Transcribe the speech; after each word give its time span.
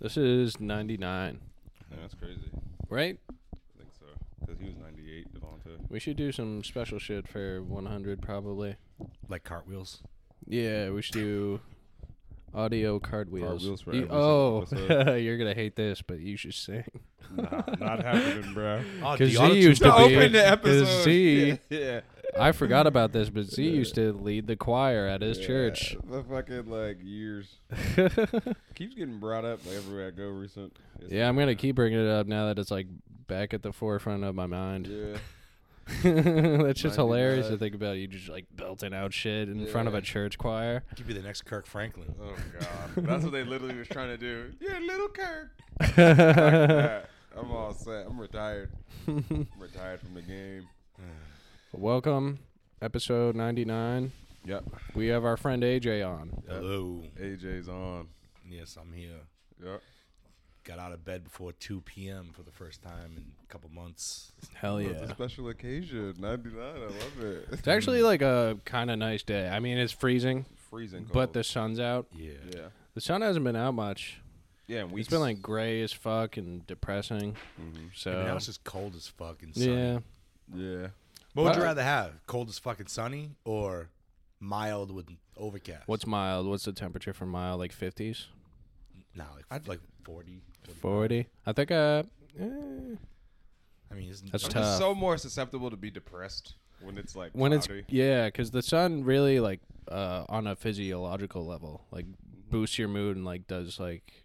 This 0.00 0.16
is 0.16 0.58
99, 0.60 1.40
Yeah, 1.90 1.96
that's 2.00 2.14
crazy. 2.14 2.50
right? 2.88 3.18
I 3.28 3.34
think 3.78 3.90
so. 3.98 4.06
Because 4.40 4.58
he 4.60 4.66
was 4.68 4.76
98, 4.78 5.34
Devonta. 5.34 5.90
We 5.90 6.00
should 6.00 6.16
do 6.16 6.32
some 6.32 6.64
special 6.64 6.98
shit 6.98 7.28
for 7.28 7.62
100 7.62 8.22
probably. 8.22 8.76
Like 9.28 9.44
cartwheels. 9.44 10.02
Yeah, 10.46 10.90
we 10.90 11.02
should 11.02 11.14
do 11.14 11.60
audio 12.54 12.98
cartwheels. 12.98 13.48
Cartwheels 13.62 13.80
for 13.82 13.94
You- 13.94 14.02
every 14.04 14.16
oh, 14.16 14.64
single 14.64 14.90
episode. 14.92 15.14
you're 15.22 15.38
gonna 15.38 15.54
hate 15.54 15.76
this, 15.76 16.00
but 16.02 16.18
you 16.20 16.36
should 16.36 16.54
sing. 16.54 16.84
Nah, 17.36 17.62
not 17.78 18.02
happening, 18.02 18.52
bro. 18.54 18.82
Oh, 19.04 19.12
Because 19.12 19.34
the 19.34 19.46
Z 19.48 19.60
used 19.60 19.82
to 19.82 19.88
guy. 19.88 20.08
be. 20.08 20.16
Open 20.16 20.32
the 20.32 20.38
'cause 20.42 20.52
episode. 20.52 21.04
Z, 21.04 21.58
yeah. 21.68 22.00
I 22.38 22.52
forgot 22.52 22.86
about 22.86 23.12
this, 23.12 23.28
but 23.28 23.44
Z 23.44 23.62
used 23.68 23.94
to 23.96 24.12
lead 24.12 24.46
the 24.46 24.56
choir 24.56 25.06
at 25.06 25.20
his 25.20 25.36
church. 25.38 25.96
The 26.08 26.22
fucking 26.24 26.68
like 26.70 26.98
years 27.02 27.58
keeps 28.80 28.94
getting 28.94 29.18
brought 29.18 29.44
up 29.44 29.64
like, 29.66 29.76
everywhere 29.76 30.08
I 30.08 30.10
go. 30.10 30.28
Recent. 30.28 30.74
It's- 30.96 31.12
yeah, 31.12 31.28
I'm 31.28 31.36
gonna 31.36 31.54
keep 31.54 31.76
bringing 31.76 32.00
it 32.00 32.08
up 32.08 32.26
now 32.26 32.46
that 32.46 32.58
it's 32.58 32.70
like 32.70 32.86
back 33.26 33.52
at 33.52 33.62
the 33.62 33.72
forefront 33.72 34.24
of 34.24 34.34
my 34.34 34.46
mind. 34.46 34.86
Yeah. 34.86 35.18
That's 36.02 36.80
just 36.80 36.96
hilarious 36.96 37.48
to 37.48 37.58
think 37.58 37.74
about. 37.74 37.96
You 37.96 38.06
just 38.06 38.28
like 38.28 38.46
belting 38.54 38.94
out 38.94 39.12
shit 39.12 39.48
in 39.48 39.66
front 39.66 39.88
of 39.88 39.94
a 39.94 40.00
church 40.00 40.38
choir. 40.38 40.84
Could 40.96 41.06
be 41.06 41.14
the 41.14 41.22
next 41.22 41.42
Kirk 41.42 41.66
Franklin. 41.66 42.14
Oh 42.22 42.36
god, 42.60 43.06
that's 43.06 43.24
what 43.24 43.32
they 43.32 43.42
literally 43.42 43.74
was 43.74 43.88
trying 43.88 44.08
to 44.08 44.16
do. 44.16 44.52
Yeah, 44.60 44.78
little 44.78 45.08
Kirk. 45.08 45.50
Fuck. 45.96 47.10
I'm 47.36 47.50
all 47.50 47.72
set. 47.74 48.06
I'm 48.06 48.20
retired. 48.20 48.70
I'm 49.08 49.48
retired 49.58 49.98
from 49.98 50.14
the 50.14 50.22
game. 50.22 50.68
Welcome, 51.72 52.38
episode 52.80 53.34
99. 53.34 54.12
Yep. 54.44 54.64
We 54.94 55.08
have 55.08 55.24
our 55.24 55.36
friend 55.36 55.62
AJ 55.64 56.08
on. 56.08 56.42
Hello. 56.46 57.02
AJ's 57.20 57.68
on. 57.68 58.06
Yes, 58.50 58.76
I'm 58.80 58.92
here. 58.92 59.20
Yep. 59.64 59.80
Got 60.64 60.78
out 60.78 60.92
of 60.92 61.04
bed 61.04 61.24
before 61.24 61.52
2 61.52 61.80
p.m. 61.82 62.30
for 62.34 62.42
the 62.42 62.50
first 62.50 62.82
time 62.82 63.14
in 63.16 63.24
a 63.42 63.46
couple 63.52 63.70
months. 63.70 64.32
Hell 64.54 64.76
It's 64.78 65.00
a 65.00 65.04
yeah. 65.06 65.10
special 65.12 65.48
occasion. 65.48 66.14
99. 66.18 66.60
I 66.62 66.78
love 66.80 66.92
it. 67.22 67.48
It's 67.52 67.66
actually 67.68 68.02
like 68.02 68.20
a 68.22 68.58
kind 68.64 68.90
of 68.90 68.98
nice 68.98 69.22
day. 69.22 69.48
I 69.48 69.58
mean, 69.60 69.78
it's 69.78 69.92
freezing, 69.92 70.44
freezing 70.68 71.04
cold. 71.04 71.12
but 71.12 71.32
the 71.32 71.42
sun's 71.44 71.80
out. 71.80 72.06
Yeah. 72.14 72.32
yeah. 72.54 72.60
The 72.94 73.00
sun 73.00 73.22
hasn't 73.22 73.44
been 73.44 73.56
out 73.56 73.72
much. 73.74 74.20
Yeah, 74.66 74.80
and 74.80 74.92
we 74.92 75.00
It's 75.00 75.08
been 75.10 75.20
like 75.20 75.40
gray 75.40 75.80
as 75.82 75.92
fuck 75.92 76.36
and 76.36 76.66
depressing. 76.66 77.36
hmm 77.56 77.86
So 77.94 78.20
I 78.20 78.24
now 78.24 78.36
it's 78.36 78.46
just 78.46 78.62
cold 78.64 78.94
as 78.96 79.06
fuck 79.08 79.42
and 79.42 79.54
sunny. 79.54 79.72
yeah, 79.72 79.98
Yeah. 80.54 80.86
What 81.34 81.44
would 81.44 81.56
you 81.56 81.62
rather 81.62 81.82
have? 81.82 82.12
Cold 82.26 82.48
as 82.50 82.58
fucking 82.58 82.88
sunny 82.88 83.30
or 83.44 83.88
mild 84.40 84.90
with 84.90 85.06
overcast? 85.36 85.86
what's 85.88 86.06
mild? 86.06 86.46
What's 86.46 86.64
the 86.64 86.72
temperature 86.72 87.12
for 87.14 87.24
mild? 87.26 87.60
Like 87.60 87.72
50s, 87.76 88.26
no, 89.14 89.24
like, 89.50 89.68
like 89.68 89.80
40, 90.04 90.42
45. 90.64 90.80
40. 90.80 91.26
I 91.46 91.52
think. 91.52 91.70
Uh, 91.70 92.02
eh. 92.38 92.44
I 93.90 93.94
mean, 93.94 94.08
it's, 94.08 94.20
That's 94.20 94.44
I'm 94.44 94.50
tough. 94.50 94.62
just 94.62 94.78
so 94.78 94.94
more 94.94 95.16
susceptible 95.18 95.70
to 95.70 95.76
be 95.76 95.90
depressed 95.90 96.54
when 96.80 96.96
it's 96.96 97.16
like 97.16 97.32
when 97.32 97.52
it's 97.52 97.68
yeah, 97.88 98.26
because 98.26 98.50
the 98.50 98.62
sun 98.62 99.04
really 99.04 99.40
like 99.40 99.60
uh 99.90 100.24
on 100.28 100.46
a 100.46 100.56
physiological 100.56 101.44
level 101.44 101.84
like 101.90 102.06
boosts 102.48 102.78
your 102.78 102.88
mood 102.88 103.16
and 103.16 103.24
like 103.24 103.46
does 103.46 103.78
like 103.80 104.24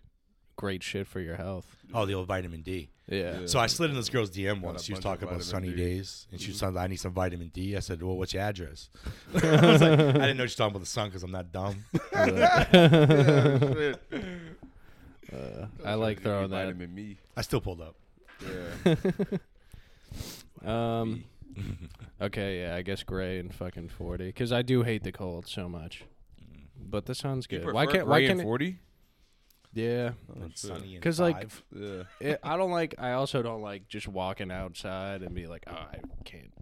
great 0.55 0.83
shit 0.83 1.07
for 1.07 1.19
your 1.19 1.35
health. 1.35 1.67
oh, 1.93 2.05
the 2.05 2.13
old 2.13 2.27
vitamin 2.27 2.61
D. 2.61 2.89
Yeah. 3.07 3.41
Yeah. 3.41 3.45
So 3.45 3.59
I 3.59 3.67
slid 3.67 3.91
in 3.91 3.95
this 3.95 4.09
girl's 4.09 4.31
DM 4.31 4.61
once. 4.61 4.83
She 4.83 4.93
was 4.93 5.01
talking 5.01 5.27
about 5.27 5.43
sunny 5.43 5.69
D. 5.69 5.75
days, 5.75 6.27
and 6.31 6.41
she 6.41 6.49
was 6.49 6.59
saying, 6.59 6.75
"I 6.77 6.87
need 6.87 6.95
some 6.95 7.13
vitamin 7.13 7.49
D." 7.49 7.75
I 7.75 7.79
said, 7.79 8.01
"Well, 8.01 8.17
what's 8.17 8.33
your 8.33 8.43
address?" 8.43 8.89
I 9.35 9.71
was 9.71 9.81
like, 9.81 9.99
"I 9.99 10.11
didn't 10.11 10.37
know 10.37 10.43
she 10.43 10.45
was 10.45 10.55
talking 10.55 10.71
about 10.71 10.79
the 10.79 10.87
sun 10.87 11.09
because 11.09 11.23
I'm 11.23 11.31
not 11.31 11.51
dumb." 11.51 11.85
yeah, 12.13 13.59
shit. 13.59 14.01
Uh, 15.33 15.65
I 15.83 15.93
like 15.95 16.21
throwing 16.21 16.49
that. 16.49 16.65
vitamin 16.65 16.93
me. 16.93 17.17
I 17.35 17.41
still 17.41 17.61
pulled 17.61 17.81
up. 17.81 17.95
Yeah. 18.41 18.95
Um. 20.65 21.23
Okay, 22.21 22.61
yeah, 22.61 22.75
I 22.75 22.81
guess 22.81 23.03
gray 23.03 23.39
and 23.39 23.53
fucking 23.53 23.89
forty 23.89 24.27
because 24.27 24.51
I 24.53 24.61
do 24.61 24.83
hate 24.83 25.03
the 25.03 25.11
cold 25.11 25.47
so 25.47 25.67
much. 25.69 26.03
But 26.77 27.05
the 27.05 27.15
sun's 27.15 27.45
good. 27.47 27.65
Why 27.71 27.85
can't? 27.85 28.07
Why 28.07 28.19
gray 28.19 28.25
and 28.27 28.31
can't? 28.31 28.39
it- 28.41 28.43
40? 28.43 28.79
Yeah, 29.73 30.11
And 30.33 30.57
sunny 30.57 30.95
and 30.95 31.03
'Cause, 31.03 31.19
like, 31.19 31.35
five. 31.35 31.63
Yeah. 31.75 32.03
it, 32.21 32.39
I 32.41 32.55
don't 32.55 32.71
like. 32.71 32.95
I 32.97 33.13
also 33.13 33.41
don't 33.41 33.61
like 33.61 33.89
just 33.89 34.07
walking 34.07 34.49
outside 34.51 35.21
and 35.23 35.35
be 35.35 35.47
like, 35.47 35.65
oh, 35.67 35.73
I 35.75 35.97
can't 36.23 36.53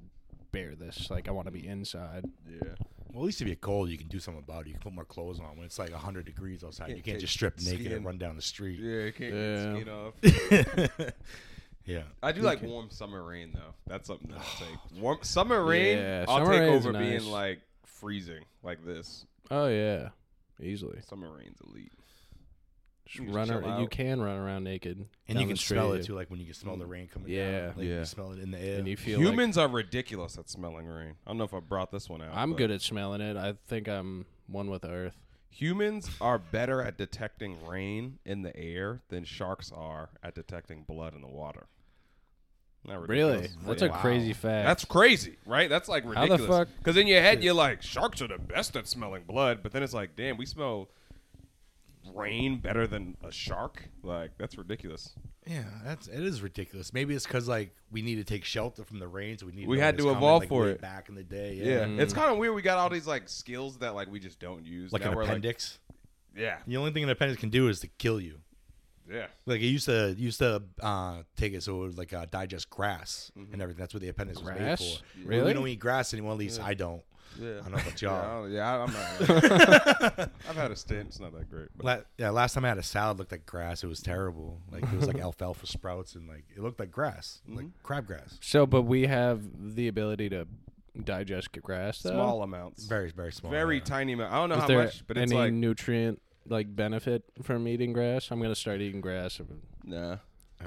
bear 0.52 0.73
this. 0.75 1.09
Like, 1.12 1.28
I 1.28 1.31
want 1.31 1.46
to 1.47 1.52
be 1.52 1.68
inside. 1.68 2.25
Yeah. 2.50 2.73
Well, 3.13 3.24
at 3.24 3.25
least 3.28 3.41
if 3.41 3.47
you're 3.47 3.56
cold, 3.56 3.90
you 3.90 3.97
can 3.97 4.07
do 4.07 4.19
something 4.19 4.44
about 4.46 4.62
it. 4.62 4.68
You 4.68 4.74
can 4.74 4.81
put 4.81 4.94
more 4.94 5.06
clothes 5.06 5.40
on. 5.40 5.56
When 5.56 5.66
it's 5.66 5.78
like 5.79 5.91
100 5.91 6.25
degrees 6.25 6.63
outside, 6.63 6.88
Can't 6.88 6.97
you 6.97 7.03
can't 7.03 7.16
take 7.16 7.22
just 7.22 7.34
strip 7.34 7.59
naked 7.62 7.81
skin. 7.81 7.91
and 7.97 8.06
run 8.06 8.18
down 8.18 8.35
the 8.35 8.41
street. 8.41 8.79
Yeah, 8.79 9.06
you 9.06 9.13
can't 9.13 9.34
Yeah. 9.34 9.74
get 9.74 10.74
skin 10.81 11.06
off. 11.07 11.13
yeah. 11.85 12.02
I 12.22 12.31
do 12.31 12.41
like 12.41 12.62
warm 12.63 12.90
summer 12.90 13.23
rain 13.23 13.52
though. 13.53 13.73
That's 13.88 14.07
something 14.07 14.29
that 14.31 14.40
I 14.40 14.59
take. 14.66 14.78
Warm 15.02 15.19
summer 15.22 15.63
rain, 15.63 15.97
Yeah, 15.97 16.25
I'll 16.28 16.40
summer 16.40 16.52
take 16.53 16.62
rain's 16.62 16.85
over 16.85 16.94
nice. 16.94 17.22
being 17.22 17.31
like 17.31 17.62
freezing 17.85 18.44
like 18.63 18.84
this. 18.85 19.25
Oh 19.52 19.68
yeah, 19.68 20.09
easily. 20.62 21.00
Summer 21.07 21.29
rain's 21.31 21.59
elite. 21.69 21.91
Just 23.06 23.19
You 23.19 23.25
can 23.25 23.34
run. 23.36 23.47
chill 23.47 23.66
ar- 23.66 23.81
you 23.81 23.88
can 23.88 24.22
run 24.22 24.38
around 24.38 24.64
naked, 24.64 25.06
And 25.28 25.40
you 25.41 25.46
can 25.47 25.58
smell 25.58 25.91
it 25.94 26.06
too, 26.06 26.16
like 26.16 26.30
when 26.31 26.40
you 26.40 26.46
can 26.46 26.53
smell 26.56 26.78
the 26.78 26.86
rain 26.86 27.08
coming 27.08 27.30
Yeah. 27.31 27.59
down. 27.68 27.74
Like 27.78 27.86
Yeah. 27.86 28.00
You 28.00 28.06
smell 28.06 28.31
it 28.31 28.40
in 28.40 28.52
the 28.52 28.59
air. 28.59 28.80
and 28.80 28.88
you 28.88 28.96
feel 28.96 29.19
like 29.19 29.28
Humans 29.28 29.58
are 29.58 29.68
ridiculous 29.68 30.38
at 30.38 30.50
smelling 30.50 30.86
rain. 30.88 31.16
I 31.25 31.30
don't 31.30 31.38
know 31.38 31.44
if 31.44 31.53
I 31.53 31.59
brought 31.59 31.91
this 31.91 32.09
one 32.09 32.22
out. 32.22 32.34
I'm 32.34 32.52
but 32.52 32.58
good 32.58 32.72
at 32.72 32.81
smelling 32.81 33.19
it. 33.22 33.36
I 33.36 33.53
think 33.68 33.88
I'm 33.90 34.25
one 34.47 34.69
with 34.69 34.86
Earth. 34.86 35.18
Humans 35.50 36.09
are 36.22 36.40
better 36.40 36.81
at 36.81 36.97
detecting 36.97 37.64
rain 37.66 38.19
in 38.25 38.41
the 38.41 38.56
air 38.58 39.02
than 39.09 39.24
sharks 39.25 39.72
are 39.72 40.09
at 40.24 40.34
detecting 40.34 40.84
blood 40.84 41.14
in 41.14 41.22
the 41.22 41.28
water. 41.28 41.68
Not 42.85 43.08
Really? 43.08 43.34
ridiculous? 43.38 43.66
That's 43.66 43.81
Yeah. 43.81 43.97
a 43.97 44.02
crazy 44.02 44.34
fact. 44.34 44.68
That's 44.68 44.85
crazy, 44.85 45.38
right? 45.46 45.70
That's 45.70 45.88
like 45.88 46.03
the 46.03 46.09
ridiculous. 46.09 46.47
fuck- 46.47 46.68
Because 46.80 46.97
in 46.97 47.08
your 47.08 47.22
head, 47.22 47.44
you're 47.44 47.53
like, 47.53 47.81
sharks 47.81 48.22
are 48.22 48.28
the 48.28 48.38
best 48.38 48.75
at 48.75 48.88
smelling 48.88 49.24
blood, 49.24 49.62
but 49.64 49.72
then 49.72 49.84
it's 49.84 49.94
like, 49.94 50.16
damn, 50.16 50.35
we 50.38 50.46
smell 50.46 50.90
rain 52.14 52.59
better 52.59 52.88
than 52.88 53.16
a 53.24 53.31
shark. 53.31 53.90
Like 54.03 54.31
that's 54.38 54.58
ridiculous. 54.58 55.14
Yeah, 55.46 55.64
that's 55.84 56.08
it 56.08 56.22
is 56.22 56.41
ridiculous. 56.41 56.94
Maybe 56.94 57.14
it's 57.16 57.25
because 57.25 57.47
like 57.47 57.75
we 57.91 58.02
need 58.02 58.16
to 58.16 58.24
take 58.24 58.46
shelter 58.46 58.84
from 58.84 59.00
the 59.00 59.08
rain, 59.08 59.38
so 59.38 59.46
we 59.46 59.52
need. 59.52 59.68
We 59.68 59.80
had 59.80 59.97
to 59.97 60.09
evolve 60.09 60.44
like, 60.44 60.50
for 60.50 60.68
it. 60.69 60.81
back 60.81 61.09
in 61.09 61.16
the 61.16 61.24
day. 61.24 61.56
Yeah, 61.56 61.66
Yeah, 61.66 61.86
Mm. 61.86 62.00
it's 62.00 62.14
kind 62.14 62.31
of 62.31 62.38
weird. 62.38 62.56
We 62.56 62.62
got 62.62 62.78
all 62.78 62.90
these 62.90 63.08
like 63.08 63.28
skills 63.30 63.78
that 63.80 63.94
like 63.96 64.09
we 64.09 64.19
just 64.19 64.40
don't 64.40 64.66
use. 64.66 64.91
like 64.94 65.03
now 65.03 65.12
an 65.12 65.18
appendix. 65.22 65.80
Like, 65.90 66.41
yeah, 66.41 66.58
The 66.66 66.78
only 66.78 66.91
thing 66.91 67.03
an 67.03 67.09
appendix 67.09 67.40
can 67.40 67.50
do 67.50 67.68
is 67.68 67.80
to 67.81 67.88
kill 67.88 68.20
you. 68.20 68.40
yeah. 69.12 69.28
Like 69.46 69.62
it 69.62 69.68
used 69.68 69.85
to 69.85 70.16
used 70.18 70.40
to 70.40 70.64
uh, 70.81 71.24
take 71.35 71.53
it 71.53 71.62
so 71.64 71.75
it 71.75 71.88
would 71.88 71.97
like 71.97 72.14
uh, 72.14 72.25
digest 72.31 72.70
grass 72.70 73.31
and 73.35 73.62
everything. 73.62 73.80
That's 73.81 73.94
what 73.94 74.02
the 74.02 74.09
appendix 74.09 74.41
was 74.41 74.50
made 74.58 74.78
for. 74.80 74.84
Really? 75.28 75.44
We 75.47 75.53
don't 75.53 75.68
eat 75.68 75.80
grass 75.80 76.14
anymore. 76.14 76.31
At 76.31 76.38
least 76.40 76.62
I 76.62 76.74
don't. 76.74 77.03
Yeah. 77.40 77.60
I 77.66 77.70
don't 77.70 77.72
know 77.72 77.78
about 77.78 78.02
Yeah, 78.02 78.12
I 78.12 78.24
y'all. 78.26 78.42
don't- 78.44 78.52
yeah, 78.52 78.72
I- 78.72 78.84
I'm 78.84 78.94
not. 78.94 80.30
I've 80.50 80.56
had 80.56 80.72
a 80.72 80.76
stint. 80.76 81.08
It's 81.08 81.20
not 81.20 81.34
that 81.34 81.50
great. 81.50 81.70
But 81.76 81.86
La- 81.86 81.98
yeah, 82.18 82.30
last 82.30 82.54
time 82.54 82.66
I 82.66 82.70
had 82.70 82.78
a 82.78 82.84
salad 82.84 83.18
looked 83.20 83.32
like 83.32 83.46
grass. 83.46 83.84
It 83.84 83.88
was 83.88 84.02
terrible. 84.02 84.62
Like 84.72 84.84
it 84.84 84.94
was 84.94 85.08
like 85.08 85.20
alfalfa 85.20 85.68
sprouts 85.68 86.16
and 86.16 86.28
like 86.28 86.46
it 86.56 86.62
looked 86.62 86.80
like 86.80 86.92
grass, 86.92 87.42
like 87.48 87.66
mm-hmm. 87.66 87.94
crabgrass. 87.94 88.38
So, 88.42 88.66
but 88.66 88.84
we 88.84 89.08
have 89.08 89.42
the 89.76 89.88
ability 89.88 90.30
to 90.30 90.48
digest 91.04 91.52
grass. 91.62 92.00
Though? 92.02 92.12
small 92.12 92.44
amounts, 92.44 92.86
Very 92.86 93.12
very 93.12 93.32
small. 93.32 93.52
very 93.52 93.78
yeah. 93.78 93.84
tiny 93.84 94.14
amount. 94.14 94.32
I 94.32 94.36
don't 94.38 94.50
know 94.50 94.56
Is 94.56 94.62
how 94.62 94.68
there 94.68 94.84
much, 94.84 95.04
but 95.08 95.18
it's 95.18 95.32
any 95.32 95.40
like 95.42 95.54
nutrient 95.54 96.22
like 96.48 96.76
benefit 96.76 97.24
from 97.42 97.68
eating 97.68 97.94
grass? 97.94 98.30
I'm 98.32 98.42
gonna 98.42 98.56
start 98.56 98.82
eating 98.82 99.02
grass. 99.02 99.40
and 99.40 99.62
nah. 99.84 100.18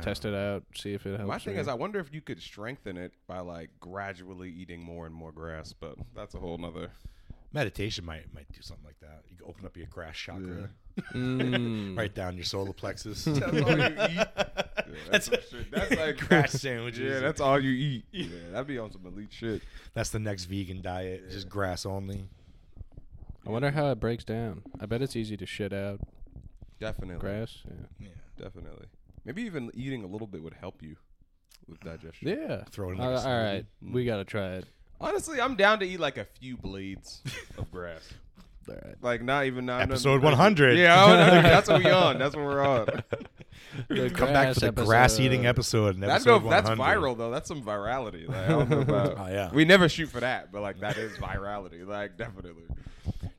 Test 0.02 0.24
it 0.24 0.34
out. 0.34 0.64
See 0.74 0.94
if 0.94 1.06
it 1.06 1.16
helps. 1.18 1.28
My 1.28 1.38
thing 1.38 1.54
me. 1.54 1.60
is, 1.60 1.68
I 1.68 1.74
wonder 1.74 1.98
if 1.98 2.12
you 2.12 2.20
could 2.20 2.40
strengthen 2.40 2.96
it 2.96 3.12
by 3.26 3.40
like 3.40 3.70
gradually 3.80 4.50
eating 4.50 4.82
more 4.82 5.06
and 5.06 5.14
more 5.14 5.32
grass, 5.32 5.72
but 5.72 5.96
that's 6.14 6.34
a 6.34 6.38
whole 6.38 6.58
nother. 6.58 6.90
Meditation 7.52 8.04
might 8.04 8.32
might 8.34 8.50
do 8.52 8.60
something 8.60 8.84
like 8.84 8.98
that. 9.00 9.22
You 9.30 9.36
can 9.36 9.46
open 9.48 9.64
up 9.64 9.76
your 9.76 9.86
grass 9.86 10.16
chakra, 10.16 10.68
Mm. 11.12 11.96
right 11.98 12.14
down 12.14 12.36
your 12.36 12.44
solar 12.44 12.72
plexus. 12.72 13.24
That's 13.24 13.41
all 13.42 13.78
you 13.78 13.84
eat. 13.86 14.26
Yeah, 14.88 15.10
that's, 15.10 15.26
some 15.26 15.34
shit. 15.50 15.71
That's 15.71 15.91
like 15.97 16.16
grass 16.16 16.53
sandwiches. 16.53 17.00
Yeah, 17.00 17.21
that's 17.21 17.41
all 17.41 17.60
you 17.60 17.71
eat. 17.71 18.04
Yeah, 18.12 18.28
that'd 18.53 18.66
be 18.68 18.78
on 18.78 18.92
some 18.92 19.04
elite 19.04 19.32
shit. 19.32 19.62
That's 19.94 20.10
the 20.10 20.18
next 20.21 20.44
vegan 20.44 20.80
diet. 20.80 21.30
Just 21.30 21.48
grass 21.48 21.84
only. 21.84 22.28
I 23.47 23.50
wonder 23.50 23.71
how 23.72 23.91
it 23.91 24.00
breaks 24.00 24.24
down. 24.24 24.62
I 24.80 24.86
bet 24.86 25.03
it's 25.03 25.16
easy 25.16 25.36
to 25.36 25.47
shit 25.47 25.72
out 25.72 26.00
Definitely, 26.80 27.18
grass. 27.21 27.59
Yeah. 27.66 28.06
Yeah. 28.06 28.09
definitely. 28.44 28.86
Maybe 29.26 29.42
even 29.42 29.70
eating 29.74 30.04
a 30.04 30.06
little 30.06 30.26
bit 30.28 30.42
would 30.42 30.54
help 30.54 30.82
you 30.82 30.96
with 31.68 31.80
digestion. 31.80 32.28
Yeah. 32.28 32.62
Throw 32.70 32.90
it 32.90 32.94
in 32.94 33.00
Uh, 33.00 33.10
like 33.10 33.24
a 33.24 33.28
all 33.28 33.42
right, 33.42 33.66
smoothie. 33.84 33.92
we 33.92 34.04
gotta 34.06 34.24
try 34.24 34.46
it. 34.54 34.66
Honestly, 35.00 35.40
I'm 35.40 35.56
down 35.56 35.80
to 35.80 35.86
eat 35.86 36.00
like 36.00 36.16
a 36.16 36.24
few 36.40 36.56
blades 36.56 37.22
of 37.58 37.70
grass. 37.70 38.08
All 38.68 38.74
right. 38.74 38.94
Like 39.02 39.22
not 39.22 39.44
even 39.46 39.66
not 39.66 39.82
Episode 39.82 40.22
100. 40.22 40.78
Yeah, 40.78 40.94
I 41.04 41.10
would- 41.10 41.18
that's 41.44 41.68
what 41.68 41.84
we 41.84 41.90
on. 41.90 42.18
That's 42.18 42.34
what 42.36 42.44
we're 42.44 42.64
on. 42.66 42.86
The 43.88 44.08
Come 44.10 44.32
back 44.32 44.54
for 44.54 44.60
the 44.60 44.72
grass 44.72 44.86
grass 44.86 45.20
eating 45.20 45.44
episode. 45.46 45.88
episode. 45.88 45.94
In 45.96 46.00
That's 46.08 46.24
no, 46.24 46.36
episode 46.36 46.50
that's 46.50 46.68
100. 46.70 46.82
viral 46.98 47.18
though. 47.18 47.30
That's 47.30 47.46
some 47.48 47.62
virality. 47.62 48.26
Like, 48.26 48.36
I 48.38 48.48
don't 48.48 48.70
know 48.70 48.80
about. 48.80 49.14
Oh, 49.18 49.26
yeah. 49.26 49.50
We 49.52 49.64
never 49.66 49.88
shoot 49.88 50.08
for 50.08 50.20
that, 50.20 50.50
but 50.50 50.62
like 50.62 50.80
that 50.80 50.96
is 50.96 51.16
virality. 51.18 51.86
Like 51.86 52.16
definitely. 52.16 52.62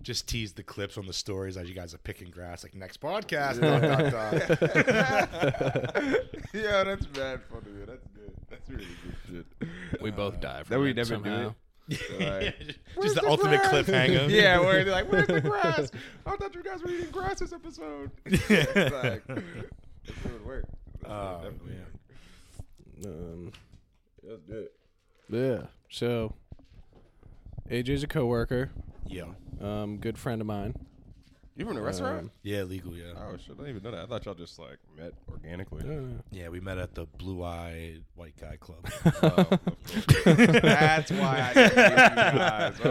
Just 0.07 0.25
tease 0.25 0.53
the 0.53 0.63
clips 0.63 0.97
on 0.97 1.05
the 1.05 1.11
stories 1.11 1.57
as 1.57 1.67
you 1.67 1.75
guys 1.75 1.93
are 1.93 1.97
picking 1.97 2.29
grass. 2.29 2.63
Like 2.63 2.73
next 2.73 3.01
podcast. 3.01 3.59
dot, 3.59 3.81
dot, 3.81 4.09
dot. 4.09 4.31
yeah, 6.53 6.85
that's 6.85 7.05
bad 7.07 7.41
funny. 7.43 7.71
Man. 7.73 7.87
That's 7.87 8.07
good. 8.15 8.31
That's 8.49 8.69
really 8.69 8.85
good 9.03 9.17
shit. 9.59 9.67
We 10.01 10.11
both 10.11 10.39
die 10.39 10.63
from 10.63 10.75
That 10.75 10.79
we 10.79 10.91
it 10.91 10.95
never 10.95 11.15
somehow. 11.15 11.39
do 11.39 11.47
it. 11.49 11.53
Like, 12.19 12.75
just 13.01 13.15
the, 13.15 13.25
ultimate 13.27 13.61
cliffhanger. 13.61 14.29
yeah, 14.29 14.59
where 14.59 14.83
they're 14.83 14.93
like, 14.93 15.09
"Where's 15.11 15.27
the 15.27 15.39
grass? 15.39 15.89
I 16.25 16.35
thought 16.35 16.53
you 16.55 16.61
guys 16.61 16.83
were 16.83 16.89
eating 16.89 17.11
grass 17.11 17.39
this 17.39 17.53
episode." 17.53 18.11
it's 18.25 18.49
like, 18.49 19.23
it 19.29 19.71
would 20.25 20.45
work. 20.45 20.65
That's 21.01 21.13
Oh, 21.13 21.39
definitely 21.43 21.75
man. 21.75 21.85
Um, 23.05 23.51
That's 24.21 24.43
good. 24.43 24.67
yeah. 25.29 25.67
So, 25.89 26.33
AJ's 27.69 28.03
a 28.03 28.07
coworker, 28.07 28.71
Yeah. 29.09 29.25
um, 29.61 29.97
good 29.97 30.17
friend 30.17 30.41
of 30.41 30.47
mine. 30.47 30.75
You 31.55 31.65
from 31.65 31.73
the 31.73 31.81
restaurant? 31.81 32.19
Um, 32.19 32.31
Yeah, 32.43 32.61
legal. 32.63 32.95
Yeah. 32.95 33.13
oh 33.17 33.35
shit! 33.37 33.53
I 33.59 33.63
didn't 33.63 33.69
even 33.77 33.81
know 33.83 33.89
that. 33.89 34.03
I 34.03 34.05
thought 34.05 34.23
y'all 34.25 34.35
just 34.35 34.59
like 34.59 34.77
met 34.95 35.13
organically. 35.27 35.81
uh, 35.89 36.21
Yeah, 36.29 36.49
we 36.49 36.59
met 36.59 36.77
at 36.77 36.93
the 36.93 37.07
Blue 37.07 37.43
Eyed 37.43 38.03
White 38.13 38.35
Guy 38.39 38.57
Club. 38.59 38.87
Oh, 39.23 39.27
of 39.27 39.49
course. 40.23 40.61
That's 40.61 41.11
why 41.11 41.49
I 41.49 41.53
didn't 41.55 41.75
meet 41.77 42.33
you 42.33 42.39
guys. 42.39 42.75
Oh, 42.85 42.89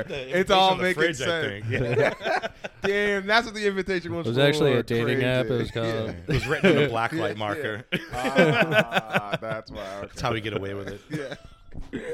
okay. 0.00 0.30
It's 0.32 0.50
all 0.50 0.72
invitation 0.80 0.82
making 0.82 1.14
fridge, 1.14 1.20
I 1.22 1.60
sense. 1.60 2.18
think. 2.34 2.52
Damn, 2.82 3.26
that's 3.26 3.46
what 3.46 3.54
the 3.54 3.66
invitation 3.68 4.12
was. 4.16 4.26
It 4.26 4.30
was 4.30 4.36
for. 4.38 4.42
actually 4.42 4.72
a 4.72 4.82
dating 4.82 5.22
app. 5.22 5.44
It 5.46 5.48
Crazy. 5.48 5.62
was 5.62 5.70
called. 5.70 6.14
It 6.26 6.28
was 6.28 6.46
written 6.48 6.76
on 6.76 6.82
a 6.84 6.88
black 6.88 7.12
light 7.12 7.36
marker. 7.36 7.84
Ah, 8.12 9.38
that's 9.40 9.70
why. 9.70 9.80
Okay. 9.80 10.06
That's 10.08 10.20
how 10.20 10.32
we 10.32 10.40
get 10.40 10.56
away 10.56 10.74
with 10.74 10.88
it. 10.88 11.38
Yeah. 11.92 12.08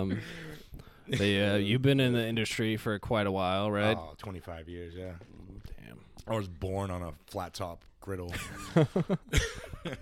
Um, 0.00 0.20
but 1.18 1.20
yeah, 1.20 1.56
you've 1.56 1.82
been 1.82 2.00
in 2.00 2.12
the 2.12 2.26
industry 2.26 2.76
for 2.76 2.98
quite 2.98 3.26
a 3.26 3.32
while, 3.32 3.70
right? 3.70 3.96
Oh, 3.96 4.14
25 4.18 4.68
years, 4.68 4.94
yeah. 4.96 5.12
Damn. 5.84 5.98
I 6.26 6.34
was 6.36 6.48
born 6.48 6.90
on 6.90 7.02
a 7.02 7.12
flat 7.26 7.54
top 7.54 7.84
griddle. 8.00 8.32
we 8.74 9.94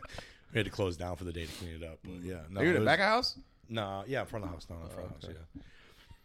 had 0.54 0.64
to 0.64 0.70
close 0.70 0.96
down 0.96 1.16
for 1.16 1.24
the 1.24 1.32
day 1.32 1.46
to 1.46 1.52
clean 1.52 1.74
it 1.76 1.84
up. 1.84 1.98
But 2.02 2.22
yeah. 2.22 2.40
No, 2.50 2.60
Are 2.60 2.64
you 2.64 2.68
in 2.70 2.74
the 2.74 2.80
was- 2.80 2.86
back 2.86 3.00
of 3.00 3.06
house? 3.06 3.38
No, 3.68 4.02
yeah, 4.06 4.20
in 4.22 4.26
front 4.26 4.44
of 4.44 4.50
the 4.50 4.54
house. 4.56 4.66
No, 4.68 4.76
in 4.84 4.88
front 4.90 5.10
of 5.14 5.20
the 5.20 5.26
house, 5.28 5.36
yeah. 5.54 5.62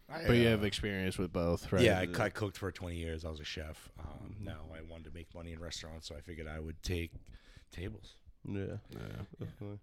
I, 0.08 0.26
But 0.26 0.36
you 0.36 0.46
uh, 0.46 0.50
have 0.50 0.64
experience 0.64 1.16
with 1.18 1.32
both, 1.32 1.72
right? 1.72 1.82
Yeah, 1.82 1.98
I, 2.00 2.24
I 2.24 2.28
cooked 2.28 2.56
for 2.58 2.70
20 2.72 2.96
years. 2.96 3.24
I 3.24 3.30
was 3.30 3.40
a 3.40 3.44
chef. 3.44 3.88
Um, 4.00 4.36
now 4.40 4.60
I 4.76 4.80
wanted 4.88 5.04
to 5.06 5.10
make 5.12 5.32
money 5.34 5.52
in 5.52 5.60
restaurants, 5.60 6.08
so 6.08 6.14
I 6.16 6.20
figured 6.20 6.46
I 6.48 6.58
would 6.60 6.80
take 6.82 7.10
tables. 7.72 8.14
Yeah. 8.48 8.62
Yeah. 8.90 8.98
Definitely. 9.40 9.78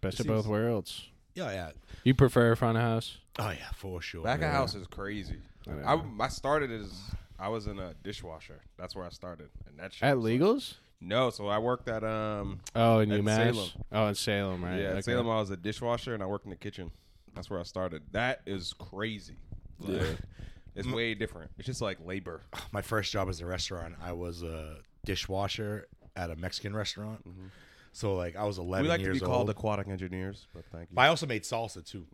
Best 0.00 0.20
It 0.20 0.20
of 0.20 0.26
both 0.28 0.44
seems- 0.44 0.48
worlds. 0.50 1.08
Yeah, 1.38 1.52
yeah. 1.52 1.70
You 2.04 2.14
prefer 2.14 2.54
front 2.56 2.76
of 2.76 2.82
house? 2.82 3.18
Oh 3.38 3.50
yeah, 3.50 3.70
for 3.76 4.02
sure. 4.02 4.24
Back 4.24 4.40
yeah. 4.40 4.48
of 4.48 4.52
house 4.54 4.74
is 4.74 4.86
crazy. 4.86 5.36
I. 5.84 5.94
I, 5.94 6.00
I 6.20 6.28
started 6.28 6.70
as 6.72 6.90
I 7.38 7.48
was 7.48 7.66
in 7.66 7.78
a 7.78 7.94
dishwasher. 8.02 8.60
That's 8.76 8.96
where 8.96 9.04
I 9.04 9.10
started, 9.10 9.48
and 9.68 9.78
that 9.78 9.92
shit 9.92 10.02
At 10.08 10.16
was 10.16 10.24
like- 10.24 10.40
Legals? 10.40 10.74
no, 11.00 11.30
so 11.30 11.46
I 11.46 11.58
worked 11.58 11.88
at 11.88 12.02
um 12.02 12.58
Oh, 12.74 12.98
in 12.98 13.12
At 13.12 13.20
UMass? 13.20 13.54
Salem. 13.54 13.68
Oh, 13.92 14.06
in 14.08 14.14
Salem, 14.16 14.64
right? 14.64 14.80
yeah 14.80 14.88
okay. 14.88 14.98
at 14.98 15.04
Salem. 15.04 15.28
I 15.30 15.36
was 15.38 15.50
a 15.50 15.56
dishwasher, 15.56 16.12
and 16.14 16.22
I 16.22 16.26
worked 16.26 16.44
in 16.44 16.50
the 16.50 16.56
kitchen. 16.56 16.90
That's 17.34 17.48
where 17.48 17.60
I 17.60 17.62
started. 17.62 18.02
That 18.12 18.40
is 18.46 18.72
crazy. 18.72 19.36
Like, 19.78 20.02
It's 20.74 20.88
way 20.88 21.14
different. 21.14 21.52
It's 21.58 21.66
just 21.66 21.80
like 21.80 21.98
labor. 22.04 22.42
My 22.72 22.82
first 22.82 23.12
job 23.12 23.28
as 23.28 23.40
a 23.40 23.46
restaurant, 23.46 23.94
I 24.02 24.10
was 24.12 24.42
a 24.42 24.78
dishwasher 25.04 25.86
at 26.16 26.30
a 26.30 26.36
Mexican 26.36 26.74
restaurant. 26.74 27.24
So 27.98 28.14
like 28.14 28.36
I 28.36 28.44
was 28.44 28.58
11 28.58 28.68
Mm-hmm. 28.68 28.82
We 28.84 28.88
like 28.88 29.00
to 29.00 29.04
years 29.06 29.20
be 29.20 29.26
called 29.26 29.48
old. 29.48 29.50
aquatic 29.50 29.88
engineers, 29.88 30.46
but 30.54 30.64
thank 30.72 30.82
you. 30.90 30.94
But 30.94 31.02
I 31.02 31.08
also 31.08 31.26
made 31.26 31.42
salsa 31.42 31.84
too. 31.84 32.06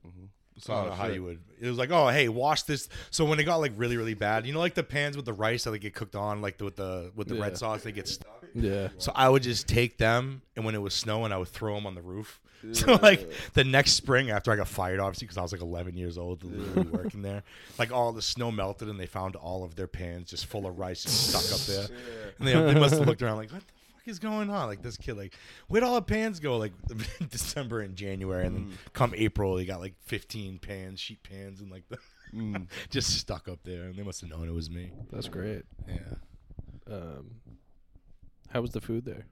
So 0.58 0.72
I 0.72 0.76
don't 0.76 0.86
Oh, 0.86 0.88
know 0.90 0.94
how 0.94 1.06
shit. 1.06 1.14
you 1.16 1.22
would. 1.24 1.40
It 1.60 1.66
was 1.68 1.78
like, 1.78 1.90
oh, 1.90 2.08
hey, 2.08 2.28
wash 2.28 2.62
this. 2.62 2.88
So 3.10 3.24
when 3.24 3.38
it 3.40 3.44
got 3.44 3.56
like 3.56 3.72
really, 3.76 3.96
really 3.96 4.14
bad, 4.14 4.46
you 4.46 4.52
know, 4.52 4.60
like 4.60 4.74
the 4.74 4.84
pans 4.84 5.16
with 5.16 5.26
the 5.26 5.32
rice 5.32 5.64
that 5.64 5.72
they 5.72 5.78
get 5.80 5.94
cooked 5.94 6.14
on, 6.14 6.40
like 6.40 6.58
the, 6.58 6.64
with 6.64 6.76
the 6.76 7.10
with 7.14 7.28
the 7.28 7.34
Yeah. 7.34 7.42
red 7.42 7.58
sauce, 7.58 7.82
they 7.82 7.92
get 7.92 8.08
stuck. 8.08 8.44
Yeah. 8.54 8.88
So 8.98 9.10
I 9.14 9.28
would 9.28 9.42
just 9.42 9.66
take 9.68 9.98
them, 9.98 10.42
and 10.56 10.64
when 10.64 10.74
it 10.76 10.80
was 10.80 10.94
snowing, 10.94 11.32
I 11.32 11.36
would 11.38 11.48
throw 11.48 11.74
them 11.74 11.86
on 11.86 11.94
the 11.94 12.02
roof. 12.02 12.40
So 12.72 12.94
like 13.02 13.30
the 13.52 13.62
next 13.64 13.92
spring, 13.92 14.30
after 14.30 14.50
I 14.50 14.56
got 14.56 14.68
fired, 14.68 14.98
obviously 14.98 15.26
because 15.26 15.36
I 15.36 15.42
was 15.42 15.52
like 15.52 15.60
11 15.60 15.98
years 15.98 16.16
old, 16.16 16.42
literally 16.44 16.88
working 16.88 17.20
there, 17.20 17.42
like 17.78 17.92
all 17.92 18.10
the 18.12 18.22
snow 18.22 18.50
melted, 18.50 18.88
and 18.88 18.98
they 18.98 19.04
found 19.04 19.36
all 19.36 19.64
of 19.64 19.74
their 19.74 19.86
pans 19.86 20.30
just 20.30 20.46
full 20.46 20.66
of 20.66 20.78
rice 20.78 21.02
just 21.02 21.28
stuck 21.28 21.52
up 21.52 21.66
there. 21.66 21.98
And 22.38 22.48
they, 22.48 22.54
they 22.72 22.80
must 22.80 22.94
have 22.94 23.06
looked 23.06 23.22
around 23.22 23.36
like, 23.36 23.52
what 23.52 23.60
the 23.60 23.72
fuck 24.04 24.10
is 24.10 24.18
going 24.18 24.50
on? 24.50 24.66
Like 24.68 24.82
this 24.82 24.96
kid, 24.96 25.16
like 25.16 25.34
where'd 25.68 25.84
all 25.84 25.94
the 25.94 26.02
pans 26.02 26.40
go? 26.40 26.56
Like 26.58 26.72
December 27.30 27.80
and 27.80 27.96
January, 27.96 28.46
and 28.46 28.56
then 28.56 28.78
come 28.92 29.14
April, 29.16 29.56
he 29.56 29.66
got 29.66 29.80
like 29.80 29.94
15 30.04 30.58
pans, 30.58 31.00
sheet 31.00 31.22
pans, 31.22 31.60
and 31.60 31.70
like 31.70 31.84
the 31.88 31.98
just 32.90 33.10
stuck 33.18 33.48
up 33.48 33.60
there, 33.64 33.84
and 33.84 33.96
they 33.96 34.02
must 34.02 34.20
have 34.20 34.30
known 34.30 34.48
it 34.48 34.54
was 34.54 34.70
me. 34.70 34.90
That's 35.12 35.28
great. 35.28 35.62
Yeah. 35.88 36.92
Um, 36.92 37.36
how 38.50 38.60
was 38.60 38.70
the 38.70 38.80
food 38.80 39.04
there? 39.04 39.26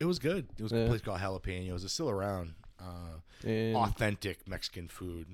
It 0.00 0.04
was 0.04 0.18
good. 0.18 0.48
It 0.58 0.62
was 0.62 0.72
Yeah. 0.72 0.80
a 0.80 0.88
place 0.88 1.00
called 1.00 1.20
Jalapenos. 1.20 1.84
It's 1.84 1.92
still 1.92 2.10
around. 2.10 2.54
Uh, 2.80 3.20
In 3.48 3.76
authentic 3.76 4.48
Mexican 4.48 4.88
food. 4.88 5.26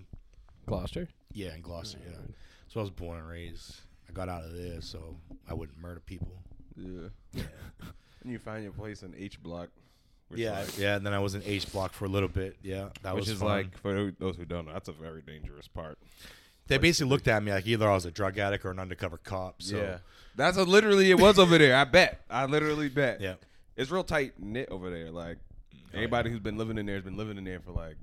Gloucester? 0.67 1.09
Yeah, 1.33 1.55
in 1.55 1.63
Gloucester. 1.63 1.99
Yeah. 2.05 2.19
So 2.69 2.81
I 2.81 2.83
was 2.83 2.91
born 2.91 3.19
and 3.19 3.27
raised. 3.29 3.81
I 4.09 4.13
got 4.13 4.29
out 4.29 4.45
of 4.45 4.53
there 4.55 4.81
so 4.83 5.17
I 5.49 5.55
wouldn't 5.55 5.79
murder 5.79 6.01
people. 6.01 6.43
Yeah. 6.77 7.09
Yeah. 7.33 7.43
and 8.23 8.33
you 8.33 8.39
find 8.39 8.63
your 8.63 8.73
place 8.73 9.03
in 9.03 9.15
H 9.17 9.43
block. 9.43 9.69
Which 10.29 10.41
yeah, 10.41 10.61
like- 10.61 10.79
yeah. 10.79 10.97
And 10.97 11.07
then 11.07 11.15
I 11.15 11.19
was 11.21 11.35
in 11.35 11.43
H 11.45 11.71
block 11.73 11.93
for 11.93 12.05
a 12.05 12.09
little 12.09 12.29
bit. 12.29 12.57
Yeah, 12.63 12.89
that 13.03 13.15
which 13.15 13.23
was 13.23 13.31
is 13.31 13.39
fun. 13.39 13.49
like 13.49 13.79
for 13.79 13.95
who- 13.95 14.13
those 14.19 14.37
who 14.37 14.45
don't 14.45 14.67
know, 14.67 14.73
that's 14.73 14.89
a 14.89 14.93
very 14.93 15.23
dangerous 15.23 15.69
part. 15.69 15.99
they 16.67 16.77
basically 16.77 17.09
looked 17.09 17.29
at 17.29 17.43
me 17.43 17.51
like 17.51 17.67
either 17.67 17.89
I 17.89 17.95
was 17.95 18.05
a 18.05 18.11
drug 18.11 18.37
addict 18.39 18.65
or 18.67 18.71
an 18.71 18.79
undercover 18.79 19.17
cop. 19.17 19.63
So 19.63 19.77
yeah, 19.79 19.99
that's 20.37 20.59
a, 20.59 20.65
literally 20.65 21.11
it 21.11 21.19
was 21.19 21.39
over 21.39 21.57
there. 21.57 21.75
I 21.77 21.85
bet. 21.85 22.21
I 22.29 22.45
literally 22.45 22.91
bet. 22.91 23.21
yeah, 23.23 23.35
it's 23.77 23.91
real 23.91 24.05
tight 24.05 24.35
knit 24.39 24.69
over 24.71 24.91
there. 24.91 25.11
Like 25.11 25.39
anybody 25.95 26.29
who's 26.31 26.41
been 26.41 26.59
living 26.59 26.77
in 26.77 26.85
there 26.85 26.97
has 26.97 27.05
been 27.05 27.17
living 27.17 27.39
in 27.39 27.45
there 27.45 27.61
for 27.61 27.73
like 27.73 27.97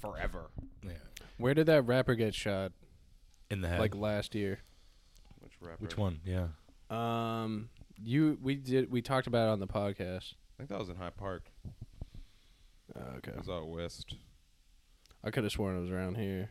forever. 0.00 0.50
yeah. 0.82 0.90
Where 1.38 1.54
did 1.54 1.66
that 1.66 1.82
rapper 1.82 2.14
get 2.16 2.34
shot? 2.34 2.72
In 3.50 3.60
the 3.60 3.68
head. 3.68 3.78
Like 3.78 3.94
last 3.94 4.34
year. 4.34 4.58
Which 5.38 5.52
rapper? 5.60 5.76
which 5.84 5.96
one? 5.96 6.18
Yeah. 6.24 6.48
Um, 6.90 7.68
you 8.02 8.38
we 8.42 8.54
did 8.56 8.90
we 8.90 9.02
talked 9.02 9.26
about 9.26 9.48
it 9.48 9.52
on 9.52 9.60
the 9.60 9.66
podcast. 9.66 10.34
I 10.34 10.56
think 10.58 10.70
that 10.70 10.78
was 10.78 10.88
in 10.88 10.96
Hyde 10.96 11.16
Park. 11.16 11.50
Oh, 12.94 13.00
okay. 13.18 13.32
It 13.32 13.38
was 13.38 13.48
out 13.48 13.68
west. 13.68 14.14
I 15.24 15.30
could 15.30 15.44
have 15.44 15.52
sworn 15.52 15.76
it 15.76 15.80
was 15.80 15.90
around 15.90 16.16
here 16.16 16.50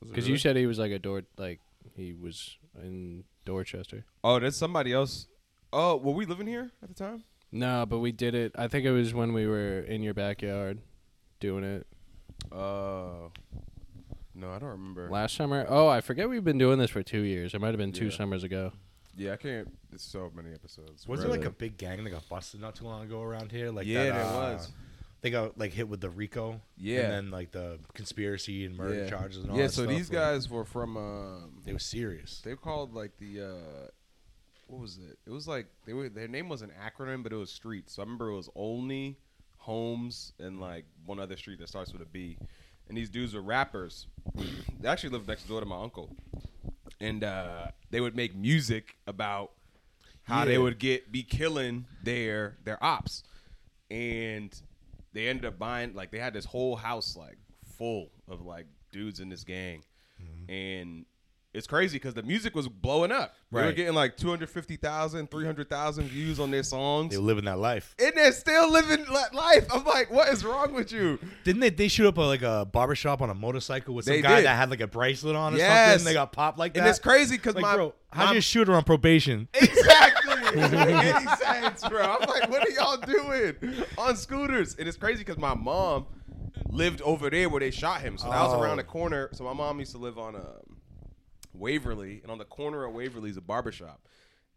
because 0.00 0.24
really? 0.24 0.32
you 0.32 0.38
said 0.38 0.56
he 0.56 0.66
was 0.66 0.78
like 0.78 0.90
a 0.92 0.98
door 0.98 1.22
like 1.38 1.60
he 1.94 2.12
was 2.12 2.56
in 2.82 3.24
Dorchester. 3.44 4.04
Oh, 4.24 4.38
there's 4.38 4.56
somebody 4.56 4.92
else. 4.92 5.26
Oh, 5.72 5.96
were 5.96 6.12
we 6.12 6.26
living 6.26 6.46
here 6.46 6.70
at 6.82 6.88
the 6.88 6.94
time? 6.94 7.24
No, 7.52 7.86
but 7.86 7.98
we 8.00 8.12
did 8.12 8.34
it. 8.34 8.52
I 8.56 8.68
think 8.68 8.84
it 8.84 8.90
was 8.90 9.14
when 9.14 9.32
we 9.32 9.46
were 9.46 9.80
in 9.80 10.02
your 10.02 10.14
backyard 10.14 10.80
doing 11.40 11.64
it 11.64 11.86
Uh, 12.52 13.28
no, 14.34 14.50
I 14.50 14.58
don't 14.58 14.70
remember. 14.70 15.08
last 15.10 15.36
summer. 15.36 15.64
Oh, 15.68 15.86
I 15.88 16.00
forget 16.00 16.28
we've 16.28 16.44
been 16.44 16.58
doing 16.58 16.78
this 16.78 16.90
for 16.90 17.02
two 17.02 17.20
years. 17.22 17.54
It 17.54 17.60
might 17.60 17.68
have 17.68 17.78
been 17.78 17.92
two 17.92 18.06
Yeah. 18.06 18.16
summers 18.16 18.42
ago. 18.44 18.72
Yeah, 19.16 19.32
I 19.32 19.36
can't. 19.36 19.68
It's 19.92 20.04
so 20.04 20.30
many 20.34 20.52
episodes. 20.52 21.06
Was 21.06 21.20
there 21.20 21.30
like 21.30 21.44
a 21.44 21.50
big 21.50 21.76
gang 21.76 22.04
that 22.04 22.10
got 22.10 22.28
busted 22.28 22.60
not 22.60 22.74
too 22.76 22.84
long 22.84 23.02
ago 23.02 23.22
around 23.22 23.50
here? 23.50 23.70
Like 23.70 23.86
Yeah, 23.86 24.04
that, 24.04 24.14
there 24.14 24.24
uh, 24.24 24.52
was. 24.54 24.72
They 25.22 25.30
got 25.30 25.58
like 25.58 25.72
hit 25.72 25.88
with 25.88 26.00
the 26.00 26.08
RICO. 26.08 26.60
Yeah. 26.78 27.00
And 27.02 27.12
then 27.12 27.30
like 27.30 27.50
the 27.50 27.78
conspiracy 27.94 28.64
and 28.64 28.76
murder 28.76 29.04
yeah. 29.04 29.10
charges 29.10 29.38
and 29.38 29.50
all 29.50 29.56
that. 29.56 29.62
yeah, 29.62 29.66
that 29.66 29.72
so 29.74 29.82
stuff, 29.82 29.94
these 29.94 30.10
like, 30.10 30.18
guys 30.18 30.48
were 30.48 30.64
from. 30.64 30.96
Um, 30.96 31.62
they 31.64 31.72
were 31.72 31.78
serious. 31.78 32.40
they 32.44 32.50
were 32.50 32.56
called 32.56 32.94
like 32.94 33.16
the. 33.18 33.42
uh 33.42 33.88
What 34.66 34.80
was 34.80 34.98
it? 34.98 35.18
It 35.26 35.30
was 35.30 35.46
like 35.46 35.66
they 35.84 35.92
were. 35.92 36.08
Their 36.08 36.28
name 36.28 36.48
was 36.48 36.62
an 36.62 36.72
acronym, 36.80 37.22
but 37.22 37.32
it 37.32 37.36
was 37.36 37.50
streets. 37.50 37.94
So 37.94 38.02
I 38.02 38.04
remember 38.04 38.30
it 38.30 38.36
was 38.36 38.48
Olney, 38.54 39.18
Holmes, 39.58 40.32
and 40.38 40.60
like 40.60 40.86
one 41.04 41.20
other 41.20 41.36
street 41.36 41.58
that 41.58 41.68
starts 41.68 41.92
with 41.92 42.02
a 42.02 42.06
B. 42.06 42.38
And 42.88 42.96
these 42.96 43.10
dudes 43.10 43.34
were 43.34 43.42
rappers. 43.42 44.06
they 44.80 44.88
actually 44.88 45.10
lived 45.10 45.28
next 45.28 45.46
door 45.46 45.60
to 45.60 45.66
my 45.66 45.80
uncle, 45.80 46.16
and 47.00 47.24
uh, 47.24 47.66
they 47.90 48.00
would 48.00 48.14
make 48.16 48.34
music 48.34 48.96
about 49.06 49.52
how 50.24 50.44
they 50.44 50.58
would 50.58 50.78
get 50.78 51.10
be 51.10 51.22
killing 51.22 51.86
their 52.02 52.56
their 52.64 52.82
ops, 52.82 53.22
and 53.90 54.54
they 55.12 55.28
ended 55.28 55.44
up 55.44 55.58
buying 55.58 55.94
like 55.94 56.10
they 56.10 56.18
had 56.18 56.34
this 56.34 56.44
whole 56.44 56.76
house 56.76 57.16
like 57.16 57.38
full 57.78 58.10
of 58.28 58.42
like 58.42 58.66
dudes 58.92 59.20
in 59.20 59.28
this 59.28 59.44
gang, 59.44 59.82
Mm-hmm. 60.22 60.50
and 60.52 61.06
it's 61.52 61.66
crazy 61.66 61.96
because 61.96 62.14
the 62.14 62.22
music 62.22 62.54
was 62.54 62.68
blowing 62.68 63.10
up. 63.10 63.34
They 63.50 63.60
were 63.60 63.66
Right. 63.66 63.74
getting 63.76 63.94
like 63.94 64.16
250,000, 64.16 65.30
300,000 65.30 66.04
views 66.08 66.38
on 66.38 66.50
their 66.50 66.62
songs. 66.62 67.10
They 67.10 67.16
were 67.18 67.24
living 67.24 67.44
that 67.46 67.58
life. 67.58 67.94
and 67.98 68.12
they're 68.14 68.30
still 68.32 68.70
living 68.70 69.04
li- 69.08 69.24
life. 69.32 69.66
I'm 69.72 69.84
like, 69.84 70.10
what 70.12 70.28
is 70.28 70.44
wrong 70.44 70.72
with 70.72 70.92
you? 70.92 71.18
Didn't 71.44 71.60
they? 71.60 71.70
They 71.70 71.88
shoot 71.88 72.06
up 72.06 72.18
a, 72.18 72.20
like 72.22 72.42
a 72.42 72.66
barbershop 72.70 73.20
on 73.20 73.30
a 73.30 73.34
motorcycle 73.34 73.94
with 73.94 74.04
some 74.04 74.14
They 74.14 74.22
guy 74.22 74.36
did. 74.36 74.44
that 74.46 74.56
had 74.56 74.70
like 74.70 74.80
a 74.80 74.86
bracelet 74.86 75.34
on 75.34 75.54
or 75.54 75.56
Yes. 75.58 75.90
something. 75.92 76.04
They 76.04 76.12
got 76.14 76.32
popped 76.32 76.58
like 76.58 76.74
that. 76.74 76.80
And 76.80 76.88
it's 76.88 76.98
crazy 77.00 77.36
because 77.36 77.54
Like, 77.56 77.62
my 77.62 77.74
bro, 77.74 77.94
how 78.12 78.28
do 78.28 78.34
you 78.36 78.40
shoot 78.40 78.68
her 78.68 78.74
on 78.74 78.84
probation? 78.84 79.48
Exactly. 79.54 80.34
it 80.60 80.72
any 80.74 81.26
sense, 81.36 81.86
bro. 81.88 82.02
I'm 82.02 82.28
like, 82.28 82.48
what 82.50 82.66
are 82.66 82.70
y'all 82.70 82.96
doing 82.96 83.56
on 83.98 84.16
scooters? 84.16 84.74
And 84.76 84.88
it's 84.88 84.96
crazy 84.96 85.18
because 85.20 85.38
my 85.38 85.54
mom 85.54 86.06
lived 86.68 87.02
over 87.02 87.30
there 87.30 87.48
where 87.48 87.60
they 87.60 87.70
shot 87.70 88.00
him. 88.00 88.18
So 88.18 88.28
that 88.30 88.42
was 88.42 88.54
Oh. 88.54 88.60
around 88.62 88.76
the 88.78 88.84
corner. 88.84 89.28
So 89.32 89.44
my 89.44 89.52
mom 89.52 89.78
used 89.78 89.92
to 89.92 89.98
live 89.98 90.18
on 90.18 90.34
um 90.36 90.42
Waverly, 91.52 92.20
and 92.22 92.30
on 92.30 92.38
the 92.38 92.44
corner 92.44 92.84
of 92.84 92.94
Waverly 92.94 93.30
is 93.30 93.36
a 93.36 93.40
barbershop. 93.42 94.00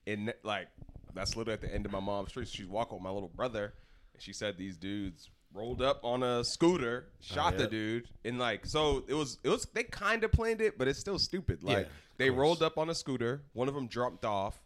And 0.05 0.33
like 0.43 0.67
that's 1.13 1.35
literally 1.35 1.53
at 1.53 1.61
the 1.61 1.73
end 1.73 1.85
of 1.85 1.91
my 1.91 1.99
mom's 1.99 2.29
street. 2.29 2.47
So 2.47 2.53
she's 2.55 2.67
walking 2.67 2.95
with 2.97 3.03
my 3.03 3.11
little 3.11 3.29
brother, 3.29 3.73
and 4.13 4.21
she 4.21 4.33
said 4.33 4.57
these 4.57 4.77
dudes 4.77 5.29
rolled 5.53 5.81
up 5.83 5.99
on 6.03 6.23
a 6.23 6.43
scooter, 6.43 7.05
oh, 7.09 7.15
shot 7.21 7.57
the 7.57 7.63
yeah. 7.63 7.69
dude, 7.69 8.09
and 8.25 8.39
like 8.39 8.65
so 8.65 9.03
it 9.07 9.13
was 9.13 9.37
it 9.43 9.49
was 9.49 9.65
they 9.73 9.83
kind 9.83 10.23
of 10.23 10.31
planned 10.31 10.61
it, 10.61 10.77
but 10.77 10.87
it's 10.87 10.99
still 10.99 11.19
stupid. 11.19 11.63
Like 11.63 11.85
Yeah, 11.85 11.91
they 12.17 12.29
course. 12.29 12.39
rolled 12.39 12.63
up 12.63 12.77
on 12.77 12.89
a 12.89 12.95
scooter, 12.95 13.43
one 13.53 13.67
of 13.67 13.75
them 13.75 13.87
jumped 13.87 14.25
off, 14.25 14.59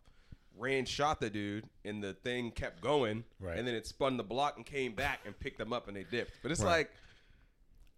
ran, 0.57 0.85
shot 0.85 1.19
the 1.19 1.29
dude, 1.29 1.65
and 1.85 2.01
the 2.03 2.13
thing 2.13 2.51
kept 2.51 2.81
going, 2.81 3.23
Right. 3.39 3.57
and 3.59 3.67
then 3.67 3.75
it 3.75 3.85
spun 3.85 4.17
the 4.17 4.23
block 4.23 4.55
and 4.57 4.65
came 4.65 4.93
back 4.93 5.19
and 5.25 5.37
picked 5.39 5.57
them 5.59 5.73
up 5.73 5.87
and 5.87 5.95
they 5.97 6.03
dipped. 6.03 6.31
But 6.41 6.51
it's 6.51 6.61
Right. 6.61 6.77
like 6.77 6.91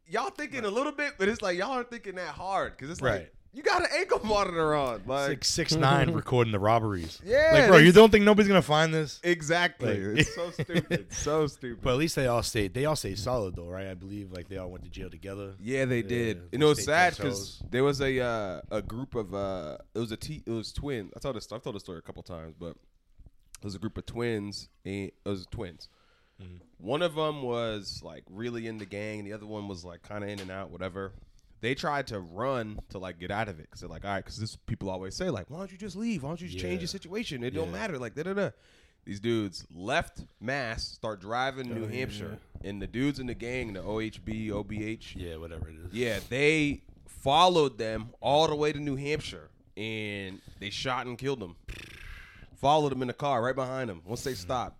y'all 0.07 0.31
thinking 0.31 0.65
a 0.65 0.69
little 0.69 0.91
bit, 0.91 1.13
but 1.19 1.27
it's 1.29 1.41
like 1.43 1.57
y'all 1.57 1.71
aren't 1.71 1.89
thinking 1.91 2.15
that 2.15 2.29
hard 2.33 2.75
because 2.75 2.89
it's 2.89 3.01
Right. 3.01 3.21
like 3.21 3.35
you 3.51 3.63
got 3.63 3.81
an 3.81 3.87
ankle 3.97 4.19
monitor 4.23 4.75
on, 4.75 5.01
like 5.07 5.29
Six 5.43 5.49
six 5.49 5.75
nine 5.75 6.11
recording 6.13 6.51
the 6.51 6.59
robberies. 6.59 7.19
Yeah, 7.25 7.49
like 7.53 7.67
bro, 7.67 7.77
they- 7.79 7.85
you 7.85 7.91
don't 7.91 8.11
think 8.11 8.23
nobody's 8.25 8.47
gonna 8.47 8.61
find 8.61 8.93
this? 8.93 9.19
exactly. 9.23 10.03
Like- 10.03 10.19
it's 10.19 10.35
so 10.35 10.51
stupid, 10.63 11.13
so 11.13 11.47
stupid. 11.47 11.81
But 11.83 11.91
at 11.91 11.97
least 11.97 12.15
they 12.15 12.27
all 12.27 12.43
stayed. 12.43 12.73
They 12.73 12.85
all 12.85 12.95
stayed 12.95 13.17
solid 13.17 13.55
though, 13.55 13.67
right? 13.67 13.87
I 13.87 13.93
believe 13.95 14.31
like 14.31 14.49
they 14.49 14.57
all 14.57 14.69
went 14.69 14.83
to 14.83 14.89
jail 14.89 15.09
together. 15.09 15.53
Yeah, 15.59 15.85
they 15.85 16.01
did. 16.01 16.37
Yeah, 16.37 16.43
you 16.51 16.57
know, 16.59 16.69
it's 16.71 16.83
state 16.83 16.91
sad 16.91 17.15
because 17.17 17.57
toes. 17.59 17.63
there 17.71 17.83
was 17.83 18.01
a 18.01 18.19
uh, 18.19 18.61
a 18.71 18.81
group 18.81 19.15
of 19.15 19.33
uh, 19.33 19.77
it 19.95 19.99
was 19.99 20.11
a 20.11 20.17
t 20.17 20.43
it 20.45 20.51
was 20.51 20.71
twins. 20.71 21.11
I 21.15 21.19
told 21.19 21.35
this 21.35 21.51
I've 21.51 21.63
told 21.63 21.75
the 21.75 21.79
story 21.79 21.97
a 21.97 22.01
couple 22.01 22.23
times, 22.23 22.53
but 22.59 22.75
it 23.57 23.63
was 23.65 23.75
a 23.75 23.79
group 23.79 23.97
of 23.97 24.05
twins. 24.05 24.69
And 24.85 25.05
it 25.07 25.13
was 25.25 25.45
twins. 25.51 25.89
Mm-hmm. 26.41 26.55
One 26.77 27.01
of 27.01 27.15
them 27.15 27.41
was 27.41 28.01
like 28.03 28.23
really 28.29 28.67
in 28.67 28.77
the 28.77 28.85
gang, 28.85 29.19
and 29.19 29.27
the 29.27 29.33
other 29.33 29.45
one 29.45 29.67
was 29.67 29.83
like 29.83 30.01
kind 30.03 30.23
of 30.23 30.29
in 30.29 30.39
and 30.39 30.49
out, 30.51 30.69
whatever. 30.71 31.11
They 31.61 31.75
tried 31.75 32.07
to 32.07 32.19
run 32.19 32.79
to 32.89 32.99
like 32.99 33.19
get 33.19 33.31
out 33.31 33.49
of 33.49 33.59
it 33.59 33.63
because 33.63 33.81
they're 33.81 33.89
like, 33.89 34.05
all 34.05 34.11
right, 34.11 34.23
because 34.23 34.37
this 34.37 34.55
people 34.55 34.89
always 34.89 35.15
say 35.15 35.29
like, 35.29 35.49
why 35.49 35.57
don't 35.57 35.71
you 35.71 35.77
just 35.77 35.95
leave? 35.95 36.23
Why 36.23 36.29
don't 36.29 36.41
you 36.41 36.47
just 36.47 36.59
change 36.59 36.75
Yeah. 36.75 36.81
your 36.81 36.87
situation? 36.87 37.43
It 37.43 37.51
don't 37.51 37.71
matter. 37.71 37.97
Like 37.97 38.15
da 38.15 38.23
da 38.23 38.33
da. 38.33 38.49
These 39.05 39.19
dudes 39.19 39.65
left 39.73 40.21
Mass, 40.39 40.83
start 40.83 41.19
driving 41.21 41.73
New 41.73 41.85
Oh, 41.85 41.87
yeah, 41.87 41.99
Hampshire, 41.99 42.37
and 42.63 42.81
the 42.81 42.87
dudes 42.87 43.19
in 43.19 43.27
the 43.27 43.33
gang, 43.33 43.73
the 43.73 43.81
OHB, 43.81 44.49
OBH, 44.49 45.15
Yeah, 45.15 45.37
whatever 45.37 45.69
it 45.69 45.75
is. 45.85 45.93
yeah, 45.93 46.19
they 46.29 46.83
followed 47.07 47.77
them 47.77 48.09
all 48.21 48.47
the 48.47 48.55
way 48.55 48.71
to 48.71 48.79
New 48.79 48.95
Hampshire 48.95 49.49
and 49.75 50.41
they 50.59 50.69
shot 50.69 51.07
and 51.07 51.17
killed 51.17 51.39
them. 51.39 51.55
Followed 52.57 52.91
them 52.91 53.01
in 53.01 53.07
the 53.07 53.13
car 53.13 53.41
right 53.41 53.55
behind 53.55 53.89
them. 53.89 54.01
Once 54.05 54.23
they 54.23 54.31
mm-hmm. 54.33 54.41
stopped, 54.41 54.77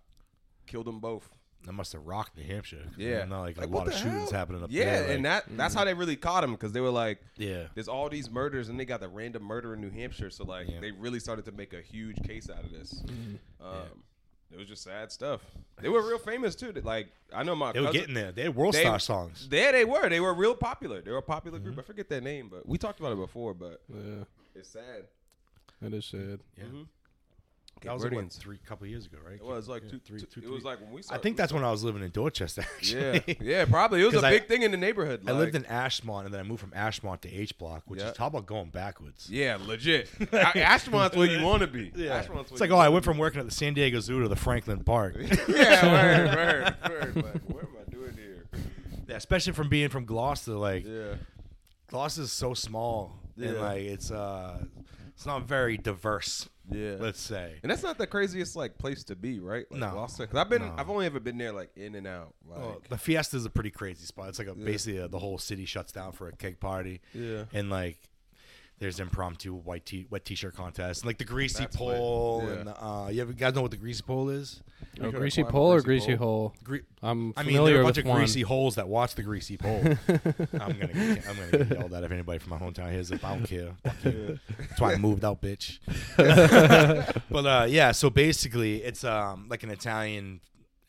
killed 0.66 0.86
them 0.86 1.00
both. 1.00 1.28
That 1.66 1.72
must 1.74 1.92
have 1.92 2.06
rocked 2.06 2.36
New 2.38 2.44
Hampshire. 2.44 2.84
Yeah, 2.96 3.24
not 3.26 3.42
like, 3.42 3.58
Like, 3.58 3.68
a 3.68 3.70
lot 3.70 3.86
of 3.86 3.92
the 3.92 3.98
shootings 3.98 4.30
happening 4.30 4.62
up 4.64 4.70
yeah, 4.72 4.84
there. 4.84 5.00
like- 5.02 5.10
and 5.16 5.24
that 5.26 5.44
that's 5.56 5.74
how 5.74 5.84
they 5.84 5.92
really 5.94 6.16
caught 6.16 6.42
him 6.42 6.52
because 6.52 6.72
they 6.72 6.80
were 6.80 6.90
like, 6.90 7.20
yeah, 7.36 7.64
there's 7.74 7.86
all 7.88 8.08
these 8.08 8.30
murders 8.30 8.68
and 8.70 8.80
they 8.80 8.86
got 8.86 9.00
the 9.00 9.08
random 9.08 9.42
murder 9.42 9.74
in 9.74 9.80
New 9.82 9.90
Hampshire. 9.90 10.30
So 10.30 10.44
like 10.44 10.68
Yeah. 10.70 10.80
they 10.80 10.90
really 10.90 11.20
started 11.20 11.44
to 11.44 11.52
make 11.52 11.74
a 11.74 11.82
huge 11.82 12.16
case 12.26 12.48
out 12.48 12.64
of 12.64 12.72
this. 12.72 12.94
Mm-hmm. 13.02 13.66
Um, 13.66 14.04
It 14.52 14.58
was 14.58 14.66
just 14.66 14.82
sad 14.82 15.12
stuff. 15.12 15.42
They 15.80 15.88
were 15.88 16.00
real 16.04 16.18
famous 16.18 16.56
too. 16.56 16.72
Like 16.82 17.08
I 17.32 17.42
know 17.44 17.54
my 17.54 17.72
they 17.72 17.80
were 17.80 17.92
getting 17.92 18.14
there. 18.14 18.32
They 18.32 18.42
had 18.44 18.56
world 18.56 18.74
They- 18.74 18.80
star 18.80 18.98
songs. 18.98 19.46
There 19.48 19.70
they 19.70 19.84
were. 19.84 20.08
They 20.08 20.18
were 20.20 20.32
real 20.34 20.54
popular. 20.56 21.02
They 21.02 21.10
were 21.12 21.18
a 21.18 21.22
popular 21.22 21.58
Mm-hmm. 21.58 21.66
group. 21.74 21.78
I 21.78 21.82
forget 21.82 22.08
their 22.08 22.20
name, 22.22 22.48
but 22.48 22.66
we 22.66 22.78
talked 22.78 22.98
about 23.00 23.12
it 23.12 23.16
before. 23.18 23.52
But 23.54 23.82
Yeah, 23.94 24.24
it's 24.54 24.70
sad. 24.70 25.04
that 25.82 25.92
is 25.92 26.04
sad. 26.06 26.40
Yeah. 26.56 26.64
That 27.82 27.94
was 27.94 28.02
like, 28.02 28.12
what, 28.12 28.16
Guardians. 28.16 28.36
three 28.36 28.58
couple 28.66 28.86
years 28.86 29.06
ago, 29.06 29.18
right? 29.24 29.36
It 29.36 29.44
was 29.44 29.68
like 29.68 29.82
Yeah, 29.84 29.90
two, 29.90 29.98
three, 30.00 30.20
two, 30.20 30.26
two, 30.26 30.40
It 30.42 30.50
was 30.50 30.64
like 30.64 30.80
when 30.80 30.90
we. 30.92 31.02
Saw, 31.02 31.14
I 31.14 31.18
think 31.18 31.36
that's 31.36 31.50
saw- 31.50 31.56
when 31.56 31.64
I 31.64 31.70
was 31.70 31.82
living 31.82 32.02
in 32.02 32.10
Dorchester. 32.10 32.62
Actually. 32.62 33.22
Yeah, 33.26 33.34
yeah, 33.40 33.64
probably. 33.64 34.02
It 34.02 34.04
was 34.04 34.14
a 34.14 34.16
'Cause 34.18 34.24
I- 34.24 34.30
big 34.30 34.46
thing 34.48 34.62
in 34.62 34.70
the 34.70 34.76
neighborhood. 34.76 35.22
I 35.26 35.32
lived 35.32 35.54
in 35.54 35.64
Ashmont, 35.64 36.24
and 36.26 36.34
then 36.34 36.40
I 36.40 36.42
moved 36.42 36.60
from 36.60 36.70
Ashmont 36.72 37.20
to 37.22 37.32
H 37.32 37.56
Block, 37.58 37.82
which 37.86 38.00
Yeah. 38.00 38.08
is 38.10 38.16
talk 38.16 38.28
about 38.32 38.46
going 38.46 38.68
backwards. 38.70 39.28
Yeah, 39.30 39.56
legit. 39.64 40.08
A- 40.20 40.24
Ashmont's 40.26 41.16
where 41.16 41.26
you 41.26 41.42
want 41.44 41.60
to 41.62 41.66
be. 41.66 41.90
Yeah. 41.94 42.22
Ashmont's 42.22 42.50
It's 42.50 42.60
where 42.60 42.60
like, 42.60 42.70
you 42.70 42.76
oh, 42.76 42.78
I 42.78 42.88
went 42.90 43.04
from 43.04 43.18
working 43.18 43.40
at 43.40 43.46
the 43.46 43.54
San 43.54 43.74
Diego 43.74 44.00
Zoo 44.00 44.20
to 44.22 44.28
the 44.28 44.36
Franklin 44.36 44.84
Park. 44.84 45.16
yeah, 45.48 45.86
word, 45.86 46.34
word, 46.36 46.90
word. 46.90 47.16
Like, 47.16 47.42
what 47.48 47.62
am 47.64 47.70
I 47.86 47.90
doing 47.90 48.14
here? 48.14 48.46
Yeah, 49.08 49.16
especially 49.16 49.52
from 49.54 49.68
being 49.68 49.88
from 49.88 50.04
Gloucester. 50.04 50.52
Like, 50.52 50.84
Yeah, 50.86 51.14
Gloucester's 51.88 52.32
so 52.32 52.54
small, 52.54 53.18
and 53.36 53.58
like 53.58 53.80
it's 53.82 54.10
uh, 54.10 54.58
it's 55.08 55.26
not 55.26 55.42
very 55.44 55.76
diverse. 55.76 56.48
Yeah. 56.70 56.96
Let's 56.98 57.20
say. 57.20 57.54
and 57.62 57.70
that's 57.70 57.82
not 57.82 57.98
the 57.98 58.06
craziest 58.06 58.56
like 58.56 58.78
place 58.78 59.04
to 59.04 59.16
be, 59.16 59.40
right? 59.40 59.66
Like, 59.70 59.80
No. 59.80 59.90
Gloucester. 59.92 60.24
Because 60.24 60.38
I've 60.38 60.48
been, 60.48 60.62
No. 60.62 60.74
I've 60.76 60.90
only 60.90 61.06
ever 61.06 61.20
been 61.20 61.38
there 61.38 61.52
like 61.52 61.70
in 61.76 61.94
and 61.94 62.06
out. 62.06 62.34
Like, 62.48 62.58
Oh, 62.60 62.80
the 62.88 62.98
Fiesta's 62.98 63.44
a 63.44 63.50
pretty 63.50 63.70
crazy 63.70 64.04
spot. 64.04 64.28
It's 64.30 64.38
like 64.38 64.48
a, 64.48 64.54
basically 64.54 65.00
uh 65.00 65.08
the 65.08 65.18
whole 65.18 65.38
city 65.38 65.64
shuts 65.64 65.92
down 65.92 66.12
for 66.12 66.28
a 66.28 66.32
keg 66.32 66.60
party. 66.60 67.00
Yeah. 67.14 67.44
And 67.52 67.70
like 67.70 67.98
there's 68.80 68.98
impromptu 68.98 69.54
white 69.54 69.86
t- 69.86 70.06
wet 70.10 70.24
t-shirt 70.24 70.56
contest 70.56 71.04
like 71.06 71.18
the 71.18 71.24
greasy 71.24 71.60
That's 71.64 71.76
pole 71.76 72.42
lit. 72.44 72.58
and 72.58 72.68
uh 72.70 73.08
you 73.12 73.20
ever 73.22 73.32
guys 73.32 73.54
know 73.54 73.62
what 73.62 73.70
the 73.70 73.76
greasy 73.76 74.02
pole 74.02 74.28
is? 74.30 74.62
Oh, 75.02 75.10
greasy 75.12 75.44
pole 75.44 75.72
or 75.72 75.80
greasy 75.82 76.06
greasy 76.06 76.18
pole. 76.18 76.26
hole? 76.26 76.54
Gre- 76.64 76.76
I'm 77.02 77.32
I 77.36 77.42
mean, 77.42 77.52
familiar 77.54 77.74
there 77.74 77.78
are 77.78 77.82
a 77.82 77.84
bunch 77.84 77.98
of 77.98 78.06
one. 78.06 78.16
greasy 78.18 78.40
holes 78.42 78.74
that 78.76 78.88
watch 78.88 79.14
the 79.14 79.22
greasy 79.22 79.56
pole. 79.58 79.82
I'm 80.08 80.72
gonna, 80.78 80.86
get, 80.88 81.28
I'm 81.28 81.36
gonna 81.36 81.64
get 81.64 81.78
yelled 81.78 81.94
at 81.94 82.02
if 82.04 82.10
anybody 82.10 82.38
from 82.38 82.50
my 82.50 82.58
hometown 82.58 82.90
hears 82.90 83.10
it. 83.10 83.22
I 83.22 83.34
don't 83.36 83.44
care. 83.46 83.72
Fuck 83.84 84.04
you. 84.04 84.38
That's 84.58 84.80
why 84.80 84.94
I 84.94 84.96
moved 84.96 85.24
out, 85.24 85.40
bitch. 85.40 85.78
but 87.30 87.46
uh, 87.46 87.66
yeah, 87.68 87.92
so 87.92 88.10
basically, 88.10 88.82
it's 88.82 89.04
um 89.04 89.46
like 89.48 89.62
an 89.62 89.70
Italian 89.70 90.40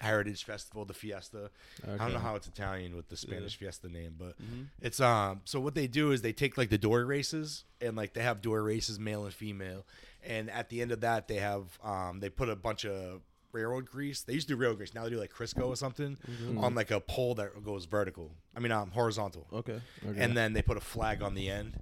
heritage 0.02 0.44
festival, 0.44 0.84
the 0.86 0.94
Fiesta. 0.94 1.50
I 1.86 1.96
don't 1.98 2.14
know 2.14 2.20
how 2.20 2.36
it's 2.36 2.48
Italian 2.48 2.96
with 2.96 3.08
the 3.10 3.16
Spanish 3.18 3.56
Fiesta 3.58 3.88
name, 3.88 4.16
but 4.18 4.38
Mm-hmm. 4.42 4.64
it's 4.82 5.00
um. 5.00 5.42
So 5.46 5.60
what 5.60 5.76
they 5.76 5.88
do 5.88 6.12
is 6.12 6.22
they 6.22 6.34
take 6.34 6.58
like 6.58 6.70
the 6.70 6.78
door 6.78 7.06
races 7.06 7.64
and 7.80 7.96
like 7.96 8.14
they 8.14 8.22
have 8.24 8.42
door 8.42 8.64
races, 8.64 9.00
male 9.00 9.26
and 9.26 9.34
female, 9.34 9.86
and 10.24 10.50
at 10.50 10.70
the 10.70 10.82
end 10.82 10.92
of 10.92 11.02
that 11.02 11.28
they 11.28 11.36
have 11.38 11.80
um 11.84 12.20
they 12.20 12.30
put 12.30 12.50
a 12.50 12.56
bunch 12.56 12.86
of 12.86 13.22
railroad 13.54 13.86
grease. 13.86 14.24
They 14.24 14.34
used 14.34 14.48
to 14.48 14.54
do 14.54 14.58
railroad 14.60 14.78
grease. 14.78 14.94
Now 14.96 15.04
they 15.04 15.10
do 15.10 15.18
like 15.20 15.34
Crisco 15.34 15.68
or 15.68 15.76
something 15.76 16.18
on 16.58 16.74
like 16.74 16.90
a 16.90 17.00
pole 17.02 17.36
that 17.36 17.64
goes 17.64 17.84
vertical. 17.86 18.32
I 18.56 18.60
mean, 18.62 18.72
um, 18.72 18.92
horizontal. 18.92 19.46
okay. 19.54 19.82
Okay. 20.08 20.22
And 20.24 20.36
then 20.38 20.54
they 20.54 20.62
put 20.62 20.78
a 20.78 20.82
flag 20.82 21.22
on 21.22 21.34
the 21.36 21.50
end. 21.50 21.78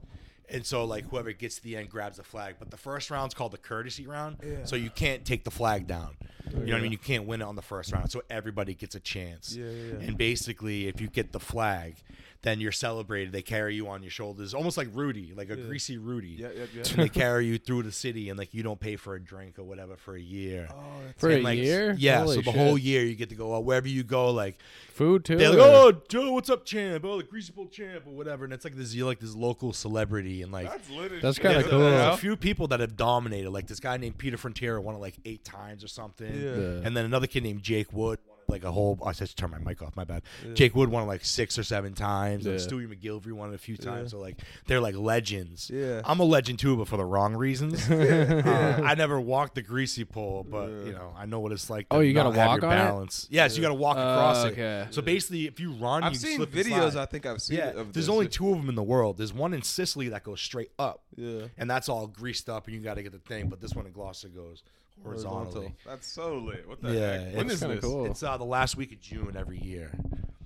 And 0.51 0.65
so, 0.65 0.83
like, 0.85 1.05
whoever 1.09 1.31
gets 1.31 1.57
to 1.57 1.63
the 1.63 1.75
end 1.77 1.89
grabs 1.89 2.17
the 2.17 2.23
flag. 2.23 2.55
But 2.59 2.71
the 2.71 2.77
first 2.77 3.11
round's 3.11 3.33
called 3.33 3.51
the 3.51 3.57
courtesy 3.57 4.07
round. 4.07 4.37
So 4.63 4.75
you 4.75 4.89
can't 4.89 5.25
take 5.25 5.43
the 5.43 5.51
flag 5.51 5.87
down. 5.87 6.15
You 6.49 6.65
know 6.65 6.71
what 6.71 6.79
I 6.79 6.81
mean? 6.81 6.91
You 6.91 6.97
can't 6.97 7.25
win 7.25 7.41
it 7.41 7.45
on 7.45 7.55
the 7.55 7.61
first 7.61 7.91
round. 7.93 8.11
So 8.11 8.23
everybody 8.29 8.73
gets 8.73 8.95
a 8.95 8.99
chance. 8.99 9.55
Yeah, 9.55 9.65
yeah, 9.65 9.71
yeah. 9.71 10.07
And 10.07 10.17
basically, 10.17 10.87
if 10.87 10.99
you 10.99 11.07
get 11.07 11.31
the 11.31 11.39
flag, 11.39 11.95
then 12.41 12.61
you're 12.61 12.71
celebrated. 12.71 13.33
They 13.33 13.41
carry 13.41 13.75
you 13.75 13.89
on 13.89 14.01
your 14.01 14.11
shoulders, 14.11 14.53
almost 14.53 14.77
like 14.77 14.87
Rudy, 14.93 15.33
like 15.35 15.49
a 15.49 15.57
greasy 15.57 15.97
Rudy. 15.97 16.37
Yeah, 16.39 16.47
yeah, 16.55 16.63
yeah. 16.73 16.83
And 16.91 17.03
they 17.03 17.09
carry 17.23 17.45
you 17.47 17.57
through 17.57 17.83
the 17.83 17.91
city, 17.91 18.29
and 18.29 18.39
like 18.39 18.53
you 18.53 18.63
don't 18.63 18.79
pay 18.79 18.95
for 18.95 19.15
a 19.15 19.19
drink 19.19 19.59
or 19.59 19.63
whatever 19.63 19.97
for 19.97 20.15
a 20.15 20.21
year. 20.21 20.69
Oh, 20.71 20.75
that's 21.05 21.19
For 21.19 21.29
And, 21.29 21.41
a 21.41 21.43
like, 21.43 21.59
year? 21.59 21.95
Yeah. 21.99 22.19
Holy 22.19 22.35
so 22.35 22.41
the 22.41 22.51
shit. 22.51 22.55
whole 22.55 22.77
year 22.77 23.03
you 23.03 23.15
get 23.15 23.27
to 23.29 23.35
go 23.35 23.53
out 23.55 23.65
wherever 23.65 23.87
you 23.89 24.03
go. 24.03 24.31
Like 24.31 24.57
Food 24.93 25.25
too. 25.25 25.35
they're 25.37 25.49
like, 25.49 25.59
or- 25.59 25.63
oh, 25.63 26.01
Joe, 26.07 26.31
what's 26.31 26.49
up, 26.49 26.65
champ? 26.65 27.03
Oh, 27.05 27.17
the 27.17 27.23
greasy 27.23 27.51
pole 27.51 27.67
champ 27.67 28.05
or 28.07 28.13
whatever. 28.13 28.43
And 28.45 28.53
it's 28.53 28.63
like 28.63 28.75
this, 28.75 28.93
you're 28.95 29.05
like 29.07 29.19
this 29.19 29.35
local 29.35 29.73
celebrity, 29.73 30.41
and 30.41 30.51
like 30.51 30.69
that's 30.69 30.89
lit 30.89 31.21
That's 31.21 31.39
kinda 31.39 31.63
cool. 31.63 31.79
there's 31.79 32.13
a 32.15 32.17
few 32.17 32.35
people 32.37 32.67
that 32.69 32.79
have 32.79 32.95
dominated. 32.95 33.49
Like 33.51 33.67
this 33.67 33.79
guy 33.81 33.97
named 33.97 34.17
Peter 34.17 34.37
Frontiera 34.37 34.81
won 34.81 34.95
it 34.95 34.99
like 34.99 35.15
eight 35.25 35.43
times 35.43 35.83
or 35.83 35.87
something. 35.89 36.33
Yeah. 36.33 36.49
Yeah. 36.55 36.81
And 36.85 36.95
then 36.95 37.03
another 37.05 37.27
kid 37.27 37.43
named 37.43 37.63
Jake 37.63 37.91
Wood, 37.91 38.19
won 38.25 38.28
it, 38.28 38.28
like 38.49 38.63
a 38.63 38.71
whole. 38.71 38.99
I 39.05 39.13
just 39.13 39.37
turn 39.37 39.51
my 39.51 39.59
mic 39.59 39.81
off. 39.81 39.95
My 39.95 40.03
bad. 40.03 40.23
Jake 40.53 40.75
Wood 40.75 40.89
won 40.89 41.03
it 41.03 41.07
like 41.07 41.23
six 41.23 41.57
or 41.57 41.63
seven 41.63 41.93
times. 41.93 42.45
And 42.45 42.59
Yeah. 42.59 42.65
Stewie 42.65 42.87
McGilvery 42.87 43.31
won 43.33 43.51
it 43.51 43.55
a 43.55 43.59
few 43.59 43.77
times. 43.77 44.11
So 44.11 44.19
like 44.19 44.37
they're 44.67 44.81
like 44.81 44.95
legends. 44.95 45.69
Yeah. 45.73 46.01
I'm 46.05 46.19
a 46.19 46.23
legend 46.23 46.59
too, 46.59 46.75
but 46.77 46.87
for 46.87 46.97
the 46.97 47.05
wrong 47.05 47.35
reasons. 47.35 47.89
uh, 47.89 48.81
I 48.83 48.95
never 48.95 49.19
walked 49.19 49.55
the 49.55 49.61
greasy 49.61 50.05
pole, 50.05 50.45
but 50.49 50.67
you 50.69 50.91
know 50.93 51.13
I 51.17 51.25
know 51.25 51.39
what 51.39 51.51
it's 51.51 51.69
like. 51.69 51.89
To 51.89 51.97
Oh, 51.97 51.99
you 51.99 52.13
gotta 52.13 52.29
walk 52.29 52.61
your 52.61 52.69
on 52.71 52.77
it? 52.77 52.79
balance. 52.79 53.27
Yes, 53.29 53.55
you 53.55 53.61
got 53.61 53.69
to 53.69 53.73
walk 53.75 53.97
Uh, 53.97 54.01
across 54.01 54.45
okay. 54.45 54.61
it. 54.87 54.93
So 54.93 55.01
basically, 55.01 55.45
if 55.47 55.59
you 55.59 55.71
run, 55.73 56.03
I've 56.03 56.13
you 56.13 56.19
seen 56.19 56.35
slip 56.37 56.53
and 56.55 56.65
videos. 56.65 56.91
slide. 56.91 57.01
I 57.01 57.05
think 57.05 57.25
I've 57.25 57.41
seen. 57.41 57.57
Yeah, 57.57 57.69
of 57.69 57.93
there's 57.93 58.05
this. 58.05 58.09
only 58.09 58.27
two 58.27 58.49
of 58.51 58.57
them 58.57 58.69
in 58.69 58.75
the 58.75 58.83
world. 58.83 59.17
There's 59.17 59.33
one 59.33 59.53
in 59.53 59.61
Sicily 59.61 60.09
that 60.09 60.23
goes 60.23 60.41
straight 60.41 60.71
up, 60.79 61.03
Yeah. 61.15 61.47
and 61.57 61.69
that's 61.69 61.89
all 61.89 62.07
greased 62.07 62.49
up, 62.49 62.65
and 62.67 62.75
you 62.75 62.81
got 62.81 62.95
to 62.95 63.03
get 63.03 63.11
the 63.11 63.19
thing. 63.19 63.49
But 63.49 63.61
this 63.61 63.73
one 63.75 63.85
in 63.85 63.91
Gloucester 63.91 64.29
goes 64.29 64.63
horizontally. 65.03 65.73
That's 65.85 66.07
so 66.07 66.37
lit. 66.37 66.67
What 66.67 66.81
the 66.81 66.93
Yeah, 66.93 67.17
heck? 67.25 67.35
When 67.35 67.45
it's 67.45 67.55
is 67.55 67.59
this? 67.61 67.79
cool. 67.83 68.05
It's 68.05 68.23
uh, 68.23 68.37
the 68.37 68.43
last 68.45 68.75
week 68.77 68.91
of 68.91 68.99
June 69.01 69.35
every 69.37 69.59
year. 69.59 69.91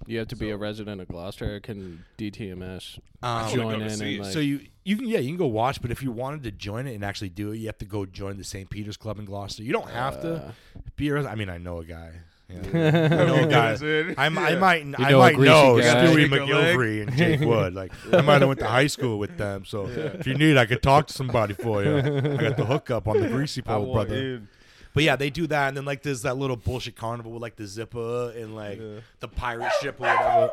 You 0.05 0.19
have 0.19 0.27
to 0.29 0.35
be 0.35 0.49
a 0.49 0.57
resident 0.57 0.99
of 0.99 1.07
Gloucester. 1.07 1.59
Can 1.61 2.03
DTMS 2.17 2.99
Um, 3.21 3.49
join 3.53 3.75
in 3.81 3.87
and 3.87 4.19
like, 4.19 4.33
so 4.33 4.39
you 4.39 4.59
you 4.83 4.97
can 4.97 5.07
yeah 5.07 5.19
you 5.19 5.29
can 5.29 5.37
go 5.37 5.47
watch, 5.47 5.81
but 5.81 5.91
if 5.91 6.03
you 6.03 6.11
wanted 6.11 6.43
to 6.43 6.51
join 6.51 6.87
it 6.87 6.93
and 6.95 7.05
actually 7.05 7.29
do 7.29 7.51
it, 7.51 7.57
you 7.57 7.67
have 7.67 7.77
to 7.77 7.85
go 7.85 8.05
join 8.05 8.37
the 8.37 8.43
St. 8.43 8.69
Peter's 8.69 8.97
Club 8.97 9.17
in 9.17 9.23
Gloucester. 9.25 9.63
You 9.63 9.71
don't 9.71 9.89
have 9.89 10.15
Uh, 10.17 10.19
to 10.21 10.53
be. 10.97 11.07
a 11.07 11.13
res- 11.13 11.25
I 11.25 11.35
mean, 11.35 11.47
I 11.49 11.57
know 11.57 11.77
a 11.79 11.85
guy. 11.85 12.11
Yeah. 12.49 12.57
I 13.11 13.25
know 13.25 13.43
a 13.43 13.47
guy. 13.47 13.75
That's. 13.75 14.17
I, 14.19 14.25
I 14.25 14.29
might 14.29 14.81
I 14.99 15.09
know 15.11 15.17
a 15.17 15.19
might 15.19 15.35
greasy 15.35 15.49
know 15.53 15.79
guy. 15.79 15.85
Stewie 16.05 16.15
Shake 16.29 16.31
a 16.31 16.35
leg. 16.35 16.49
McGilvery 16.77 17.01
and 17.01 17.15
Jake 17.17 17.39
Wood. 17.47 17.73
Like 17.73 17.91
I 18.11 18.21
might 18.21 18.41
have 18.41 18.47
went 18.47 18.59
to 18.59 18.67
high 18.67 18.87
school 18.87 19.17
with 19.17 19.37
them. 19.37 19.65
So 19.65 19.87
if 19.87 20.27
you 20.27 20.35
need, 20.35 20.57
I 20.57 20.65
could 20.65 20.83
talk 20.83 21.07
to 21.07 21.13
somebody 21.13 21.53
for 21.53 21.83
you. 21.83 21.97
I 21.97 22.01
got 22.37 22.57
the 22.57 22.65
hookup 22.65 23.07
on 23.07 23.19
the 23.21 23.27
greasy 23.29 23.61
pole, 23.61 23.85
want 23.85 24.09
brother. 24.09 24.21
in. 24.21 24.47
But 24.93 25.03
yeah, 25.03 25.15
they 25.15 25.31
do 25.31 25.47
that, 25.47 25.69
and 25.69 25.77
then 25.77 25.85
like 25.85 26.03
there's 26.03 26.21
that 26.21 26.37
little 26.37 26.55
bullshit 26.55 26.95
carnival 26.95 27.31
with 27.31 27.41
like 27.41 27.55
the 27.55 27.65
zipper 27.65 28.31
and 28.37 28.55
like 28.55 28.79
Yeah. 28.79 28.99
the 29.21 29.27
pirate 29.27 29.71
ship 29.81 29.99
or 29.99 30.03
whatever. 30.03 30.51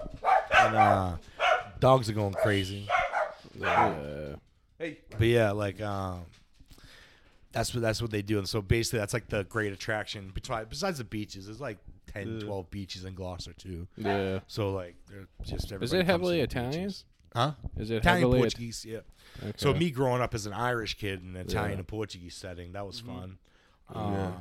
And 0.59 0.77
uh, 0.77 1.17
dogs 1.79 2.09
are 2.09 2.15
going 2.15 2.33
crazy. 2.35 2.89
yeah. 3.59 4.37
Hey. 4.79 4.99
But 5.11 5.27
yeah, 5.27 5.51
like 5.51 5.81
um, 5.83 6.23
that's 7.53 7.75
what 7.75 7.81
that's 7.83 8.01
what 8.01 8.11
they 8.11 8.23
do, 8.23 8.39
and 8.39 8.49
so 8.49 8.61
basically 8.63 8.99
that's 9.01 9.13
like 9.15 9.29
the 9.29 9.45
great 9.45 9.73
attraction. 9.73 10.31
Besides, 10.35 10.69
besides 10.69 10.99
the 10.99 11.05
beaches, 11.05 11.47
there's 11.47 11.61
like 11.61 11.79
10, 12.13 12.39
Yeah. 12.41 12.47
12 12.47 12.71
beaches 12.71 13.05
in 13.05 13.15
Gloucester 13.15 13.53
too. 13.53 13.87
Yeah. 13.97 14.41
So 14.47 14.73
like 14.73 14.97
they're 15.09 15.27
just 15.45 15.71
Is 15.73 15.93
it 15.93 16.07
heavily 16.07 16.41
Italian? 16.41 16.71
beaches. 16.73 17.05
Huh? 17.35 17.53
Is 17.77 17.91
it 17.91 17.97
Italian 17.99 18.23
heavily 18.23 18.39
Portuguese, 18.41 18.85
yeah. 18.85 18.99
Okay. 19.43 19.53
So 19.57 19.73
me 19.73 19.91
growing 19.91 20.21
up 20.21 20.35
as 20.35 20.47
an 20.47 20.53
Irish 20.53 20.99
kid 20.99 21.23
in 21.23 21.37
an 21.37 21.37
Italian 21.37 21.73
Yeah. 21.73 21.79
and 21.79 21.87
Portuguese 21.89 22.35
setting, 22.35 22.73
that 22.73 22.85
was 22.87 22.99
fun. 23.01 23.39
Yeah. 23.95 24.01
Uh, 24.01 24.33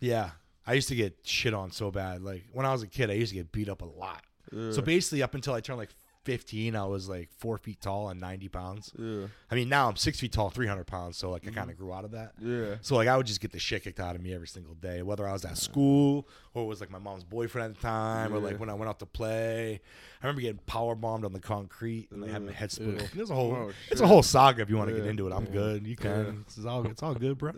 yeah. 0.00 0.30
I 0.66 0.72
used 0.72 0.88
to 0.88 0.94
get 0.96 1.16
shit 1.24 1.54
on 1.54 1.70
so 1.70 1.90
bad. 1.90 2.22
Like 2.22 2.44
when 2.52 2.66
I 2.66 2.72
was 2.72 2.82
a 2.82 2.86
kid, 2.86 3.10
I 3.10 3.14
used 3.14 3.30
to 3.30 3.36
get 3.36 3.52
beat 3.52 3.68
up 3.68 3.82
a 3.82 3.86
lot. 3.86 4.22
So 4.70 4.82
basically, 4.82 5.20
up 5.22 5.34
until 5.34 5.52
I 5.52 5.60
turned 5.60 5.78
like 5.78 5.90
15, 6.24 6.74
I 6.76 6.84
was 6.86 7.08
like 7.08 7.28
four 7.38 7.58
feet 7.58 7.80
tall 7.80 8.08
and 8.08 8.20
90 8.20 8.48
pounds. 8.48 8.92
Yeah. 8.98 9.26
I 9.50 9.54
mean, 9.54 9.68
now 9.68 9.88
I'm 9.88 9.96
six 9.96 10.18
feet 10.20 10.32
tall, 10.32 10.50
300 10.50 10.84
pounds. 10.86 11.16
So 11.16 11.30
like 11.30 11.46
I 11.46 11.50
kind 11.50 11.70
of 11.70 11.76
grew 11.76 11.92
out 11.92 12.04
of 12.04 12.10
that. 12.12 12.32
Yeah. 12.40 12.76
So 12.80 12.96
like 12.96 13.08
I 13.08 13.16
would 13.16 13.26
just 13.26 13.40
get 13.40 13.52
the 13.52 13.58
shit 13.58 13.84
kicked 13.84 14.00
out 14.00 14.16
of 14.16 14.22
me 14.22 14.34
every 14.34 14.48
single 14.48 14.74
day, 14.74 15.02
whether 15.02 15.28
I 15.28 15.32
was 15.32 15.44
at 15.44 15.58
school 15.58 16.26
or 16.54 16.62
it 16.64 16.66
was 16.66 16.80
like 16.80 16.90
my 16.90 16.98
mom's 16.98 17.24
boyfriend 17.24 17.70
at 17.70 17.76
the 17.76 17.82
time, 17.82 18.32
or 18.32 18.38
like 18.38 18.58
when 18.60 18.70
I 18.70 18.74
went 18.74 18.88
out 18.88 18.98
to 19.00 19.06
play. 19.06 19.80
I 20.22 20.26
remember 20.26 20.40
getting 20.42 20.60
power 20.66 20.94
bombed 20.94 21.24
on 21.26 21.32
the 21.32 21.40
concrete 21.40 22.08
and 22.10 22.24
I 22.24 22.28
had 22.28 22.42
my 22.42 22.52
head 22.52 22.70
split 22.72 22.94
open. 22.94 23.08
There's 23.14 23.30
a 23.30 23.34
whole 23.34 23.52
Oh, 23.54 23.72
it's 23.90 24.00
a 24.00 24.06
whole 24.06 24.22
saga 24.22 24.62
if 24.62 24.70
you 24.70 24.76
want 24.76 24.88
to 24.90 24.96
get 24.96 25.04
into 25.06 25.26
it. 25.26 25.32
I'm 25.32 25.44
good. 25.46 25.86
You 25.86 25.96
can. 25.96 26.44
It's 26.46 26.64
all 26.64 26.86
it's 26.86 27.02
all 27.02 27.14
good, 27.14 27.36
bro. 27.38 27.52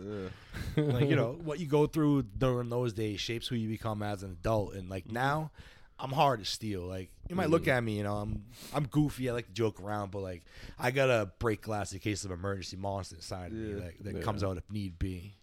Yeah. 0.75 0.83
like 0.83 1.07
you 1.09 1.15
know 1.15 1.37
what 1.43 1.59
you 1.59 1.67
go 1.67 1.87
through 1.87 2.23
during 2.37 2.69
those 2.69 2.91
days 2.93 3.19
shapes 3.21 3.47
who 3.47 3.55
you 3.55 3.69
become 3.69 4.03
as 4.03 4.23
an 4.23 4.31
adult, 4.31 4.73
and 4.73 4.83
Mm-hmm. 4.83 4.91
like 4.91 5.11
now. 5.11 5.51
I'm 5.99 6.11
hard 6.11 6.39
to 6.39 6.45
steal. 6.45 6.81
Like 6.81 7.09
you 7.29 7.35
might 7.35 7.49
look 7.49 7.67
at 7.67 7.83
me, 7.83 7.97
you 7.97 8.03
know, 8.03 8.15
I'm 8.17 8.43
I'm 8.73 8.85
goofy. 8.85 9.29
I 9.29 9.33
like 9.33 9.47
to 9.47 9.53
joke 9.53 9.81
around, 9.81 10.11
but 10.11 10.19
like 10.19 10.43
I 10.77 10.91
gotta 10.91 11.31
break 11.39 11.61
glass 11.61 11.91
in 11.93 11.99
case 11.99 12.23
of 12.25 12.31
emergency 12.31 12.77
monster 12.77 13.15
inside 13.15 13.47
of 13.47 13.57
me. 13.57 13.69
Mm-hmm. 13.73 14.03
that, 14.03 14.15
Yeah. 14.17 14.21
comes 14.21 14.43
out 14.43 14.57
if 14.57 14.69
need 14.71 14.99
be. 14.99 15.33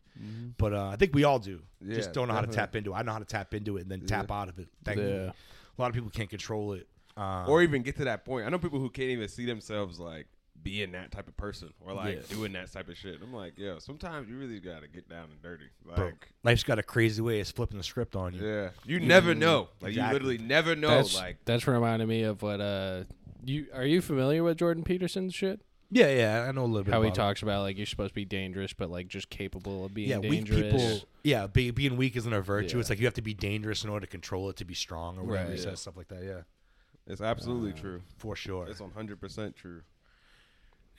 But 0.59 0.73
uh, 0.73 0.87
I 0.89 0.97
think 0.97 1.13
we 1.13 1.25
all 1.25 1.41
do. 1.41 1.61
Yeah, 1.81 1.97
Just 1.97 2.13
don't 2.13 2.29
know 2.29 2.35
how 2.35 2.41
to 2.41 2.47
tap 2.47 2.77
into 2.77 2.93
it. 2.93 2.97
I 2.97 3.03
know 3.03 3.11
how 3.13 3.19
to 3.19 3.25
tap 3.25 3.53
into 3.53 3.79
it 3.79 3.83
and 3.83 3.91
then 3.91 4.07
tap 4.07 4.31
out 4.31 4.49
of 4.49 4.61
it. 4.61 4.69
Thankfully, 4.85 5.13
Yeah. 5.13 5.33
a 5.77 5.83
lot 5.83 5.89
of 5.89 5.95
people 5.95 6.11
can't 6.11 6.31
control 6.31 6.73
it. 6.75 6.87
Uh, 7.17 7.47
or 7.49 7.63
even 7.63 7.83
get 7.83 7.97
to 7.97 8.05
that 8.05 8.25
point. 8.25 8.47
I 8.47 8.49
know 8.51 8.59
people 8.59 8.79
who 8.79 8.91
can't 8.91 9.09
even 9.11 9.29
see 9.29 9.45
themselves 9.45 9.99
like 9.99 10.27
being 10.65 10.93
that 10.93 11.13
type 11.13 11.29
of 11.29 11.37
person 11.37 11.73
or 11.81 11.93
like 11.93 12.17
Yeah. 12.17 12.23
doing 12.35 12.53
that 12.55 12.73
type 12.73 12.89
of 12.89 12.97
shit. 12.97 13.21
I'm 13.23 13.33
like, 13.33 13.59
yo, 13.59 13.79
sometimes 13.79 14.29
you 14.29 14.37
really 14.39 14.59
gotta 14.59 14.89
get 14.89 15.09
down 15.09 15.29
and 15.31 15.41
dirty. 15.43 15.67
bro, 15.85 16.07
Like, 16.07 16.29
life's 16.43 16.65
got 16.65 16.79
a 16.79 16.83
crazy 16.83 17.21
way 17.23 17.39
of 17.41 17.49
flipping 17.49 17.77
the 17.79 17.85
script 17.85 18.17
on 18.17 18.35
you. 18.35 18.45
yeah, 18.45 18.71
you 18.87 18.99
never 18.99 19.35
know. 19.35 19.69
Like, 19.81 19.91
Exactly. 19.91 20.01
you 20.01 20.13
literally 20.13 20.39
never 20.39 20.75
know. 20.75 20.89
that's 20.89 21.15
like, 21.17 21.37
that's 21.45 21.67
reminding 21.67 22.09
me 22.09 22.23
of 22.23 22.43
what 22.43 22.61
uh 22.61 23.05
you 23.45 23.67
are 23.75 23.85
you 23.85 24.01
familiar 24.01 24.43
with 24.43 24.57
Jordan 24.59 24.83
Peterson's 24.83 25.35
shit? 25.35 25.61
Yeah, 25.91 26.09
yeah, 26.09 26.47
I 26.49 26.53
know 26.53 26.65
a 26.65 26.67
little 26.67 26.83
bit. 26.83 26.93
How 26.93 27.03
he 27.03 27.09
about 27.09 27.17
it. 27.17 27.21
talks 27.21 27.43
about 27.43 27.63
like 27.63 27.77
you're 27.77 27.87
supposed 27.87 28.11
to 28.11 28.15
be 28.15 28.25
dangerous, 28.25 28.73
but 28.73 28.91
like 28.91 29.07
just 29.07 29.29
capable 29.31 29.85
of 29.85 29.93
being 29.95 30.09
yeah, 30.09 30.19
weak 30.19 30.47
dangerous. 30.47 30.73
people. 30.73 31.09
Yeah, 31.23 31.47
be, 31.47 31.71
being 31.71 31.97
weak 31.97 32.17
isn't 32.17 32.33
a 32.33 32.41
virtue. 32.41 32.77
Yeah. 32.77 32.81
It's 32.81 32.91
like 32.91 32.99
you 32.99 33.05
have 33.05 33.15
to 33.15 33.23
be 33.23 33.35
dangerous 33.35 33.85
in 33.85 33.91
order 33.91 34.07
to 34.07 34.11
control 34.11 34.49
it 34.51 34.57
to 34.57 34.65
be 34.65 34.75
strong 34.75 35.19
or 35.19 35.23
whatever 35.25 35.51
Right. 35.51 35.59
he 35.59 35.63
Yeah. 35.63 35.71
says, 35.71 35.81
stuff 35.81 35.97
like 35.97 36.09
that. 36.09 36.25
Yeah, 36.25 36.41
it's 37.07 37.21
absolutely 37.21 37.73
Uh, 37.73 37.77
true. 37.77 38.03
for 38.17 38.35
sure. 38.35 38.67
It's 38.67 38.81
100 38.81 39.21
percent 39.21 39.55
true. 39.57 39.83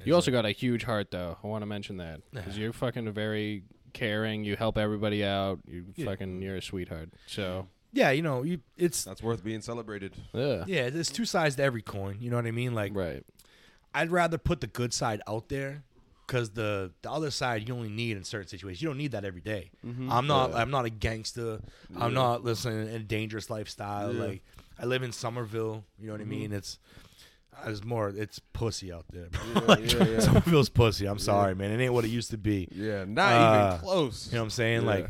You 0.04 0.14
also 0.14 0.32
got 0.32 0.46
a 0.46 0.52
huge 0.52 0.84
heart, 0.84 1.12
though. 1.12 1.38
I 1.44 1.48
want 1.48 1.62
to 1.62 1.66
mention 1.66 1.98
that 1.98 2.22
because 2.32 2.58
you're 2.58 2.74
fucking 2.74 3.12
very 3.14 3.64
caring. 3.94 4.44
You 4.44 4.56
help 4.56 4.78
everybody 4.78 5.24
out. 5.24 5.60
You 5.68 5.86
Yeah. 5.96 6.06
fucking 6.06 6.42
you're 6.42 6.58
a 6.58 6.62
sweetheart. 6.62 7.10
So 7.28 7.68
yeah, 7.94 8.12
you 8.12 8.22
know, 8.22 8.44
you 8.44 8.60
it's 8.78 9.06
That's 9.06 9.24
worth 9.24 9.44
being 9.44 9.62
celebrated. 9.62 10.14
yeah, 10.34 10.66
yeah, 10.68 10.90
there's 10.90 11.10
two 11.10 11.26
sides 11.26 11.56
to 11.56 11.64
every 11.64 11.82
coin. 11.82 12.18
You 12.20 12.30
know 12.30 12.36
what 12.36 12.46
I 12.46 12.52
mean? 12.52 12.76
Like, 12.76 12.94
right. 12.94 13.24
I'd 13.94 14.12
rather 14.12 14.38
put 14.38 14.60
the 14.60 14.68
good 14.68 14.94
side 14.94 15.22
out 15.28 15.48
there 15.48 15.84
because 16.28 16.52
the 16.52 16.92
the 17.02 17.10
other 17.10 17.32
side 17.32 17.68
you 17.68 17.74
only 17.74 17.90
need 17.90 18.18
in 18.18 18.24
certain 18.24 18.48
situations. 18.48 18.82
You 18.82 18.90
don't 18.90 18.98
need 18.98 19.14
that 19.14 19.24
every 19.24 19.42
day. 19.42 19.72
Mm-hmm. 19.86 20.12
I'm 20.12 20.28
not 20.28 20.54
I'm 20.54 20.70
not 20.70 20.86
a 20.86 20.90
gangster. 20.90 21.62
I'm 21.96 22.14
not 22.14 22.44
listening 22.44 22.90
in 22.90 22.96
a 22.96 23.00
dangerous 23.00 23.50
lifestyle. 23.50 24.14
Yeah. 24.14 24.24
Like 24.24 24.44
I 24.78 24.86
live 24.86 25.02
in 25.04 25.14
Somerville. 25.14 25.86
You 25.98 26.08
know 26.08 26.14
what 26.14 26.20
I 26.20 26.24
mm-hmm. 26.26 26.30
mean? 26.32 26.54
It's 26.54 26.78
it's 27.66 27.84
more 27.84 28.10
it's 28.10 28.40
pussy 28.40 28.92
out 28.92 29.06
there. 29.12 29.28
bro. 29.30 29.42
Yeah, 29.54 29.60
like, 29.68 29.94
yeah, 29.94 30.04
yeah. 30.06 30.20
Somerville's 30.20 30.70
pussy. 30.70 31.06
I'm 31.06 31.20
sorry, 31.20 31.56
man. 31.56 31.72
It 31.72 31.84
ain't 31.84 31.94
what 31.94 32.06
it 32.06 32.10
used 32.10 32.32
to 32.32 32.38
be. 32.38 32.68
Yeah, 32.72 33.06
not 33.08 33.32
Uh, 33.34 33.68
even 33.68 33.80
close. 33.80 34.28
You 34.28 34.34
know 34.34 34.42
what 34.42 34.44
I'm 34.46 34.50
saying? 34.52 34.82
Yeah. 34.82 34.88
Like 34.88 35.10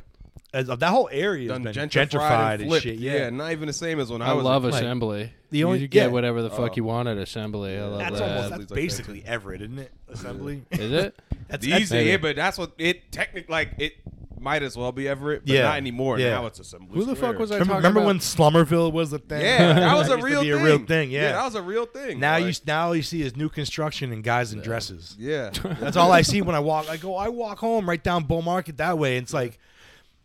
as, 0.54 0.68
that 0.68 0.82
whole 0.84 1.10
area 1.12 1.52
has 1.52 1.62
Done 1.62 1.64
been 1.64 1.74
gentrified, 1.74 2.10
gentrified, 2.10 2.62
and 2.62 2.72
and, 2.72 2.82
shit. 2.82 2.96
Yeah. 3.00 3.30
not 3.30 3.52
even 3.52 3.68
the 3.68 3.74
same 3.74 4.00
as 4.00 4.10
when 4.10 4.22
I, 4.22 4.30
I, 4.30 4.34
was. 4.34 4.46
love 4.46 4.64
like, 4.64 4.74
assembly. 4.76 5.34
the 5.50 5.58
you 5.58 5.68
only- 5.68 5.80
you 5.80 5.88
get 5.90 6.04
yeah. 6.06 6.08
whatever 6.14 6.42
the 6.42 6.50
fuck 6.50 6.72
Oh. 6.72 6.74
you 6.78 6.86
want 6.86 7.10
at 7.10 7.18
assembly. 7.18 7.78
I 7.78 7.84
love 7.86 8.00
That's 8.00 8.20
that. 8.20 8.30
almost 8.30 8.50
that's 8.52 8.72
like 8.72 8.76
basically 8.76 9.20
too. 9.22 9.28
Everett, 9.28 9.62
isn't 9.64 9.80
it? 9.80 9.92
Assembly. 10.08 10.64
Is 10.72 10.92
it? 10.92 11.20
That's, 11.50 11.64
These, 11.66 11.92
maybe. 11.92 12.10
yeah, 12.10 12.18
but 12.18 12.36
that's 12.36 12.58
what 12.58 12.72
it 12.80 13.12
technically 13.12 13.52
like. 13.52 13.74
It 13.78 13.94
might 14.46 14.64
as 14.64 14.78
well 14.78 14.92
be 14.94 15.08
Everett, 15.10 15.42
but 15.46 15.54
Yeah. 15.54 15.64
not 15.64 15.78
anymore. 15.78 16.20
Yeah. 16.20 16.30
Now 16.30 16.46
it's 16.46 16.60
Assembly. 16.60 16.94
Who 16.98 17.04
the 17.04 17.16
fuck 17.16 17.38
was 17.40 17.52
I 17.52 17.56
remember, 17.56 17.74
talking 17.74 17.84
remember 17.90 18.06
when 18.06 18.20
Slummerville 18.20 18.94
was 18.94 19.12
a 19.12 19.18
thing? 19.20 19.42
Yeah, 19.42 19.74
that 19.74 19.96
was 19.98 20.08
a 20.18 20.18
real 20.18 20.42
thing. 20.42 20.52
a 20.52 20.58
real 20.64 20.78
thing. 20.86 21.10
Yeah. 21.12 21.32
that 21.34 21.44
was 21.44 21.56
a 21.56 21.62
real 21.62 21.86
thing. 21.88 22.20
now 22.20 22.38
you 22.38 22.46
Like, 22.46 22.68
now 22.68 22.92
you 22.94 23.02
see 23.02 23.22
is 23.24 23.36
new 23.36 23.50
construction 23.50 24.14
and 24.14 24.24
guys 24.24 24.54
in 24.54 24.62
dresses. 24.62 25.16
yeah, 25.20 25.50
That's 25.82 25.98
all 25.98 26.12
I 26.12 26.22
see 26.22 26.42
when 26.44 26.56
I 26.56 26.60
walk. 26.60 26.88
I 26.90 26.98
go, 26.98 27.16
I 27.18 27.28
walk 27.30 27.58
home 27.60 27.90
right 27.90 28.02
down 28.04 28.24
Bull 28.26 28.44
Market 28.44 28.78
that 28.78 28.98
way. 28.98 29.18
And 29.18 29.24
it's 29.24 29.34
like 29.34 29.58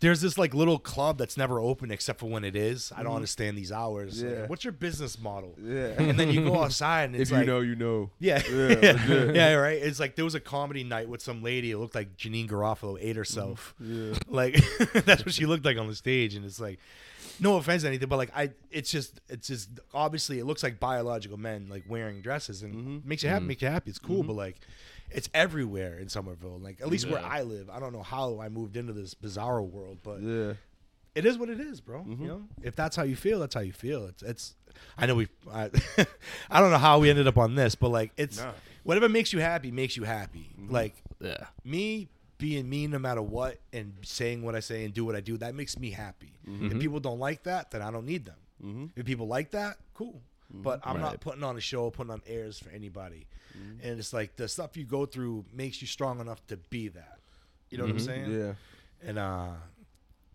there's 0.01 0.21
this 0.23 0.37
like 0.39 0.55
little 0.55 0.79
club 0.79 1.19
that's 1.19 1.37
never 1.37 1.61
open 1.61 1.91
except 1.91 2.21
for 2.21 2.27
when 2.27 2.43
it 2.45 2.57
is. 2.57 2.91
I 2.97 3.03
don't 3.03 3.15
understand 3.15 3.57
these 3.57 3.71
hours. 3.71 4.23
Like, 4.23 4.31
Mm-hmm. 4.33 4.41
Yeah. 4.41 4.47
what's 4.49 4.65
your 4.65 4.73
business 4.73 5.19
model? 5.19 5.55
yeah. 5.63 5.93
And 5.99 6.19
then 6.19 6.31
you 6.31 6.45
go 6.45 6.61
outside 6.65 7.05
and 7.11 7.17
it's 7.17 7.31
if 7.31 7.37
like 7.37 7.47
you 7.47 7.53
know, 7.53 7.61
you 7.61 7.77
know. 7.77 8.11
Yeah. 8.19 8.43
Yeah, 8.51 8.95
Yeah. 9.33 9.53
right. 9.55 9.79
It's 9.81 10.01
like 10.01 10.17
there 10.17 10.25
was 10.25 10.35
a 10.35 10.41
comedy 10.41 10.85
night 10.85 11.09
with 11.09 11.21
some 11.23 11.43
lady. 11.43 11.71
It 11.71 11.79
looked 11.79 11.95
like 11.95 12.17
Janeane 12.17 12.49
Garofalo 12.49 12.99
ate 13.01 13.17
herself. 13.17 13.75
Yeah. 13.79 14.15
Like 14.29 14.55
that's 15.05 15.25
what 15.25 15.35
she 15.35 15.45
looked 15.47 15.65
like 15.65 15.77
on 15.77 15.87
the 15.87 15.95
stage, 15.95 16.35
and 16.35 16.45
it's 16.45 16.61
like, 16.61 16.79
no 17.39 17.57
offense 17.57 17.83
to 17.83 17.89
anything, 17.89 18.09
but 18.09 18.17
like 18.17 18.31
I, 18.37 18.51
it's 18.71 18.91
just, 18.91 19.21
it's 19.29 19.49
just 19.49 19.69
obviously 19.93 20.39
it 20.39 20.45
looks 20.45 20.63
like 20.63 20.79
biological 20.81 21.37
men 21.39 21.67
like 21.69 21.85
wearing 21.89 22.21
dresses, 22.23 22.63
and 22.63 22.75
Mhm. 22.75 23.05
makes 23.05 23.23
you 23.23 23.29
happy, 23.29 23.45
Makes 23.47 23.63
you 23.63 23.69
happy. 23.69 23.91
It's 23.91 23.99
cool, 23.99 24.23
but 24.23 24.35
like, 24.35 24.57
it's 25.11 25.29
everywhere 25.35 25.99
in 25.99 26.09
Somerville. 26.09 26.59
Like 26.59 26.81
at 26.81 26.89
least 26.89 27.09
where 27.09 27.25
I 27.25 27.43
live, 27.43 27.69
I 27.71 27.81
don't 27.81 27.93
know 27.93 28.03
how 28.03 28.41
I 28.41 28.49
moved 28.49 28.77
into 28.77 28.93
this 28.93 29.15
bizarro 29.15 29.69
world, 29.69 29.99
but 30.03 30.21
Yeah. 30.23 30.55
it 31.15 31.25
is 31.27 31.39
what 31.39 31.49
it 31.49 31.61
is, 31.61 31.81
bro. 31.81 32.03
Mhm. 32.05 32.21
You 32.21 32.27
know, 32.29 32.43
if 32.63 32.77
that's 32.77 32.97
how 32.97 33.03
you 33.03 33.17
feel, 33.17 33.41
that's 33.41 33.55
how 33.55 33.61
you 33.63 33.73
feel. 33.73 34.07
It's, 34.07 34.23
it's. 34.23 34.55
I 34.97 35.07
know 35.07 35.17
we. 35.17 35.29
I, 35.53 35.71
I 36.51 36.61
don't 36.61 36.71
know 36.71 36.79
how 36.79 36.99
we 37.01 37.11
ended 37.11 37.27
up 37.27 37.37
on 37.39 37.55
this, 37.55 37.75
but 37.75 37.89
like, 37.91 38.13
it's 38.17 38.39
Nah. 38.39 38.53
whatever 38.85 39.09
makes 39.09 39.33
you 39.33 39.41
happy 39.41 39.71
makes 39.71 39.97
you 39.97 40.05
happy. 40.05 40.51
Like 40.69 40.95
Yeah. 41.21 41.47
me 41.65 42.09
being 42.39 42.69
me 42.71 42.87
no 42.87 42.99
matter 42.99 43.21
what 43.21 43.59
and 43.73 43.93
saying 44.03 44.43
what 44.43 44.55
I 44.55 44.61
say 44.61 44.85
and 44.85 44.95
do 44.95 45.05
what 45.05 45.15
I 45.15 45.21
do, 45.21 45.37
that 45.39 45.55
makes 45.55 45.79
me 45.79 45.91
happy. 45.91 46.33
If 46.47 46.79
people 46.81 46.99
don't 47.01 47.19
like 47.19 47.43
that, 47.45 47.71
then 47.71 47.83
I 47.83 47.91
don't 47.91 48.07
need 48.07 48.25
them. 48.25 48.37
Mm-hmm. 48.65 48.87
If 48.97 49.05
people 49.07 49.27
like 49.29 49.51
that, 49.53 49.77
cool. 49.95 50.21
But 50.53 50.81
I'm 50.85 50.99
not 51.01 51.21
putting 51.21 51.45
on 51.45 51.57
a 51.57 51.61
show, 51.61 51.91
putting 51.91 52.11
on 52.11 52.23
airs 52.27 52.59
for 52.59 52.71
anybody. 52.71 53.27
And 53.83 53.99
it's 53.99 54.13
like 54.13 54.37
the 54.37 54.49
stuff 54.49 54.77
you 54.77 54.85
go 54.85 55.07
through 55.07 55.45
makes 55.53 55.81
you 55.81 55.87
strong 55.89 56.21
enough 56.21 56.47
to 56.49 56.57
be 56.57 56.89
that. 56.89 57.19
You 57.71 57.79
know 57.79 57.85
what 57.85 57.93
I'm 57.93 58.01
saying? 58.01 58.31
Yeah. 58.33 58.53
And 59.09 59.19
uh 59.19 59.49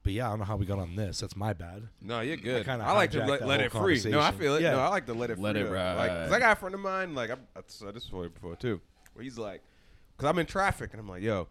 but 0.04 0.14
yeah, 0.14 0.28
I 0.28 0.30
don't 0.30 0.40
know 0.40 0.46
how 0.46 0.56
we 0.56 0.66
got 0.68 0.78
on 0.78 0.96
this. 0.96 1.20
That's 1.20 1.36
my 1.36 1.54
bad. 1.54 1.88
No, 2.00 2.22
you're 2.22 2.38
good. 2.38 2.64
kinda 2.66 2.86
I, 2.86 2.92
like 2.92 3.12
to 3.12 3.26
let, 3.26 3.46
let 3.46 3.60
it 3.60 3.72
free. 3.72 4.00
No, 4.06 4.20
I 4.20 4.32
feel 4.32 4.56
it. 4.56 4.62
Yeah. 4.62 4.72
No, 4.74 4.80
I 4.80 4.90
like 4.90 5.08
to 5.08 5.14
let 5.16 5.32
it 5.32 5.40
Let 5.40 5.56
free. 5.56 5.62
it 5.64 5.66
though. 5.66 5.72
Like, 5.72 6.10
'cause 6.12 6.32
I 6.32 6.40
got 6.40 6.52
a 6.52 6.56
friend 6.60 6.76
of 6.76 6.82
mine. 6.82 7.16
Like, 7.16 7.32
I, 7.32 7.36
I 7.56 7.62
said 7.68 7.96
this 7.96 8.04
story 8.04 8.30
before 8.30 8.56
too, 8.56 8.80
where 9.14 9.24
he's 9.24 9.38
like, 9.40 9.62
because 10.16 10.30
I'm 10.30 10.38
in 10.40 10.46
traffic 10.46 10.92
and 10.94 11.00
I'm 11.00 11.10
like, 11.10 11.24
yo, 11.24 11.48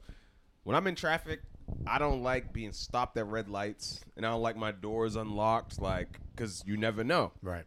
when 0.62 0.76
I'm 0.76 0.86
in 0.86 0.94
traffic, 0.94 1.40
I 1.86 1.98
don't 1.98 2.22
like 2.22 2.52
being 2.52 2.72
stopped 2.72 3.16
at 3.16 3.26
red 3.26 3.48
lights, 3.48 4.00
and 4.16 4.24
I 4.24 4.30
don't 4.30 4.42
like 4.42 4.56
my 4.56 4.70
doors 4.70 5.16
unlocked, 5.16 5.80
like, 5.80 6.20
because 6.34 6.62
you 6.66 6.76
never 6.76 7.02
know. 7.02 7.32
Right. 7.42 7.64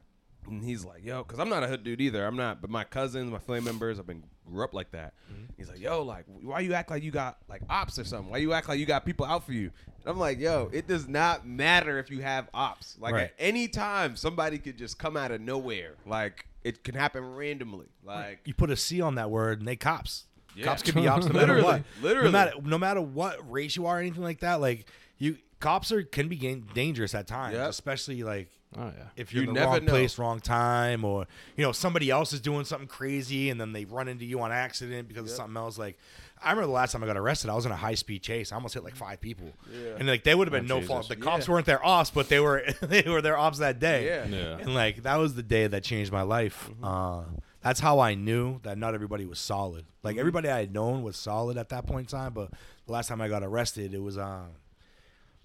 And 0.48 0.64
he's 0.64 0.86
like, 0.86 1.04
yo, 1.04 1.24
because 1.24 1.40
I'm 1.40 1.50
not 1.50 1.64
a 1.64 1.68
hood 1.68 1.84
dude 1.84 2.00
either. 2.02 2.26
I'm 2.26 2.38
not, 2.38 2.62
but 2.62 2.70
my 2.70 2.84
cousins, 2.84 3.32
my 3.32 3.40
family 3.40 3.62
members, 3.62 4.00
I've 4.00 4.08
been 4.08 4.24
grew 4.46 4.64
up 4.64 4.74
like 4.74 4.92
that. 4.92 5.14
Mm-hmm. 5.32 5.44
He's 5.58 5.68
like, 5.68 5.80
yo, 5.82 6.04
like, 6.04 6.24
why 6.42 6.62
you 6.62 6.74
act 6.74 6.90
like 6.90 7.04
you 7.04 7.12
got 7.12 7.38
like 7.50 7.62
ops 7.70 8.00
or 8.00 8.06
something? 8.06 8.32
Why 8.32 8.38
you 8.38 8.54
act 8.54 8.70
like 8.70 8.80
you 8.80 8.86
got 8.86 9.06
people 9.06 9.26
out 9.26 9.46
for 9.46 9.52
you? 9.52 9.72
And 9.88 10.08
I'm 10.08 10.18
like, 10.18 10.40
yo, 10.40 10.70
it 10.72 10.88
does 10.88 11.08
not 11.08 11.46
matter 11.46 12.00
if 12.00 12.10
you 12.10 12.22
have 12.22 12.48
ops. 12.54 12.96
Like 13.00 13.14
Right. 13.14 13.24
at 13.26 13.34
any 13.40 13.68
time, 13.68 14.16
somebody 14.16 14.58
could 14.58 14.78
just 14.78 14.98
come 14.98 15.18
out 15.18 15.32
of 15.32 15.42
nowhere. 15.42 15.96
Like 16.06 16.46
it 16.64 16.84
can 16.84 16.96
happen 16.96 17.36
randomly. 17.36 17.88
Like 18.06 18.40
You 18.46 18.54
put 18.54 18.70
a 18.70 18.78
C 18.78 19.02
on 19.02 19.16
that 19.16 19.30
word 19.30 19.60
and 19.60 19.68
they 19.68 19.76
cops. 19.76 20.26
Yeah. 20.56 20.64
Cops 20.66 20.82
can 20.82 20.96
be 20.96 21.08
ops 21.10 21.26
no 21.28 21.34
matter 21.40 21.62
what. 21.62 21.84
literally. 22.02 22.28
No 22.28 22.32
matter 22.32 22.52
no 22.64 22.78
matter 22.78 23.02
what 23.02 23.52
race 23.52 23.76
you 23.76 23.86
are 23.86 23.98
or 23.98 24.00
anything 24.00 24.24
like 24.24 24.40
that, 24.40 24.62
like 24.62 24.86
you 25.18 25.38
cops 25.60 25.92
are 25.92 26.04
can 26.04 26.30
be 26.30 26.38
dangerous 26.74 27.14
at 27.14 27.28
times, 27.28 27.56
Yep. 27.56 27.70
especially 27.70 28.24
like 28.24 28.50
Oh 28.80 28.92
yeah. 28.96 29.06
if 29.16 29.34
you're 29.34 29.44
You 29.44 29.50
in 29.50 29.56
the 29.56 29.60
never 29.62 29.72
wrong 29.74 29.86
know. 29.86 29.92
place, 29.92 30.18
wrong 30.20 30.40
time, 30.40 31.04
or 31.04 31.26
you 31.56 31.63
know 31.63 31.72
somebody 31.72 32.10
else 32.12 32.32
is 32.34 32.40
doing 32.40 32.63
something 32.63 32.88
crazy 32.88 33.50
and 33.50 33.60
then 33.60 33.74
they 33.74 33.86
run 33.86 34.08
into 34.08 34.24
you 34.26 34.40
on 34.42 34.52
accident 34.52 35.08
because 35.08 35.24
of 35.24 35.30
something 35.32 35.58
else. 35.58 35.78
Like 35.78 35.98
I 36.44 36.52
remember 36.52 36.68
the 36.68 36.74
last 36.74 36.92
time 36.92 37.04
I 37.04 37.08
got 37.08 37.18
arrested, 37.18 37.50
I 37.50 37.56
was 37.56 37.66
in 37.66 37.72
a 37.72 37.76
high 37.76 37.96
speed 37.96 38.22
chase. 38.22 38.52
I 38.52 38.56
almost 38.56 38.76
hit 38.76 38.84
like 38.84 38.96
five 38.96 39.20
people, 39.20 39.52
Yeah. 39.74 39.96
and 39.98 40.08
like 40.08 40.24
they 40.24 40.36
would 40.36 40.48
have 40.48 40.52
been 40.54 40.72
Oh, 40.72 40.80
no 40.80 40.86
fault. 40.86 41.08
The 41.10 41.16
cops 41.16 41.48
Yeah. 41.48 41.54
weren't 41.54 41.66
their 41.66 41.84
ops, 41.84 42.12
but 42.12 42.30
they 42.30 42.40
were 42.40 42.63
they 42.82 43.02
were 43.04 43.22
their 43.22 43.38
ops 43.38 43.58
that 43.58 43.80
day. 43.80 44.06
Yeah. 44.06 44.26
Yeah. 44.28 44.58
And 44.60 44.76
like 44.76 45.04
that 45.04 45.16
was 45.16 45.34
the 45.34 45.44
day 45.44 45.66
that 45.68 45.84
changed 45.84 46.12
my 46.12 46.22
life. 46.22 46.70
Mm-hmm. 46.72 46.84
Uh, 46.84 47.24
that's 47.63 47.80
how 47.80 48.00
I 48.00 48.13
knew 48.13 48.60
that 48.63 48.78
not 48.78 48.94
everybody 48.94 49.26
was 49.26 49.40
solid. 49.40 49.86
Like 50.04 50.18
everybody 50.18 50.48
I 50.50 50.60
had 50.60 50.72
known 50.72 51.02
was 51.02 51.18
solid 51.18 51.58
at 51.58 51.70
that 51.70 51.88
point 51.88 52.12
in 52.13 52.18
time, 52.20 52.34
but 52.34 52.52
the 52.86 52.92
last 52.94 53.08
time 53.10 53.20
I 53.22 53.28
got 53.28 53.44
arrested, 53.44 53.94
it 53.96 54.02
was 54.04 54.18
um 54.20 54.50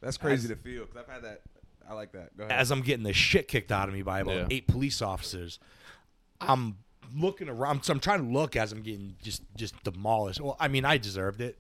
That's 0.03 0.19
crazy 0.19 0.45
As- 0.45 0.51
to 0.51 0.57
feel 0.57 0.85
because 0.85 0.99
I've 0.99 1.09
had 1.15 1.23
that. 1.25 1.41
I 1.89 1.95
like 1.95 2.13
that. 2.13 2.37
Go 2.37 2.45
ahead. 2.45 2.59
as 2.59 2.71
I'm 2.71 2.83
getting 2.83 3.05
the 3.05 3.13
shit 3.13 3.49
kicked 3.49 3.73
out 3.73 3.89
of 3.89 3.95
me 3.95 4.03
by 4.03 4.21
about 4.21 4.35
Yeah. 4.37 4.47
eight 4.51 4.67
police 4.67 5.01
officers, 5.03 5.59
I'm 6.41 6.77
looking 7.15 7.49
around. 7.49 7.85
So 7.85 7.93
I'm 7.93 8.01
trying 8.01 8.25
to 8.27 8.33
look 8.33 8.57
as 8.57 8.73
I'm 8.73 8.83
getting 8.83 9.17
just 9.23 9.43
just 9.57 9.81
demolished. 9.85 10.41
Well, 10.41 10.57
I 10.59 10.69
mean, 10.69 10.85
I 10.85 10.99
deserved 10.99 11.41
it. 11.41 11.57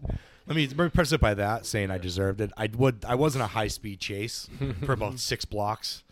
Let 0.46 0.56
me 0.56 0.66
let 0.66 0.76
me 0.78 0.88
preface 0.88 1.12
it 1.12 1.20
by 1.20 1.34
that 1.34 1.66
saying 1.66 1.90
I 1.90 1.98
deserved 1.98 2.40
it. 2.40 2.50
I 2.56 2.68
would. 2.76 3.04
I 3.04 3.14
wasn't 3.14 3.44
a 3.44 3.48
high 3.48 3.68
speed 3.68 4.00
chase 4.00 4.48
for 4.84 4.92
about 4.92 5.18
six 5.20 5.44
blocks, 5.44 6.02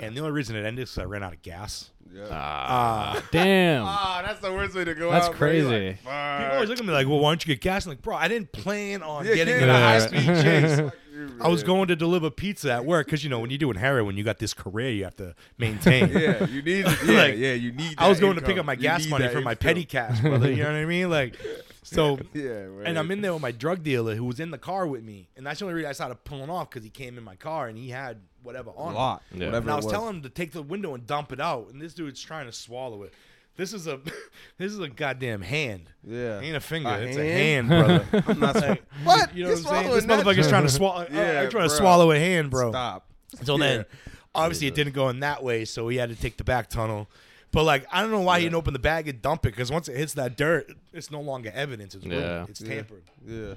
and 0.00 0.16
the 0.16 0.20
only 0.20 0.32
reason 0.32 0.56
it 0.56 0.64
ended 0.64 0.84
is 0.84 0.90
'cause 0.94 1.02
I 1.02 1.04
ran 1.06 1.22
out 1.22 1.32
of 1.32 1.42
gas. 1.42 1.90
yeah. 2.14 2.26
Ah, 2.30 3.22
damn. 3.32 3.84
Ah, 3.86 4.22
that's 4.26 4.40
the 4.40 4.52
worst 4.52 4.74
way 4.74 4.84
to 4.84 4.94
go 4.94 5.10
That's 5.10 5.28
out. 5.28 5.36
bro. 5.38 5.50
You're 5.50 5.68
crazy. 5.68 5.86
Like, 6.04 6.38
People 6.38 6.54
always 6.54 6.68
look 6.68 6.78
at 6.78 6.84
me 6.86 6.92
like, 6.92 7.06
"Well, 7.08 7.18
why 7.20 7.30
don't 7.30 7.46
you 7.46 7.54
get 7.54 7.60
gas?" 7.62 7.86
I'm 7.86 7.90
like, 7.92 8.02
"Bro, 8.02 8.16
I 8.16 8.28
didn't 8.28 8.52
plan 8.52 9.02
on 9.02 9.24
Yeah, 9.26 9.34
getting 9.34 9.56
yeah, 9.56 9.62
in 9.62 9.68
a 9.68 9.72
high 9.72 9.98
speed 10.00 10.24
chase." 10.26 10.76
Fuck 10.80 10.94
you, 11.12 11.28
I 11.40 11.48
was 11.48 11.60
man. 11.62 11.66
going 11.66 11.88
to 11.88 11.96
deliver 11.96 12.30
pizza 12.30 12.72
at 12.72 12.84
work 12.84 13.06
because 13.06 13.22
you 13.24 13.30
know 13.30 13.38
when 13.40 13.50
you're 13.50 13.58
doing 13.58 13.76
heroin, 13.76 14.16
you 14.16 14.24
got 14.24 14.38
this 14.38 14.54
career 14.54 14.90
you 14.90 15.04
have 15.04 15.16
to 15.16 15.34
maintain. 15.58 16.08
Yeah, 16.10 16.44
you 16.46 16.62
need. 16.62 16.86
Yeah, 16.86 17.12
Like, 17.12 17.36
yeah, 17.36 17.52
you 17.54 17.72
need. 17.72 17.94
I 17.98 18.08
was 18.08 18.18
that 18.18 18.24
going 18.24 18.34
to 18.36 18.40
pick 18.40 18.50
income. 18.50 18.60
up 18.60 18.66
my 18.66 18.72
You 18.74 18.78
gas 18.80 19.04
need 19.04 19.10
money 19.10 19.24
that 19.24 19.32
for 19.32 19.40
my 19.40 19.52
income. 19.52 19.66
petty 19.66 19.84
cash, 19.84 20.20
brother. 20.20 20.50
You 20.50 20.62
know 20.64 20.70
what 20.72 20.76
I 20.76 20.84
mean? 20.86 21.10
Like, 21.10 21.36
so, 21.82 22.18
Yeah, 22.32 22.66
man. 22.68 22.86
and 22.86 22.98
I'm 22.98 23.10
in 23.10 23.20
there 23.22 23.32
with 23.32 23.42
my 23.42 23.52
drug 23.52 23.82
dealer 23.82 24.14
who 24.14 24.24
was 24.24 24.40
in 24.40 24.50
the 24.50 24.58
car 24.58 24.86
with 24.86 25.02
me, 25.02 25.28
and 25.36 25.46
that's 25.46 25.58
the 25.58 25.64
only 25.66 25.74
reason 25.74 25.90
I 25.90 25.92
started 25.92 26.16
pulling 26.24 26.50
off 26.50 26.70
because 26.70 26.84
he 26.84 26.90
came 26.90 27.18
in 27.18 27.24
my 27.24 27.36
car 27.36 27.68
and 27.68 27.76
he 27.76 27.88
had 27.90 28.18
whatever 28.42 28.70
a 28.70 28.74
on. 28.74 28.88
him. 28.90 28.94
lot. 28.94 29.22
Yeah. 29.32 29.46
Whatever 29.46 29.64
And 29.64 29.70
I 29.70 29.76
was, 29.76 29.84
was 29.86 29.92
telling 29.92 30.16
him 30.16 30.22
to 30.22 30.28
take 30.28 30.52
the 30.52 30.62
window 30.62 30.94
and 30.94 31.06
dump 31.06 31.32
it 31.32 31.40
out, 31.40 31.68
and 31.72 31.80
this 31.80 31.94
dude's 31.94 32.20
trying 32.22 32.46
to 32.46 32.52
swallow 32.52 33.02
it. 33.02 33.12
This 33.56 33.72
is 33.74 33.86
a, 33.86 34.00
this 34.58 34.72
is 34.72 34.78
a 34.78 34.88
goddamn 34.88 35.42
hand. 35.42 35.90
Yeah. 36.02 36.40
Ain't 36.40 36.56
a 36.56 36.60
finger. 36.60 36.88
A 36.88 37.00
it's 37.02 37.16
hand? 37.16 37.70
a 37.70 37.74
hand, 37.74 38.08
brother. 38.10 38.24
I'm 38.28 38.40
not 38.40 38.54
Like, 38.56 38.82
What? 39.04 39.36
You 39.36 39.44
know 39.44 39.50
You're 39.50 39.58
what 39.58 39.72
I'm 39.74 39.84
saying? 39.84 39.94
This 39.94 40.06
motherfucker's 40.06 40.48
trying 40.48 40.62
to 40.62 40.68
swallow. 40.72 41.06
Yeah, 41.12 41.42
I'm 41.42 41.50
trying 41.50 41.68
to 41.68 41.74
swallow 41.74 42.10
a 42.12 42.18
hand, 42.18 42.50
bro. 42.50 42.70
Stop. 42.70 43.06
So 43.44 43.58
then, 43.58 43.78
Yeah. 43.80 44.12
obviously, 44.34 44.68
it 44.68 44.74
didn't 44.74 44.94
go 44.94 45.08
in 45.10 45.20
that 45.20 45.42
way, 45.42 45.64
so 45.66 45.88
he 45.88 45.96
had 45.98 46.08
to 46.10 46.16
take 46.16 46.36
the 46.38 46.44
back 46.44 46.70
tunnel. 46.70 47.10
But 47.52 47.64
like, 47.64 47.86
I 47.92 48.00
don't 48.00 48.10
know 48.10 48.20
why 48.20 48.38
he 48.38 48.46
didn't 48.46 48.56
open 48.56 48.72
the 48.72 48.78
bag 48.78 49.08
and 49.08 49.20
dump 49.20 49.44
it 49.46 49.50
because 49.50 49.70
once 49.70 49.88
it 49.88 49.96
hits 49.96 50.14
that 50.14 50.36
dirt, 50.36 50.72
it's 50.92 51.10
no 51.10 51.20
longer 51.20 51.52
evidence. 51.54 51.94
It's 51.94 52.04
ruined. 52.04 52.22
Yeah. 52.22 52.46
It's 52.48 52.60
tampered. 52.60 53.04
Yeah. 53.26 53.54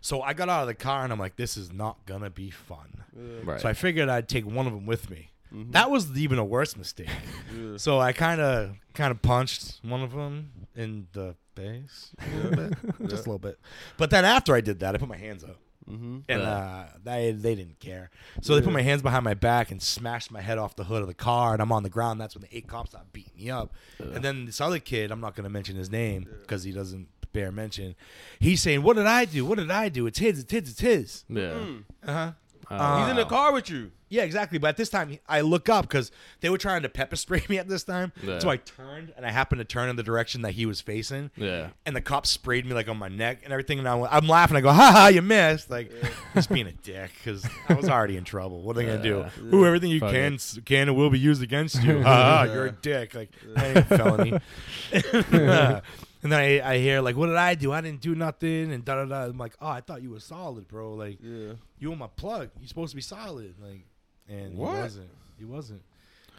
So 0.00 0.22
I 0.22 0.32
got 0.32 0.48
out 0.48 0.62
of 0.62 0.66
the 0.66 0.74
car 0.74 1.04
and 1.04 1.12
I'm 1.12 1.18
like, 1.18 1.36
this 1.36 1.56
is 1.56 1.72
not 1.72 2.04
gonna 2.04 2.30
be 2.30 2.50
fun. 2.50 3.04
Right. 3.44 3.60
So 3.60 3.68
I 3.68 3.72
figured 3.72 4.08
I'd 4.08 4.28
take 4.28 4.44
one 4.44 4.66
of 4.66 4.72
them 4.72 4.86
with 4.86 5.08
me. 5.10 5.30
Mm-hmm. 5.52 5.70
That 5.72 5.90
was 5.90 6.16
even 6.16 6.38
a 6.38 6.44
worse 6.44 6.76
mistake. 6.76 7.08
Yeah. 7.56 7.76
So 7.78 8.00
I 8.00 8.12
kind 8.12 8.40
of 8.40 8.76
kind 8.94 9.10
of 9.10 9.22
punched 9.22 9.80
one 9.82 10.02
of 10.02 10.12
them 10.12 10.50
in 10.76 11.06
the 11.12 11.34
face 11.56 12.12
a 12.20 12.36
little 12.36 12.50
bit, 12.68 13.08
just 13.08 13.26
a 13.26 13.30
little 13.30 13.38
bit. 13.38 13.58
But 13.96 14.10
then 14.10 14.24
after 14.24 14.54
I 14.54 14.60
did 14.60 14.80
that, 14.80 14.94
I 14.94 14.98
put 14.98 15.08
my 15.08 15.16
hands 15.16 15.44
up. 15.44 15.56
Mm-hmm. 15.88 16.18
And 16.28 16.42
uh, 16.42 16.84
they 17.02 17.32
they 17.32 17.54
didn't 17.54 17.80
care, 17.80 18.10
so 18.42 18.54
they 18.54 18.60
put 18.60 18.72
my 18.72 18.82
hands 18.82 19.00
behind 19.00 19.24
my 19.24 19.34
back 19.34 19.70
and 19.70 19.80
smashed 19.80 20.30
my 20.30 20.40
head 20.40 20.58
off 20.58 20.76
the 20.76 20.84
hood 20.84 21.00
of 21.00 21.08
the 21.08 21.14
car, 21.14 21.54
and 21.54 21.62
I'm 21.62 21.72
on 21.72 21.82
the 21.82 21.88
ground. 21.88 22.20
That's 22.20 22.34
when 22.34 22.42
the 22.42 22.54
eight 22.56 22.66
cops 22.66 22.90
started 22.90 23.12
beating 23.12 23.32
me 23.36 23.50
up. 23.50 23.72
And 23.98 24.22
then 24.22 24.44
this 24.44 24.60
other 24.60 24.78
kid, 24.80 25.10
I'm 25.10 25.20
not 25.20 25.34
going 25.34 25.44
to 25.44 25.50
mention 25.50 25.76
his 25.76 25.90
name 25.90 26.28
because 26.40 26.64
he 26.64 26.72
doesn't 26.72 27.08
bear 27.32 27.50
mention. 27.52 27.94
He's 28.38 28.60
saying, 28.60 28.82
"What 28.82 28.96
did 28.96 29.06
I 29.06 29.24
do? 29.24 29.44
What 29.46 29.58
did 29.58 29.70
I 29.70 29.88
do? 29.88 30.06
It's 30.06 30.18
his. 30.18 30.40
It's 30.40 30.52
his. 30.52 30.70
It's 30.70 30.80
his." 30.80 31.24
yeah. 31.28 31.58
Uh 32.06 32.12
huh. 32.12 32.32
Uh, 32.70 33.00
He's 33.02 33.10
in 33.10 33.16
the 33.16 33.24
car 33.24 33.52
with 33.52 33.70
you. 33.70 33.92
Yeah, 34.10 34.22
exactly. 34.22 34.58
But 34.58 34.68
at 34.68 34.76
this 34.78 34.88
time, 34.88 35.18
I 35.28 35.42
look 35.42 35.68
up 35.68 35.82
because 35.82 36.10
they 36.40 36.48
were 36.48 36.56
trying 36.56 36.80
to 36.82 36.88
pepper 36.88 37.16
spray 37.16 37.42
me 37.48 37.58
at 37.58 37.68
this 37.68 37.84
time. 37.84 38.12
Yeah. 38.22 38.38
So 38.38 38.48
I 38.48 38.56
turned 38.56 39.12
and 39.16 39.26
I 39.26 39.30
happened 39.30 39.58
to 39.58 39.66
turn 39.66 39.90
in 39.90 39.96
the 39.96 40.02
direction 40.02 40.42
that 40.42 40.52
he 40.52 40.64
was 40.64 40.80
facing. 40.80 41.30
Yeah. 41.36 41.68
And 41.84 41.94
the 41.94 42.00
cop 42.00 42.26
sprayed 42.26 42.64
me 42.64 42.72
like 42.72 42.88
on 42.88 42.96
my 42.96 43.08
neck 43.08 43.40
and 43.44 43.52
everything. 43.52 43.78
And 43.78 43.86
I, 43.88 43.98
I'm 44.10 44.26
laughing. 44.26 44.56
I 44.56 44.60
go, 44.62 44.72
ha 44.72 44.92
ha, 44.92 45.06
you 45.08 45.20
missed. 45.20 45.68
Like, 45.70 45.92
just 46.34 46.48
being 46.50 46.66
a 46.66 46.72
dick 46.72 47.10
because 47.18 47.46
I 47.68 47.74
was 47.74 47.88
already 47.88 48.16
in 48.16 48.24
trouble. 48.24 48.62
What 48.62 48.76
are 48.76 48.80
they 48.80 48.86
going 48.86 49.02
to 49.02 49.08
Yeah. 49.08 49.30
do? 49.50 49.56
Ooh, 49.56 49.66
everything 49.66 49.90
you 49.90 50.00
Fuck 50.00 50.12
can, 50.12 50.38
can 50.64 50.88
and 50.88 50.96
will 50.96 51.10
be 51.10 51.18
used 51.18 51.42
against 51.42 51.82
you. 51.82 52.02
ha 52.02 52.46
ha, 52.46 52.52
you're 52.52 52.66
a 52.66 52.72
dick. 52.82 53.14
Like, 53.14 53.30
that 53.56 53.64
ain't 53.66 53.76
a 53.78 53.82
felony. 53.84 55.82
and 56.22 56.32
then 56.32 56.40
I, 56.40 56.74
I 56.74 56.78
hear, 56.78 57.00
like, 57.00 57.16
what 57.16 57.26
did 57.26 57.36
I 57.36 57.54
do? 57.54 57.72
I 57.72 57.80
didn't 57.80 58.00
do 58.00 58.14
nothing. 58.14 58.72
And 58.72 58.84
da 58.84 58.96
da 58.96 59.04
da. 59.04 59.24
I'm 59.26 59.38
like, 59.38 59.54
oh, 59.60 59.68
I 59.68 59.80
thought 59.80 60.02
you 60.02 60.10
were 60.10 60.20
solid, 60.20 60.66
bro. 60.68 60.94
Like, 60.94 61.18
Yeah. 61.22 61.52
you 61.78 61.90
were 61.90 61.96
my 61.96 62.08
plug. 62.08 62.50
You're 62.58 62.68
supposed 62.68 62.90
to 62.90 62.96
be 62.96 63.02
solid. 63.02 63.54
Like, 63.60 63.86
and 64.28 64.56
What? 64.56 64.74
he 64.76 64.80
wasn't. 64.82 65.10
He 65.38 65.44
wasn't. 65.44 65.82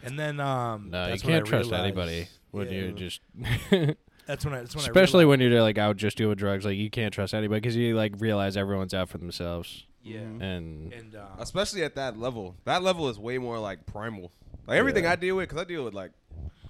And 0.02 0.18
then 0.18 0.40
um, 0.40 0.88
No, 0.90 1.04
you 1.04 1.10
that's 1.10 1.24
when 1.24 1.32
I 1.32 1.36
can't 1.38 1.46
trust 1.46 1.70
realized- 1.70 1.84
anybody 1.98 2.28
when 2.52 2.66
Yeah. 2.68 2.72
you're 2.80 2.92
just, 2.92 3.20
That's 4.26 4.44
when 4.44 4.54
I. 4.54 4.58
That's 4.60 4.76
when 4.76 4.84
especially 4.84 5.24
I 5.24 5.26
when 5.28 5.40
you're 5.40 5.60
like 5.62 5.76
out 5.78 5.96
just 5.96 6.16
doing 6.16 6.36
drugs. 6.36 6.64
Like 6.64 6.76
you 6.76 6.88
can't 6.90 7.12
trust 7.12 7.34
anybody 7.34 7.60
because 7.60 7.74
you 7.76 7.96
like 7.96 8.12
realize 8.18 8.56
everyone's 8.56 8.94
out 8.94 9.08
for 9.08 9.18
themselves. 9.18 9.84
yeah. 10.02 10.20
Mhm. 10.20 10.42
And 10.42 10.92
And 10.92 11.14
uh, 11.16 11.26
Especially 11.38 11.82
at 11.82 11.96
that 11.96 12.18
level. 12.18 12.54
That 12.64 12.82
level 12.82 13.08
is 13.08 13.18
way 13.18 13.38
more 13.38 13.58
like 13.58 13.86
primal. 13.86 14.30
Like 14.66 14.78
everything 14.78 15.04
Yeah. 15.04 15.12
I 15.12 15.16
deal 15.16 15.36
with, 15.36 15.48
because 15.48 15.60
I 15.62 15.64
deal 15.64 15.84
with 15.84 15.94
like 15.94 16.12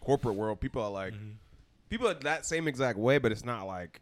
corporate 0.00 0.36
world. 0.36 0.60
People 0.60 0.82
are 0.82 0.90
like, 0.90 1.12
Mhm. 1.12 1.34
People 1.90 2.08
are 2.08 2.14
that 2.14 2.46
same 2.46 2.66
exact 2.66 2.96
way, 2.98 3.18
but 3.18 3.30
it's 3.32 3.44
not 3.44 3.66
like, 3.66 4.00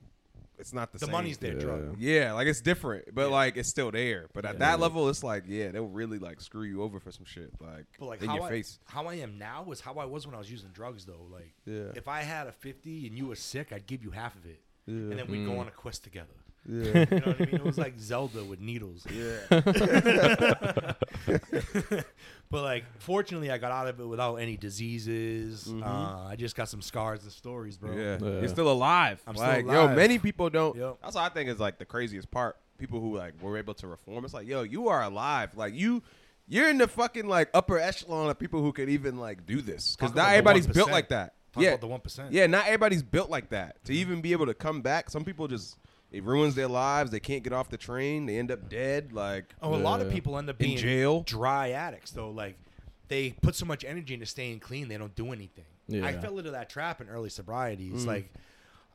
it's 0.59 0.73
not 0.73 0.93
the, 0.93 0.99
same. 0.99 1.07
the 1.07 1.11
same. 1.11 1.13
money's 1.13 1.39
their 1.39 1.55
Yeah. 1.55 1.59
drug. 1.61 1.97
Yeah, 1.99 2.33
like 2.33 2.47
it's 2.47 2.61
different, 2.61 3.15
but 3.15 3.23
Yeah. 3.29 3.35
like 3.35 3.57
it's 3.57 3.69
still 3.69 3.91
there. 3.91 4.29
But 4.33 4.45
at 4.45 4.55
Yeah. 4.55 4.59
that 4.59 4.81
level, 4.81 5.09
it's 5.09 5.23
like, 5.25 5.45
yeah, 5.47 5.71
they'll 5.71 5.87
really 5.89 6.19
like 6.19 6.41
screw 6.41 6.63
you 6.65 6.83
over 6.83 7.01
for 7.01 7.11
some 7.13 7.25
shit, 7.25 7.51
like, 7.61 7.87
But 7.99 8.07
like 8.07 8.23
in 8.23 8.29
how 8.29 8.37
your 8.37 8.45
I, 8.45 8.49
face. 8.51 8.79
how 8.85 9.07
I 9.07 9.15
am 9.15 9.39
now 9.39 9.63
was 9.65 9.81
how 9.81 9.95
I 9.95 10.05
was 10.05 10.27
when 10.27 10.35
I 10.35 10.39
was 10.39 10.51
using 10.51 10.71
drugs 10.71 11.05
though. 11.07 11.27
Like 11.31 11.55
Yeah. 11.65 11.93
if 11.95 12.07
I 12.09 12.23
had 12.23 12.47
a 12.47 12.53
fifty 12.53 13.07
and 13.07 13.17
you 13.17 13.27
were 13.27 13.37
sick, 13.37 13.73
I'd 13.73 13.87
give 13.87 14.03
you 14.03 14.11
half 14.11 14.35
of 14.37 14.47
it, 14.47 14.61
Yeah. 14.87 14.95
and 14.95 15.13
then 15.19 15.29
we'd 15.29 15.45
go 15.47 15.53
Mm. 15.53 15.61
on 15.61 15.69
a 15.69 15.73
quest 15.73 16.03
together. 16.05 16.35
Yeah. 16.69 17.07
You 17.11 17.21
know 17.21 17.27
what 17.27 17.41
I 17.41 17.45
mean? 17.47 17.55
It 17.55 17.65
was 17.65 17.79
like 17.79 17.99
Zelda 17.99 18.45
with 18.45 18.61
needles. 18.61 19.07
yeah. 19.11 19.39
but 22.51 22.63
like, 22.63 22.85
fortunately, 22.99 23.51
I 23.51 23.57
got 23.59 23.73
out 23.73 23.89
of 23.89 23.99
it 24.01 24.05
without 24.07 24.37
any 24.37 24.57
diseases. 24.57 25.65
Mhm. 25.65 25.83
Uh, 25.83 26.27
I 26.29 26.37
just 26.37 26.55
got 26.55 26.69
some 26.69 26.83
scars 26.83 27.23
and 27.23 27.33
stories, 27.33 27.79
bro. 27.79 27.93
Yeah. 27.93 28.19
Yeah. 28.21 28.41
You're 28.41 28.49
still 28.49 28.71
alive. 28.71 29.23
I'm 29.27 29.35
still 29.35 29.47
like, 29.47 29.65
alive. 29.65 29.91
Yo, 29.91 29.97
many 29.97 30.19
people 30.19 30.51
don't. 30.51 30.77
Yep. 30.77 30.99
That's 31.03 31.15
what 31.15 31.25
I 31.25 31.31
think 31.31 31.49
is 31.49 31.59
like 31.59 31.79
the 31.79 31.87
craziest 31.87 32.31
part. 32.31 32.57
People 32.77 33.01
who 33.01 33.17
like 33.17 33.43
were 33.43 33.57
able 33.57 33.75
to 33.75 33.89
reform. 33.89 34.25
It's 34.25 34.35
like, 34.35 34.47
yo, 34.47 34.63
you 34.63 34.89
are 34.89 35.03
alive. 35.03 35.57
Like 35.57 35.75
you, 35.75 36.03
you're 36.47 36.69
in 36.69 36.79
the 36.79 36.87
fucking 36.87 37.27
like 37.27 37.49
upper 37.55 37.79
echelon 37.79 38.29
of 38.31 38.39
people 38.39 38.61
who 38.61 38.73
could 38.73 38.89
even 38.91 39.17
like 39.17 39.47
do 39.47 39.63
this. 39.63 39.97
Because 39.97 40.11
Talk 40.11 40.17
not 40.17 40.23
about 40.23 40.27
the 40.27 40.37
everybody's 40.37 40.67
built 40.67 40.89
1%. 40.91 40.93
like 40.93 41.09
that. 41.09 41.35
Talk 41.53 41.63
yeah. 41.63 41.71
about 41.71 41.81
the 41.81 41.87
one 41.87 42.01
percent. 42.01 42.33
Yeah, 42.33 42.47
not 42.47 42.67
everybody's 42.67 43.03
built 43.03 43.31
like 43.31 43.49
that. 43.51 43.83
To 43.87 43.93
even 43.93 44.21
be 44.21 44.33
able 44.33 44.47
to 44.47 44.55
come 44.55 44.83
back, 44.83 45.09
some 45.11 45.25
people 45.25 45.49
just 45.49 45.77
it 46.11 46.25
ruins 46.25 46.55
their 46.55 46.69
lives. 46.69 47.11
They 47.11 47.21
can't 47.21 47.43
get 47.45 47.53
off 47.53 47.69
the 47.69 47.77
train. 47.77 48.27
They 48.27 48.39
end 48.39 48.51
up 48.51 48.69
dead. 48.69 49.13
Like 49.13 49.55
Oh, 49.63 49.75
a 49.75 49.77
lot 49.77 50.01
of 50.01 50.11
people 50.11 50.39
end 50.39 50.49
up 50.51 50.59
being 50.59 50.73
In 50.73 50.77
being 50.83 50.87
jail. 50.99 51.23
dry 51.23 51.71
addicts 51.71 52.11
though. 52.13 52.31
Like 52.31 52.57
they 53.09 53.31
put 53.43 53.55
so 53.55 53.65
much 53.67 53.85
energy 53.85 54.15
into 54.15 54.27
staying 54.27 54.61
clean, 54.61 54.89
they 54.89 54.99
don't 54.99 55.15
do 55.15 55.33
anything. 55.33 55.65
Yeah. 55.87 56.07
I 56.07 56.13
fell 56.19 56.39
into 56.39 56.51
that 56.53 56.69
trap 56.69 57.01
in 57.01 57.09
early 57.09 57.31
sobriety. 57.31 57.89
It's 57.93 58.05
Mm. 58.05 58.09
like 58.09 58.33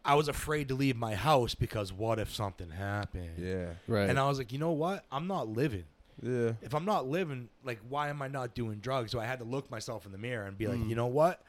I 0.06 0.15
was 0.15 0.28
afraid 0.28 0.67
to 0.67 0.76
leave 0.76 0.97
my 0.97 1.15
house 1.15 1.56
because 1.56 1.93
what 1.93 2.19
if 2.19 2.34
something 2.34 2.69
happened? 2.69 3.38
yeah, 3.39 3.67
right. 3.88 4.10
And 4.10 4.19
I 4.19 4.28
was 4.28 4.38
like, 4.38 4.52
you 4.52 4.60
know 4.60 4.71
what? 4.73 5.06
I'm 5.12 5.28
not 5.28 5.47
living. 5.47 5.86
yeah, 6.21 6.52
If 6.62 6.76
I'm 6.76 6.84
not 6.86 7.08
living, 7.08 7.49
like, 7.63 7.80
why 7.89 8.10
am 8.10 8.21
I 8.21 8.28
not 8.28 8.54
doing 8.54 8.80
drugs? 8.80 9.12
So 9.12 9.19
I 9.19 9.26
had 9.26 9.39
to 9.39 9.45
look 9.45 9.71
myself 9.71 10.06
in 10.06 10.12
the 10.12 10.17
mirror 10.17 10.45
and 10.45 10.58
be 10.58 10.67
like, 10.67 10.78
Mm. 10.80 10.89
you 10.89 10.95
know 10.95 11.08
what? 11.08 11.41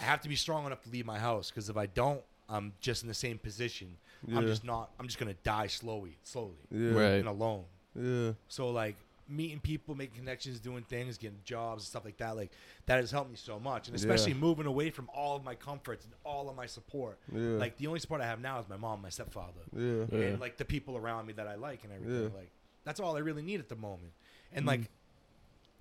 I 0.00 0.02
have 0.04 0.22
to 0.22 0.28
be 0.28 0.36
strong 0.36 0.64
enough 0.66 0.82
to 0.84 0.90
leave 0.90 1.04
my 1.06 1.18
house 1.18 1.50
because 1.50 1.68
if 1.68 1.76
I 1.76 1.84
don't, 1.86 2.22
I'm 2.48 2.72
just 2.80 3.02
in 3.02 3.08
the 3.08 3.14
same 3.14 3.38
position. 3.38 3.98
I'm 4.34 4.46
just 4.46 4.64
not. 4.64 4.90
I'm 4.98 5.06
just 5.06 5.18
gonna 5.18 5.34
die 5.42 5.66
slowly, 5.66 6.16
slowly, 6.22 6.54
yeah, 6.70 6.90
Right. 6.90 7.18
and 7.18 7.28
alone. 7.28 7.64
yeah. 7.94 8.32
So 8.48 8.70
like 8.70 8.96
meeting 9.28 9.60
people, 9.60 9.94
making 9.94 10.16
connections, 10.16 10.60
doing 10.60 10.82
things, 10.84 11.16
getting 11.16 11.38
jobs 11.44 11.84
and 11.84 11.88
stuff 11.88 12.04
like 12.04 12.18
that, 12.18 12.36
like 12.36 12.50
that 12.86 12.96
has 13.00 13.10
helped 13.10 13.30
me 13.30 13.36
so 13.36 13.58
much. 13.58 13.86
And 13.88 13.96
especially 13.96 14.32
Yeah. 14.32 14.38
moving 14.38 14.66
away 14.66 14.90
from 14.90 15.08
all 15.14 15.36
of 15.36 15.44
my 15.44 15.54
comforts 15.54 16.04
and 16.04 16.12
all 16.24 16.50
of 16.50 16.56
my 16.56 16.66
support. 16.66 17.18
Yeah. 17.32 17.40
Like 17.56 17.76
the 17.78 17.86
only 17.86 18.00
support 18.00 18.20
I 18.20 18.26
have 18.26 18.40
now 18.40 18.58
is 18.58 18.68
my 18.68 18.76
mom, 18.76 19.00
my 19.00 19.08
stepfather, 19.08 19.62
Yeah. 19.74 20.04
Yeah. 20.12 20.26
and 20.26 20.40
like 20.40 20.56
the 20.58 20.64
people 20.66 20.96
around 20.96 21.26
me 21.26 21.32
that 21.34 21.46
I 21.46 21.54
like 21.54 21.82
and 21.84 21.92
everything. 21.92 22.24
Yeah. 22.32 22.36
Like 22.38 22.50
that's 22.84 23.00
all 23.00 23.16
I 23.16 23.20
really 23.20 23.42
need 23.42 23.58
at 23.60 23.68
the 23.70 23.76
moment. 23.76 24.12
And 24.52 24.64
Mm. 24.64 24.68
like 24.68 24.80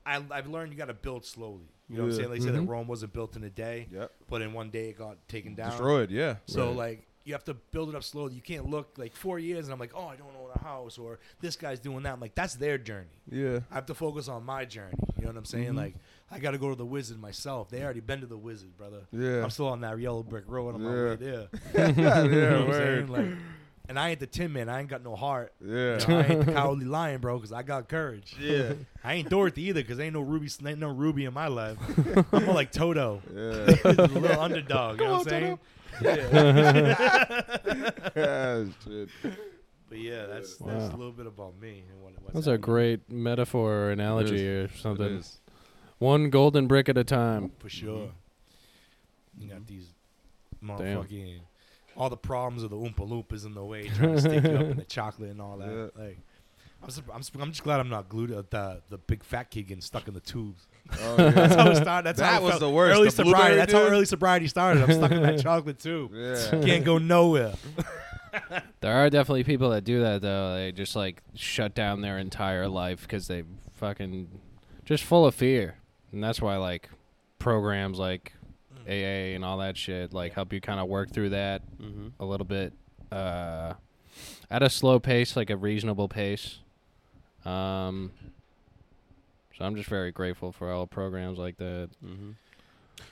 I, 0.05 0.23
I've 0.31 0.47
learned 0.47 0.71
you 0.71 0.77
got 0.77 0.85
to 0.85 0.93
build 0.95 1.25
slowly. 1.25 1.67
You 1.89 1.97
know 1.97 2.03
what 2.03 2.11
I'm 2.11 2.15
saying? 2.17 2.29
Like 2.29 2.39
they 2.39 2.45
say 2.45 2.51
that 2.53 2.61
Mhm. 2.61 2.69
Rome 2.69 2.87
wasn't 2.87 3.11
built 3.13 3.35
in 3.35 3.43
a 3.43 3.49
day, 3.49 3.87
Yep. 3.91 4.11
but 4.29 4.41
in 4.41 4.53
one 4.53 4.69
day 4.69 4.89
it 4.89 4.97
got 4.97 5.27
taken 5.27 5.53
down. 5.55 5.71
Destroyed. 5.71 6.09
Yeah. 6.09 6.37
So 6.45 6.67
Right. 6.69 6.75
like 6.77 7.07
you 7.23 7.33
have 7.33 7.43
to 7.45 7.53
build 7.53 7.89
it 7.89 7.95
up 7.95 8.03
slowly. 8.03 8.33
You 8.33 8.41
can't 8.41 8.69
look 8.69 8.97
like 8.97 9.15
four 9.15 9.37
years 9.39 9.65
and 9.65 9.73
I'm 9.73 9.79
like, 9.79 9.91
oh, 9.95 10.07
I 10.07 10.15
don't 10.15 10.27
own 10.41 10.49
a 10.55 10.59
house 10.59 10.97
or 10.97 11.19
this 11.39 11.55
guy's 11.55 11.79
doing 11.79 12.03
that. 12.03 12.13
I'm 12.13 12.19
like, 12.19 12.33
that's 12.35 12.55
their 12.55 12.77
journey. 12.77 13.07
Yeah. 13.31 13.59
I 13.69 13.75
have 13.75 13.85
to 13.87 13.93
focus 13.93 14.27
on 14.27 14.43
my 14.45 14.65
journey. 14.65 14.95
You 15.17 15.23
know 15.23 15.27
what 15.29 15.37
I'm 15.37 15.45
saying? 15.45 15.73
Mhm. 15.73 15.75
Like 15.77 15.95
I 16.31 16.39
got 16.39 16.51
to 16.51 16.57
go 16.57 16.69
to 16.69 16.75
the 16.75 16.85
wizard 16.85 17.19
myself. 17.19 17.69
They 17.69 17.83
already 17.83 17.99
been 17.99 18.21
to 18.21 18.27
the 18.27 18.37
wizard, 18.37 18.75
brother. 18.77 19.01
Yeah. 19.11 19.43
I'm 19.43 19.49
still 19.49 19.67
on 19.67 19.81
that 19.81 19.99
yellow 19.99 20.23
brick 20.23 20.45
road. 20.47 20.75
I'm 20.75 20.85
on 20.85 20.91
my 20.91 20.97
Yeah. 20.97 21.09
way 21.09 21.15
there. 21.15 21.47
yeah. 21.95 22.21
You 22.23 22.31
know 22.41 22.65
what 22.65 22.67
I'm 22.67 22.73
saying? 22.73 23.07
Like, 23.07 23.25
and 23.89 23.99
I 23.99 24.09
ain't 24.11 24.21
the 24.21 24.27
Tin 24.27 24.53
Man. 24.53 24.69
I 24.69 24.79
ain't 24.79 24.87
got 24.89 25.03
no 25.03 25.15
heart. 25.17 25.51
Yeah. 25.59 25.99
You 25.99 26.07
know, 26.07 26.19
I 26.19 26.23
ain't 26.23 26.45
the 26.45 26.53
cowardly 26.53 26.85
lion, 26.85 27.19
bro, 27.19 27.35
because 27.37 27.51
I 27.51 27.61
got 27.61 27.89
courage. 27.89 28.35
Yeah. 28.39 28.73
I 29.03 29.15
ain't 29.15 29.29
Dorothy 29.29 29.63
either, 29.63 29.81
because 29.81 29.99
ain't 29.99 30.13
no 30.13 30.21
Ruby, 30.21 30.49
ain't 30.65 30.79
no 30.79 30.87
Ruby 30.89 31.25
in 31.25 31.33
my 31.33 31.47
life. 31.47 31.77
I'm 32.31 32.45
more 32.45 32.55
like 32.55 32.71
Toto, 32.71 33.21
Yeah. 33.33 33.75
a 33.83 33.91
little 33.93 34.39
underdog. 34.39 34.99
You 34.99 35.05
know 35.05 35.11
what 35.13 35.21
I'm 35.23 35.29
saying? 35.29 35.59
Ah, 38.15 38.63
shit. 38.83 39.09
But 39.89 39.97
yeah, 39.99 40.25
that's 40.25 40.55
that's 40.55 40.61
Wow. 40.61 40.89
a 40.89 40.97
little 40.97 41.11
bit 41.11 41.27
about 41.27 41.59
me. 41.59 41.83
And 41.91 42.01
what, 42.01 42.13
what's 42.21 42.33
That's 42.33 42.47
a 42.47 42.51
happening. 42.51 42.61
great 42.65 43.11
metaphor 43.11 43.73
or 43.73 43.91
analogy 43.91 44.47
or 44.47 44.61
It 44.65 44.71
something. 44.79 45.05
is. 45.17 45.39
One 45.99 46.29
golden 46.29 46.67
brick 46.67 46.89
at 46.89 46.97
a 46.97 47.03
time. 47.03 47.51
for 47.59 47.69
sure. 47.69 48.09
You 49.37 49.47
Mm-hmm. 49.47 49.49
got 49.49 49.67
these 49.67 49.87
motherfucking 50.63 51.39
all 51.97 52.09
the 52.09 52.17
problems 52.17 52.63
of 52.63 52.69
the 52.69 52.77
Oompa 52.77 52.99
Loompas 53.07 53.45
in 53.45 53.53
the 53.53 53.63
way, 53.63 53.87
trying 53.89 54.15
to 54.15 54.21
stick 54.21 54.43
you 54.43 54.49
up 54.51 54.61
in 54.61 54.77
the 54.77 54.83
chocolate 54.89 55.29
and 55.31 55.41
all 55.41 55.57
that. 55.57 55.69
Yeah. 55.69 56.01
Like, 56.03 56.19
I'm, 56.81 56.89
surp- 56.89 57.13
I'm, 57.13 57.21
surp- 57.21 57.41
I'm 57.41 57.51
just 57.51 57.63
glad 57.63 57.79
I'm 57.81 57.89
not 57.89 58.07
glued 58.09 58.27
to 58.27 58.45
the 58.49 58.81
the 58.89 58.97
big 58.97 59.23
fat 59.23 59.49
kid 59.51 59.63
getting 59.67 59.81
stuck 59.81 60.07
in 60.07 60.13
the 60.13 60.19
tubes. 60.21 60.67
Oh, 60.99 61.15
yeah. 61.17 61.29
That's 61.31 61.55
how 61.55 61.69
it 61.69 61.75
started. 61.77 62.05
That's 62.07 62.19
how 62.21 62.31
That 62.31 62.41
it 62.41 62.43
was 62.43 62.51
felt. 62.51 62.59
the 62.61 62.69
worst. 62.69 62.95
Early 62.97 63.05
The 63.05 63.11
sobriety. 63.11 63.33
blueberry 63.37 63.55
That's 63.57 63.73
how 63.73 63.81
early 63.83 64.05
sobriety 64.05 64.47
started. 64.47 64.83
I'm 64.83 64.91
stuck 64.93 65.11
in 65.11 65.21
that 65.23 65.39
chocolate 65.43 65.79
too. 65.79 66.09
Yeah. 66.13 66.61
Can't 66.65 66.83
go 66.85 66.97
nowhere. 66.97 67.53
There 68.79 68.93
are 68.95 69.09
definitely 69.09 69.43
people 69.43 69.71
that 69.71 69.83
do 69.83 70.01
that 70.03 70.21
though. 70.21 70.55
They 70.55 70.71
just 70.71 70.95
like 70.95 71.21
shut 71.35 71.75
down 71.75 71.99
their 71.99 72.17
entire 72.17 72.67
life 72.69 73.01
because 73.01 73.27
they 73.27 73.43
fucking 73.73 74.29
just 74.85 75.03
full 75.03 75.25
of 75.25 75.35
fear, 75.35 75.75
and 76.13 76.23
that's 76.23 76.41
why 76.41 76.55
like 76.55 76.87
programs 77.39 77.99
like 77.99 78.31
AA 78.87 79.35
and 79.35 79.43
all 79.43 79.57
that 79.57 79.75
shit 79.75 80.13
like 80.13 80.31
help 80.33 80.53
you 80.53 80.61
kind 80.61 80.79
of 80.79 80.87
work 80.87 81.11
through 81.11 81.31
that 81.31 81.61
Mm-hmm. 81.81 82.07
a 82.21 82.25
little 82.25 82.45
bit 82.45 82.71
uh, 83.11 83.73
at 84.49 84.63
a 84.63 84.69
slow 84.69 84.97
pace, 84.97 85.35
like 85.35 85.49
a 85.49 85.57
reasonable 85.57 86.07
pace. 86.07 86.59
Um, 87.43 88.11
so 89.61 89.67
I'm 89.67 89.75
just 89.75 89.89
very 89.89 90.11
grateful 90.11 90.51
for 90.51 90.71
all 90.71 90.87
programs 90.87 91.37
like 91.37 91.57
that. 91.57 91.89
Mm-hmm. 92.03 92.31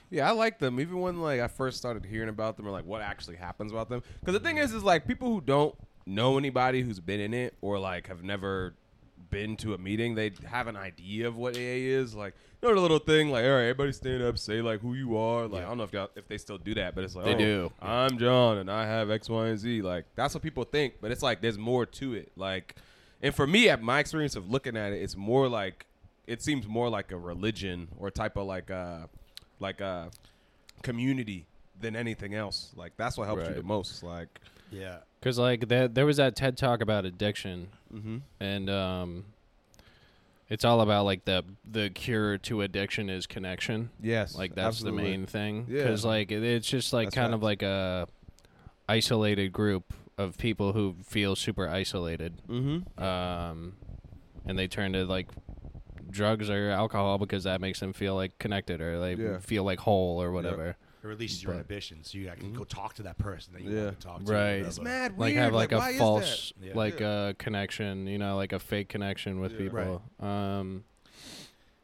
Yeah, 0.10 0.28
I 0.28 0.32
like 0.32 0.58
them. 0.58 0.80
Even 0.80 1.00
when 1.00 1.22
like 1.22 1.40
I 1.40 1.48
first 1.48 1.78
started 1.78 2.04
hearing 2.04 2.28
about 2.28 2.58
them 2.58 2.68
or 2.68 2.72
like 2.72 2.86
what 2.86 3.04
actually 3.04 3.36
happens 3.36 3.72
about 3.72 3.88
them. 3.88 4.02
Because 4.20 4.34
the 4.34 4.40
thing 4.40 4.58
is, 4.58 4.74
is 4.74 4.84
like 4.84 5.06
people 5.06 5.28
who 5.28 5.42
don't 5.42 5.76
know 6.08 6.40
anybody 6.40 6.82
who's 6.82 7.00
been 7.00 7.20
in 7.20 7.36
it 7.36 7.56
or 7.62 7.78
like 7.78 8.08
have 8.08 8.24
never 8.24 8.74
been 9.30 9.58
to 9.58 9.76
a 9.76 9.78
meeting, 9.78 10.16
they 10.16 10.32
have 10.44 10.66
an 10.66 10.76
idea 10.76 11.28
of 11.28 11.38
what 11.38 11.56
AA 11.56 11.60
is. 11.60 12.16
Like, 12.16 12.34
you 12.64 12.68
know, 12.68 12.74
the 12.74 12.82
little 12.82 12.98
thing 12.98 13.30
like, 13.30 13.46
all 13.46 13.52
right, 13.52 13.66
everybody 13.66 13.92
stand 13.92 14.24
up, 14.24 14.40
say 14.40 14.60
like 14.60 14.80
who 14.80 14.96
you 14.96 15.18
are. 15.18 15.44
Like, 15.46 15.62
Yeah. 15.62 15.68
I 15.68 15.70
don't 15.70 15.78
know 15.78 15.84
if 15.84 15.94
y'all 15.94 16.10
if 16.16 16.28
they 16.28 16.40
still 16.40 16.58
do 16.58 16.74
that, 16.74 16.96
but 16.96 17.04
it's 17.04 17.16
like 17.16 17.26
They 17.26 17.36
oh, 17.36 17.38
do. 17.38 17.72
I'm 17.80 18.18
John 18.18 18.58
and 18.58 18.72
I 18.72 18.88
have 18.88 19.12
X, 19.12 19.30
Y, 19.30 19.48
and 19.50 19.60
Z. 19.60 19.84
Like 19.84 20.06
that's 20.16 20.34
what 20.34 20.42
people 20.42 20.64
think, 20.64 20.96
but 21.00 21.12
it's 21.12 21.22
like 21.22 21.42
there's 21.42 21.60
more 21.60 21.86
to 21.86 22.16
it. 22.16 22.32
Like, 22.36 22.76
and 23.22 23.36
for 23.36 23.46
me, 23.46 23.70
at 23.70 23.84
my 23.84 24.00
experience 24.00 24.36
of 24.36 24.50
looking 24.50 24.76
at 24.76 24.94
it, 24.94 25.04
it's 25.04 25.16
more 25.16 25.48
like 25.48 25.86
it 26.30 26.44
seems 26.44 26.68
more 26.68 26.90
like 26.90 27.12
a 27.12 27.18
religion 27.18 27.88
or 27.98 28.12
type 28.12 28.38
of 28.38 28.46
like 28.46 28.70
a 28.70 29.10
like 29.60 29.82
a 29.82 30.12
community 30.84 31.48
than 31.82 31.96
anything 31.96 32.36
else. 32.36 32.72
Like 32.76 32.94
that's 32.98 33.18
what 33.18 33.26
helps 33.26 33.48
you 33.48 33.56
the 33.56 33.64
most. 33.64 34.04
Like, 34.04 34.40
Yeah. 34.72 34.98
Cause 35.22 35.38
like 35.40 35.68
there, 35.68 35.88
there 35.88 36.06
was 36.06 36.18
that 36.18 36.36
TED 36.36 36.56
talk 36.56 36.82
about 36.82 37.04
addiction, 37.04 37.68
mm-hmm. 37.94 38.18
and 38.40 38.70
um, 38.70 39.26
it's 40.50 40.64
all 40.64 40.80
about 40.80 41.04
like 41.04 41.26
the 41.26 41.44
the 41.70 41.90
cure 41.90 42.38
to 42.38 42.62
addiction 42.62 43.10
is 43.10 43.28
connection. 43.28 43.90
yes, 44.02 44.38
Like 44.38 44.56
that's 44.56 44.80
the 44.80 44.94
main 44.94 45.26
thing. 45.26 45.66
Yeah. 45.68 45.82
Because 45.82 46.06
like 46.06 46.32
it, 46.32 46.44
it's 46.44 46.68
just 46.68 46.94
like 46.94 47.08
That's 47.08 47.16
kind 47.16 47.34
of 47.34 47.44
like 47.44 47.64
a 47.64 48.08
isolated 48.88 49.52
group 49.52 49.94
of 50.18 50.38
people 50.38 50.74
who 50.74 50.96
feel 51.04 51.36
super 51.36 51.68
isolated. 51.68 52.42
Mm-hmm. 52.48 53.04
Um, 53.04 53.74
and 54.46 54.58
they 54.58 54.68
turn 54.68 54.94
to 54.94 55.06
like 55.06 55.28
drugs 56.10 56.50
or 56.50 56.70
alcohol 56.70 57.18
because 57.18 57.44
that 57.44 57.62
makes 57.62 57.80
them 57.80 57.94
feel 57.94 58.16
like 58.16 58.38
connected 58.40 58.82
or 58.82 59.00
they 59.00 59.14
Yeah. 59.16 59.40
feel 59.40 59.64
like 59.64 59.80
whole 59.80 60.22
or 60.22 60.32
whatever. 60.32 60.76
It 61.02 61.08
releases 61.08 61.42
your 61.42 61.54
But- 61.54 61.60
inhibitions, 61.60 62.12
so 62.12 62.18
you 62.18 62.30
can 62.38 62.52
Mhm. 62.52 62.58
go 62.58 62.64
talk 62.66 62.94
to 62.96 63.04
that 63.04 63.18
person 63.18 63.54
that 63.54 63.62
you 63.62 63.72
Yeah. 63.72 63.86
want 63.86 64.00
to 64.02 64.06
talk 64.08 64.24
to. 64.26 64.32
Right. 64.34 64.56
It's 64.66 64.82
mad 64.82 65.18
Like 65.18 65.34
weird. 65.34 65.44
have 65.44 65.54
like, 65.54 65.72
why 65.72 65.92
a 65.92 65.98
false? 65.98 66.52
Yeah. 66.62 66.74
like 66.76 67.00
Yeah. 67.00 67.08
uh 67.08 67.34
connection, 67.38 68.06
you 68.08 68.18
know, 68.18 68.36
like 68.36 68.52
a 68.52 68.60
fake 68.60 68.90
connection 68.90 69.40
with 69.40 69.54
Yeah. 69.54 69.58
people. 69.60 70.02
Um, 70.20 70.84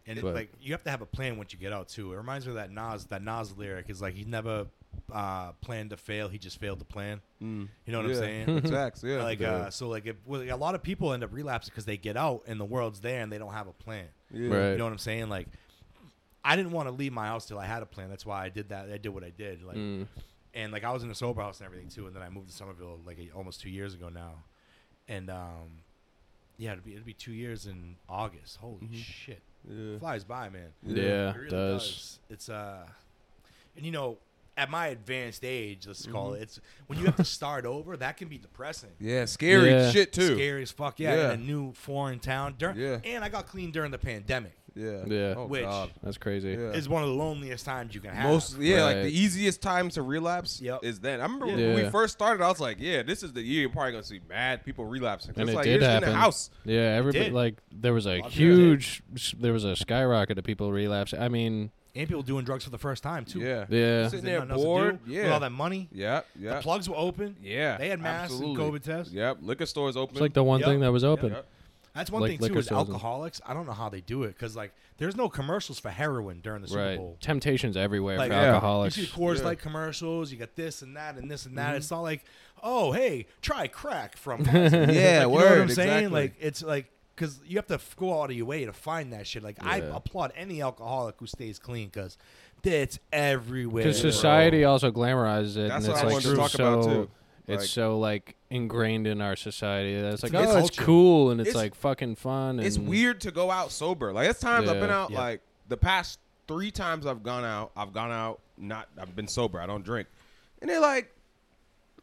And 0.07 0.19
it, 0.19 0.23
like 0.23 0.51
you 0.61 0.71
have 0.73 0.83
to 0.83 0.91
have 0.91 1.01
a 1.01 1.05
plan 1.05 1.37
once 1.37 1.51
you 1.53 1.57
get 1.59 1.71
out 1.73 1.87
too. 1.87 2.13
It 2.13 2.17
reminds 2.17 2.45
me 2.45 2.51
of 2.51 2.55
that 2.57 2.71
Nas 2.71 3.05
that 3.05 3.23
Nas 3.23 3.55
lyric 3.57 3.89
is 3.89 4.01
like 4.01 4.13
he 4.15 4.23
never 4.25 4.67
uh, 5.11 5.51
planned 5.61 5.91
to 5.91 5.97
fail, 5.97 6.27
he 6.29 6.37
just 6.37 6.59
failed 6.59 6.79
to 6.79 6.85
plan. 6.85 7.21
Mm. 7.41 7.67
You 7.85 7.91
know 7.93 7.99
what 8.01 8.07
Yeah. 8.09 8.15
I'm 8.15 8.19
saying? 8.21 8.49
Exacts, 8.57 9.03
yeah. 9.03 9.23
like 9.23 9.41
uh, 9.41 9.69
so 9.69 9.87
like 9.87 10.05
if, 10.07 10.15
well, 10.25 10.41
a 10.41 10.55
lot 10.55 10.75
of 10.75 10.81
people 10.83 11.13
end 11.13 11.23
up 11.23 11.31
relapsing 11.33 11.71
because 11.71 11.85
they 11.85 11.97
get 11.97 12.17
out 12.17 12.43
and 12.47 12.59
the 12.59 12.65
world's 12.65 12.99
there 13.01 13.21
and 13.21 13.31
they 13.31 13.37
don't 13.37 13.53
have 13.53 13.67
a 13.67 13.73
plan. 13.73 14.05
yeah. 14.31 14.49
Right. 14.55 14.71
You 14.71 14.77
know 14.77 14.85
what 14.85 14.91
I'm 14.93 14.97
saying? 14.97 15.29
Like 15.29 15.47
I 16.43 16.55
didn't 16.55 16.71
want 16.71 16.87
to 16.87 16.91
leave 16.91 17.11
my 17.13 17.27
house 17.27 17.45
till 17.47 17.57
I 17.59 17.65
had 17.65 17.81
a 17.83 17.85
plan. 17.87 18.09
That's 18.09 18.25
why 18.25 18.43
I 18.45 18.49
did 18.49 18.69
that. 18.69 18.91
I 18.91 18.97
did 18.97 19.09
what 19.09 19.23
I 19.23 19.31
did. 19.31 19.63
Like 19.63 19.77
mm, 19.77 20.07
and 20.53 20.71
like 20.71 20.83
I 20.83 20.91
was 20.91 21.03
in 21.03 21.09
a 21.11 21.15
sober 21.15 21.41
house 21.41 21.59
and 21.59 21.65
everything 21.65 21.89
too, 21.89 22.07
and 22.07 22.15
then 22.15 22.23
I 22.23 22.29
moved 22.29 22.49
to 22.49 22.55
Somerville 22.55 22.99
like 23.05 23.17
a, 23.19 23.35
almost 23.35 23.61
two 23.61 23.69
years 23.69 23.93
ago 23.93 24.09
now, 24.09 24.35
and 25.07 25.29
um, 25.29 25.81
yeah, 26.57 26.71
it'd 26.73 26.85
be 26.85 26.93
it'd 26.93 27.05
be 27.05 27.13
two 27.13 27.33
years 27.33 27.65
in 27.65 27.95
August. 28.09 28.57
Holy 28.57 28.77
Mhm. 28.87 28.95
shit, 29.03 29.41
Yeah. 29.69 29.97
flies 29.99 30.23
by, 30.23 30.49
man. 30.49 30.69
yeah, 30.83 31.31
it 31.31 31.35
really 31.37 31.49
does. 31.49 31.81
does. 31.83 32.19
It's 32.29 32.49
uh, 32.49 32.85
and 33.75 33.85
you 33.85 33.91
know, 33.91 34.17
at 34.57 34.69
my 34.69 34.87
advanced 34.87 35.43
age, 35.43 35.85
let's 35.87 36.05
call 36.05 36.31
Mhm. 36.31 36.37
it, 36.37 36.41
it's 36.43 36.59
when 36.87 36.97
you 36.99 37.05
have 37.05 37.17
to 37.17 37.25
start 37.25 37.65
over. 37.65 37.97
That 37.97 38.15
can 38.17 38.27
be 38.29 38.37
depressing. 38.37 38.91
Yeah, 38.99 39.25
scary 39.25 39.69
Yeah. 39.71 39.91
shit 39.91 40.13
too. 40.13 40.35
Scary 40.35 40.61
as 40.63 40.71
fuck, 40.71 40.99
yeah, 40.99 41.15
Yeah. 41.15 41.33
In 41.33 41.41
a 41.41 41.43
new 41.43 41.73
foreign 41.73 42.19
town. 42.19 42.55
Dur- 42.57 42.73
Yeah. 42.75 42.99
and 43.03 43.23
I 43.23 43.29
got 43.29 43.47
clean 43.47 43.71
during 43.71 43.91
the 43.91 43.97
pandemic. 43.97 44.53
Yeah. 44.77 45.03
Yeah. 45.07 45.33
Oh, 45.37 45.45
Which- 45.47 45.63
God. 45.63 45.91
That's 46.03 46.17
crazy. 46.17 46.49
Yeah. 46.49 46.71
It's 46.71 46.87
one 46.89 47.01
of 47.01 47.07
the 47.09 47.15
loneliest 47.15 47.65
times 47.65 47.95
you 47.95 48.01
can 48.01 48.11
have. 48.11 48.29
Most 48.29 48.57
yeah, 48.59 48.83
like 48.83 48.95
Right. 48.97 49.03
the 49.03 49.17
easiest 49.17 49.61
time 49.61 49.89
to 49.91 50.01
relapse 50.01 50.59
Yep. 50.61 50.79
is 50.83 50.99
then. 50.99 51.19
I 51.21 51.23
remember 51.23 51.47
Yeah. 51.47 51.55
when 51.67 51.75
we 51.75 51.81
Yeah. 51.83 51.89
first 51.91 52.13
started, 52.13 52.43
I 52.43 52.49
was 52.49 52.59
like, 52.59 52.77
"Yeah, 52.79 53.01
this 53.01 53.23
is 53.23 53.31
the 53.31 53.41
year 53.41 53.61
you're 53.61 53.69
probably 53.69 53.91
gonna 53.93 54.03
see 54.03 54.19
mad 54.27 54.65
people 54.65 54.85
relapsing." 54.85 55.33
'Cause 55.33 55.39
And 55.41 55.49
it's 55.49 55.53
it 55.53 55.57
like 55.57 55.63
did 55.65 55.69
you're 55.71 55.79
just 55.79 55.87
in 55.87 55.93
happen. 55.93 56.09
the 56.09 56.15
house. 56.15 56.49
Yeah, 56.65 56.79
everybody 56.97 57.25
did. 57.25 57.33
like 57.33 57.55
there 57.71 57.93
was 57.93 58.05
a 58.05 58.17
lot 58.19 58.27
of 58.27 58.31
people 58.33 58.55
did. 58.55 58.57
huge, 58.57 59.03
there 59.39 59.53
was 59.53 59.63
a 59.63 59.75
skyrocket 59.77 60.37
of 60.37 60.43
people 60.43 60.71
relapsing. 60.73 61.19
I 61.21 61.29
mean, 61.29 61.71
and 61.95 62.07
people 62.07 62.23
doing 62.23 62.43
drugs 62.45 62.63
for 62.63 62.69
the 62.69 62.77
first 62.77 63.01
time 63.03 63.25
too. 63.25 63.39
Yeah, 63.39 63.65
yeah, 63.69 64.07
Sitting 64.09 64.25
there 64.25 64.39
had 64.41 64.49
to 64.49 64.55
bored. 64.55 65.05
do 65.05 65.11
Yeah, 65.11 65.23
with 65.23 65.31
all 65.31 65.39
that 65.39 65.51
money. 65.51 65.87
yeah, 65.91 66.21
yeah, 66.39 66.55
The 66.57 66.61
plugs 66.61 66.89
were 66.89 66.95
open. 66.97 67.35
yeah. 67.41 67.77
They 67.77 67.89
had 67.89 67.99
masks 68.01 68.33
absolutely. 68.33 68.63
and 68.65 68.73
COVID 68.73 68.83
tests. 68.83 69.13
Yep, 69.13 69.37
liquor 69.41 69.65
stores 69.65 69.95
open. 69.97 70.15
it's 70.15 70.21
like 70.21 70.33
the 70.33 70.43
one 70.43 70.59
Yep. 70.59 70.69
thing 70.69 70.79
that 70.81 70.91
was 70.91 71.03
open. 71.03 71.31
Yep. 71.33 71.47
That's 71.93 72.11
one 72.11 72.21
Like 72.23 72.31
thing 72.31 72.39
too. 72.39 72.57
Is 72.57 72.65
stores 72.65 72.67
and- 72.87 72.93
alcoholics. 72.95 73.39
I 73.45 73.53
don't 73.53 73.65
know 73.65 73.71
how 73.71 73.87
they 73.87 74.01
do 74.01 74.23
it 74.23 74.29
because 74.29 74.53
like 74.53 74.73
there's 74.97 75.15
no 75.15 75.29
commercials 75.29 75.79
for 75.79 75.89
heroin 75.89 76.41
during 76.41 76.61
the 76.61 76.67
Super 76.67 76.81
Right, 76.81 76.97
Bowl. 76.97 77.15
temptations 77.21 77.77
everywhere 77.77 78.17
Like, 78.17 78.31
for 78.31 78.37
yeah. 78.37 78.53
alcoholics. 78.55 78.97
You 78.97 79.05
see 79.05 79.11
Coors 79.13 79.37
Yeah. 79.37 79.45
Light 79.45 79.59
commercials. 79.59 80.29
You 80.29 80.37
got 80.37 80.55
this 80.57 80.81
and 80.81 80.97
that 80.97 81.15
and 81.15 81.31
this 81.31 81.45
and 81.45 81.57
that. 81.57 81.73
Mhm. 81.73 81.77
It's 81.77 81.89
not 81.91 82.01
like, 82.01 82.25
oh 82.61 82.91
hey, 82.91 83.27
try 83.41 83.67
crack 83.67 84.17
from. 84.17 84.41
Yeah, 84.45 84.51
like, 84.53 84.73
you 84.73 84.93
know 85.21 85.29
what 85.29 85.43
word, 85.45 85.61
I'm 85.61 85.69
saying? 85.69 85.89
exactly. 85.89 86.21
Like 86.21 86.33
it's 86.41 86.61
like 86.61 86.91
because 87.15 87.39
you 87.45 87.55
have 87.57 87.67
to 87.67 87.75
f- 87.75 87.95
go 87.97 88.21
out 88.21 88.29
of 88.29 88.35
your 88.35 88.45
way 88.45 88.65
to 88.65 88.73
find 88.73 89.13
that 89.13 89.25
shit. 89.27 89.41
Like 89.43 89.57
I 89.61 89.77
Yeah. 89.77 89.95
applaud 89.95 90.33
any 90.35 90.61
alcoholic 90.61 91.15
who 91.19 91.27
stays 91.27 91.59
clean 91.59 91.87
because 91.89 92.17
it's 92.63 92.99
everywhere. 93.13 93.83
Because 93.83 94.01
bro. 94.01 94.11
society 94.11 94.63
also 94.65 94.91
glamorizes 94.91 95.55
it, 95.57 95.69
That's 95.69 95.85
and 95.85 95.93
what 95.93 95.93
it's 95.93 96.01
I 96.01 96.03
like 96.03 96.13
wanted 96.13 96.29
to 96.29 96.35
talk 96.35 96.49
so, 96.51 96.73
about 96.73 96.83
too. 96.85 97.09
It's 97.47 97.61
Like- 97.63 97.69
so 97.69 97.99
like 97.99 98.35
ingrained 98.49 99.05
in 99.07 99.21
our 99.21 99.35
society 99.35 99.99
that 100.01 100.13
it's 100.13 100.23
like, 100.23 100.33
It's 100.33 100.41
oh, 100.51 100.57
it's 100.57 100.69
culture. 100.71 100.83
cool 100.83 101.31
and 101.31 101.39
it's, 101.39 101.49
It's- 101.51 101.63
like 101.63 101.75
fucking 101.75 102.15
fun. 102.15 102.57
And 102.59 102.67
It's 102.67 102.77
weird 102.79 103.21
to 103.21 103.31
go 103.31 103.51
out 103.51 103.71
sober. 103.71 104.11
Like 104.13 104.29
it's 104.29 104.39
times 104.39 104.67
I've 104.67 104.79
been 104.79 104.89
Yeah. 104.89 105.03
out. 105.03 105.11
Yeah. 105.11 105.19
Like 105.19 105.41
the 105.69 105.77
past 105.77 106.19
three 106.47 106.71
times 106.71 107.05
I've 107.05 107.23
gone 107.23 107.45
out, 107.45 107.71
I've 107.77 107.93
gone 107.93 108.11
out 108.11 108.39
not. 108.57 108.87
I've 108.99 109.15
been 109.15 109.27
sober. 109.27 109.59
I 109.61 109.65
don't 109.67 109.83
drink, 109.83 110.07
and 110.61 110.69
they're 110.69 110.79
like, 110.79 111.11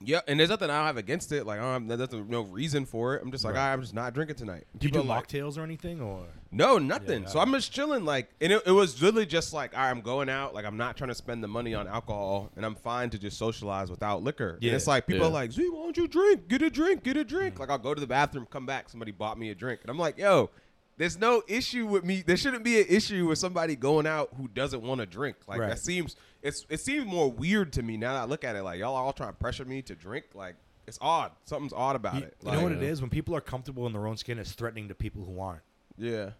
yeah. 0.04 0.20
And 0.28 0.38
there's 0.38 0.48
nothing 0.50 0.70
I 0.70 0.78
don't 0.78 0.86
have 0.86 0.96
against 0.96 1.32
it. 1.32 1.46
Like 1.46 1.60
I 1.60 1.78
don't, 1.78 1.88
there's 1.88 2.12
no 2.12 2.42
reason 2.42 2.84
for 2.86 3.14
it. 3.14 3.22
I'm 3.22 3.30
just 3.30 3.44
like, 3.44 3.54
Right. 3.54 3.70
Ah, 3.70 3.72
I'm 3.72 3.80
just 3.80 3.94
not 3.94 4.14
drinking 4.14 4.36
tonight. 4.36 4.66
Do 4.78 4.86
you 4.86 4.92
do 4.92 4.98
People 5.00 5.08
like, 5.14 5.28
mocktails 5.28 5.58
or 5.58 5.62
anything 5.62 6.00
or? 6.00 6.24
No, 6.50 6.78
nothing. 6.78 7.22
Yeah, 7.22 7.28
so. 7.28 7.40
I'm 7.40 7.50
just 7.52 7.72
chilling, 7.72 8.04
like, 8.04 8.28
and 8.40 8.52
it, 8.52 8.62
it 8.66 8.72
was 8.72 9.00
literally 9.00 9.24
just 9.24 9.54
like, 9.54 9.74
all 9.74 9.80
right, 9.82 9.90
I'm 9.90 10.02
going 10.02 10.28
out, 10.28 10.52
like, 10.52 10.66
I'm 10.66 10.76
not 10.76 10.98
trying 10.98 11.08
to 11.08 11.14
spend 11.14 11.42
the 11.42 11.48
money 11.48 11.72
on 11.74 11.88
alcohol, 11.88 12.50
and 12.56 12.66
I'm 12.66 12.74
fine 12.74 13.08
to 13.08 13.18
just 13.18 13.38
socialize 13.38 13.90
without 13.90 14.22
liquor. 14.22 14.58
Yeah. 14.60 14.68
And 14.68 14.76
it's 14.76 14.86
like 14.86 15.06
people 15.06 15.22
Yeah. 15.22 15.28
are 15.28 15.32
like, 15.32 15.52
Z, 15.52 15.66
why 15.70 15.78
don't 15.84 15.96
you 15.96 16.06
drink? 16.06 16.48
Get 16.48 16.60
a 16.60 16.68
drink, 16.68 17.04
get 17.04 17.16
a 17.16 17.24
drink. 17.24 17.58
Like, 17.58 17.70
I'll 17.70 17.78
go 17.78 17.94
to 17.94 18.00
the 18.00 18.06
bathroom, 18.06 18.46
come 18.50 18.66
back, 18.66 18.90
somebody 18.90 19.12
bought 19.12 19.38
me 19.38 19.48
a 19.48 19.54
drink, 19.54 19.80
and 19.82 19.90
I'm 19.90 19.98
like, 19.98 20.18
yo. 20.18 20.50
There's 20.98 21.18
no 21.18 21.42
issue 21.48 21.86
with 21.86 22.04
me. 22.04 22.22
There 22.22 22.36
shouldn't 22.36 22.64
be 22.64 22.80
an 22.80 22.86
issue 22.88 23.26
with 23.28 23.38
somebody 23.38 23.76
going 23.76 24.06
out 24.06 24.30
who 24.36 24.46
doesn't 24.48 24.82
want 24.82 25.00
to 25.00 25.06
drink. 25.06 25.36
Like 25.46 25.60
Right. 25.60 25.68
that 25.70 25.78
seems 25.78 26.16
it's 26.42 26.64
it 26.68 26.80
seems 26.80 27.06
more 27.06 27.30
weird 27.30 27.72
to 27.74 27.82
me 27.82 27.96
now 27.96 28.14
that 28.14 28.20
I 28.22 28.24
look 28.24 28.44
at 28.44 28.56
it. 28.56 28.62
Like 28.62 28.78
y'all 28.78 28.94
are 28.94 29.02
all 29.02 29.12
trying 29.12 29.30
to 29.30 29.36
pressure 29.38 29.64
me 29.64 29.82
to 29.82 29.94
drink. 29.94 30.26
Like 30.34 30.56
it's 30.86 30.98
odd. 31.00 31.32
Something's 31.44 31.72
odd 31.72 31.96
about 31.96 32.14
You, 32.16 32.22
it. 32.24 32.36
you 32.44 32.52
know 32.52 32.62
what 32.62 32.72
it 32.72 32.82
is? 32.82 33.00
When 33.00 33.08
people 33.10 33.34
are 33.34 33.40
comfortable 33.40 33.86
in 33.86 33.92
their 33.92 34.06
own 34.06 34.16
skin, 34.16 34.38
it's 34.38 34.52
threatening 34.52 34.88
to 34.88 34.94
people 34.94 35.24
who 35.24 35.40
aren't. 35.40 35.62
Yeah. 35.96 36.30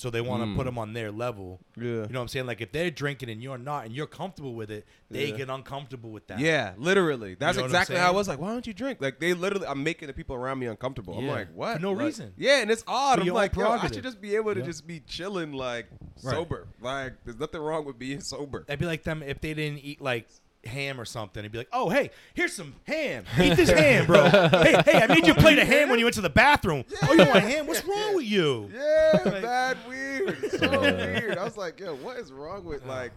So 0.00 0.10
they 0.10 0.20
want 0.20 0.42
to 0.42 0.46
Mm. 0.46 0.54
put 0.56 0.64
them 0.64 0.78
on 0.78 0.92
their 0.92 1.10
level. 1.10 1.58
Yeah. 1.76 1.82
You 1.82 1.90
know 1.90 2.06
what 2.06 2.16
I'm 2.20 2.28
saying? 2.28 2.46
Like 2.46 2.60
if 2.60 2.70
they're 2.70 2.90
drinking 2.90 3.30
and 3.30 3.42
you're 3.42 3.58
not, 3.58 3.84
and 3.86 3.92
you're 3.94 4.06
comfortable 4.06 4.54
with 4.54 4.70
it, 4.70 4.86
they 5.10 5.30
Yeah. 5.30 5.36
get 5.36 5.50
uncomfortable 5.50 6.10
with 6.10 6.28
that. 6.28 6.38
Yeah, 6.38 6.74
literally. 6.78 7.34
That's 7.34 7.56
know 7.56 7.64
what 7.64 7.70
I'm 7.70 7.74
exactly 7.74 7.96
how 7.96 8.02
I 8.02 8.06
saying? 8.06 8.16
was 8.16 8.28
like, 8.28 8.38
why 8.38 8.48
don't 8.52 8.66
you 8.66 8.72
drink? 8.72 9.00
Like 9.00 9.18
they 9.18 9.34
literally 9.34 9.66
I'm 9.66 9.82
making 9.82 10.06
the 10.06 10.14
people 10.14 10.36
around 10.36 10.60
me 10.60 10.66
uncomfortable. 10.66 11.18
I'm 11.18 11.24
Yeah. 11.26 11.32
like, 11.32 11.48
what? 11.52 11.76
For 11.76 11.82
no 11.82 11.92
Like, 11.92 12.06
reason. 12.06 12.32
Yeah, 12.36 12.62
and 12.62 12.70
it's 12.70 12.84
odd. 12.86 13.16
For 13.16 13.20
I'm 13.22 13.26
your 13.26 13.32
own 13.34 13.36
like, 13.36 13.54
yo, 13.56 13.62
I 13.62 13.64
prerogative. 13.66 13.94
should 13.96 14.04
just 14.04 14.20
be 14.20 14.36
able 14.36 14.54
to 14.54 14.60
Yeah. 14.60 14.66
just 14.66 14.86
be 14.86 15.00
chilling 15.00 15.52
like 15.52 15.86
Right. 16.22 16.34
sober. 16.34 16.68
Like 16.80 17.14
there's 17.24 17.38
nothing 17.40 17.60
wrong 17.60 17.84
with 17.84 17.98
being 17.98 18.20
sober. 18.20 18.64
That'd 18.68 18.78
be 18.80 18.86
like 18.86 19.02
them 19.02 19.22
if 19.22 19.40
they 19.40 19.52
didn't 19.52 19.80
eat 19.84 20.00
like 20.00 20.28
ham 20.64 21.00
or 21.00 21.04
something. 21.04 21.40
It'd 21.40 21.52
be 21.52 21.58
like, 21.58 21.68
oh 21.72 21.88
hey, 21.88 22.10
here's 22.34 22.52
some 22.52 22.74
ham. 22.84 23.24
Eat 23.40 23.56
this 23.56 23.70
ham, 23.70 24.06
bro. 24.06 24.28
hey, 24.28 24.82
hey, 24.84 25.02
I 25.02 25.06
made 25.06 25.26
you 25.26 25.32
a 25.32 25.36
plate 25.36 25.58
of 25.58 25.66
ham 25.66 25.88
when 25.88 25.98
you 25.98 26.04
went 26.04 26.14
to 26.16 26.20
the 26.20 26.30
bathroom. 26.30 26.84
Oh, 27.04 27.12
you 27.12 27.18
want 27.24 27.40
ham? 27.44 27.66
What's 27.66 27.84
wrong 27.84 28.16
with 28.16 28.26
you? 28.26 28.70
Yeah, 28.74 29.20
Like- 29.24 29.42
bad 29.42 29.76
weird. 29.88 30.38
So 30.58 30.80
weird. 30.80 31.38
I 31.38 31.44
was 31.44 31.56
like, 31.56 31.78
yo, 31.80 31.94
what 31.96 32.16
is 32.18 32.32
wrong 32.32 32.64
with 32.64 32.84
like 32.84 33.12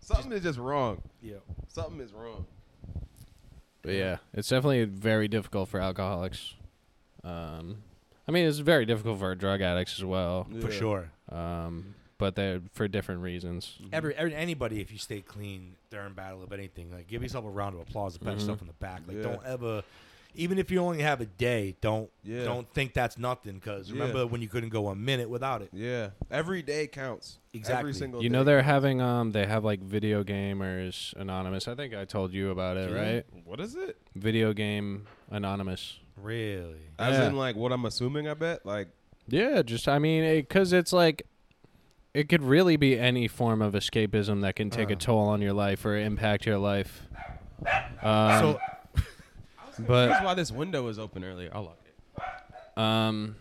something 0.00 0.32
is 0.32 0.42
just 0.42 0.58
wrong. 0.58 1.02
Yeah. 1.20 1.36
Something 1.68 2.00
is 2.00 2.12
wrong. 2.12 2.46
But 3.82 3.92
yeah, 3.94 4.16
it's 4.32 4.48
definitely 4.48 4.84
very 4.84 5.28
difficult 5.28 5.68
for 5.68 5.80
alcoholics. 5.80 6.54
Um, 7.22 7.78
I 8.26 8.32
mean, 8.32 8.46
it's 8.46 8.58
very 8.58 8.86
difficult 8.86 9.18
for 9.18 9.34
drug 9.34 9.60
addicts 9.60 9.98
as 9.98 10.04
well. 10.04 10.46
For 10.60 10.70
sure. 10.70 11.10
Um, 11.30 11.94
but 12.18 12.34
they're 12.36 12.60
for 12.72 12.86
different 12.88 13.22
reasons. 13.22 13.78
Every, 13.92 14.14
every 14.14 14.34
anybody, 14.34 14.80
if 14.80 14.90
you 14.92 14.98
stay 14.98 15.20
clean 15.20 15.76
during 15.90 16.12
battle 16.14 16.42
of 16.42 16.52
anything, 16.52 16.90
like 16.92 17.06
give 17.08 17.22
yourself 17.22 17.44
a 17.44 17.50
round 17.50 17.74
of 17.74 17.80
applause 17.80 18.14
and 18.16 18.24
pat 18.24 18.34
Mhm. 18.36 18.40
yourself 18.40 18.60
in 18.60 18.66
the 18.68 18.72
back. 18.74 19.02
Like 19.06 19.16
Yeah. 19.18 19.22
don't 19.22 19.44
ever, 19.44 19.82
even 20.36 20.58
if 20.58 20.70
you 20.70 20.78
only 20.80 21.00
have 21.02 21.20
a 21.20 21.26
day, 21.26 21.76
don't 21.80 22.10
Yeah. 22.24 22.44
don't 22.44 22.68
think 22.72 22.92
that's 22.94 23.18
nothing. 23.18 23.54
Because 23.54 23.88
Yeah. 23.90 24.00
remember 24.00 24.26
when 24.26 24.40
you 24.42 24.48
couldn't 24.48 24.70
go 24.70 24.88
a 24.88 24.94
minute 24.94 25.28
without 25.28 25.62
it. 25.62 25.68
Yeah. 25.72 26.10
Every 26.30 26.62
day 26.62 26.86
counts. 26.86 27.38
Exactly. 27.52 27.78
Every 27.80 27.94
single 27.94 28.22
You 28.22 28.28
day 28.28 28.32
know 28.32 28.44
they're 28.44 28.58
counts. 28.62 28.70
having 28.70 29.00
um 29.00 29.32
they 29.32 29.46
have 29.46 29.64
like 29.64 29.80
video 29.80 30.24
gamers 30.24 31.14
anonymous. 31.14 31.68
I 31.68 31.74
think 31.74 31.94
I 31.94 32.04
told 32.04 32.32
you 32.32 32.50
about 32.50 32.76
it, 32.76 32.90
Yeah. 32.90 32.96
right? 33.00 33.26
What 33.44 33.60
is 33.60 33.74
it? 33.76 33.96
Video 34.14 34.52
game 34.52 35.06
anonymous. 35.30 35.98
Really? 36.16 36.80
As 36.98 37.18
Yeah. 37.18 37.28
in 37.28 37.36
like 37.36 37.56
what 37.56 37.72
I'm 37.72 37.84
assuming 37.84 38.28
I 38.28 38.34
bet? 38.34 38.64
Like 38.64 38.88
Yeah, 39.26 39.62
just 39.62 39.88
I 39.88 39.98
mean, 39.98 40.22
because 40.42 40.72
it's 40.72 40.92
like 40.92 41.26
it 42.14 42.28
could 42.28 42.42
really 42.42 42.76
be 42.76 42.98
any 42.98 43.26
form 43.28 43.60
of 43.60 43.74
escapism 43.74 44.40
that 44.42 44.54
can 44.56 44.70
take 44.70 44.90
a 44.90 44.94
Uh. 44.94 44.98
toll 44.98 45.28
on 45.28 45.42
your 45.42 45.52
life 45.52 45.84
or 45.84 45.96
impact 45.98 46.46
your 46.46 46.58
life. 46.58 47.02
Um, 48.02 48.40
so 48.40 48.58
but 49.80 50.06
that's 50.08 50.24
why 50.24 50.34
this 50.34 50.50
window 50.52 50.82
was 50.84 50.98
open 50.98 51.24
earlier. 51.24 51.50
I'll 51.52 51.64
lock 51.64 51.78
it. 51.84 52.78
um, 52.80 53.36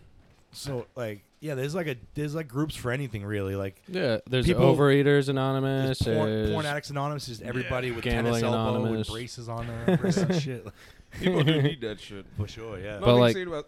so 0.51 0.85
like 0.95 1.23
yeah, 1.39 1.55
there's 1.55 1.75
like 1.75 1.87
a 1.87 1.95
there's 2.15 2.33
like 2.35 2.47
groups 2.47 2.75
for 2.75 2.91
anything 2.91 3.25
really. 3.25 3.55
Like 3.55 3.81
yeah, 3.87 4.19
there's 4.27 4.45
People- 4.45 4.75
Overeaters 4.75 5.29
Anonymous. 5.29 5.99
there's 5.99 6.15
porn, 6.17 6.29
there's- 6.29 6.49
porn 6.51 6.65
addicts 6.65 6.89
anonymous 6.89 7.27
is 7.29 7.41
everybody 7.41 7.91
with 7.91 8.03
tennis 8.03 8.41
elbow 8.41 8.75
Anonymous. 8.75 9.07
with 9.09 9.13
braces 9.15 9.49
on 9.49 9.67
their 9.67 9.97
wrists 9.97 10.21
and 10.21 10.41
shit. 10.41 10.67
People 11.19 11.43
do 11.43 11.61
need 11.61 11.81
that 11.81 11.99
shit. 11.99 12.25
For 12.37 12.47
sure, 12.47 12.79
yeah. 12.79 12.97
But, 12.99 13.17
like, 13.17 13.35
Nothing 13.35 13.47
about- 13.49 13.67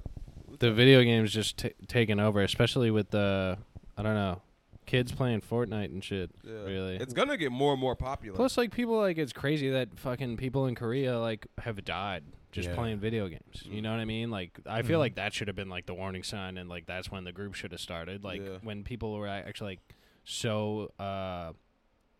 the 0.57 0.71
video 0.71 1.03
games 1.03 1.31
just 1.33 1.57
t- 1.57 1.73
taking 1.87 2.19
over, 2.19 2.41
especially 2.41 2.89
with 2.91 3.09
the 3.11 3.57
I 3.97 4.01
don't 4.03 4.15
know, 4.15 4.41
kids 4.85 5.11
playing 5.11 5.41
Fortnite 5.41 5.85
and 5.85 6.03
shit. 6.03 6.31
Yeah. 6.43 6.53
Really. 6.63 6.95
It's 6.97 7.13
gonna 7.13 7.37
get 7.37 7.51
more 7.51 7.73
and 7.73 7.81
more 7.81 7.95
popular. 7.95 8.35
Plus, 8.35 8.57
like 8.57 8.71
people 8.71 8.97
like 8.97 9.17
it's 9.17 9.33
crazy 9.33 9.69
that 9.69 9.97
fucking 9.99 10.37
people 10.37 10.65
in 10.67 10.75
Korea 10.75 11.19
like 11.19 11.47
have 11.59 11.83
died 11.83 12.23
just 12.51 12.69
Yeah. 12.69 12.75
playing 12.75 12.99
video 12.99 13.27
games. 13.27 13.63
You 13.65 13.81
know 13.81 13.91
what 13.91 13.99
I 13.99 14.05
mean? 14.05 14.29
Like 14.31 14.59
I 14.65 14.81
feel 14.81 14.97
Mhm. 14.97 15.01
like 15.01 15.15
that 15.15 15.33
should 15.33 15.47
have 15.47 15.55
been 15.55 15.69
like 15.69 15.85
the 15.85 15.93
warning 15.93 16.23
sign, 16.23 16.57
and 16.57 16.69
like 16.69 16.85
that's 16.85 17.11
when 17.11 17.23
the 17.23 17.31
group 17.33 17.53
should 17.55 17.71
have 17.71 17.81
started. 17.81 18.23
Like 18.23 18.41
Yeah. 18.41 18.57
when 18.63 18.83
people 18.83 19.13
were 19.13 19.27
actually 19.27 19.71
like 19.73 19.95
so 20.23 20.91
uh 20.99 21.53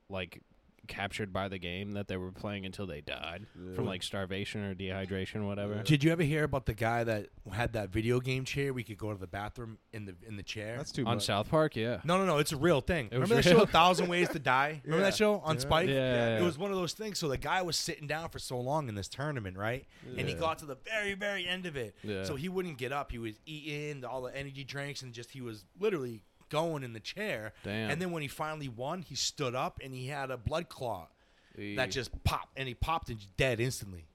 like 0.10 0.42
captured 0.88 1.32
by 1.34 1.48
the 1.48 1.58
game 1.58 1.92
that 1.94 2.08
they 2.08 2.18
were 2.18 2.32
playing 2.32 2.66
until 2.66 2.86
they 2.88 3.02
died 3.02 3.46
from 3.76 3.86
like 3.86 4.04
starvation 4.04 4.64
or 4.64 4.74
dehydration, 4.76 5.46
whatever. 5.46 5.82
Did 5.84 6.04
you 6.04 6.12
ever 6.12 6.24
hear 6.24 6.44
about 6.44 6.66
the 6.66 6.74
guy 6.74 7.04
that 7.04 7.28
had 7.52 7.74
that 7.74 7.90
video 7.90 8.20
game 8.20 8.46
chair? 8.46 8.74
We 8.74 8.84
could 8.84 8.98
go 8.98 9.12
to 9.12 9.20
the 9.20 9.28
bathroom 9.28 9.78
in 9.94 10.06
the 10.06 10.16
in 10.28 10.38
the 10.38 10.44
chair. 10.44 10.78
That's 10.78 10.92
too 10.92 11.06
On 11.06 11.16
much. 11.16 11.26
South 11.26 11.50
Park, 11.50 11.76
yeah. 11.76 12.02
no, 12.04 12.18
no, 12.18 12.26
no. 12.26 12.38
It's 12.38 12.52
a 12.52 12.58
real 12.58 12.82
thing. 12.82 13.08
It 13.08 13.14
Remember 13.16 13.36
that 13.36 13.46
real? 13.46 13.58
show, 13.58 13.64
A 13.64 13.68
Thousand 13.68 14.08
Ways 14.08 14.30
to 14.30 14.40
Die? 14.40 14.82
Remember 14.86 15.04
Yeah. 15.04 15.10
that 15.10 15.16
show 15.18 15.40
on 15.40 15.56
Yeah. 15.56 15.62
Spike? 15.62 15.90
Yeah. 15.90 16.40
It 16.40 16.44
was 16.44 16.58
one 16.58 16.72
of 16.72 16.78
those 16.78 16.94
things. 16.94 17.20
So 17.20 17.28
the 17.28 17.38
guy 17.38 17.62
was 17.62 17.78
sitting 17.78 18.08
down 18.08 18.30
for 18.30 18.40
so 18.40 18.60
long 18.60 18.90
in 18.90 18.96
this 18.96 19.08
tournament, 19.08 19.58
right? 19.58 19.86
And 20.18 20.28
he 20.28 20.34
got 20.34 20.60
to 20.60 20.66
the 20.66 20.76
very, 20.86 21.14
very 21.14 21.48
end 21.48 21.66
of 21.66 21.76
it. 21.76 21.96
Yeah. 22.04 22.24
So 22.24 22.36
he 22.36 22.50
wouldn't 22.50 22.78
get 22.78 22.92
up. 22.92 23.12
He 23.12 23.18
was 23.20 23.36
eating 23.46 24.04
all 24.06 24.22
the 24.22 24.36
energy 24.36 24.64
drinks 24.64 25.02
and 25.02 25.14
just 25.14 25.32
he 25.32 25.42
was 25.42 25.66
literally 25.80 26.24
going 26.50 26.84
in 26.84 26.94
the 26.94 27.00
chair. 27.00 27.54
Damn. 27.64 27.90
And 27.92 28.02
then 28.02 28.12
when 28.12 28.22
he 28.22 28.28
finally 28.28 28.68
won, 28.70 29.02
he 29.02 29.16
stood 29.16 29.56
up 29.56 29.80
and 29.84 29.94
he 29.94 30.08
had 30.08 30.32
a 30.32 30.38
blood 30.38 30.70
clot 30.70 31.12
The- 31.56 31.76
that 31.76 31.92
just 31.92 32.24
popped 32.24 32.58
and 32.58 32.68
he 32.68 32.74
popped 32.74 33.10
and 33.10 33.20
dead 33.38 33.60
instantly. 33.60 34.06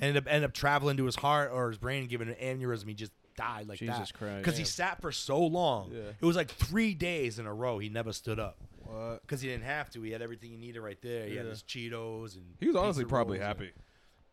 Ended 0.00 0.16
up 0.16 0.24
ended 0.26 0.44
up 0.44 0.54
traveling 0.54 0.96
to 0.96 1.04
his 1.04 1.16
heart 1.16 1.50
or 1.52 1.68
his 1.68 1.78
brain, 1.78 2.06
giving 2.08 2.28
an 2.28 2.34
aneurysm. 2.34 2.88
He 2.88 2.94
just 2.94 3.12
died 3.36 3.68
like 3.68 3.78
Jesus 3.78 3.96
that 4.10 4.12
Christ. 4.14 4.38
because 4.38 4.58
he 4.58 4.64
sat 4.64 5.00
for 5.00 5.12
so 5.12 5.38
long. 5.40 5.90
Yeah. 5.92 6.10
It 6.20 6.24
was 6.24 6.36
like 6.36 6.50
three 6.50 6.94
days 6.94 7.38
in 7.38 7.46
a 7.46 7.54
row. 7.54 7.78
He 7.78 7.88
never 7.88 8.12
stood 8.12 8.38
up 8.40 8.58
What? 8.84 9.22
because 9.22 9.40
he 9.40 9.48
didn't 9.48 9.64
have 9.64 9.90
to. 9.90 10.02
He 10.02 10.10
had 10.10 10.20
everything 10.22 10.50
he 10.50 10.56
needed 10.56 10.80
right 10.80 11.00
there. 11.02 11.26
He 11.26 11.36
had 11.36 11.46
his 11.46 11.62
Cheetos 11.62 12.34
and 12.36 12.44
He 12.60 12.66
was 12.66 12.76
honestly 12.76 13.04
probably 13.04 13.38
rolls 13.38 13.48
and- 13.50 13.58
happy. 13.60 13.72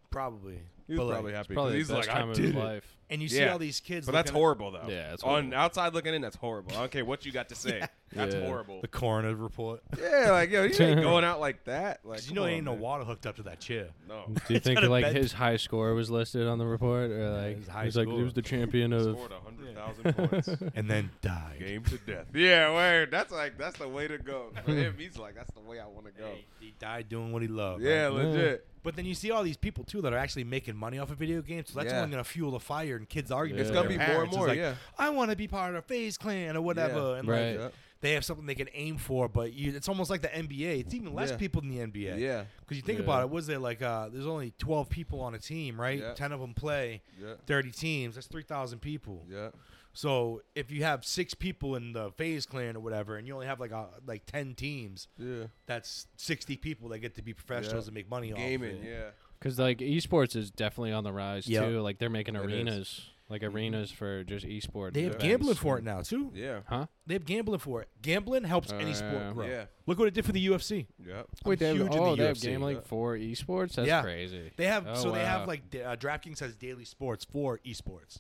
Probably. 0.09 0.59
He 0.87 0.93
was 0.93 0.97
But, 0.97 1.05
like, 1.05 1.13
probably 1.15 1.33
happy. 1.33 1.47
'cause 1.49 1.53
probably 1.53 1.77
he's 1.77 1.87
the 1.87 1.93
best 1.95 2.07
like, 2.07 2.15
I 2.17 2.19
time 2.19 2.29
of 2.31 2.35
did 2.35 2.45
his 2.45 2.55
it. 2.55 2.57
life. 2.57 2.97
And 3.11 3.21
you 3.23 3.27
see 3.27 3.39
Yeah. 3.39 3.53
all 3.53 3.57
these 3.59 3.79
kids. 3.79 4.05
But 4.05 4.11
that's 4.11 4.27
looking 4.27 4.37
at- 4.37 4.39
horrible 4.39 4.71
though. 4.71 4.85
Yeah, 4.87 5.13
it's 5.13 5.23
on 5.23 5.29
horrible. 5.29 5.55
outside 5.55 5.93
looking 5.95 6.13
in. 6.13 6.21
That's 6.21 6.35
horrible. 6.35 6.73
I 6.73 6.81
don't 6.81 6.91
care 6.91 7.03
what 7.05 7.25
you 7.25 7.31
got 7.31 7.49
to 7.49 7.55
say. 7.65 7.81
That's 8.11 8.35
Yeah. 8.35 8.45
horrible. 8.45 8.81
The 8.81 8.87
coroner 8.87 9.35
report. 9.35 9.81
Yeah, 9.99 10.31
like 10.31 10.49
yo, 10.51 10.63
you 10.63 10.75
ain't 10.79 11.01
going 11.01 11.23
out 11.23 11.39
like 11.39 11.63
that. 11.65 12.01
Like 12.05 12.17
'Cause 12.19 12.25
you 12.25 12.29
come 12.29 12.35
know, 12.35 12.41
there 12.43 12.51
on, 12.51 12.55
ain't 12.57 12.65
no 12.65 12.71
man. 12.73 12.81
water 12.81 13.03
hooked 13.05 13.25
up 13.25 13.35
to 13.37 13.43
that 13.43 13.59
chair. 13.59 13.89
No. 14.07 14.25
Do 14.47 14.53
you 14.53 14.59
think 14.59 14.75
got 14.79 14.83
a 14.83 14.89
like 14.89 15.05
bed- 15.05 15.15
his 15.15 15.33
high 15.33 15.57
score 15.57 15.93
was 15.95 16.09
listed 16.11 16.45
on 16.47 16.59
the 16.59 16.65
report, 16.67 17.09
or 17.11 17.29
like 17.31 17.57
his 17.57 17.67
high 17.67 17.85
he's 17.85 17.97
like 17.97 18.07
he 18.07 18.13
score. 18.13 18.23
was 18.23 18.33
the 18.33 18.41
champion 18.43 18.93
of? 18.93 19.01
Scored 19.15 19.31
hundred 19.31 19.75
thousand 19.75 20.29
points. 20.29 20.47
And 20.75 20.89
then 20.89 21.09
died. 21.21 21.57
Game 21.59 21.83
to 21.85 21.97
death. 21.97 22.27
Yeah, 22.35 22.71
word. 22.73 23.09
That's 23.11 23.31
like 23.31 23.57
that's 23.57 23.79
the 23.79 23.87
way 23.87 24.07
to 24.07 24.17
go. 24.19 24.51
For 24.65 24.71
him, 24.71 24.95
he's 24.99 25.17
like 25.17 25.33
that's 25.35 25.51
the 25.51 25.61
way 25.61 25.79
I 25.79 25.87
want 25.87 26.05
to 26.05 26.11
go. 26.11 26.27
Hey, 26.27 26.45
he 26.59 26.73
died 26.79 27.09
doing 27.09 27.31
what 27.31 27.41
he 27.41 27.47
loved. 27.47 27.81
Yeah, 27.83 28.03
right? 28.05 28.11
legit. 28.13 28.67
But 28.81 28.95
then 28.95 29.03
you 29.05 29.13
see 29.13 29.29
all 29.29 29.43
these 29.43 29.57
people 29.57 29.83
too 29.83 30.01
that 30.03 30.13
are 30.13 30.17
actually 30.17 30.45
making 30.45 30.75
money 30.77 30.99
off 30.99 31.11
of 31.11 31.17
video 31.17 31.41
games. 31.41 31.69
So 31.69 31.79
that's 31.79 31.91
Yeah. 31.91 31.99
only 31.99 32.11
gonna 32.11 32.23
fuel 32.23 32.51
the 32.51 32.61
fire 32.61 32.95
and 32.99 33.09
kids 33.09 33.31
arguing. 33.31 33.59
It's 33.59 33.69
Yeah. 33.71 33.81
with 33.81 33.89
gonna 33.89 34.05
be 34.05 34.13
more 34.13 34.23
and 34.23 34.31
more. 34.31 34.47
like, 34.47 34.57
yeah. 34.57 34.75
I 34.97 35.09
want 35.09 35.31
to 35.31 35.35
be 35.37 35.47
part 35.47 35.71
of 35.75 35.77
a 35.77 35.81
FaZe 35.81 36.17
Clan 36.17 36.55
or 36.55 36.61
whatever. 36.61 36.99
Yeah. 37.13 37.15
And 37.19 37.27
Right. 37.27 37.59
like 37.59 37.73
they 38.01 38.13
have 38.13 38.23
something 38.23 38.45
they 38.45 38.55
can 38.55 38.69
aim 38.73 38.97
for, 38.97 39.27
but 39.27 39.51
you, 39.51 39.75
it's 39.75 39.89
almost 39.89 40.09
like 40.09 40.21
the 40.21 40.33
NBA. 40.33 40.79
It's 40.79 40.93
even 40.93 41.13
less 41.13 41.31
Yeah. 41.31 41.37
people 41.37 41.61
than 41.61 41.69
the 41.69 41.79
NBA. 41.81 42.17
Yeah. 42.17 42.45
Because 42.61 42.77
you 42.77 42.83
think 42.83 42.99
Yeah. 42.99 43.03
about 43.05 43.23
it, 43.23 43.29
was 43.29 43.45
there 43.47 43.59
like 43.59 43.81
uh, 43.81 44.07
there's 44.09 44.25
only 44.27 44.51
12 44.57 44.89
people 44.89 45.19
on 45.19 45.33
a 45.35 45.39
team, 45.39 45.79
right? 45.81 45.99
Yeah. 45.99 46.13
10 46.13 46.31
of 46.31 46.39
them 46.39 46.53
play, 46.53 47.01
Yeah. 47.21 47.33
30 47.45 47.71
teams. 47.71 48.15
That's 48.15 48.27
3,000 48.27 48.79
people. 48.79 49.25
Yeah. 49.29 49.49
So 49.91 50.43
if 50.55 50.71
you 50.71 50.83
have 50.83 51.03
six 51.03 51.33
people 51.33 51.75
in 51.75 51.91
the 51.93 52.11
FaZe 52.11 52.45
Clan 52.45 52.77
or 52.77 52.79
whatever, 52.79 53.17
and 53.17 53.27
you 53.27 53.33
only 53.33 53.47
have 53.47 53.59
like 53.59 53.71
a, 53.71 53.89
like 54.05 54.25
10 54.25 54.53
teams, 54.55 55.07
Yeah. 55.17 55.47
that's 55.65 56.07
60 56.15 56.55
people 56.55 56.89
that 56.89 56.99
get 56.99 57.15
to 57.15 57.21
be 57.21 57.33
professionals 57.33 57.85
Yeah. 57.85 57.89
and 57.89 57.95
make 57.95 58.09
money 58.09 58.31
off 58.31 58.37
Gaming. 58.37 58.77
it. 58.83 58.87
Yeah. 58.87 59.09
Because 59.39 59.57
like 59.57 59.77
esports 59.79 60.35
is 60.35 60.51
definitely 60.51 60.91
on 60.91 61.03
the 61.03 61.13
rise 61.13 61.47
Yep. 61.47 61.63
too. 61.65 61.81
Like 61.81 61.97
they're 61.99 62.09
making 62.09 62.35
It 62.35 62.39
is. 62.39 62.45
arenas, 62.45 63.01
like 63.29 63.41
arenas 63.43 63.89
for 63.89 64.23
just 64.25 64.45
esports. 64.45 64.93
They 64.93 65.03
have 65.03 65.11
events. 65.15 65.23
gambling 65.23 65.55
for 65.55 65.77
it 65.77 65.83
now 65.85 66.01
too. 66.01 66.31
Yeah. 66.35 66.59
Huh? 66.67 66.87
They 67.07 67.13
have 67.15 67.25
gambling 67.25 67.59
for 67.59 67.81
it. 67.81 67.87
Gambling 68.01 68.43
helps 68.43 68.71
any 68.73 68.91
Uh, 68.91 68.95
sport 68.95 69.33
grow. 69.33 69.45
Yeah. 69.47 69.65
Look 69.85 69.97
what 69.97 70.07
it 70.09 70.13
did 70.13 70.25
for 70.25 70.33
the 70.33 70.45
UFC. 70.45 70.87
Yeah. 71.05 71.23
Wait, 71.45 71.53
I'm 71.53 71.57
they 71.59 71.67
have, 71.67 71.77
huge 71.77 71.93
in 71.95 71.99
oh, 71.99 72.09
the 72.11 72.15
they 72.21 72.27
have 72.27 72.37
UFC. 72.37 72.41
gambling 72.49 72.75
Yeah. 72.77 72.81
for 72.83 73.17
esports. 73.17 73.73
That's 73.75 73.87
Yeah. 73.87 74.01
crazy. 74.01 74.51
They 74.57 74.65
have 74.67 74.85
Oh, 74.87 74.95
so 74.95 75.11
they 75.11 75.23
have 75.23 75.47
like 75.47 75.69
da- 75.69 75.83
uh, 75.83 75.95
DraftKings 75.95 76.39
has 76.39 76.55
daily 76.55 76.85
sports 76.85 77.23
for 77.23 77.59
esports. 77.65 78.19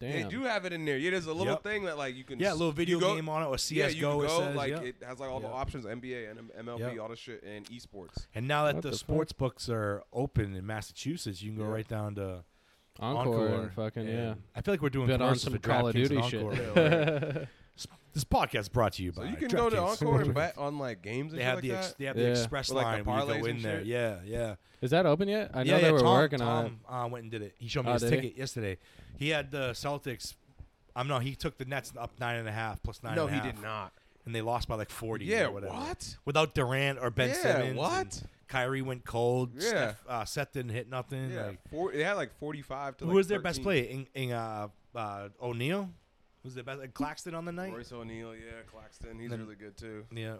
Damn. 0.00 0.12
They 0.12 0.28
do 0.28 0.42
have 0.44 0.64
it 0.64 0.72
in 0.72 0.84
there. 0.86 0.96
Yeah, 0.96 1.10
there's 1.10 1.26
a 1.26 1.32
little 1.34 1.52
Yep. 1.52 1.62
thing 1.62 1.84
that 1.84 1.98
like 1.98 2.14
you 2.16 2.24
can. 2.24 2.38
Yeah, 2.40 2.52
a 2.52 2.54
little 2.54 2.72
video 2.72 2.98
go- 2.98 3.14
game 3.14 3.28
on 3.28 3.42
it 3.42 3.46
or 3.46 3.50
Yeah, 3.50 3.56
CS:GO. 3.88 3.92
you 3.92 4.16
can 4.16 4.24
it 4.24 4.28
go 4.28 4.40
says, 4.46 4.56
like 4.56 4.70
yeah. 4.70 4.80
it 4.80 4.96
has 5.06 5.20
like 5.20 5.28
all 5.30 5.42
Yeah. 5.42 5.48
the 5.48 5.52
options: 5.54 5.84
NBA 5.84 6.30
and 6.30 6.50
MLB, 6.58 6.94
Yeah. 6.94 7.02
all 7.02 7.08
the 7.08 7.16
shit, 7.16 7.42
and 7.42 7.66
esports. 7.66 8.26
and 8.34 8.48
now 8.48 8.64
that 8.64 8.76
What 8.76 8.82
the, 8.82 8.90
the 8.90 8.96
fuck? 8.96 9.00
sports 9.00 9.32
books 9.32 9.68
are 9.68 10.02
open 10.12 10.54
in 10.56 10.66
Massachusetts, 10.66 11.42
you 11.42 11.50
can 11.50 11.58
go 11.58 11.64
Yeah. 11.66 11.70
right 11.74 11.86
down 11.88 12.14
to 12.14 12.44
Encore, 12.98 13.46
and 13.48 13.72
fucking 13.72 14.08
and 14.08 14.18
yeah. 14.18 14.34
I 14.54 14.62
feel 14.62 14.72
like 14.74 14.82
we're 14.82 14.88
doing 14.90 15.06
Bet 15.06 15.20
on 15.22 15.36
some 15.36 15.52
for 15.52 15.58
Call 15.58 15.88
of 15.88 15.94
DraftKings 15.94 16.08
Duty 16.08 16.16
and 16.16 16.24
shit. 17.36 17.48
Encore. 18.10 18.14
this 18.14 18.24
podcast 18.24 18.60
is 18.60 18.68
brought 18.68 18.92
to 18.94 19.02
you 19.02 19.12
So 19.12 19.22
by 19.22 19.28
you 19.28 19.36
can 19.36 19.48
go 19.48 19.70
to 19.70 19.76
DraftKings. 19.76 20.02
Encore 20.02 20.20
and 20.22 20.34
bet 20.34 20.58
on 20.58 20.78
like 20.78 21.02
games 21.02 21.32
and 21.32 21.40
They 21.40 21.44
shit 21.44 21.46
have 21.46 21.54
like 21.56 21.62
the 21.64 21.72
ex- 21.72 21.88
that. 21.88 21.98
they 21.98 22.04
have 22.06 22.16
the 22.16 22.22
Yeah. 22.22 22.28
express 22.30 22.68
With, 22.68 22.76
like, 22.76 22.84
line 22.84 22.98
the 23.04 23.10
where 23.10 23.18
you 23.18 23.24
parlays 23.24 23.40
go 23.40 23.44
in 23.46 23.56
and 23.56 23.64
there. 23.64 23.78
shit? 23.78 23.86
Yeah, 23.86 24.18
yeah. 24.24 24.54
Is 24.80 24.90
that 24.92 25.06
open 25.06 25.28
yet? 25.28 25.50
I 25.54 25.62
know 25.64 25.72
yeah, 25.74 25.78
they 25.80 25.86
yeah, 25.86 25.92
were 25.92 25.98
Tom, 26.00 26.14
working 26.18 26.40
on 26.42 26.66
it. 26.66 26.72
Tom, 26.88 27.04
uh, 27.04 27.08
went 27.08 27.22
and 27.24 27.30
did 27.32 27.42
it. 27.42 27.54
He 27.58 27.68
showed 27.68 27.84
me 27.84 27.90
Oh, 27.90 27.94
his 27.94 28.02
did 28.02 28.12
he? 28.12 28.16
ticket 28.20 28.38
yesterday. 28.38 28.78
He 29.18 29.28
had 29.30 29.50
the 29.50 29.70
Celtics. 29.72 30.34
I'm 30.96 31.06
no, 31.08 31.18
he 31.18 31.34
took 31.34 31.56
the 31.58 31.64
Nets 31.66 31.92
up 31.98 32.10
nine 32.18 32.36
and 32.38 32.48
a 32.48 32.52
half 32.52 32.82
plus 32.82 33.02
nine. 33.02 33.14
No, 33.14 33.26
and 33.26 33.30
a 33.36 33.38
he 33.38 33.44
half, 33.46 33.54
did 33.56 33.62
not. 33.62 33.92
and 34.26 34.34
they 34.34 34.40
lost 34.42 34.68
by 34.68 34.74
like 34.74 34.90
40. 34.90 35.24
Yeah, 35.24 35.46
or 35.46 35.52
whatever. 35.52 35.72
what? 35.74 36.16
Without 36.24 36.54
Durant 36.54 36.98
or 37.00 37.10
Ben 37.10 37.28
Yeah, 37.30 37.34
Simmons. 37.34 37.76
what? 37.78 38.00
and 38.00 38.22
Kyrie 38.48 38.82
went 38.82 39.04
cold. 39.04 39.50
Yeah. 39.54 39.60
Steph, 39.68 40.04
uh, 40.08 40.24
Seth 40.24 40.52
didn't 40.52 40.72
hit 40.72 40.88
nothing. 40.90 41.30
Yeah, 41.30 41.46
Like, 41.46 41.68
four, 41.70 41.92
they 41.92 42.02
had 42.02 42.14
like 42.14 42.32
45 42.40 42.96
to. 42.96 43.04
who 43.04 43.10
like 43.10 43.14
was 43.16 43.28
their 43.28 43.38
best 43.40 43.62
13. 43.62 43.64
player? 43.64 43.84
In, 43.84 44.06
in 44.30 44.32
uh, 44.32 44.68
uh, 44.96 45.28
O'Neale. 45.40 45.88
Was 46.42 46.54
the 46.54 46.62
best? 46.62 46.94
Claxton 46.94 47.34
on 47.34 47.44
the 47.44 47.52
night. 47.52 47.72
Royce 47.72 47.92
O'Neale, 47.92 48.34
yeah, 48.34 48.62
Claxton, 48.70 49.18
he's 49.18 49.30
Then- 49.30 49.40
really 49.40 49.56
good 49.56 49.76
too. 49.76 50.06
Yeah. 50.12 50.36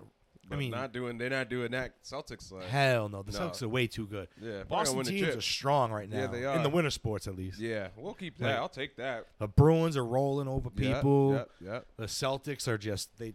But 0.49 0.59
mean- 0.59 0.71
not 0.71 0.93
doing. 0.93 1.19
They're 1.19 1.29
not 1.31 1.49
doing 1.51 1.71
that. 1.73 2.03
Celtics 2.03 2.51
like. 2.51 2.65
Hell 2.65 3.09
no. 3.11 3.23
The 3.23 3.33
No. 3.33 3.39
Celtics 3.51 3.63
are 3.63 3.69
way 3.69 3.87
too 3.87 4.07
good. 4.07 4.27
Yeah, 4.41 4.65
probably 4.65 4.65
Boston 4.69 4.97
win 4.97 5.05
the 5.07 5.13
teams 5.13 5.27
chip. 5.29 5.37
are 5.39 5.41
strong 5.43 5.93
right 5.93 6.09
now. 6.09 6.19
Yeah, 6.21 6.27
they 6.29 6.55
In 6.57 6.63
the 6.63 6.71
winter 6.71 6.91
sports, 6.91 7.29
at 7.29 7.37
least. 7.37 7.59
Yeah, 7.61 7.89
we'll 7.97 8.15
keep 8.15 8.39
that. 8.39 8.47
Like- 8.47 8.57
I'll 8.57 8.69
take 8.71 8.97
that. 8.97 9.27
The 9.39 9.47
Bruins 9.49 9.97
are 9.99 10.05
rolling 10.05 10.49
over 10.49 10.71
people. 10.71 11.35
Yep, 11.35 11.51
yep. 11.61 11.87
The 11.99 12.07
Celtics 12.07 12.67
are 12.67 12.79
just 12.79 13.17
they, 13.19 13.35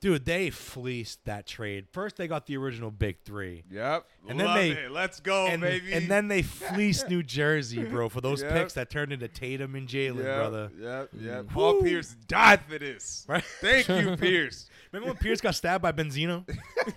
dude. 0.00 0.24
They 0.24 0.50
fleeced 0.50 1.24
that 1.24 1.46
trade. 1.46 1.86
First, 1.92 2.16
they 2.16 2.26
got 2.28 2.46
the 2.46 2.56
original 2.56 2.90
big 2.90 3.22
three, 3.24 3.64
Yep. 3.70 4.04
And 4.28 4.40
then 4.40 4.46
Love 4.46 4.56
they- 4.56 4.70
it. 4.70 4.90
Let's 4.90 5.20
go, 5.20 5.46
and, 5.46 5.62
baby. 5.62 5.92
and 5.92 6.08
then 6.10 6.28
they 6.28 6.42
fleeced 6.42 7.08
New 7.08 7.22
Jersey, 7.22 7.84
bro, 7.84 8.08
for 8.08 8.20
those 8.20 8.42
Yep. 8.42 8.52
picks 8.52 8.72
that 8.74 8.90
turned 8.90 9.12
into 9.12 9.28
Tatum 9.28 9.74
and 9.74 9.88
Jaylen, 9.88 10.16
yep, 10.24 10.36
brother. 10.36 10.70
Yep, 10.78 11.08
yep. 11.20 11.44
Mm. 11.44 11.48
Paul 11.48 11.74
Woo. 11.74 11.82
Pierce 11.82 12.14
died 12.26 12.60
for 12.68 12.78
this. 12.78 13.24
Right? 13.28 13.44
Thank 13.60 13.88
you, 13.88 14.16
Pierce. 14.16 14.68
Remember 14.92 15.12
when 15.12 15.18
Pierce 15.22 15.40
got 15.40 15.54
stabbed 15.54 15.82
by 15.82 15.92
Benzino? 15.92 16.44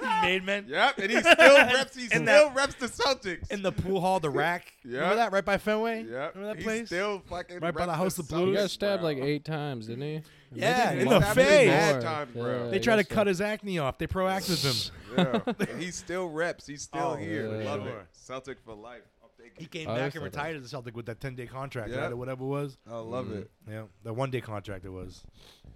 made 0.22 0.44
man 0.46 0.66
Yep, 0.68 0.98
and 1.00 1.12
he 1.12 1.20
still 1.20 1.56
reps. 1.58 1.96
He 1.96 2.04
And 2.04 2.12
still 2.12 2.26
that- 2.26 2.56
reps 2.56 2.76
the 2.76 2.88
Celtics. 2.88 3.52
in 3.52 3.62
the 3.62 3.72
pool 3.72 4.00
hall, 4.02 4.20
the 4.20 4.30
rack. 4.30 4.74
Yeah. 4.84 4.98
Remember 5.00 5.16
that 5.18 5.32
right 5.32 5.46
by 5.46 5.58
Fenway? 5.58 6.04
Yep. 6.04 6.36
Remember 6.36 6.54
that 6.54 6.58
he 6.58 6.64
place? 6.64 6.88
Still 6.88 7.20
fucking 7.30 7.60
Right 7.60 7.74
by 7.74 7.86
the 7.86 7.92
reps 7.92 7.98
House 7.98 8.20
of 8.20 8.28
Blues? 8.30 8.50
He 8.50 8.54
got 8.62 8.70
stabbed 8.70 9.02
bro. 9.02 9.10
like 9.10 9.18
eight 9.18 9.44
times, 9.46 9.88
didn't 9.88 10.02
he? 10.04 10.22
Yeah, 10.54 10.92
in 10.94 11.08
the 11.08 11.22
face. 11.22 11.68
mad 11.68 12.02
times, 12.02 12.34
bro. 12.34 12.66
Yeah, 12.66 12.70
They 12.72 12.78
I 12.78 12.80
tried 12.80 12.96
to 12.98 13.04
guess 13.04 13.14
cut 13.16 13.26
so. 13.26 13.30
his 13.30 13.42
acne 13.42 13.78
off. 13.80 13.98
They 13.98 14.08
proactive 14.08 14.64
him. 14.64 14.96
Yeah, 15.18 15.54
and 15.72 15.82
he 15.82 15.90
still 15.92 16.28
reps. 16.30 16.68
He's 16.68 16.84
still 16.84 17.02
Oh, 17.02 17.16
here. 17.16 17.48
yeah. 17.62 17.66
Love 17.72 17.82
Sure. 17.84 18.00
it. 18.02 18.06
Celtic 18.14 18.58
for 18.64 18.76
life. 18.76 19.02
I'll 19.24 19.32
take 19.42 19.60
He 19.60 19.66
came 19.66 19.90
I 19.90 19.96
back 19.98 20.14
and 20.16 20.24
retired 20.24 20.56
as 20.58 20.64
a 20.64 20.70
Celtic 20.70 20.96
with 20.96 21.08
that 21.08 21.20
ten 21.20 21.36
day 21.36 21.48
contract, 21.48 21.90
Yeah. 21.90 22.02
right, 22.02 22.12
or 22.12 22.16
whatever 22.16 22.44
it 22.44 22.48
was. 22.48 22.78
I 22.90 22.98
love 22.98 23.26
Mhm. 23.28 23.38
it. 23.42 23.52
Yeah, 23.68 23.84
the 24.04 24.14
one 24.14 24.30
day 24.30 24.40
contract 24.42 24.86
it 24.86 24.90
was. 24.92 25.24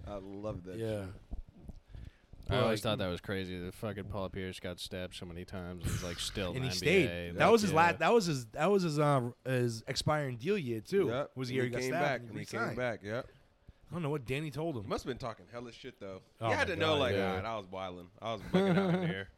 I 0.06 0.14
love 0.22 0.62
that. 0.64 0.76
Yeah. 0.78 1.06
I 2.50 2.56
always 2.58 2.78
Like- 2.78 2.82
thought 2.82 2.98
that 2.98 3.08
was 3.08 3.20
crazy. 3.22 3.58
The 3.58 3.72
fucking 3.72 4.04
Paul 4.04 4.28
Pierce 4.28 4.60
got 4.60 4.78
stabbed 4.78 5.14
so 5.14 5.24
many 5.24 5.44
times. 5.46 5.82
He's 5.84 6.02
like 6.04 6.18
still 6.20 6.50
in 6.50 6.58
and 6.58 6.64
the 6.66 6.68
he 6.68 6.74
NBA. 6.74 6.76
stayed. 6.76 7.34
That 7.36 7.44
Like, 7.46 7.52
was 7.52 7.62
his 7.62 7.70
yeah. 7.70 7.76
last. 7.76 7.98
That 8.00 8.12
was 8.12 8.26
his. 8.26 8.44
That 8.46 8.70
was 8.70 8.82
his. 8.82 8.98
Uh, 8.98 9.30
his 9.46 9.82
expiring 9.88 10.36
deal 10.36 10.58
year 10.58 10.80
too. 10.82 11.06
Yep. 11.08 11.30
Was 11.36 11.48
the 11.48 11.54
year 11.54 11.64
he, 11.64 11.70
got 11.70 11.80
came 11.80 11.90
stabbed 11.90 12.04
back. 12.04 12.20
and 12.20 12.30
And 12.30 12.38
he 12.38 12.44
came 12.44 12.74
back. 12.76 13.00
Yep. 13.02 13.26
I 13.94 13.96
don't 13.96 14.02
know 14.02 14.10
what 14.10 14.26
Danny 14.26 14.50
told 14.50 14.74
He 14.74 14.80
him. 14.80 14.88
must 14.88 15.04
have 15.04 15.08
been 15.08 15.18
talking 15.18 15.46
hella 15.52 15.70
shit 15.70 16.00
though. 16.00 16.20
Oh 16.40 16.48
you 16.50 16.54
had 16.56 16.68
my 16.68 16.74
to 16.74 16.80
know, 16.80 16.96
like, 16.96 17.14
yeah. 17.14 17.30
alright, 17.30 17.44
I 17.44 17.56
was 17.56 17.66
wilding. 17.70 18.08
I 18.20 18.32
was 18.32 18.42
bugging 18.52 18.76
out 18.76 18.94
in 18.94 19.00
there. 19.08 19.28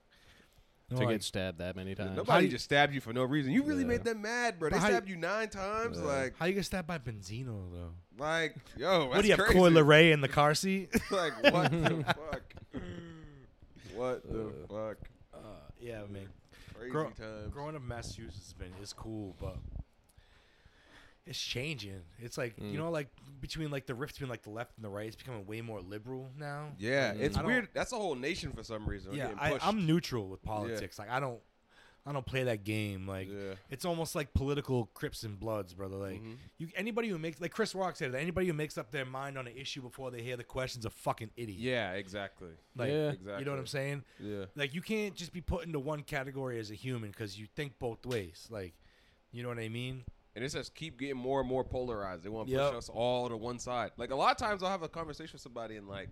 No, 0.91 0.99
to 0.99 1.05
like, 1.05 1.15
get 1.17 1.23
stabbed 1.25 1.59
that 1.59 1.75
many 1.77 1.95
times. 1.95 2.17
Nobody 2.17 2.45
you- 2.47 2.51
just 2.53 2.65
stabbed 2.65 2.95
you 2.95 3.01
for 3.01 3.13
no 3.13 3.25
reason. 3.25 3.53
You 3.53 3.65
really 3.65 3.83
Yeah. 3.83 3.89
made 3.89 4.05
them 4.05 4.23
mad, 4.23 4.59
bro. 4.59 4.71
They 4.71 4.79
how 4.79 4.87
stabbed 4.87 5.09
you 5.11 5.17
nine 5.17 5.49
times. 5.51 5.99
Yeah. 5.99 6.05
Like, 6.07 6.35
how 6.39 6.47
you 6.47 6.55
get 6.55 6.65
stabbed 6.65 6.87
by 6.89 6.99
Benzino 6.99 7.71
though? 7.73 7.91
like, 8.19 8.57
yo, 8.79 9.07
what 9.09 9.21
do 9.21 9.27
you 9.29 9.33
have, 9.35 9.39
that's 9.39 9.53
Coi. 9.53 9.69
Leray 9.71 10.13
in 10.13 10.21
the 10.23 10.29
car 10.29 10.55
seat? 10.55 10.91
like, 11.11 11.33
what 11.43 11.71
the 11.71 12.05
fuck? 12.31 12.55
What 13.95 14.31
the 14.31 14.47
Uh, 14.47 14.51
fuck? 14.69 14.99
uh, 15.35 15.39
yeah, 15.81 16.01
man. 16.09 16.29
Crazy 16.75 16.91
grow- 16.91 17.11
times. 17.11 17.53
Growing 17.53 17.75
up 17.75 17.83
in 17.83 17.89
Massachusetts 17.89 18.37
has 18.45 18.53
been 18.53 18.73
is 18.83 18.93
cool, 18.93 19.35
but 19.41 19.57
it's 21.27 21.41
changing. 21.41 22.03
It's 22.18 22.39
like 22.39 22.55
you 22.59 22.64
Mm. 22.64 22.74
know, 22.77 22.91
like 22.91 23.09
between 23.41 23.70
like 23.70 23.87
the 23.87 23.95
rift 23.95 24.14
between 24.14 24.31
like 24.31 24.43
the 24.43 24.51
left 24.51 24.77
and 24.77 24.85
the 24.85 24.89
right, 24.89 25.07
it's 25.07 25.16
becoming 25.16 25.45
way 25.47 25.61
more 25.61 25.81
liberal 25.81 26.31
now. 26.39 26.72
Yeah, 26.79 27.12
Mm. 27.14 27.20
it's 27.20 27.39
weird. 27.39 27.68
That's 27.74 27.93
a 27.93 27.97
whole 27.97 28.14
nation 28.14 28.53
for 28.53 28.62
some 28.62 28.87
reason. 28.89 29.14
Yeah, 29.14 29.33
I, 29.39 29.59
I'm 29.61 29.87
neutral 29.87 30.29
with 30.29 30.43
politics. 30.43 30.99
Like 30.99 31.11
I 31.11 31.18
don't, 31.18 31.41
I 32.09 32.12
don't 32.12 32.24
play 32.24 32.45
that 32.45 32.62
game. 32.62 33.09
Like 33.09 33.29
yeah. 33.29 33.55
it's 33.68 33.85
almost 33.85 34.14
like 34.14 34.33
political 34.35 34.87
Crips 34.95 35.24
and 35.24 35.41
Bloods, 35.41 35.74
brother. 35.74 35.97
Like 35.97 36.22
Mhm. 36.22 36.37
you, 36.59 36.68
anybody 36.77 37.09
who 37.09 37.18
makes 37.18 37.41
like 37.41 37.51
Chris 37.51 37.74
Rock 37.74 37.97
said, 37.97 38.14
anybody 38.14 38.47
who 38.47 38.53
makes 38.53 38.79
up 38.79 38.93
their 38.93 39.05
mind 39.05 39.37
on 39.37 39.49
an 39.49 39.57
issue 39.57 39.83
before 39.83 40.12
they 40.12 40.22
hear 40.22 40.37
the 40.37 40.45
question's 40.45 40.85
a 40.87 40.91
fucking 40.91 41.31
idiot. 41.37 41.59
Yeah, 41.59 41.95
exactly. 41.95 42.51
Like, 42.77 42.91
Yeah. 42.91 43.09
Exactly. 43.11 43.39
you 43.41 43.45
know 43.47 43.51
what 43.51 43.59
I'm 43.61 43.66
saying? 43.66 44.05
Yeah. 44.20 44.45
Like 44.55 44.72
you 44.74 44.81
can't 44.83 45.16
just 45.16 45.33
be 45.33 45.41
put 45.41 45.64
into 45.66 45.81
one 45.81 46.05
category 46.05 46.61
as 46.61 46.70
a 46.70 46.74
human 46.77 47.11
because 47.11 47.37
you 47.37 47.47
think 47.57 47.81
both 47.81 48.07
ways. 48.07 48.47
Like, 48.49 48.74
you 49.33 49.43
know 49.43 49.49
what 49.49 49.59
I 49.59 49.68
mean? 49.68 50.05
And 50.37 50.45
it 50.45 50.53
says 50.53 50.68
keep 50.68 50.99
getting 51.01 51.16
more 51.16 51.41
and 51.41 51.49
more 51.49 51.64
polarized. 51.64 52.22
They 52.22 52.28
want 52.28 52.49
to 52.49 52.55
Yep. 52.55 52.68
push 52.70 52.76
us 52.78 52.89
all 52.91 53.28
to 53.30 53.37
one 53.37 53.59
side. 53.59 53.93
Like 53.97 54.11
a 54.11 54.14
lot 54.14 54.30
of 54.32 54.37
times, 54.37 54.62
I'll 54.62 54.70
have 54.70 54.82
a 54.82 54.89
conversation 54.89 55.30
with 55.32 55.41
somebody 55.41 55.76
and 55.76 55.89
like, 55.89 56.11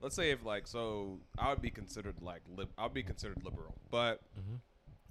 let's 0.00 0.16
say 0.16 0.30
if 0.30 0.42
like, 0.44 0.66
so 0.66 1.20
I 1.38 1.50
would 1.50 1.60
be 1.60 1.70
considered 1.70 2.16
like, 2.22 2.40
lib- 2.56 2.72
I'll 2.78 2.88
be 2.88 3.02
considered 3.02 3.44
liberal, 3.44 3.74
but 3.90 4.22
Mhm. 4.40 4.58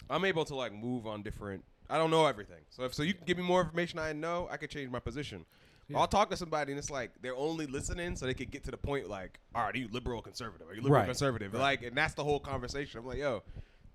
I'm 0.09 0.25
able 0.25 0.43
to 0.45 0.55
like 0.55 0.73
move 0.73 1.05
on 1.05 1.21
different. 1.21 1.63
I 1.87 1.97
don't 1.99 2.09
know 2.09 2.25
everything, 2.25 2.63
so 2.71 2.83
if 2.83 2.93
so, 2.95 3.03
you 3.03 3.13
can 3.13 3.25
give 3.25 3.37
me 3.37 3.43
more 3.43 3.61
information 3.61 3.99
I 3.99 4.11
know, 4.13 4.47
I 4.49 4.57
could 4.57 4.69
change 4.71 4.89
my 4.89 4.99
position. 4.99 5.45
I'll 5.93 6.07
talk 6.07 6.29
to 6.29 6.37
somebody 6.37 6.71
and 6.71 6.79
it's 6.79 6.89
like 6.89 7.11
they're 7.21 7.35
only 7.35 7.67
listening 7.67 8.15
so 8.15 8.25
they 8.25 8.33
could 8.33 8.49
get 8.49 8.63
to 8.63 8.71
the 8.71 8.77
point 8.77 9.09
like, 9.09 9.39
all 9.53 9.63
right, 9.65 9.75
are 9.75 9.77
you 9.77 9.89
liberal 9.91 10.19
or 10.19 10.23
conservative? 10.23 10.67
Are 10.69 10.73
you 10.73 10.79
liberal 10.81 10.95
or 10.95 10.99
Right. 11.01 11.05
conservative? 11.05 11.53
Like, 11.53 11.83
and 11.83 11.97
that's 11.97 12.13
the 12.13 12.23
whole 12.23 12.39
conversation. 12.39 13.01
I'm 13.01 13.05
like, 13.05 13.17
yo, 13.17 13.43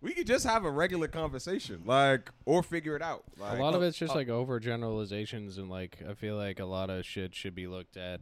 we 0.01 0.12
could 0.12 0.26
just 0.26 0.47
have 0.47 0.64
a 0.64 0.70
regular 0.70 1.09
conversation, 1.09 1.82
like, 1.84 2.30
or 2.44 2.62
figure 2.62 2.97
it 2.97 3.03
out. 3.03 3.24
Like, 3.38 3.59
a 3.59 3.62
lot 3.62 3.74
of 3.74 3.82
oh, 3.82 3.84
it's 3.84 3.99
just 3.99 4.12
oh. 4.12 4.16
like 4.16 4.28
overgeneralizations, 4.28 5.59
and 5.59 5.70
like 5.70 5.99
I 6.09 6.14
feel 6.14 6.36
like 6.36 6.61
a 6.61 6.64
lot 6.64 6.90
of 6.90 7.05
shit 7.05 7.34
should 7.34 7.55
be 7.55 7.66
looked 7.66 7.97
at 7.97 8.20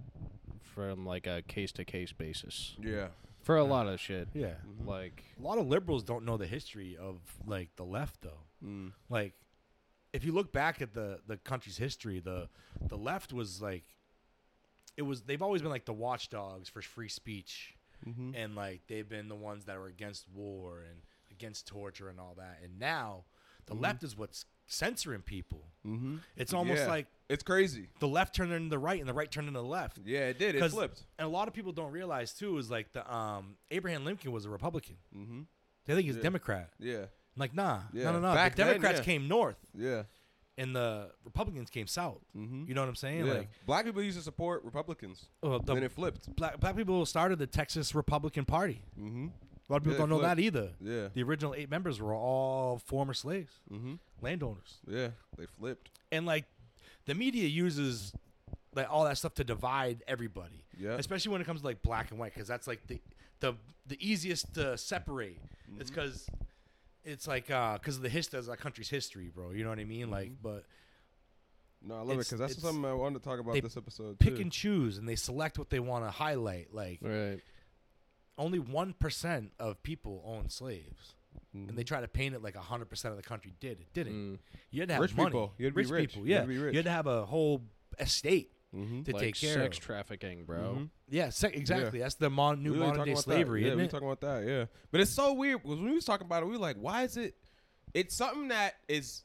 from 0.75 1.07
like 1.07 1.27
a 1.27 1.43
case 1.43 1.73
to 1.73 1.85
case 1.85 2.13
basis 2.13 2.75
yeah. 2.83 3.09
for 3.43 3.57
a 3.57 3.65
lot 3.65 3.87
of 3.87 4.01
shit. 4.01 4.29
Yeah. 4.35 4.55
Like 4.85 5.23
A 5.39 5.43
lot 5.43 5.59
of 5.59 5.67
liberals 5.67 6.03
don't 6.03 6.25
know 6.25 6.37
the 6.37 6.47
history 6.47 6.97
of 7.01 7.21
like 7.47 7.77
the 7.77 7.85
left 7.85 8.23
though. 8.23 8.41
Mm. 8.65 8.93
Like 9.09 9.35
if 10.13 10.25
you 10.25 10.33
look 10.33 10.53
back 10.53 10.83
at 10.83 10.93
the 10.93 11.21
the 11.27 11.37
country's 11.37 11.77
history, 11.77 12.19
the 12.19 12.49
the 12.89 12.97
left 12.99 13.33
was 13.33 13.63
like 13.63 13.85
it 14.97 15.03
was 15.03 15.23
they've 15.23 15.43
always 15.43 15.63
been 15.63 15.71
like 15.71 15.85
the 15.85 15.93
watchdogs 15.93 16.69
for 16.69 16.83
free 16.83 17.09
speech 17.09 17.77
Mm-hmm. 18.07 18.33
and 18.35 18.55
like 18.55 18.83
they've 18.87 19.09
been 19.09 19.29
the 19.29 19.35
ones 19.35 19.65
that 19.65 19.79
were 19.79 19.87
against 19.87 20.29
war 20.29 20.83
and 20.91 21.01
against 21.35 21.67
torture 21.67 22.09
and 22.09 22.19
all 22.21 22.35
that. 22.37 22.61
And 22.63 22.79
now 22.79 23.25
the 23.67 23.75
Mhm. 23.75 23.81
left 23.83 24.03
is 24.03 24.17
what's 24.17 24.47
censoring 24.67 25.23
people. 25.23 25.63
Mm-hmm. 25.87 26.17
It's 26.37 26.53
almost 26.55 26.83
Yeah. 26.83 26.89
like 26.89 27.07
It's 27.29 27.43
crazy. 27.43 27.91
the 28.01 28.09
left 28.09 28.35
turned 28.35 28.53
into 28.53 28.71
the 28.71 28.79
right 28.79 28.99
and 28.99 29.09
the 29.09 29.13
right 29.15 29.31
turned 29.31 29.49
into 29.49 29.61
the 29.61 29.67
left. 29.67 29.99
Yeah, 30.05 30.29
it 30.29 30.39
did. 30.39 30.55
It 30.55 30.71
flipped. 30.71 31.05
And 31.19 31.27
a 31.27 31.31
lot 31.31 31.49
of 31.49 31.55
people 31.55 31.73
don't 31.73 31.93
realize 31.93 32.33
too 32.33 32.57
is 32.59 32.71
like 32.71 32.93
the 32.93 33.03
um 33.15 33.57
Abraham 33.71 34.05
Lincoln 34.05 34.33
was 34.33 34.45
a 34.47 34.51
Republican. 34.51 34.97
Mm-hmm. 35.15 35.43
They 35.87 35.95
think 35.95 36.07
he's 36.07 36.15
Yeah. 36.17 36.21
a 36.21 36.23
Democrat. 36.23 36.71
Yeah. 36.79 37.07
Like 37.37 37.53
nah, 37.55 37.83
Yeah. 37.93 38.05
no, 38.05 38.13
no, 38.13 38.21
no. 38.21 38.35
Back 38.35 38.53
the 38.57 38.65
then, 38.65 38.67
Democrats 38.75 38.99
yeah. 39.01 39.05
came 39.05 39.29
north, 39.29 39.59
Yeah. 39.75 40.05
and 40.57 40.75
the 40.75 41.13
Republicans 41.25 41.69
came 41.69 41.87
south. 41.87 42.23
Mm-hmm. 42.35 42.65
You 42.69 42.75
know 42.75 42.81
what 42.83 42.89
I'm 42.89 42.95
saying? 42.97 43.27
yeah. 43.27 43.33
Like, 43.35 43.49
black 43.67 43.85
people 43.85 44.03
used 44.03 44.17
to 44.17 44.23
support 44.23 44.63
Republicans. 44.65 45.27
uh, 45.43 45.59
then 45.59 45.83
it 45.83 45.93
flipped. 45.93 46.35
black, 46.37 46.59
black 46.61 46.77
people 46.77 47.05
started 47.05 47.39
the 47.39 47.47
Texas 47.47 47.95
Republican 47.95 48.45
Party. 48.47 48.83
Mm-hmm. 49.65 49.73
A 49.73 49.75
lot 49.75 49.77
of 49.79 49.83
people 49.85 49.93
Yeah, 49.95 49.99
don't 50.01 50.09
know 50.11 50.21
that 50.23 50.39
either. 50.39 50.71
Yeah. 50.81 51.09
The 51.15 51.23
original 51.23 51.55
eight 51.55 51.71
members 51.71 52.01
were 52.01 52.15
all 52.15 52.79
former 52.79 53.15
slaves, 53.15 53.53
Mm-hmm. 53.73 53.95
landowners, 54.21 54.79
Yeah. 54.87 55.09
They 55.37 55.47
flipped. 55.47 55.91
and 56.13 56.27
like 56.27 56.45
the 57.07 57.15
media 57.15 57.49
uses 57.49 58.13
like 58.75 58.89
all 58.91 59.05
that 59.05 59.17
stuff 59.19 59.35
to 59.35 59.45
divide 59.45 60.03
everybody, 60.09 60.65
Yeah. 60.79 60.93
especially 60.99 61.33
when 61.33 61.41
it 61.41 61.45
comes 61.47 61.61
to 61.61 61.67
like 61.67 61.81
black 61.83 62.11
and 62.11 62.19
white, 62.19 62.35
because 62.35 62.49
that's 62.49 62.67
like 62.67 62.87
the 62.87 63.01
the 63.41 63.55
the 63.87 63.99
easiest 64.07 64.55
to 64.55 64.77
separate. 64.79 65.39
It's 65.79 65.91
Mhm. 65.91 65.95
because 65.95 66.27
it's 67.05 67.27
like 67.29 67.51
uh 67.51 67.75
because 67.79 67.97
of 67.97 68.03
the 68.03 68.09
history 68.09 68.39
of 68.39 68.49
our 68.49 68.57
country's 68.57 68.89
history, 68.89 69.31
bro. 69.35 69.51
You 69.51 69.63
know 69.65 69.71
what 69.71 69.79
I 69.79 69.85
mean? 69.85 70.11
Like, 70.11 70.31
Mhm. 70.31 70.37
but 70.43 70.65
No, 71.87 71.97
I 71.97 71.99
love 71.99 72.11
it 72.13 72.19
because 72.21 72.39
that's 72.39 72.61
something 72.61 72.85
I 72.85 72.95
wanted 72.95 73.19
to 73.19 73.25
talk 73.29 73.39
about 73.39 73.55
this 73.61 73.77
episode. 73.77 74.19
pick 74.19 74.37
too. 74.37 74.43
and 74.43 74.51
choose, 74.53 74.97
and 74.99 75.07
they 75.09 75.17
select 75.17 75.59
what 75.59 75.69
they 75.69 75.81
want 75.81 76.05
to 76.07 76.11
highlight. 76.11 76.73
Like, 76.75 77.01
right. 77.03 77.41
Only 78.39 78.59
one 78.59 78.93
percent 78.95 79.53
of 79.59 79.83
people 79.83 80.23
own 80.27 80.49
slaves, 80.51 81.15
Mhm. 81.57 81.69
and 81.69 81.79
they 81.79 81.85
try 81.85 82.01
to 82.01 82.09
paint 82.09 82.35
it 82.35 82.43
like 82.43 82.57
hundred 82.57 82.87
percent 82.87 83.13
of 83.13 83.17
the 83.17 83.23
country 83.23 83.55
did. 83.61 83.81
It 83.81 83.93
didn't. 83.93 84.13
Mm. 84.35 84.39
You 84.71 84.81
had 84.83 84.89
to 84.89 84.95
have 84.95 85.03
Rich 85.03 85.17
money. 85.17 85.31
people. 85.31 85.55
You 85.59 85.67
had 85.67 85.73
to 85.73 85.77
be 85.77 85.83
rich, 85.83 85.91
rich. 85.91 86.11
people. 86.11 86.27
You 86.27 86.33
Yeah, 86.33 86.41
had 86.41 86.49
to 86.49 86.53
be 86.53 86.59
rich. 86.59 86.73
you 86.75 86.79
had 86.79 86.85
to 86.87 86.91
have 86.91 87.07
a 87.07 87.25
whole 87.27 87.63
estate 87.99 88.51
Mm-hmm. 88.75 89.03
to 89.05 89.13
like 89.13 89.21
take 89.23 89.35
care 89.37 89.51
sex 89.53 89.57
of. 89.57 89.63
Sex 89.75 89.79
trafficking, 89.79 90.45
bro. 90.47 90.75
Mhm. 90.75 90.91
yeah, 91.09 91.27
exactly. 91.27 92.01
That's 92.01 92.17
the 92.17 92.29
mon- 92.29 92.61
new 92.63 92.73
We 92.73 92.79
really 92.79 92.91
modern 92.91 93.05
day 93.07 93.15
slavery. 93.15 93.61
Yeah, 93.63 93.67
isn't 93.69 93.79
we 93.79 93.85
it? 93.85 93.91
talking 93.91 94.09
about 94.09 94.21
that. 94.23 94.45
Yeah, 94.45 94.65
but 94.91 95.01
it's 95.01 95.13
so 95.13 95.33
weird 95.33 95.63
because 95.63 95.79
when 95.79 95.89
we 95.91 95.95
was 95.95 96.05
talking 96.05 96.27
about 96.27 96.43
it, 96.43 96.47
we 96.47 96.53
were 96.53 96.59
like, 96.59 96.77
why 96.77 97.05
is 97.05 97.17
it? 97.17 97.37
It's 97.93 98.17
something 98.17 98.49
that 98.49 98.75
is. 98.89 99.23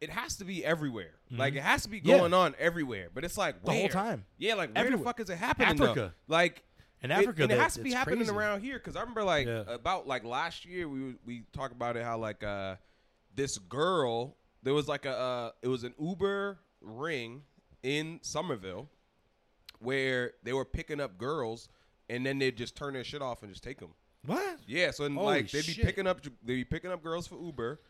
It 0.00 0.10
has 0.10 0.36
to 0.36 0.44
be 0.44 0.62
everywhere. 0.64 1.14
Like 1.32 1.54
Mhm. 1.54 1.56
it 1.56 1.62
has 1.62 1.82
to 1.84 1.88
be 1.88 1.98
Yeah. 2.04 2.18
going 2.18 2.32
on 2.34 2.54
everywhere. 2.58 3.08
But 3.12 3.24
it's 3.24 3.36
like 3.38 3.64
The 3.64 3.72
whole 3.72 3.88
time. 3.88 4.26
Yeah, 4.38 4.54
like 4.54 4.68
where 4.74 4.84
Everywhere. 4.84 4.98
the 4.98 5.04
fuck 5.04 5.20
is 5.20 5.30
it 5.30 5.36
happening? 5.38 5.76
though? 5.78 5.84
Africa. 5.90 6.14
Like 6.28 6.62
In 7.02 7.10
Africa, 7.10 7.42
and 7.42 7.52
it 7.52 7.56
that- 7.56 7.62
has 7.62 7.74
to 7.74 7.80
be 7.82 7.90
it's 7.90 7.96
happening 7.98 8.18
crazy. 8.20 8.32
around 8.32 8.62
here 8.62 8.78
because 8.78 8.96
I 8.96 9.00
remember 9.00 9.22
like 9.22 9.46
Yeah. 9.46 9.64
about 9.68 10.06
like 10.06 10.24
last 10.24 10.64
year 10.64 10.88
we 10.88 11.16
we 11.24 11.42
talked 11.52 11.72
about 11.74 11.96
it 11.96 12.02
how 12.04 12.18
like 12.18 12.42
uh 12.42 12.76
this 13.34 13.58
girl 13.58 14.36
there 14.62 14.74
was 14.74 14.88
like 14.88 15.04
a 15.04 15.16
uh, 15.16 15.50
it 15.62 15.68
was 15.68 15.84
an 15.84 15.94
Uber 16.00 16.58
ring 16.80 17.42
in 17.82 18.18
Somerville 18.22 18.88
where 19.78 20.32
they 20.42 20.52
were 20.52 20.64
picking 20.64 21.00
up 21.00 21.18
girls 21.18 21.68
and 22.08 22.24
then 22.24 22.38
they'd 22.38 22.56
just 22.56 22.76
turn 22.76 22.94
their 22.94 23.04
shit 23.04 23.20
off 23.22 23.42
and 23.42 23.52
just 23.52 23.62
take 23.62 23.78
them. 23.78 23.90
What? 24.24 24.58
Yeah, 24.66 24.90
so 24.90 25.04
and, 25.04 25.16
Holy 25.16 25.26
like 25.42 25.50
they'd 25.50 25.66
be 25.66 25.72
shit. 25.72 25.84
picking 25.84 26.06
up 26.06 26.20
they'd 26.22 26.54
be 26.54 26.64
picking 26.64 26.90
up 26.90 27.02
girls 27.02 27.26
for 27.28 27.36
Uber, 27.40 27.80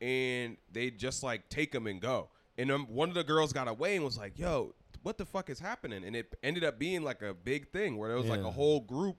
and 0.00 0.56
they 0.72 0.90
just 0.90 1.22
like 1.22 1.48
take 1.48 1.70
them 1.72 1.86
and 1.86 2.00
go. 2.00 2.28
And 2.58 2.70
um, 2.72 2.86
one 2.86 3.08
of 3.10 3.14
the 3.14 3.22
girls 3.22 3.52
got 3.52 3.68
away 3.68 3.94
and 3.96 4.04
was 4.04 4.16
like, 4.18 4.38
"Yo, 4.38 4.74
what 5.06 5.18
the 5.18 5.24
fuck 5.24 5.48
is 5.48 5.60
happening? 5.60 6.02
And 6.02 6.16
it 6.16 6.34
ended 6.42 6.64
up 6.64 6.80
being 6.80 7.02
like 7.04 7.22
a 7.22 7.32
big 7.32 7.68
thing 7.68 7.96
where 7.96 8.08
there 8.08 8.18
was 8.18 8.26
like 8.26 8.40
a 8.40 8.50
whole 8.50 8.80
group 8.80 9.16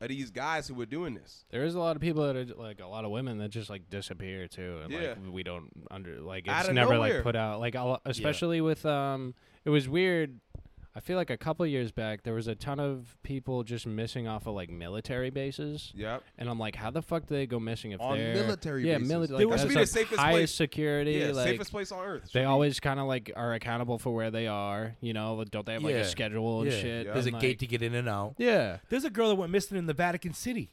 of 0.00 0.08
these 0.08 0.30
guys 0.32 0.66
who 0.66 0.74
were 0.74 0.84
doing 0.84 1.14
this. 1.14 1.44
There 1.50 1.64
is 1.64 1.76
a 1.76 1.78
lot 1.78 1.94
of 1.94 2.02
people 2.02 2.26
that 2.26 2.34
are 2.34 2.44
like 2.56 2.80
a 2.80 2.86
lot 2.88 3.04
of 3.04 3.12
women 3.12 3.38
that 3.38 3.50
just 3.50 3.70
like 3.70 3.88
disappear 3.88 4.48
too, 4.48 4.80
and 4.82 4.92
Yeah. 4.92 5.10
like 5.10 5.18
we 5.30 5.44
don't 5.44 5.70
under 5.92 6.18
like 6.20 6.48
it's 6.48 6.68
never 6.70 6.94
nowhere. 6.94 7.14
like 7.14 7.22
put 7.22 7.36
out 7.36 7.60
like 7.60 7.76
a 7.76 7.84
lo- 7.84 8.00
especially 8.04 8.60
with 8.60 8.84
um 8.84 9.32
it 9.64 9.70
was 9.70 9.88
weird. 9.88 10.40
I 10.94 11.00
feel 11.00 11.16
like 11.16 11.30
a 11.30 11.36
couple 11.36 11.64
years 11.66 11.92
back 11.92 12.24
there 12.24 12.34
was 12.34 12.48
a 12.48 12.56
ton 12.56 12.80
of 12.80 13.16
people 13.22 13.62
just 13.62 13.86
missing 13.86 14.26
off 14.26 14.46
of 14.48 14.54
like 14.54 14.68
military 14.68 15.30
bases, 15.30 15.92
Yep. 15.94 16.24
and 16.38 16.48
I'm 16.48 16.58
like, 16.58 16.74
how 16.74 16.90
the 16.90 17.02
fuck 17.02 17.26
do 17.26 17.34
they 17.36 17.46
go 17.46 17.60
missing 17.60 17.92
if 17.92 18.00
On 18.00 18.16
they're 18.18 18.34
military 18.34 18.86
yeah, 18.88 18.94
bases. 18.94 19.08
military? 19.08 19.38
They 19.38 19.44
Like, 19.44 19.50
must 19.50 19.62
that's 19.64 19.68
be 19.68 19.74
the 19.74 19.80
like 19.80 19.88
safest 19.88 20.20
highest 20.20 20.32
place- 20.32 20.54
security. 20.54 21.12
Yeah, 21.12 21.26
like 21.32 21.46
safest 21.48 21.70
place 21.70 21.92
on 21.92 22.04
earth. 22.04 22.30
they 22.32 22.40
be. 22.40 22.44
always 22.46 22.80
kind 22.80 22.98
of 22.98 23.06
like 23.06 23.30
are 23.36 23.54
accountable 23.54 23.98
for 23.98 24.12
where 24.12 24.30
they 24.32 24.48
are. 24.48 24.96
You 25.00 25.12
know, 25.12 25.44
don't 25.44 25.64
they 25.66 25.74
have 25.74 25.84
like 25.84 25.94
Yeah. 25.94 26.00
a 26.00 26.04
schedule 26.04 26.62
and 26.62 26.72
Yeah. 26.72 26.78
shit? 26.80 27.06
Yeah. 27.06 27.12
There's 27.12 27.26
a 27.26 27.30
and, 27.30 27.40
gate 27.40 27.48
like- 27.50 27.58
to 27.60 27.66
get 27.68 27.82
in 27.82 27.94
and 27.94 28.08
out. 28.08 28.34
Yeah. 28.38 28.78
There's 28.88 29.04
a 29.04 29.10
girl 29.10 29.28
that 29.28 29.36
went 29.36 29.52
missing 29.52 29.78
in 29.78 29.86
the 29.86 29.94
Vatican 29.94 30.32
City. 30.32 30.70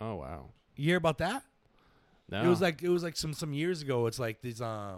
Oh 0.00 0.16
wow. 0.16 0.50
You 0.76 0.86
hear 0.86 0.96
about 0.98 1.18
that? 1.18 1.44
No. 2.30 2.42
It 2.42 2.48
was 2.48 2.60
like 2.60 2.82
it 2.82 2.88
was 2.90 3.02
like 3.02 3.16
some 3.16 3.32
some 3.32 3.52
years 3.54 3.80
ago. 3.80 4.06
It's 4.06 4.18
like 4.18 4.42
this 4.42 4.60
uh, 4.60 4.96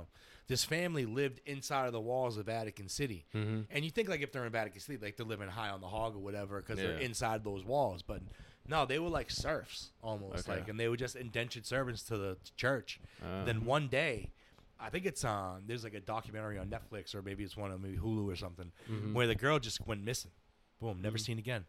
this 0.49 0.65
family 0.65 1.07
lived 1.07 1.41
inside 1.47 1.87
of 1.87 1.93
the 1.93 2.01
walls 2.01 2.37
of 2.37 2.47
Vatican 2.47 2.89
City, 2.89 3.27
hmm 3.33 3.63
and 3.71 3.85
you 3.85 3.91
think 3.91 4.09
like 4.09 4.21
if 4.21 4.31
they're 4.33 4.45
in 4.47 4.53
Vatican 4.53 4.81
City, 4.81 4.99
like 5.05 5.17
they're 5.17 5.27
living 5.27 5.49
high 5.49 5.71
on 5.71 5.81
the 5.81 5.89
hog 5.89 6.15
or 6.15 6.21
whatever, 6.21 6.61
because 6.61 6.77
they're 6.79 6.99
inside 6.99 7.43
those 7.45 7.65
walls. 7.65 8.03
But 8.03 8.23
no, 8.69 8.87
they 8.87 8.99
were 8.99 9.09
like 9.09 9.31
serfs 9.31 9.91
almost, 10.03 10.49
Okay. 10.49 10.59
like, 10.61 10.69
and 10.69 10.79
they 10.79 10.89
were 10.89 10.97
just 10.97 11.17
indentured 11.17 11.67
servants 11.67 12.03
to 12.05 12.17
the 12.17 12.37
church. 12.57 13.01
Uh, 13.25 13.45
Then 13.45 13.65
one 13.65 13.89
day, 13.89 14.31
I 14.79 14.91
think 14.91 15.07
it's 15.07 15.25
on. 15.25 15.65
There's 15.67 15.85
like 15.85 15.95
a 15.95 16.01
documentary 16.01 16.59
on 16.59 16.67
Netflix 16.69 17.15
or 17.15 17.23
maybe 17.23 17.43
it's 17.45 17.57
one 17.57 17.71
on 17.71 17.81
maybe 17.83 17.97
Hulu 17.97 18.27
or 18.31 18.37
something, 18.37 18.73
mhm. 18.91 19.15
where 19.15 19.27
the 19.27 19.35
girl 19.35 19.59
just 19.59 19.87
went 19.87 20.05
missing. 20.05 20.33
Boom, 20.81 21.01
never 21.01 21.17
seen 21.19 21.39
again. 21.39 21.65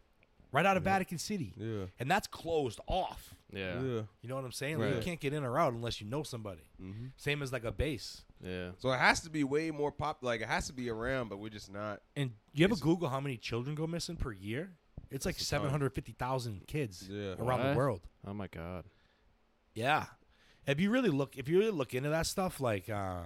Right 0.50 0.64
out 0.64 0.76
of 0.78 0.82
Vatican 0.84 1.18
City, 1.18 1.52
Yeah. 1.56 1.86
and 1.98 2.10
that's 2.10 2.26
closed 2.26 2.80
off. 2.86 3.34
yeah. 3.52 3.74
Yeah. 3.82 4.02
You 4.22 4.28
know 4.28 4.34
what 4.36 4.44
I'm 4.44 4.52
saying? 4.52 4.78
Like, 4.78 4.94
you 4.94 5.00
can't 5.00 5.20
get 5.20 5.32
in 5.34 5.42
or 5.44 5.58
out 5.58 5.72
unless 5.74 6.00
you 6.00 6.06
know 6.06 6.22
somebody. 6.22 6.62
hmm 6.78 7.06
Same 7.16 7.42
as 7.42 7.52
like 7.52 7.64
a 7.64 7.72
base. 7.72 8.22
Yeah. 8.42 8.70
So 8.78 8.90
it 8.92 8.98
has 8.98 9.20
to 9.20 9.30
be 9.30 9.42
way 9.44 9.70
more 9.70 9.90
pop. 9.92 10.18
Like 10.22 10.40
it 10.40 10.48
has 10.48 10.66
to 10.68 10.72
be 10.72 10.88
around, 10.90 11.28
but 11.28 11.38
we're 11.38 11.48
just 11.50 11.72
not. 11.72 12.00
And 12.16 12.32
you 12.52 12.64
ever 12.64 12.72
It's- 12.72 12.82
Google 12.82 13.08
how 13.08 13.20
many 13.20 13.36
children 13.36 13.74
go 13.74 13.86
missing 13.86 14.16
per 14.16 14.32
year? 14.32 14.72
It's 15.10 15.24
like 15.26 15.36
It's 15.36 15.46
a 15.46 15.50
ton. 15.50 15.62
750,000 15.62 16.66
kids 16.66 17.08
Yeah. 17.08 17.34
around 17.38 17.60
What? 17.60 17.70
the 17.70 17.74
world. 17.76 18.00
Oh 18.26 18.34
my 18.34 18.46
god. 18.46 18.84
Yeah. 19.74 20.06
If 20.66 20.80
you 20.80 20.90
really 20.90 21.08
look, 21.10 21.36
if 21.36 21.48
you 21.48 21.58
really 21.58 21.70
look 21.70 21.94
into 21.94 22.10
that 22.10 22.26
stuff, 22.26 22.60
like, 22.60 22.88
uh, 22.90 23.22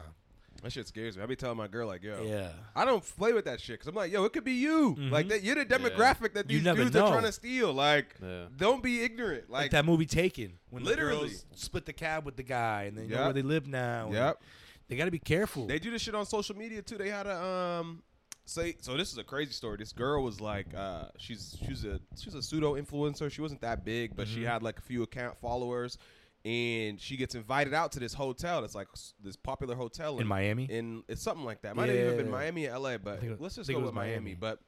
That 0.62 0.70
shit 0.70 0.86
scares 0.86 1.16
me. 1.16 1.24
I 1.24 1.26
be 1.26 1.34
telling 1.34 1.56
my 1.56 1.66
girl 1.66 1.88
like, 1.88 2.04
yo, 2.04 2.22
yeah, 2.22 2.52
I 2.76 2.84
don't 2.84 3.02
play 3.16 3.32
with 3.32 3.46
that 3.46 3.60
shit 3.60 3.74
because 3.80 3.88
I'm 3.88 3.96
like, 3.96 4.12
yo, 4.12 4.24
it 4.24 4.32
could 4.32 4.44
be 4.44 4.52
you. 4.52 4.94
Mhm. 4.96 5.10
Like 5.10 5.26
that, 5.28 5.42
you're 5.42 5.56
the 5.56 5.66
demographic 5.66 6.34
that 6.34 6.48
You 6.48 6.58
these 6.58 6.64
never 6.64 6.84
dudes 6.84 6.94
know. 6.94 7.06
are 7.06 7.10
trying 7.10 7.24
to 7.24 7.32
steal. 7.32 7.72
Like, 7.72 8.14
Yeah. 8.22 8.46
don't 8.56 8.80
be 8.80 9.02
ignorant. 9.02 9.50
like, 9.50 9.62
Like, 9.62 9.70
that 9.72 9.84
movie 9.84 10.06
Taken, 10.06 10.58
when 10.70 10.84
Literally. 10.84 11.30
the 11.30 11.34
girls 11.34 11.46
split 11.56 11.84
the 11.86 11.92
cab 11.92 12.24
with 12.24 12.36
the 12.36 12.44
guy, 12.44 12.84
and 12.84 12.96
they 12.96 13.08
know 13.08 13.16
Yep. 13.16 13.24
where 13.24 13.32
they 13.32 13.42
live 13.42 13.66
now. 13.66 14.04
and 14.06 14.14
yep. 14.14 14.40
They 14.88 14.96
got 14.96 15.06
to 15.06 15.10
be 15.10 15.18
careful. 15.18 15.66
They 15.66 15.78
do 15.78 15.90
this 15.90 16.02
shit 16.02 16.14
on 16.14 16.26
social 16.26 16.56
media 16.56 16.82
too. 16.82 16.96
They 16.98 17.08
had 17.08 17.26
a 17.26 17.42
um 17.42 18.02
say 18.44 18.74
so 18.80 18.96
this 18.96 19.12
is 19.12 19.18
a 19.18 19.24
crazy 19.24 19.52
story. 19.52 19.76
This 19.78 19.92
girl 19.92 20.22
was 20.22 20.40
like 20.40 20.66
uh 20.76 21.04
she's 21.16 21.56
she's 21.66 21.84
a 21.84 22.00
she's 22.18 22.34
a 22.34 22.42
pseudo 22.42 22.74
influencer. 22.74 23.30
She 23.30 23.40
wasn't 23.40 23.60
that 23.62 23.84
big, 23.84 24.16
but 24.16 24.26
Mm-hmm. 24.26 24.34
she 24.36 24.44
had 24.44 24.62
like 24.62 24.78
a 24.78 24.82
few 24.82 25.02
account 25.02 25.38
followers 25.40 25.96
and 26.44 27.00
she 27.00 27.16
gets 27.16 27.36
invited 27.36 27.72
out 27.72 27.92
to 27.92 28.00
this 28.00 28.12
hotel 28.14 28.62
that's 28.62 28.74
like 28.74 28.88
this 29.22 29.36
popular 29.36 29.76
hotel 29.76 30.18
in 30.18 30.26
Miami. 30.26 30.64
in 30.64 31.04
it's 31.08 31.22
something 31.22 31.44
like 31.44 31.62
that. 31.62 31.76
Might 31.76 31.88
have 31.88 31.96
even 31.98 32.16
been 32.16 32.26
Yeah. 32.26 32.32
Miami 32.32 32.66
or 32.66 32.78
LA, 32.78 32.98
but 32.98 33.22
let's 33.38 33.54
just 33.54 33.70
go 33.70 33.78
with 33.78 33.94
Miami. 33.94 34.10
Miami. 34.16 34.34
But 34.34 34.58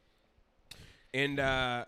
and 1.12 1.38
uh 1.40 1.84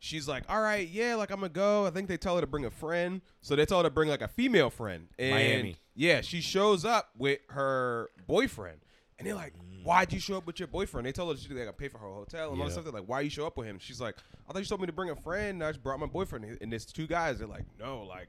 she's 0.00 0.28
like, 0.28 0.44
All 0.48 0.60
right, 0.60 0.88
yeah, 0.88 1.14
like 1.14 1.30
I'm 1.30 1.36
gonna 1.40 1.50
go. 1.50 1.86
I 1.86 1.90
think 1.90 2.08
they 2.08 2.16
tell 2.16 2.34
her 2.34 2.40
to 2.40 2.46
bring 2.46 2.64
a 2.64 2.70
friend. 2.70 3.20
So 3.40 3.54
they 3.56 3.64
tell 3.66 3.78
her 3.78 3.84
to 3.84 3.90
bring 3.90 4.08
like 4.08 4.22
a 4.22 4.28
female 4.28 4.70
friend. 4.70 5.06
And 5.18 5.30
Miami. 5.30 5.76
Yeah, 5.98 6.20
she 6.20 6.40
shows 6.40 6.84
up 6.84 7.10
with 7.18 7.40
her 7.50 8.10
boyfriend. 8.26 8.78
And 9.18 9.26
they're 9.26 9.34
like, 9.34 9.54
Why'd 9.82 10.12
you 10.12 10.20
show 10.20 10.36
up 10.36 10.46
with 10.46 10.60
your 10.60 10.68
boyfriend? 10.68 11.06
They 11.06 11.12
told 11.12 11.34
her 11.36 11.42
she 11.42 11.48
they 11.48 11.60
gotta 11.60 11.72
pay 11.72 11.88
for 11.88 11.98
her 11.98 12.06
hotel 12.06 12.52
and 12.52 12.60
all 12.60 12.68
Yeah. 12.68 12.72
stuff. 12.72 12.84
They're 12.84 12.92
like, 12.92 13.08
Why 13.08 13.20
you 13.20 13.30
show 13.30 13.46
up 13.46 13.56
with 13.56 13.66
him? 13.66 13.78
She's 13.80 14.00
like, 14.00 14.16
I 14.48 14.52
thought 14.52 14.60
you 14.60 14.64
told 14.64 14.80
me 14.80 14.86
to 14.86 14.92
bring 14.92 15.10
a 15.10 15.16
friend. 15.16 15.62
I 15.62 15.70
just 15.70 15.82
brought 15.82 15.98
my 15.98 16.06
boyfriend. 16.06 16.58
And 16.60 16.70
there's 16.72 16.86
two 16.86 17.06
guys. 17.06 17.38
They're 17.38 17.48
like, 17.48 17.64
No, 17.80 18.04
like 18.04 18.28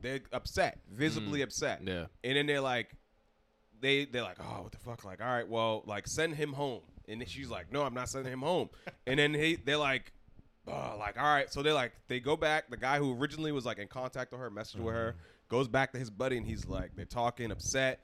they're 0.00 0.20
upset, 0.32 0.80
visibly 0.90 1.40
mm. 1.40 1.44
upset. 1.44 1.80
Yeah. 1.84 2.06
And 2.24 2.36
then 2.36 2.46
they're 2.46 2.60
like, 2.60 2.96
they 3.80 4.04
they're 4.06 4.22
like, 4.22 4.38
oh, 4.40 4.62
what 4.62 4.72
the 4.72 4.78
fuck? 4.78 5.04
Like, 5.04 5.20
all 5.20 5.26
right, 5.26 5.48
well, 5.48 5.82
like 5.86 6.06
send 6.06 6.34
him 6.36 6.52
home. 6.52 6.80
And 7.08 7.20
then 7.20 7.28
she's 7.28 7.48
like, 7.50 7.72
no, 7.72 7.82
I'm 7.82 7.94
not 7.94 8.08
sending 8.08 8.32
him 8.32 8.40
home. 8.40 8.70
and 9.06 9.18
then 9.18 9.34
he 9.34 9.56
they're 9.56 9.76
like, 9.76 10.12
oh, 10.66 10.96
like, 10.98 11.18
all 11.18 11.24
right. 11.24 11.52
So 11.52 11.62
they're 11.62 11.74
like, 11.74 11.92
they 12.08 12.20
go 12.20 12.36
back. 12.36 12.70
The 12.70 12.76
guy 12.76 12.98
who 12.98 13.18
originally 13.18 13.52
was 13.52 13.66
like 13.66 13.78
in 13.78 13.88
contact 13.88 14.32
with 14.32 14.40
her, 14.40 14.50
messaged 14.50 14.80
with 14.80 14.94
her, 14.94 15.10
mm-hmm. 15.10 15.18
Goes 15.52 15.68
back 15.68 15.92
to 15.92 15.98
his 15.98 16.10
buddy, 16.10 16.36
and 16.38 16.46
he's 16.46 16.66
like, 16.66 16.96
they're 16.96 17.04
talking, 17.04 17.52
upset. 17.52 18.00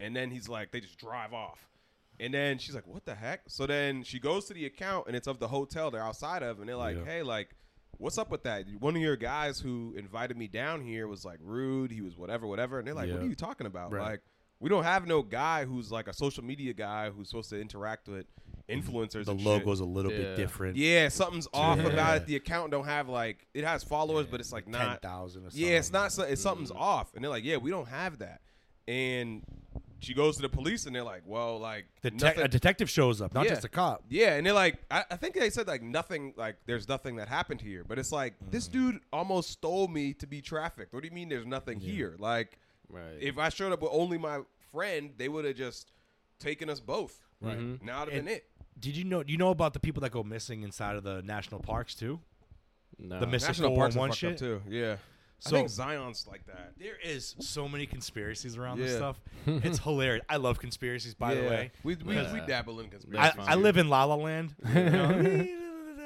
And 0.00 0.16
then 0.16 0.30
he's 0.30 0.48
like, 0.48 0.72
they 0.72 0.80
just 0.80 0.98
drive 0.98 1.32
off. 1.32 1.68
And 2.18 2.32
then 2.34 2.58
she's 2.58 2.74
like, 2.74 2.86
what 2.86 3.04
the 3.04 3.14
heck? 3.14 3.42
So 3.48 3.66
then 3.66 4.02
she 4.02 4.18
goes 4.18 4.46
to 4.46 4.54
the 4.54 4.64
account, 4.66 5.06
and 5.06 5.14
it's 5.14 5.26
of 5.28 5.38
the 5.38 5.48
hotel 5.48 5.90
they're 5.90 6.02
outside 6.02 6.42
of, 6.42 6.58
and 6.58 6.68
they're 6.68 6.76
like, 6.76 6.96
Yeah. 6.96 7.04
hey, 7.04 7.22
like. 7.22 7.50
What's 7.98 8.18
up 8.18 8.30
with 8.30 8.42
that? 8.42 8.66
One 8.80 8.94
of 8.94 9.00
your 9.00 9.16
guys 9.16 9.58
who 9.58 9.94
invited 9.96 10.36
me 10.36 10.48
down 10.48 10.82
here 10.82 11.08
was 11.08 11.24
like 11.24 11.38
rude. 11.40 11.90
He 11.90 12.02
was 12.02 12.14
whatever, 12.14 12.46
whatever. 12.46 12.78
And 12.78 12.86
they're 12.86 12.92
like, 12.92 13.10
"What 13.10 13.22
are 13.22 13.26
you 13.26 13.34
talking 13.34 13.66
about? 13.66 13.90
Right. 13.90 14.10
Like, 14.10 14.20
we 14.60 14.68
don't 14.68 14.84
have 14.84 15.06
no 15.06 15.22
guy 15.22 15.64
who's 15.64 15.90
like 15.90 16.06
a 16.06 16.12
social 16.12 16.44
media 16.44 16.74
guy 16.74 17.08
who's 17.08 17.30
supposed 17.30 17.48
to 17.50 17.58
interact 17.58 18.06
with 18.06 18.26
influencers. 18.68 19.24
the 19.26 19.30
and 19.32 19.40
shit. 19.40 19.46
logo's 19.46 19.80
a 19.80 19.84
little 19.84 20.10
Yeah. 20.12 20.18
bit 20.18 20.36
different. 20.36 20.76
Yeah, 20.76 21.08
something's 21.08 21.48
off 21.54 21.78
Yeah. 21.78 21.86
about 21.88 22.16
it. 22.18 22.26
The 22.26 22.36
account 22.36 22.70
don't 22.70 22.84
have 22.86 23.08
like 23.08 23.46
it 23.54 23.64
has 23.64 23.84
followers, 23.84 24.26
but 24.26 24.40
it's 24.40 24.52
like 24.52 24.64
ten 24.64 24.72
not. 24.72 25.02
thousand 25.02 25.46
or 25.46 25.50
something. 25.50 25.68
Yeah, 25.68 25.78
it's 25.78 25.92
not. 25.92 26.16
It's 26.18 26.42
something's 26.42 26.70
off, 26.72 27.14
and 27.14 27.22
they're 27.22 27.30
like, 27.30 27.44
"Yeah, 27.44 27.56
we 27.58 27.70
don't 27.70 27.88
have 27.88 28.18
that." 28.18 28.40
And 28.88 29.42
she 29.98 30.14
goes 30.14 30.36
to 30.36 30.42
the 30.42 30.48
police, 30.48 30.86
and 30.86 30.94
they're 30.94 31.02
like, 31.02 31.22
"Well, 31.26 31.58
like 31.58 31.86
The 32.02 32.10
te- 32.10 32.16
nothing- 32.18 32.42
a 32.44 32.48
detective 32.48 32.88
shows 32.90 33.20
up, 33.20 33.34
not 33.34 33.44
Yeah. 33.44 33.50
just 33.52 33.64
a 33.64 33.68
cop. 33.68 34.04
yeah, 34.08 34.34
and 34.36 34.46
they're 34.46 34.52
like, 34.52 34.78
I, 34.90 35.04
I 35.10 35.16
think 35.16 35.34
they 35.34 35.50
said 35.50 35.66
like 35.66 35.82
nothing, 35.82 36.34
like 36.36 36.56
there's 36.66 36.86
nothing 36.88 37.16
that 37.16 37.28
happened 37.28 37.60
here, 37.60 37.82
but 37.82 37.98
it's 37.98 38.12
like 38.12 38.34
Mm. 38.38 38.50
this 38.50 38.68
dude 38.68 39.00
almost 39.12 39.50
stole 39.50 39.88
me 39.88 40.12
to 40.14 40.26
be 40.26 40.40
trafficked. 40.42 40.92
What 40.92 41.02
do 41.02 41.08
you 41.08 41.14
mean 41.14 41.28
there's 41.28 41.46
nothing 41.46 41.80
here? 41.80 42.14
Like, 42.18 42.58
Right. 42.88 43.16
if 43.20 43.38
I 43.38 43.48
showed 43.48 43.72
up 43.72 43.80
with 43.80 43.90
only 43.92 44.18
my 44.18 44.40
friend, 44.70 45.14
they 45.16 45.28
would 45.28 45.44
have 45.44 45.56
just 45.56 45.90
taken 46.38 46.68
us 46.68 46.78
both. 46.80 47.22
Right. 47.40 47.58
Now 47.82 48.00
would 48.04 48.08
have 48.12 48.18
And- 48.18 48.26
been 48.26 48.36
it. 48.36 48.44
Did 48.78 48.96
you 48.96 49.04
know? 49.04 49.22
Do 49.22 49.32
you 49.32 49.38
know 49.38 49.50
about 49.50 49.72
the 49.72 49.80
people 49.80 50.00
that 50.02 50.10
go 50.12 50.22
missing 50.22 50.62
inside 50.62 50.96
of 50.96 51.02
the 51.04 51.22
national 51.22 51.60
parks 51.60 51.94
too? 51.94 52.20
no. 52.98 53.20
the 53.20 53.26
Missing 53.26 53.48
National 53.48 53.76
parks 53.76 53.94
are 53.94 53.98
411 53.98 54.10
up 54.10 54.16
shit? 54.16 54.38
too. 54.38 54.62
Yeah. 54.68 54.92
I 54.94 54.96
So- 55.38 55.50
think 55.56 55.68
Zion's 55.68 56.26
like 56.26 56.46
that. 56.46 56.72
There 56.78 56.96
is 57.04 57.34
so 57.40 57.68
many 57.68 57.84
conspiracies 57.86 58.56
around 58.56 58.78
this 58.78 58.96
stuff. 58.96 59.20
it's 59.46 59.78
hilarious. 59.80 60.24
I 60.30 60.36
love 60.36 60.58
conspiracies, 60.58 61.14
by 61.14 61.34
the 61.34 61.42
way. 61.42 61.72
we 61.82 61.94
we, 61.96 62.14
Yeah. 62.14 62.32
we 62.32 62.40
dabble 62.46 62.80
in 62.80 62.88
I, 63.16 63.32
I 63.38 63.54
live 63.54 63.76
in 63.76 63.88
La 63.88 64.04
La 64.04 64.14
Land. 64.14 64.54
you 64.74 64.74
know? 64.90 65.46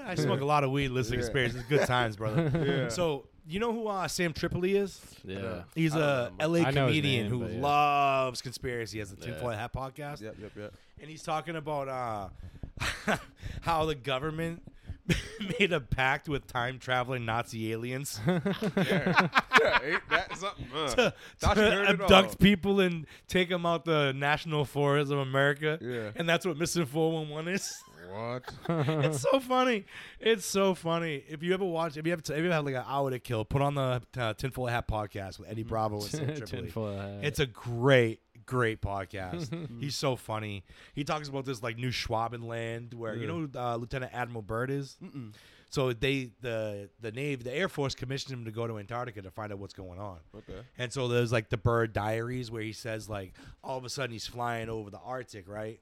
I 0.05 0.14
smoke 0.16 0.41
a 0.41 0.45
lot 0.45 0.64
of 0.64 0.71
weed, 0.73 0.89
listen 0.89 1.12
to 1.12 1.18
Yeah. 1.18 1.23
conspiracies. 1.25 1.62
Good 1.68 1.87
times, 1.87 2.16
brother. 2.16 2.51
Yeah. 2.66 2.89
So 2.89 3.27
you 3.49 3.59
know 3.61 3.72
who 3.72 3.86
uh, 3.88 4.07
Sam 4.09 4.32
Tripoli 4.32 4.76
is? 4.76 5.01
yeah. 5.24 5.62
He's 5.74 5.95
a. 5.95 6.32
LA 6.41 6.61
I 6.61 6.70
know 6.70 6.86
his 6.86 6.97
comedian 6.97 7.22
name, 7.24 7.30
who 7.32 7.41
but 7.41 7.53
yeah. 7.53 7.61
loves 7.61 8.43
conspiracy. 8.43 8.97
He 8.97 8.99
has 9.01 9.11
the 9.11 9.20
Yeah. 9.20 9.32
Tinfoil 9.34 9.57
Hat 9.57 9.72
podcast, 9.72 10.20
Yep, 10.20 10.36
yep, 10.41 10.53
yep. 10.57 10.72
and 11.01 11.11
he's 11.11 11.22
talking 11.22 11.57
about 11.57 11.88
uh, 11.88 13.16
how 13.62 13.84
the 13.86 13.95
government 13.95 14.62
made 15.59 15.72
a 15.72 15.80
pact 15.80 16.28
with 16.28 16.47
time 16.47 16.78
traveling 16.78 17.24
Nazi 17.24 17.72
aliens 17.72 18.20
Yeah, 18.26 18.41
yeah 18.76 19.78
ain't 19.82 20.09
that 20.11 20.36
something? 20.36 20.66
Uh, 20.74 20.88
to, 20.95 21.14
thought 21.38 21.57
you 21.57 21.62
to 21.64 21.70
heard 21.70 21.88
it 21.88 22.01
abduct 22.01 22.38
people 22.38 22.80
and 22.80 23.07
take 23.26 23.49
them 23.49 23.66
out 23.66 23.84
the 23.84 24.12
national 24.12 24.64
forests 24.64 25.11
of 25.11 25.18
America. 25.18 25.78
Yeah. 25.80 26.11
And 26.14 26.28
that's 26.28 26.47
what 26.47 26.57
Missing 26.57 26.86
411 26.86 27.55
is. 27.55 27.82
What? 28.09 28.44
it's 29.05 29.20
so 29.20 29.40
funny. 29.40 29.84
It's 30.18 30.46
so 30.46 30.74
funny. 30.74 31.24
If 31.28 31.42
you 31.42 31.55
ever 31.55 31.64
watch, 31.64 31.96
if 31.96 32.07
you 32.07 32.12
have, 32.12 32.20
if 32.20 32.44
you 32.44 32.51
have 32.51 32.64
like 32.64 32.74
an 32.74 32.84
hour 32.86 33.11
to 33.11 33.18
kill, 33.18 33.44
put 33.44 33.62
on 33.62 33.74
the 33.74 34.03
uh, 34.18 34.34
Tinfoil 34.34 34.66
Hat 34.66 34.88
podcast 34.88 35.38
with 35.38 35.48
Eddie 35.48 35.62
Bravo 35.62 35.96
and 35.96 36.05
Sam 36.05 36.26
Tripoli. 36.36 36.62
Tinfoil 36.62 36.96
hat. 36.98 37.18
It's 37.22 37.38
a 37.38 37.46
great, 37.46 38.20
great 38.46 38.80
podcast. 38.80 39.51
He's 39.80 39.94
so 39.94 40.16
funny. 40.16 40.64
He 40.94 41.05
talks 41.05 41.28
about 41.28 41.44
this 41.44 41.62
like 41.62 41.76
new 41.76 41.90
Schwabenland 41.90 42.94
where 42.94 43.14
you 43.14 43.26
know 43.26 43.48
uh, 43.55 43.76
Lieutenant 43.76 44.12
Admiral 44.14 44.42
Byrd 44.42 44.70
is. 44.70 44.96
So 45.70 45.92
they 45.92 46.32
the 46.40 46.90
the 47.01 47.12
Navy 47.12 47.44
the 47.44 47.55
Air 47.55 47.68
Force 47.68 47.94
commissioned 47.94 48.34
him 48.36 48.44
to 48.44 48.51
go 48.51 48.66
to 48.66 48.78
Antarctica 48.78 49.22
to 49.22 49.30
find 49.30 49.53
out 49.53 49.59
what's 49.61 49.72
going 49.74 50.01
on. 50.01 50.18
Okay. 50.36 50.61
And 50.78 50.92
so 50.92 51.07
there's 51.07 51.30
like 51.30 51.48
the 51.48 51.57
Byrd 51.57 51.92
Diaries 51.92 52.51
where 52.51 52.62
he 52.62 52.72
says 52.72 53.09
like 53.09 53.34
all 53.62 53.78
of 53.78 53.84
a 53.84 53.88
sudden 53.88 54.11
he's 54.11 54.26
flying 54.26 54.68
over 54.68 54.90
the 54.90 54.98
Arctic, 54.98 55.48
right? 55.48 55.80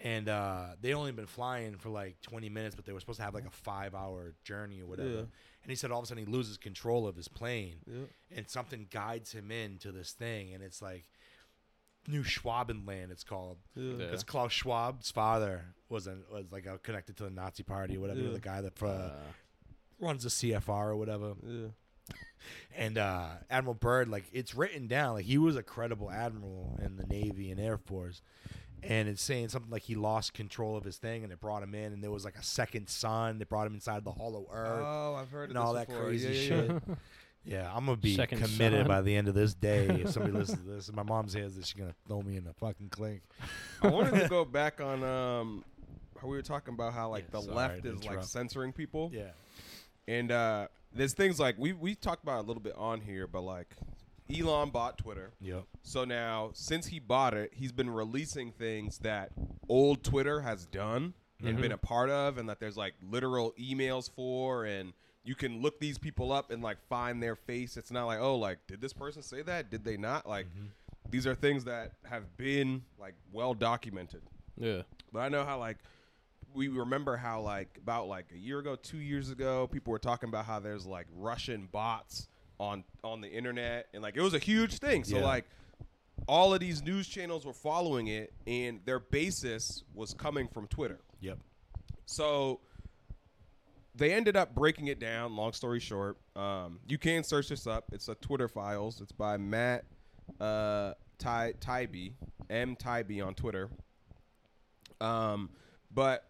And 0.00 0.28
uh, 0.28 0.66
they 0.80 0.94
only 0.94 1.10
been 1.10 1.26
flying 1.26 1.76
for 1.76 1.88
like 1.88 2.20
20 2.22 2.48
minutes, 2.48 2.76
but 2.76 2.84
they 2.84 2.92
were 2.92 3.00
supposed 3.00 3.18
to 3.18 3.24
have 3.24 3.34
like 3.34 3.46
a 3.46 3.50
five 3.50 3.94
hour 3.96 4.34
journey 4.44 4.80
or 4.80 4.86
whatever. 4.86 5.08
Yeah. 5.08 5.18
And 5.62 5.70
he 5.70 5.74
said 5.74 5.90
all 5.90 5.98
of 5.98 6.04
a 6.04 6.06
sudden 6.06 6.24
he 6.24 6.30
loses 6.32 6.56
control 6.56 7.06
of 7.08 7.16
his 7.16 7.26
plane, 7.26 7.78
Yeah. 7.86 8.04
and 8.36 8.48
something 8.48 8.86
guides 8.90 9.32
him 9.32 9.50
into 9.50 9.90
this 9.90 10.12
thing, 10.12 10.54
and 10.54 10.62
it's 10.62 10.80
like 10.80 11.04
New 12.06 12.22
Schwabenland. 12.22 13.10
It's 13.10 13.24
called. 13.24 13.58
Yeah. 13.74 13.94
Because 13.96 14.22
Klaus 14.22 14.52
Schwab's 14.52 15.10
father 15.10 15.64
was 15.88 16.06
a, 16.06 16.16
was 16.32 16.44
like 16.52 16.66
a, 16.66 16.78
connected 16.78 17.16
to 17.16 17.24
the 17.24 17.30
Nazi 17.30 17.64
Party 17.64 17.96
or 17.96 18.00
whatever. 18.00 18.20
Yeah. 18.20 18.32
The 18.32 18.40
guy 18.40 18.60
that 18.60 18.80
uh, 18.82 18.86
Uh, 18.86 19.10
runs 19.98 20.22
the 20.22 20.28
CFR 20.30 20.68
or 20.90 20.96
whatever. 20.96 21.34
Yeah. 21.44 21.66
And 22.76 22.96
uh, 22.96 23.26
Admiral 23.50 23.74
Byrd, 23.74 24.08
like 24.08 24.24
it's 24.32 24.54
written 24.54 24.86
down, 24.86 25.14
like 25.14 25.24
he 25.26 25.36
was 25.38 25.56
a 25.56 25.62
credible 25.62 26.08
admiral 26.10 26.78
in 26.80 26.96
the 26.96 27.04
Navy 27.04 27.50
and 27.50 27.58
Air 27.60 27.76
Force. 27.76 28.22
And 28.82 29.08
it's 29.08 29.22
saying 29.22 29.48
something 29.48 29.70
like 29.70 29.82
he 29.82 29.94
lost 29.96 30.34
control 30.34 30.76
of 30.76 30.84
his 30.84 30.96
thing, 30.98 31.24
and 31.24 31.32
it 31.32 31.40
brought 31.40 31.62
him 31.62 31.74
in, 31.74 31.92
and 31.92 32.02
there 32.02 32.10
was 32.10 32.24
like 32.24 32.36
a 32.36 32.42
second 32.44 32.88
sun. 32.88 33.38
that 33.38 33.48
brought 33.48 33.66
him 33.66 33.74
inside 33.74 34.04
the 34.04 34.12
Hollow 34.12 34.46
Earth 34.52 34.84
Oh, 34.86 35.14
I've 35.14 35.30
heard 35.30 35.44
of 35.44 35.50
and 35.50 35.58
all 35.58 35.72
this 35.72 35.80
that 35.82 35.88
before. 35.88 36.04
crazy 36.04 36.28
Yeah, 36.28 36.34
yeah, 36.56 36.62
shit. 36.68 36.82
yeah. 36.88 36.94
Yeah, 37.44 37.70
I'm 37.74 37.86
gonna 37.86 37.96
be 37.96 38.14
Second 38.14 38.42
committed 38.42 38.80
son. 38.80 38.88
by 38.88 39.00
the 39.00 39.16
end 39.16 39.26
of 39.28 39.34
this 39.34 39.54
day. 39.54 39.86
If 39.86 40.10
somebody 40.10 40.32
listens 40.38 40.58
to 40.58 40.68
this, 40.68 40.88
if 40.90 40.94
my 40.94 41.02
mom's 41.04 41.32
hears 41.32 41.54
this, 41.54 41.66
she's 41.68 41.80
gonna 41.80 41.94
throw 42.06 42.20
me 42.20 42.36
in 42.36 42.44
the 42.44 42.52
fucking 42.52 42.90
clink. 42.90 43.22
I 43.80 43.86
wanted 43.86 44.20
to 44.20 44.28
go 44.28 44.44
back 44.44 44.82
on 44.82 45.02
um 45.02 45.64
how 46.20 46.26
we 46.28 46.36
were 46.36 46.42
talking 46.42 46.74
about 46.74 46.92
how 46.92 47.08
like 47.08 47.24
Yeah, 47.32 47.40
the 47.40 47.42
sorry 47.42 47.56
left 47.56 47.82
to 47.84 47.88
is 47.90 48.00
like 48.02 48.06
interrupt. 48.10 48.28
censoring 48.28 48.72
people. 48.74 49.10
Yeah, 49.14 49.30
And 50.06 50.30
uh 50.30 50.66
there's 50.92 51.14
things 51.14 51.40
like 51.40 51.56
we 51.58 51.72
we 51.72 51.94
talked 51.94 52.22
about 52.22 52.38
it 52.40 52.44
a 52.44 52.46
little 52.48 52.62
bit 52.62 52.74
on 52.76 53.00
here, 53.00 53.26
but 53.26 53.40
like 53.40 53.68
Elon 54.34 54.70
bought 54.70 54.98
Twitter. 54.98 55.30
yep, 55.40 55.64
So 55.82 56.04
now, 56.04 56.50
since 56.54 56.86
he 56.86 56.98
bought 56.98 57.34
it, 57.34 57.52
he's 57.54 57.72
been 57.72 57.90
releasing 57.90 58.52
things 58.52 58.98
that 58.98 59.30
old 59.68 60.02
Twitter 60.04 60.40
has 60.40 60.66
done 60.66 61.14
and 61.40 61.50
Mm-hmm. 61.52 61.62
been 61.62 61.72
a 61.72 61.78
part 61.78 62.10
of, 62.10 62.36
and 62.38 62.48
that 62.48 62.58
there's 62.60 62.76
like 62.76 62.94
literal 63.02 63.54
emails 63.60 64.10
for, 64.10 64.64
and 64.64 64.92
you 65.24 65.34
can 65.36 65.62
look 65.62 65.78
these 65.78 65.96
people 65.98 66.32
up 66.32 66.50
and 66.50 66.62
like 66.62 66.78
find 66.88 67.22
their 67.22 67.36
face. 67.36 67.76
It's 67.76 67.90
not 67.92 68.06
like, 68.06 68.18
oh, 68.20 68.36
like 68.36 68.58
did 68.66 68.80
this 68.80 68.92
person 68.92 69.22
say 69.22 69.42
that? 69.42 69.70
Did 69.70 69.84
they 69.84 69.96
not? 69.96 70.28
Like 70.28 70.46
Mm-hmm. 70.46 70.66
these 71.10 71.26
are 71.26 71.34
things 71.34 71.64
that 71.64 71.92
have 72.10 72.36
been 72.36 72.82
like 72.98 73.14
well 73.32 73.54
documented. 73.54 74.22
yeah. 74.56 74.82
But 75.12 75.20
I 75.20 75.28
know 75.28 75.44
how 75.44 75.58
like 75.58 75.78
we 76.54 76.68
remember 76.68 77.16
how 77.16 77.40
like 77.40 77.68
about 77.80 78.08
like 78.08 78.26
a 78.34 78.38
year 78.38 78.58
ago, 78.58 78.74
two 78.76 78.98
years 78.98 79.30
ago, 79.30 79.68
people 79.68 79.90
were 79.92 79.98
talking 79.98 80.28
about 80.28 80.44
how 80.44 80.58
there's 80.60 80.86
like 80.86 81.06
Russian 81.16 81.68
bots 81.70 82.26
on 82.58 82.84
on 83.04 83.20
the 83.20 83.28
internet, 83.28 83.86
and 83.94 84.02
like 84.02 84.16
it 84.16 84.20
was 84.22 84.34
a 84.34 84.38
huge 84.38 84.78
thing. 84.78 85.04
So 85.04 85.18
Yeah. 85.18 85.24
like 85.24 85.44
all 86.26 86.52
of 86.52 86.60
these 86.60 86.82
news 86.82 87.06
channels 87.08 87.46
were 87.46 87.52
following 87.52 88.08
it, 88.08 88.32
and 88.46 88.80
their 88.84 88.98
basis 88.98 89.84
was 89.94 90.12
coming 90.14 90.48
from 90.48 90.66
Twitter. 90.66 91.00
yep. 91.20 91.38
So 92.06 92.60
they 93.94 94.12
ended 94.12 94.36
up 94.36 94.54
breaking 94.54 94.86
it 94.88 94.98
down. 94.98 95.36
Long 95.36 95.52
story 95.52 95.80
short, 95.80 96.18
um, 96.36 96.80
you 96.88 96.98
can 96.98 97.22
search 97.24 97.48
this 97.48 97.66
up. 97.66 97.84
It's 97.92 98.08
a 98.08 98.14
Twitter 98.16 98.48
files. 98.48 99.00
It's 99.00 99.12
by 99.12 99.36
Matt 99.36 99.84
uh, 100.40 100.94
Ty 101.18 101.54
Taibbi, 101.60 102.12
M 102.50 102.76
Taibbi 102.76 103.24
on 103.24 103.34
Twitter. 103.34 103.70
Um, 105.00 105.50
but 105.92 106.28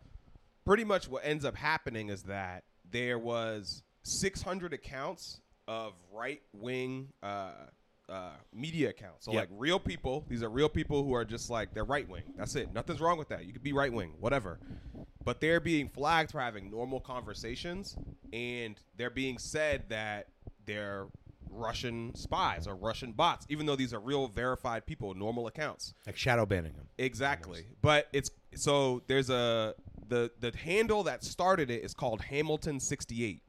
pretty 0.64 0.84
much 0.84 1.08
what 1.08 1.24
ends 1.24 1.44
up 1.44 1.56
happening 1.56 2.08
is 2.10 2.22
that 2.24 2.64
there 2.90 3.18
was 3.18 3.82
600 4.02 4.72
accounts 4.72 5.40
of 5.68 5.92
right 6.12 6.40
wing 6.52 7.08
uh, 7.22 7.50
uh, 8.08 8.30
media 8.54 8.88
accounts. 8.88 9.26
So 9.26 9.32
Yep. 9.32 9.40
like 9.40 9.48
real 9.52 9.78
people. 9.78 10.24
These 10.28 10.42
are 10.42 10.48
real 10.48 10.68
people 10.70 11.04
who 11.04 11.12
are 11.14 11.24
just 11.26 11.50
like 11.50 11.74
they're 11.74 11.84
right 11.84 12.08
wing. 12.08 12.22
That's 12.36 12.56
it. 12.56 12.72
Nothing's 12.72 13.00
wrong 13.00 13.18
with 13.18 13.28
that. 13.28 13.44
You 13.44 13.52
could 13.52 13.62
be 13.62 13.72
right 13.74 13.92
wing, 13.92 14.14
whatever. 14.18 14.58
But 15.24 15.40
they're 15.42 15.60
being 15.60 15.88
flagged 15.90 16.30
for 16.32 16.40
having 16.40 16.70
normal 16.70 17.00
conversations, 17.00 17.96
and 18.32 18.80
they're 18.96 19.10
being 19.10 19.36
said 19.36 19.84
that 19.90 20.28
they're 20.64 21.06
Russian 21.50 22.14
spies 22.14 22.66
or 22.66 22.74
Russian 22.76 23.12
bots, 23.12 23.44
even 23.50 23.66
though 23.66 23.76
these 23.76 23.92
are 23.92 24.00
real 24.00 24.28
verified 24.28 24.86
people, 24.86 25.12
normal 25.14 25.46
accounts. 25.46 25.92
Like 26.06 26.16
shadow 26.16 26.46
banning 26.46 26.72
them. 26.72 26.86
Exactly. 26.96 27.66
But 27.82 28.08
it's 28.14 28.30
so 28.54 29.02
there's 29.06 29.28
a 29.28 29.74
the 30.08 30.30
the 30.40 30.56
handle 30.56 31.02
that 31.02 31.22
started 31.24 31.70
it 31.70 31.84
is 31.84 31.92
called 31.92 32.22
Hamilton 32.22 32.80
68. 32.80 33.42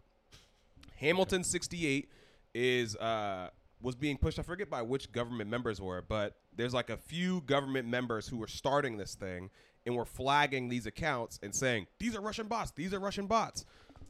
Hamilton 1.00 1.44
68 1.44 2.10
is 2.54 2.96
uh 2.96 3.50
was 3.82 3.96
being 3.96 4.18
pushed 4.18 4.40
I 4.40 4.42
forget 4.42 4.70
by 4.70 4.82
which 4.82 5.12
government 5.12 5.50
members 5.50 5.80
were, 5.80 6.02
but 6.02 6.36
there's 6.56 6.74
like 6.74 6.90
a 6.90 6.98
few 6.98 7.42
government 7.42 7.88
members 7.88 8.28
who 8.28 8.38
were 8.38 8.48
starting 8.48 8.98
this 8.98 9.16
thing 9.16 9.50
and 9.86 9.96
were 9.96 10.06
flagging 10.06 10.68
these 10.68 10.86
accounts 10.86 11.40
and 11.42 11.56
saying 11.56 11.88
these 12.00 12.16
are 12.16 12.22
Russian 12.22 12.48
bots, 12.48 12.72
these 12.72 12.94
are 12.94 13.00
Russian 13.00 13.28
bots. 13.28 13.66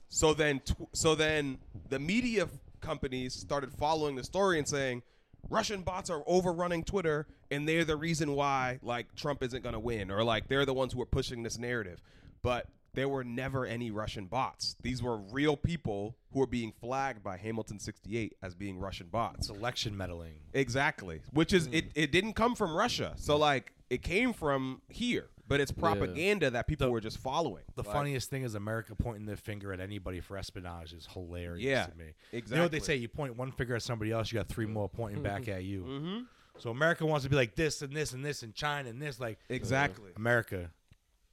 So 0.07 0.33
then 0.33 0.59
tw- 0.61 0.89
so 0.93 1.13
then 1.15 1.59
the 1.89 1.99
media 1.99 2.43
f- 2.43 2.49
companies 2.81 3.33
started 3.35 3.71
following 3.73 4.15
the 4.15 4.23
story 4.23 4.57
and 4.57 4.67
saying 4.67 5.03
Russian 5.49 5.81
bots 5.81 6.09
are 6.09 6.23
overrunning 6.25 6.83
Twitter 6.83 7.27
and 7.51 7.67
they're 7.67 7.85
the 7.85 7.95
reason 7.95 8.33
why 8.33 8.79
like 8.81 9.13
Trump 9.15 9.43
isn't 9.43 9.61
going 9.61 9.73
to 9.73 9.79
win 9.79 10.09
or 10.09 10.23
like 10.23 10.47
they're 10.47 10.65
the 10.65 10.73
ones 10.73 10.93
who 10.93 11.01
are 11.01 11.05
pushing 11.05 11.43
this 11.43 11.59
narrative. 11.59 12.01
But 12.41 12.67
there 12.93 13.07
were 13.09 13.23
never 13.23 13.65
any 13.65 13.91
Russian 13.91 14.25
bots. 14.25 14.75
These 14.81 15.01
were 15.03 15.17
real 15.17 15.55
people 15.57 16.15
who 16.31 16.39
were 16.39 16.47
being 16.47 16.71
flagged 16.71 17.23
by 17.23 17.37
Hamilton 17.37 17.79
68 17.79 18.35
as 18.41 18.55
being 18.55 18.79
Russian 18.79 19.07
bots. 19.07 19.49
It's 19.49 19.57
election 19.57 19.95
meddling. 19.95 20.33
Exactly. 20.53 21.21
Which 21.31 21.53
is 21.53 21.67
it 21.71 21.85
it 21.95 22.11
didn't 22.11 22.33
come 22.33 22.55
from 22.55 22.75
Russia. 22.75 23.13
So 23.17 23.37
like 23.37 23.73
it 23.89 24.03
came 24.03 24.33
from 24.33 24.81
here, 24.89 25.29
but 25.47 25.59
it's 25.59 25.71
propaganda 25.71 26.51
that 26.51 26.67
people 26.67 26.87
The- 26.87 26.91
were 26.91 27.01
just 27.01 27.17
following. 27.17 27.63
The 27.75 27.81
Like, 27.83 27.91
funniest 27.91 28.29
thing 28.29 28.43
is 28.43 28.53
America 28.55 28.93
pointing 28.95 29.25
their 29.25 29.35
finger 29.37 29.73
at 29.73 29.79
anybody 29.79 30.19
for 30.19 30.37
espionage 30.37 30.93
is 30.93 31.07
hilarious 31.13 31.63
Yeah, 31.65 31.85
to 31.87 31.97
me. 31.97 32.13
Exactly. 32.31 32.55
You 32.55 32.57
know 32.57 32.63
what 32.65 32.71
they 32.71 32.79
say? 32.79 32.95
You 32.97 33.07
point 33.07 33.35
one 33.35 33.51
finger 33.51 33.75
at 33.75 33.81
somebody 33.81 34.11
else, 34.11 34.31
you 34.31 34.37
got 34.37 34.47
three 34.47 34.67
more 34.67 34.87
pointing 34.89 35.23
back 35.23 35.47
at 35.47 35.63
you. 35.63 35.83
Mm-hmm. 35.83 36.19
So 36.59 36.69
America 36.71 37.05
wants 37.05 37.23
to 37.23 37.29
be 37.29 37.35
like 37.37 37.55
this 37.55 37.81
and 37.81 37.95
this 37.95 38.11
and 38.13 38.23
this 38.23 38.43
and 38.43 38.53
China 38.53 38.89
and 38.89 39.01
this. 39.01 39.19
Like 39.19 39.39
Exactly. 39.49 40.11
America, 40.17 40.69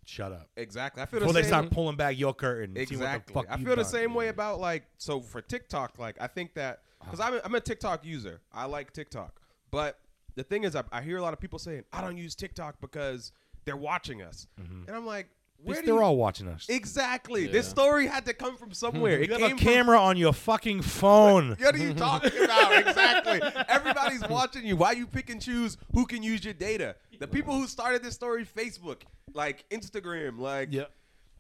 shut 0.07 0.33
up. 0.33 0.49
Exactly. 0.57 1.03
I 1.03 1.07
feel 1.07 1.21
Before 1.21 1.33
the 1.33 1.41
they 1.41 1.43
same. 1.43 1.49
start 1.49 1.71
pulling 1.71 1.97
back 1.97 2.19
your 2.19 2.33
curtain. 2.33 2.77
Exactly. 2.77 3.43
I 3.49 3.59
feel 3.59 3.77
the 3.77 3.85
same 3.85 4.15
way 4.15 4.29
about 4.29 4.61
like 4.61 4.85
so 4.97 5.21
for 5.21 5.43
TikTok. 5.43 5.99
Like 5.99 6.17
I 6.21 6.27
think 6.27 6.55
that 6.55 6.81
because 7.05 7.21
I'm 7.21 7.35
a, 7.35 7.41
I'm 7.45 7.55
a 7.55 7.61
TikTok 7.61 8.05
user. 8.05 8.41
I 8.53 8.65
like 8.65 8.93
TikTok, 8.93 9.41
but 9.71 9.99
the 10.37 10.45
thing 10.45 10.65
is, 10.65 10.77
I, 10.77 10.85
I 10.93 11.03
hear 11.03 11.19
a 11.19 11.23
lot 11.23 11.33
of 11.33 11.41
people 11.41 11.59
saying 11.59 11.85
I 11.93 12.01
don't 12.01 12.17
use 12.17 12.35
TikTok 12.35 12.81
because 12.81 13.33
they're 13.65 13.77
watching 13.77 14.23
us, 14.23 14.47
mm-hmm. 14.61 14.87
and 14.87 14.97
I'm 14.97 15.07
like, 15.07 15.29
where 15.63 15.77
they're 15.83 15.95
you- 15.95 16.01
all 16.03 16.17
watching 16.17 16.49
us. 16.49 16.67
Yeah. 16.69 16.77
exactly? 16.77 17.47
This 17.47 17.69
story 17.69 18.07
had 18.07 18.25
to 18.27 18.35
come 18.35 18.57
from 18.57 18.73
somewhere. 18.73 19.21
It 19.21 19.29
You 19.29 19.33
have 19.33 19.41
came 19.41 19.47
a 19.47 19.51
from- 19.51 19.59
camera 19.59 19.99
on 20.01 20.17
your 20.17 20.33
fucking 20.33 20.83
phone. 20.83 21.57
What 21.59 21.75
are 21.75 21.79
you 21.79 21.95
talking 21.95 22.45
about? 22.45 22.77
exactly. 22.87 23.41
Everybody's 23.69 24.23
watching 24.29 24.65
you. 24.65 24.77
Why 24.77 24.93
you 24.93 25.07
pick 25.07 25.31
and 25.31 25.41
choose 25.43 25.77
who 25.93 26.07
can 26.07 26.23
use 26.23 26.45
your 26.45 26.55
data? 26.55 26.97
The 27.19 27.27
people 27.27 27.55
who 27.55 27.67
started 27.67 28.03
this 28.03 28.15
story, 28.15 28.45
Facebook, 28.45 29.03
like 29.35 29.65
Instagram, 29.71 30.39
like 30.39 30.69
Yep. 30.73 30.91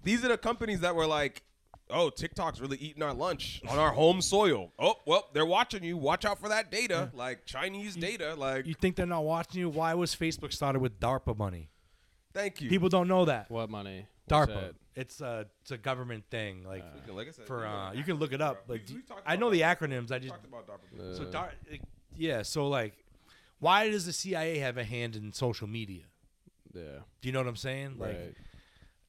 these 0.02 0.24
are 0.24 0.28
the 0.28 0.38
companies 0.38 0.80
that 0.80 0.94
were 0.94 1.06
like, 1.06 1.42
oh, 1.90 2.10
TikTok's 2.10 2.60
really 2.60 2.78
eating 2.78 3.02
our 3.02 3.14
lunch 3.14 3.60
on 3.68 3.78
our 3.78 3.90
home 3.92 4.20
soil. 4.22 4.72
Oh, 4.78 4.94
well, 5.06 5.28
they're 5.34 5.46
watching 5.46 5.84
you. 5.84 5.96
Watch 5.96 6.24
out 6.24 6.38
for 6.40 6.48
that 6.48 6.70
data, 6.72 7.10
like 7.14 7.44
Chinese 7.46 7.94
data. 7.94 8.34
Like, 8.34 8.66
You 8.66 8.74
think 8.74 8.96
they're 8.96 9.06
not 9.06 9.24
watching 9.24 9.60
you? 9.60 9.68
Why 9.68 9.94
was 9.94 10.16
Facebook 10.16 10.52
started 10.52 10.80
with 10.80 10.98
DARPA 10.98 11.36
money? 11.38 11.68
Thank 12.36 12.60
you. 12.60 12.68
People 12.68 12.88
don't 12.88 13.08
know 13.08 13.24
that. 13.24 13.50
What 13.50 13.70
money? 13.70 14.06
What's 14.28 14.50
DARPA. 14.50 14.54
that? 14.60 14.74
It's 14.94 15.20
a 15.20 15.46
it's 15.62 15.70
a 15.72 15.76
government 15.78 16.24
thing. 16.30 16.64
Like 16.64 16.84
like 17.08 17.28
I 17.28 17.30
said, 17.32 17.46
for 17.46 17.58
we 17.60 17.64
uh, 17.64 17.68
know- 17.68 17.92
you 17.98 18.02
can 18.04 18.16
look 18.16 18.32
it 18.32 18.40
up. 18.40 18.64
we- 18.68 18.74
Like 18.76 18.82
we 18.88 19.02
talked 19.02 19.22
I 19.26 19.34
about 19.34 19.40
know 19.40 19.50
the 19.50 19.60
DARPA. 19.60 19.78
acronyms. 19.78 20.10
I 20.12 20.14
We 20.16 20.20
just 20.20 20.34
talked 20.34 20.46
about 20.46 20.66
DARPA. 20.66 21.16
so 21.16 21.24
dar- 21.24 21.52
yeah. 22.16 22.42
So 22.42 22.68
like, 22.68 22.94
why 23.58 23.90
does 23.90 24.06
the 24.06 24.12
CIA 24.12 24.58
have 24.58 24.76
a 24.78 24.84
hand 24.84 25.16
in 25.16 25.32
social 25.32 25.66
media? 25.68 26.04
Yeah. 26.74 26.82
Do 27.20 27.28
you 27.28 27.32
know 27.32 27.40
what 27.40 27.48
I'm 27.48 27.56
saying? 27.56 27.96
Like, 27.98 28.16
Right. 28.16 28.34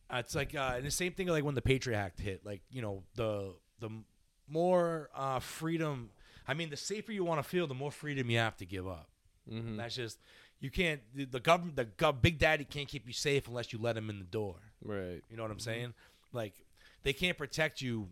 uh, 0.10 0.18
it's 0.20 0.36
like 0.36 0.56
uh, 0.56 0.74
and 0.78 0.86
the 0.86 0.92
same 0.92 1.14
thing 1.14 1.28
like 1.28 1.44
when 1.44 1.56
the 1.56 1.62
Patriot 1.62 1.98
Act 1.98 2.20
hit. 2.20 2.46
Like 2.46 2.62
you 2.70 2.82
know 2.82 3.04
the 3.16 3.54
the 3.80 3.88
m- 3.88 4.06
more 4.48 5.10
uh, 5.16 5.40
freedom. 5.40 6.12
I 6.48 6.54
mean, 6.54 6.70
the 6.70 6.78
safer 6.78 7.12
you 7.12 7.24
want 7.26 7.40
to 7.44 7.48
feel, 7.50 7.68
the 7.68 7.74
more 7.74 7.92
freedom 7.92 8.30
you 8.30 8.38
have 8.38 8.56
to 8.58 8.66
give 8.66 8.88
up. 8.88 9.10
Mm-hmm. 9.52 9.76
That's 9.78 9.96
just 9.96 10.18
you 10.60 10.72
can't. 10.72 11.02
The, 11.14 11.26
the 11.26 11.40
government, 11.40 11.76
the 11.76 11.86
gov, 11.86 12.22
big 12.22 12.40
daddy 12.40 12.66
can't 12.66 12.88
keep 12.88 13.08
you 13.08 13.14
safe 13.14 13.48
unless 13.48 13.72
you 13.72 13.80
let 13.80 13.98
him 13.98 14.10
in 14.10 14.20
the 14.20 14.26
door. 14.26 14.56
Right. 14.84 15.22
You 15.30 15.38
know 15.38 15.44
what 15.44 15.52
I'm 15.52 15.58
mm-hmm. 15.58 15.64
saying? 15.64 15.94
Like 16.34 16.54
they 17.04 17.14
can't 17.14 17.38
protect 17.38 17.82
you 17.82 18.08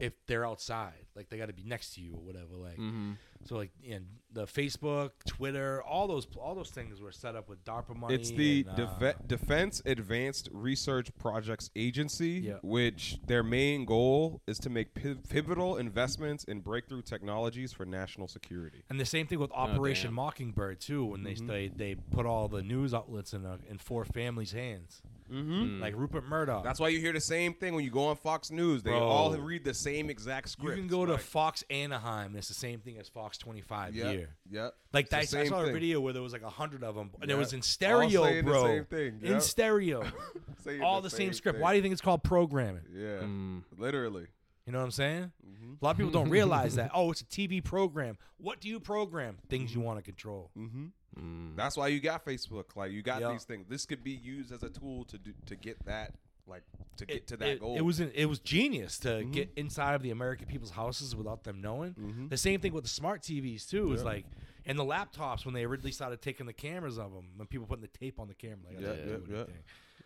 if 0.00 0.12
they're 0.26 0.46
outside. 0.46 0.94
Like 1.14 1.28
they 1.30 1.36
got 1.38 1.46
to 1.46 1.52
be 1.52 1.62
next 1.64 1.94
to 1.94 2.00
you 2.00 2.12
or 2.14 2.20
whatever. 2.20 2.56
Like 2.56 2.76
Mm-hmm. 2.78 3.12
so, 3.44 3.56
like 3.56 3.70
and 3.88 4.06
the 4.32 4.46
Facebook, 4.46 5.10
Twitter, 5.28 5.80
all 5.84 6.08
those 6.08 6.26
all 6.36 6.54
those 6.56 6.70
things 6.70 7.00
were 7.00 7.12
set 7.12 7.36
up 7.36 7.48
with 7.48 7.64
DARPA 7.64 7.94
money. 7.96 8.14
It's 8.14 8.30
the 8.30 8.64
and, 8.68 8.80
uh, 8.80 8.98
Def- 8.98 9.26
Defense 9.28 9.80
Advanced 9.86 10.48
Research 10.52 11.10
Projects 11.18 11.70
Agency, 11.76 12.40
Yeah. 12.44 12.54
which 12.62 13.18
their 13.26 13.44
main 13.44 13.84
goal 13.84 14.42
is 14.48 14.58
to 14.60 14.70
make 14.70 14.94
pi- 14.94 15.14
pivotal 15.28 15.76
investments 15.76 16.42
in 16.44 16.60
breakthrough 16.60 17.02
technologies 17.02 17.72
for 17.72 17.84
national 17.86 18.26
security. 18.26 18.82
and 18.90 18.98
the 18.98 19.04
same 19.06 19.26
thing 19.28 19.38
with 19.38 19.52
Operation 19.52 20.08
damn. 20.08 20.14
Mockingbird 20.14 20.80
too. 20.80 21.04
When 21.04 21.22
they 21.22 21.34
they 21.34 21.68
they 21.68 21.94
put 21.94 22.26
all 22.26 22.48
the 22.48 22.62
news 22.62 22.92
outlets 22.92 23.32
in 23.32 23.44
a, 23.44 23.58
in 23.70 23.78
four 23.78 24.04
families' 24.04 24.50
hands. 24.52 25.00
Mm-hmm. 25.32 25.80
like 25.80 25.94
Rupert 25.96 26.24
Murdoch. 26.26 26.62
That's 26.64 26.78
why 26.78 26.88
you 26.88 27.00
hear 27.00 27.12
the 27.12 27.20
same 27.20 27.54
thing 27.54 27.74
when 27.74 27.82
you 27.84 27.90
go 27.90 28.06
on 28.08 28.16
Fox 28.16 28.50
News. 28.50 28.82
They 28.82 28.90
Bro. 28.90 29.00
all 29.08 29.32
read 29.36 29.64
the 29.64 29.72
same 29.74 30.10
exact 30.10 30.50
script. 30.50 30.76
you 30.76 30.82
can 30.82 30.88
go 30.88 31.06
to 31.06 31.16
Fox 31.18 31.64
Anaheim. 31.70 32.28
and 32.28 32.36
It's 32.36 32.48
the 32.48 32.54
same 32.54 32.80
thing 32.80 32.98
as 32.98 33.08
Fox 33.08 33.38
25 33.38 33.94
yep, 33.94 34.06
here. 34.12 34.28
Yep. 34.50 34.74
Like 34.92 35.08
that, 35.10 35.20
I 35.20 35.24
same 35.24 35.46
saw 35.48 35.62
a 35.64 35.72
video 35.72 36.00
where 36.00 36.12
there 36.12 36.22
was 36.22 36.32
like 36.32 36.42
a 36.42 36.50
hundred 36.50 36.84
of 36.84 36.94
them, 36.94 37.10
and 37.22 37.30
it 37.30 37.38
was 37.38 37.52
in 37.52 37.58
All 37.60 37.62
stereo, 37.62 38.34
the 38.34 38.42
bro. 38.42 38.64
same 38.66 38.84
thing, 38.84 39.20
In 39.22 39.40
stereo, 39.40 40.04
all 40.82 41.00
the, 41.00 41.10
same, 41.10 41.32
script. 41.32 41.56
thing. 41.56 41.62
Why 41.62 41.72
do 41.72 41.76
you 41.76 41.82
think 41.82 41.92
it's 41.92 42.02
called 42.02 42.22
programming? 42.22 42.82
Yeah, 42.94 43.20
Mm. 43.22 43.62
literally. 43.78 44.26
You 44.66 44.72
know 44.72 44.78
what 44.78 44.84
I'm 44.86 44.90
saying? 44.92 45.32
Mm-hmm. 45.46 45.72
A 45.80 45.84
lot 45.84 45.90
of 45.90 45.96
people 45.98 46.12
don't 46.12 46.30
realize 46.40 46.76
that. 46.76 46.90
Oh, 46.94 47.10
it's 47.10 47.20
a 47.20 47.24
TV 47.26 47.62
program. 47.62 48.16
What 48.38 48.60
do 48.60 48.68
you 48.68 48.80
program? 48.80 49.36
Things 49.50 49.74
you 49.74 49.80
want 49.82 49.98
to 49.98 50.02
control. 50.02 50.50
Mm-hmm. 50.58 50.86
Mm. 51.18 51.56
That's 51.56 51.76
why 51.76 51.88
you 51.88 52.00
got 52.00 52.24
Facebook. 52.24 52.74
Like 52.76 52.92
you 52.92 53.02
got 53.02 53.20
Yeah. 53.20 53.32
these 53.32 53.44
things. 53.44 53.66
This 53.68 53.86
could 53.86 54.02
be 54.02 54.12
used 54.12 54.52
as 54.52 54.62
a 54.62 54.68
tool 54.70 55.04
to 55.06 55.18
do 55.18 55.32
to 55.46 55.56
get 55.56 55.84
that 55.86 56.14
like 56.46 56.62
to 56.98 57.06
get 57.06 57.16
It, 57.16 57.26
to 57.28 57.36
that 57.38 57.48
it- 57.48 57.60
goal. 57.60 57.76
it 57.76 57.80
was 57.80 58.00
it 58.00 58.26
was 58.28 58.38
genius 58.38 58.98
to 59.00 59.08
Mhm. 59.08 59.32
get 59.32 59.50
inside 59.56 59.94
of 59.94 60.02
the 60.02 60.10
American 60.10 60.46
people's 60.46 60.72
houses 60.72 61.16
without 61.16 61.44
them 61.44 61.60
knowing. 61.62 61.94
Mhm. 61.94 62.28
The 62.30 62.36
same 62.36 62.60
thing 62.60 62.72
with 62.74 62.84
the 62.84 62.90
smart 62.90 63.22
TVs 63.22 63.66
too. 63.66 63.92
Is 63.92 64.04
like 64.04 64.26
and 64.66 64.78
the 64.78 64.84
laptops 64.84 65.44
when 65.44 65.52
they 65.54 65.64
originally 65.64 65.92
started 65.92 66.20
taking 66.22 66.46
the 66.46 66.52
cameras 66.52 66.98
of 66.98 67.12
them, 67.12 67.28
when 67.36 67.46
people 67.46 67.66
putting 67.66 67.82
the 67.82 67.88
tape 67.88 68.18
on 68.18 68.28
the 68.28 68.34
camera, 68.34 68.66
like, 68.72 68.80
Yeah, 68.80 68.92
yeah, 68.94 69.16
yeah. 69.28 69.44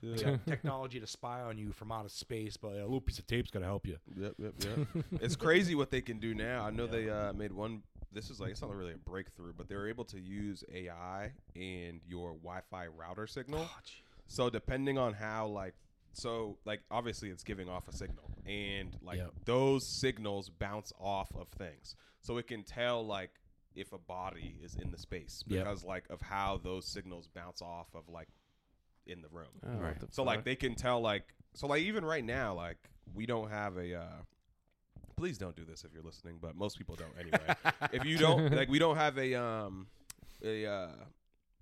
Anything. 0.02 0.18
Yeah. 0.18 0.30
They 0.30 0.30
got 0.38 0.46
technology 0.46 1.00
to 1.00 1.06
spy 1.06 1.40
on 1.40 1.58
you 1.58 1.72
from 1.72 1.90
outer 1.92 2.08
space, 2.08 2.56
but 2.56 2.72
a 2.72 2.82
little 2.82 3.00
piece 3.00 3.18
of 3.18 3.26
tape's 3.26 3.50
gonna 3.50 3.66
help 3.66 3.86
you. 3.86 3.96
Yep, 4.16 4.34
yep, 4.38 4.52
yep. 4.64 5.04
it's 5.20 5.36
crazy 5.36 5.74
what 5.74 5.90
they 5.90 6.00
can 6.00 6.18
do 6.18 6.34
now. 6.34 6.64
I 6.64 6.70
know 6.70 6.86
they 6.86 7.08
uh, 7.10 7.32
made 7.32 7.52
one. 7.52 7.82
This 8.12 8.30
is 8.30 8.40
like 8.40 8.50
it's 8.52 8.62
not 8.62 8.74
really 8.74 8.94
a 8.94 8.98
breakthrough, 8.98 9.52
but 9.56 9.68
they 9.68 9.74
were 9.76 9.88
able 9.88 10.04
to 10.06 10.18
use 10.20 10.64
AI 10.74 11.32
in 11.54 12.00
your 12.08 12.32
Wi-Fi 12.34 12.86
router 12.88 13.26
signal. 13.26 13.66
Oh, 13.68 13.78
So 14.28 14.48
depending 14.50 14.96
on 14.98 15.12
how 15.12 15.46
like 15.46 15.74
so 16.14 16.56
like 16.64 16.80
obviously 16.90 17.28
it's 17.28 17.44
giving 17.44 17.68
off 17.68 17.86
a 17.86 17.92
signal 17.92 18.30
and 18.46 18.96
like 19.02 19.18
Yep. 19.18 19.32
those 19.44 19.86
signals 19.86 20.48
bounce 20.48 20.92
off 20.98 21.28
of 21.36 21.48
things. 21.48 21.94
So 22.22 22.38
it 22.38 22.46
can 22.46 22.62
tell 22.64 23.06
like 23.06 23.30
if 23.74 23.92
a 23.92 23.98
body 23.98 24.56
is 24.64 24.74
in 24.74 24.90
the 24.90 24.98
space 24.98 25.44
Yep. 25.46 25.64
because 25.64 25.84
like 25.84 26.04
of 26.10 26.22
how 26.22 26.58
those 26.64 26.86
signals 26.86 27.28
bounce 27.28 27.60
off 27.62 27.88
of 27.94 28.08
like 28.08 28.28
in 29.08 29.22
the 29.22 29.28
room. 29.28 29.46
Oh, 29.66 29.70
what 29.84 29.98
the 30.00 30.06
So 30.10 30.22
like 30.22 30.44
they 30.44 30.56
can 30.56 30.74
tell 30.74 31.00
like 31.00 31.24
so 31.54 31.66
like 31.66 31.82
even 31.82 32.04
right 32.04 32.24
now 32.24 32.54
like 32.54 32.76
we 33.14 33.26
don't 33.26 33.50
have 33.50 33.76
a 33.76 33.94
uh 33.94 34.04
please 35.16 35.38
don't 35.38 35.56
do 35.56 35.64
this 35.64 35.84
if 35.84 35.92
you're 35.92 36.02
listening, 36.02 36.38
but 36.40 36.54
most 36.56 36.78
people 36.78 36.94
don't 36.96 37.12
anyway. 37.18 37.54
if 37.92 38.04
you 38.04 38.18
don't 38.18 38.52
like 38.52 38.68
we 38.68 38.78
don't 38.78 38.96
have 38.96 39.18
a 39.18 39.34
um 39.34 39.86
a 40.44 40.66
uh 40.66 40.88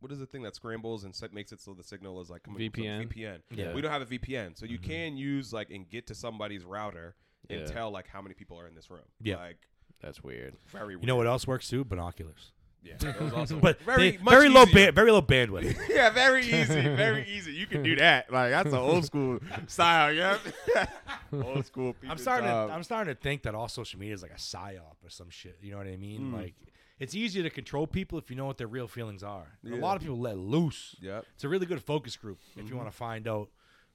what 0.01 0.12
is 0.12 0.18
the 0.18 0.26
thing 0.26 0.42
that 0.42 0.55
scrambles 0.55 1.05
and 1.05 1.14
set, 1.14 1.32
makes 1.32 1.53
it 1.53 1.61
so 1.61 1.72
the 1.72 1.82
signal 1.82 2.20
is 2.20 2.28
like 2.28 2.42
coming 2.42 2.70
from 2.70 2.82
some 2.84 2.84
VPN? 2.84 3.09
VPN. 3.09 3.38
Yeah. 3.51 3.72
We 3.74 3.80
don't 3.80 3.90
have 3.90 4.03
a 4.03 4.07
VPN. 4.07 4.59
So 4.59 4.66
you 4.66 4.78
Mhm. 4.78 4.82
can 4.82 5.16
use 5.16 5.53
like 5.55 5.70
and 5.70 5.88
get 5.88 6.07
to 6.09 6.14
somebody's 6.14 6.64
router 6.64 7.14
and 7.49 7.61
Yeah. 7.61 7.66
tell 7.66 7.90
like 7.90 8.07
how 8.07 8.20
many 8.20 8.34
people 8.34 8.61
are 8.61 8.66
in 8.68 8.74
this 8.74 8.90
room. 8.90 9.07
Yeah. 9.22 9.36
Like 9.36 9.57
That's 10.03 10.22
weird. 10.22 10.55
very 10.66 10.97
weird. 10.97 11.03
You 11.03 11.07
know 11.07 11.16
what 11.16 11.26
else 11.26 11.47
works 11.47 11.68
too? 11.68 11.82
Binoculars. 11.84 12.53
Yeah. 12.83 12.97
That 13.01 13.20
was 13.20 13.33
also 13.33 13.59
But 13.61 13.81
very 13.83 14.12
they- 14.12 14.16
very 14.18 14.49
low 14.49 14.64
ba- 14.66 14.93
very 14.93 15.11
low 15.11 15.22
bandwidth. 15.22 15.77
yeah, 15.89 16.11
very 16.11 16.45
easy, 16.45 16.81
very 16.83 17.27
easy. 17.29 17.53
You 17.53 17.66
can 17.66 17.83
do 17.83 17.97
that. 17.97 18.31
Like 18.33 18.51
that's 18.51 18.68
an 18.72 18.79
old 18.79 19.05
school 19.05 19.41
style, 19.66 20.12
yeah. 20.12 20.39
old 21.33 21.66
school. 21.66 21.95
I'm 22.09 22.18
starting. 22.18 22.49
To, 22.49 22.55
I'm 22.72 22.83
starting 22.85 23.14
to 23.14 23.20
think 23.20 23.43
that 23.43 23.55
all 23.55 23.68
social 23.68 23.99
media 23.99 24.14
is 24.14 24.22
like 24.22 24.31
a 24.33 24.35
psyop 24.37 24.97
or 25.05 25.11
some 25.11 25.31
shit. 25.31 25.59
You 25.62 25.72
know 25.72 25.79
what 25.79 25.87
I 25.89 25.97
mean? 25.97 26.31
Mm. 26.33 26.35
Like 26.35 26.55
it's 26.99 27.14
easier 27.14 27.43
to 27.43 27.51
control 27.51 27.87
people 27.87 28.18
if 28.18 28.31
you 28.31 28.37
know 28.37 28.47
what 28.47 28.57
their 28.59 28.68
real 28.68 28.89
feelings 28.89 29.22
are. 29.22 29.59
And 29.64 29.74
A 29.74 29.77
lot 29.79 29.97
of 29.97 30.03
people 30.03 30.18
let 30.18 30.39
loose. 30.39 30.97
Yep. 31.01 31.27
It's 31.35 31.45
a 31.45 31.49
really 31.49 31.66
good 31.66 31.83
focus 31.83 32.16
group 32.16 32.39
if 32.57 32.68
you 32.68 32.74
Mhm. 32.74 32.79
want 32.79 32.89
to 32.91 32.97
find 32.97 33.27
out 33.29 33.51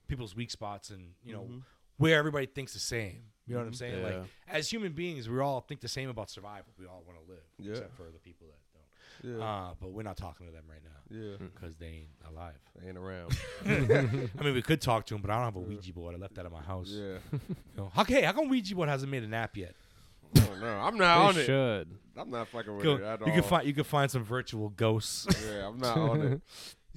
people's 0.08 0.36
weak 0.36 0.52
spots 0.52 0.90
and 0.90 1.14
you 1.24 1.34
know 1.34 1.44
Mhm. 1.50 1.62
where 1.98 2.18
everybody 2.18 2.46
thinks 2.46 2.74
the 2.74 2.80
same. 2.80 3.24
You 3.48 3.56
know 3.56 3.62
what 3.62 3.68
I'm 3.68 3.74
Mhm. 3.74 3.78
saying? 3.78 3.98
Yeah. 4.04 4.10
Like 4.20 4.24
as 4.48 4.70
human 4.70 4.92
beings, 4.94 5.28
we 5.30 5.40
all 5.40 5.62
think 5.62 5.82
the 5.82 5.88
same 5.88 6.10
about 6.10 6.30
survival. 6.30 6.74
We 6.78 6.86
all 6.86 7.04
want 7.08 7.18
to 7.24 7.32
live, 7.32 7.44
Yeah. 7.58 7.72
except 7.72 7.96
for 7.96 8.04
the 8.12 8.20
people 8.20 8.48
that. 8.48 8.58
Yeah. 9.24 9.44
Uh, 9.44 9.74
but 9.80 9.92
we're 9.92 10.04
not 10.04 10.18
talking 10.18 10.48
to 10.48 10.52
them 10.54 10.64
right 10.70 10.82
now 10.84 11.18
yeah. 11.18 11.36
because 11.38 11.76
they 11.78 11.88
ain't 11.88 12.10
alive. 12.30 12.58
They 12.80 12.88
ain't 12.90 12.98
around. 12.98 13.38
I 13.66 14.44
mean, 14.44 14.54
we 14.54 14.62
could 14.62 14.82
talk 14.82 15.06
to 15.08 15.14
them, 15.14 15.22
but 15.22 15.32
I 15.32 15.36
don't 15.36 15.46
have 15.46 15.56
a 15.56 15.60
Ouija 15.60 15.94
board. 15.94 16.16
I 16.16 16.18
left 16.18 16.36
that 16.36 16.46
at 16.46 16.52
my 16.52 16.62
house. 16.62 16.90
yeah. 16.90 17.18
You 17.32 17.40
know, 17.78 17.92
how, 17.94 18.04
hey, 18.04 18.24
how 18.24 18.34
come 18.34 18.50
Ouija 18.50 18.76
board 18.76 18.90
hasn't 18.90 19.12
made 19.12 19.24
an 19.24 19.34
app 19.34 19.56
yet? 19.58 19.76
I 20.36 20.40
don't. 20.40 20.64
I'm 20.64 20.98
not 20.98 21.18
on 21.18 21.36
They 21.36 21.42
it. 21.42 21.46
should. 21.46 21.92
I'm 22.18 22.30
not 22.30 22.48
fucking 22.48 22.76
with 22.76 22.84
Go- 22.84 22.96
it 22.96 23.04
at 23.04 23.20
you 23.22 23.26
all. 23.28 23.32
can 23.34 23.44
find 23.44 23.68
you 23.68 23.74
can 23.74 23.84
find 23.84 24.10
some 24.12 24.24
virtual 24.24 24.70
ghosts. 24.70 25.28
Yeah, 25.46 25.68
I'm 25.68 25.78
not 25.78 25.98
on 25.98 26.22
it. 26.22 26.42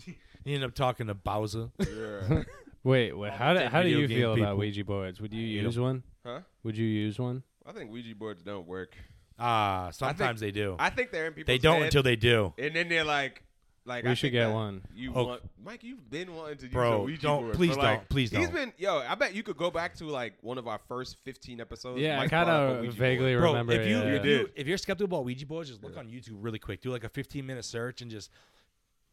you 0.44 0.54
end 0.54 0.64
up 0.64 0.74
talking 0.74 1.06
to 1.08 1.14
Bowser. 1.14 1.70
Yeah. 1.78 2.42
Wait, 2.82 3.16
wait. 3.16 3.32
How 3.32 3.54
do 3.54 3.60
how 3.60 3.82
do 3.82 3.88
you 3.88 4.06
game 4.06 4.18
feel 4.18 4.34
about. 4.34 4.58
Ouija 4.58 4.84
boards? 4.84 5.20
Would 5.20 5.32
you 5.32 5.40
hate 5.40 5.64
use 5.64 5.78
one? 5.78 6.02
Huh? 6.24 6.40
Would 6.62 6.76
you 6.76 6.86
use 6.86 7.18
one? 7.18 7.42
I 7.66 7.72
think 7.72 7.90
Ouija 7.90 8.14
boards 8.14 8.42
don't 8.42 8.66
work. 8.66 8.94
Ah, 9.38 9.90
sometimes 9.92 10.40
they 10.40 10.50
do. 10.52 10.76
I 10.78 10.90
think 10.90 11.10
they're 11.10 11.26
in 11.26 11.32
people's 11.32 11.46
They 11.52 11.58
don't 11.58 11.76
head, 11.78 11.84
until 11.86 12.02
they 12.02 12.16
do. 12.16 12.52
and 12.58 12.74
then 12.76 12.88
they're 12.88 13.04
like, 13.04 13.42
like 13.86 14.04
We 14.04 14.10
I 14.10 14.14
should 14.14 14.22
think 14.30 14.32
get 14.34 14.46
that 14.48 14.54
one. 14.54 14.82
You 14.94 15.12
Oh. 15.14 15.24
want 15.24 15.42
Mike? 15.62 15.82
You've 15.84 16.08
been 16.08 16.34
wanting 16.34 16.56
to 16.58 16.64
use 16.66 16.72
Bro, 16.72 16.92
a 16.92 17.04
Ouija 17.04 17.22
don't- 17.22 17.42
board. 17.42 17.54
please 17.56 17.70
but, 17.70 17.78
like, 17.78 17.98
don't, 17.98 18.08
please 18.08 18.30
He's 18.30 18.38
don't. 18.38 18.40
He's 18.42 18.50
been 18.50 18.72
yo. 18.78 18.98
I 18.98 19.14
bet 19.14 19.34
you 19.34 19.42
could 19.42 19.56
go 19.58 19.70
back 19.70 19.94
to 19.96 20.04
like 20.06 20.34
one 20.40 20.56
of 20.56 20.66
our 20.68 20.78
first 20.88 21.16
15 21.24 21.60
episodes. 21.60 22.00
Yeah, 22.00 22.14
I 22.16 22.20
Mike 22.22 22.30
kind 22.30 22.46
brought 22.46 22.60
up 22.60 22.70
a 22.70 22.74
of 22.76 22.80
Ouija 22.82 22.96
vaguely 22.96 23.32
board. 23.32 23.40
Bro, 23.42 23.50
remember. 23.52 23.72
if 23.74 23.86
you, 23.88 23.94
yeah. 23.96 24.02
if, 24.04 24.24
You 24.24 24.30
you 24.30 24.38
did. 24.44 24.52
if 24.56 24.66
you're 24.68 24.78
skeptical 24.78 25.04
about 25.16 25.24
Ouija 25.26 25.44
boards, 25.46 25.68
just 25.68 25.82
look 25.82 25.94
Yeah. 25.94 26.00
on 26.00 26.08
YouTube 26.08 26.36
really 26.40 26.58
quick. 26.58 26.80
Do 26.80 26.90
like 26.90 27.04
a 27.04 27.08
15 27.10 27.44
minute 27.44 27.64
search 27.64 28.00
and 28.00 28.10
just 28.10 28.30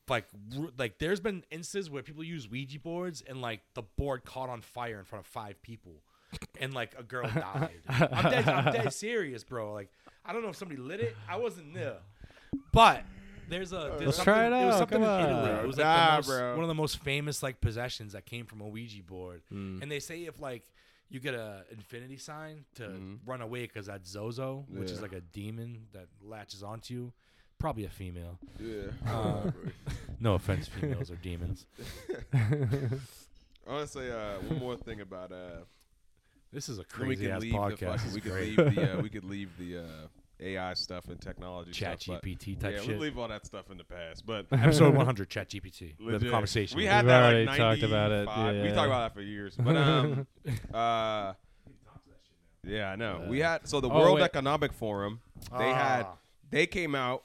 like 0.07 0.25
r- 0.57 0.69
like 0.77 0.99
there's 0.99 1.19
been 1.19 1.43
instances 1.51 1.89
where 1.89 2.03
people 2.03 2.23
use 2.23 2.47
Ouija 2.49 2.79
boards 2.79 3.21
and 3.27 3.41
like 3.41 3.61
the 3.73 3.81
board 3.83 4.23
caught 4.23 4.49
on 4.49 4.61
fire 4.61 4.99
in 4.99 5.05
front 5.05 5.25
of 5.25 5.31
five 5.31 5.61
people, 5.61 6.01
and 6.61 6.73
like 6.73 6.95
a 6.97 7.03
girl 7.03 7.27
died. 7.33 7.71
I'm 7.89 8.31
dead, 8.31 8.47
I'm 8.47 8.73
dead 8.73 8.93
serious, 8.93 9.43
bro. 9.43 9.73
Like 9.73 9.89
I 10.25 10.33
don't 10.33 10.43
know 10.43 10.49
if 10.49 10.55
somebody 10.55 10.79
lit 10.79 10.99
it. 10.99 11.15
I 11.27 11.37
wasn't 11.37 11.73
there, 11.79 11.97
but. 12.71 13.03
There's 13.49 13.73
a 13.73 13.95
there's 13.99 14.05
Let's 14.17 14.23
try 14.23 14.45
it 14.45 14.65
was 14.65 14.75
out, 14.75 14.79
something 14.79 15.01
come 15.01 15.19
in 15.25 15.25
Italy. 15.29 15.51
on. 15.51 15.59
It 15.65 15.67
was 15.67 15.77
like 15.77 15.85
Nah, 15.85 16.15
most, 16.15 16.27
bro. 16.27 16.53
one 16.55 16.61
of 16.63 16.67
the 16.69 16.73
most 16.73 16.99
famous 16.99 17.43
like 17.43 17.59
possessions 17.59 18.13
that 18.13 18.25
came 18.25 18.45
from 18.45 18.61
a 18.61 18.65
Ouija 18.67 19.03
board. 19.03 19.41
Mm. 19.53 19.81
And 19.81 19.91
they 19.91 19.99
say 19.99 20.21
if 20.23 20.39
like 20.39 20.63
you 21.09 21.19
get 21.19 21.33
a 21.33 21.65
infinity 21.69 22.15
sign 22.15 22.63
to 22.75 22.83
Mhm. 22.83 23.17
run 23.25 23.41
away 23.41 23.63
because 23.63 23.87
that's 23.87 24.09
Zozo, 24.09 24.63
which 24.69 24.89
is 24.89 24.97
Yeah. 24.97 25.01
like 25.01 25.11
a 25.11 25.19
demon 25.19 25.87
that 25.91 26.07
latches 26.21 26.63
onto 26.63 26.93
you. 26.93 27.13
Probably 27.59 27.83
a 27.83 27.89
female. 27.89 28.39
Yeah. 28.57 28.83
Uh, 29.05 29.51
no 30.21 30.35
offense, 30.35 30.69
females 30.69 31.11
are 31.11 31.17
demons. 31.17 31.65
I 32.33 32.47
want 33.67 33.81
to 33.81 33.87
say 33.87 34.09
uh, 34.11 34.39
one 34.47 34.59
more 34.59 34.77
thing 34.77 35.01
about 35.01 35.33
uh, 35.33 35.65
This 36.53 36.69
is 36.69 36.79
a 36.79 36.83
crazy 36.83 37.25
could 37.25 37.33
ass 37.33 37.41
leave 37.41 37.51
the 37.53 37.57
podcast. 37.57 37.99
fucking, 37.99 38.13
we 38.13 38.21
could 38.21 38.33
leave 38.33 38.55
the 38.75 38.93
uh, 38.97 39.01
we 39.01 39.09
could 39.09 39.23
leave 39.23 39.49
the 39.57 39.77
uh, 39.79 39.83
AI 40.39 40.73
stuff 40.73 41.07
and 41.07 41.19
technology 41.21 41.71
Chat 41.71 42.01
stuff. 42.01 42.21
GPT 42.21 42.59
type 42.59 42.73
yeah, 42.73 42.79
shit. 42.81 42.89
we 42.89 42.95
leave 42.95 43.17
all 43.17 43.27
that 43.27 43.45
stuff 43.45 43.69
in 43.71 43.77
the 43.77 43.83
past. 43.83 44.25
But 44.25 44.47
Episode 44.51 44.95
100, 44.95 45.29
Chat 45.29 45.49
GPT. 45.49 45.93
Have 46.11 46.29
conversation. 46.29 46.77
We 46.77 46.85
had 46.85 47.05
We've 47.05 47.09
that 47.09 47.23
already 47.23 47.45
like 47.45 47.57
taled 47.57 47.83
about 47.83 48.11
it, 48.11 48.25
95. 48.25 48.53
We 48.55 48.61
yeah. 48.69 48.73
talked 48.73 48.87
about 48.87 48.99
that 49.01 49.13
for 49.13 49.21
years. 49.21 49.55
But 49.57 49.77
um, 49.77 50.27
uh, 50.73 51.33
yeah, 52.65 52.91
I 52.91 52.95
know. 52.95 53.25
We 53.27 53.39
had 53.39 53.67
so 53.67 53.79
the 53.81 53.89
Oh, 53.89 53.97
World 53.99 54.15
wait. 54.15 54.23
Economic 54.23 54.73
Forum. 54.73 55.21
They 55.57 55.69
had 55.69 56.03
Ah. 56.03 56.13
they 56.49 56.67
came 56.67 56.95
out. 56.95 57.23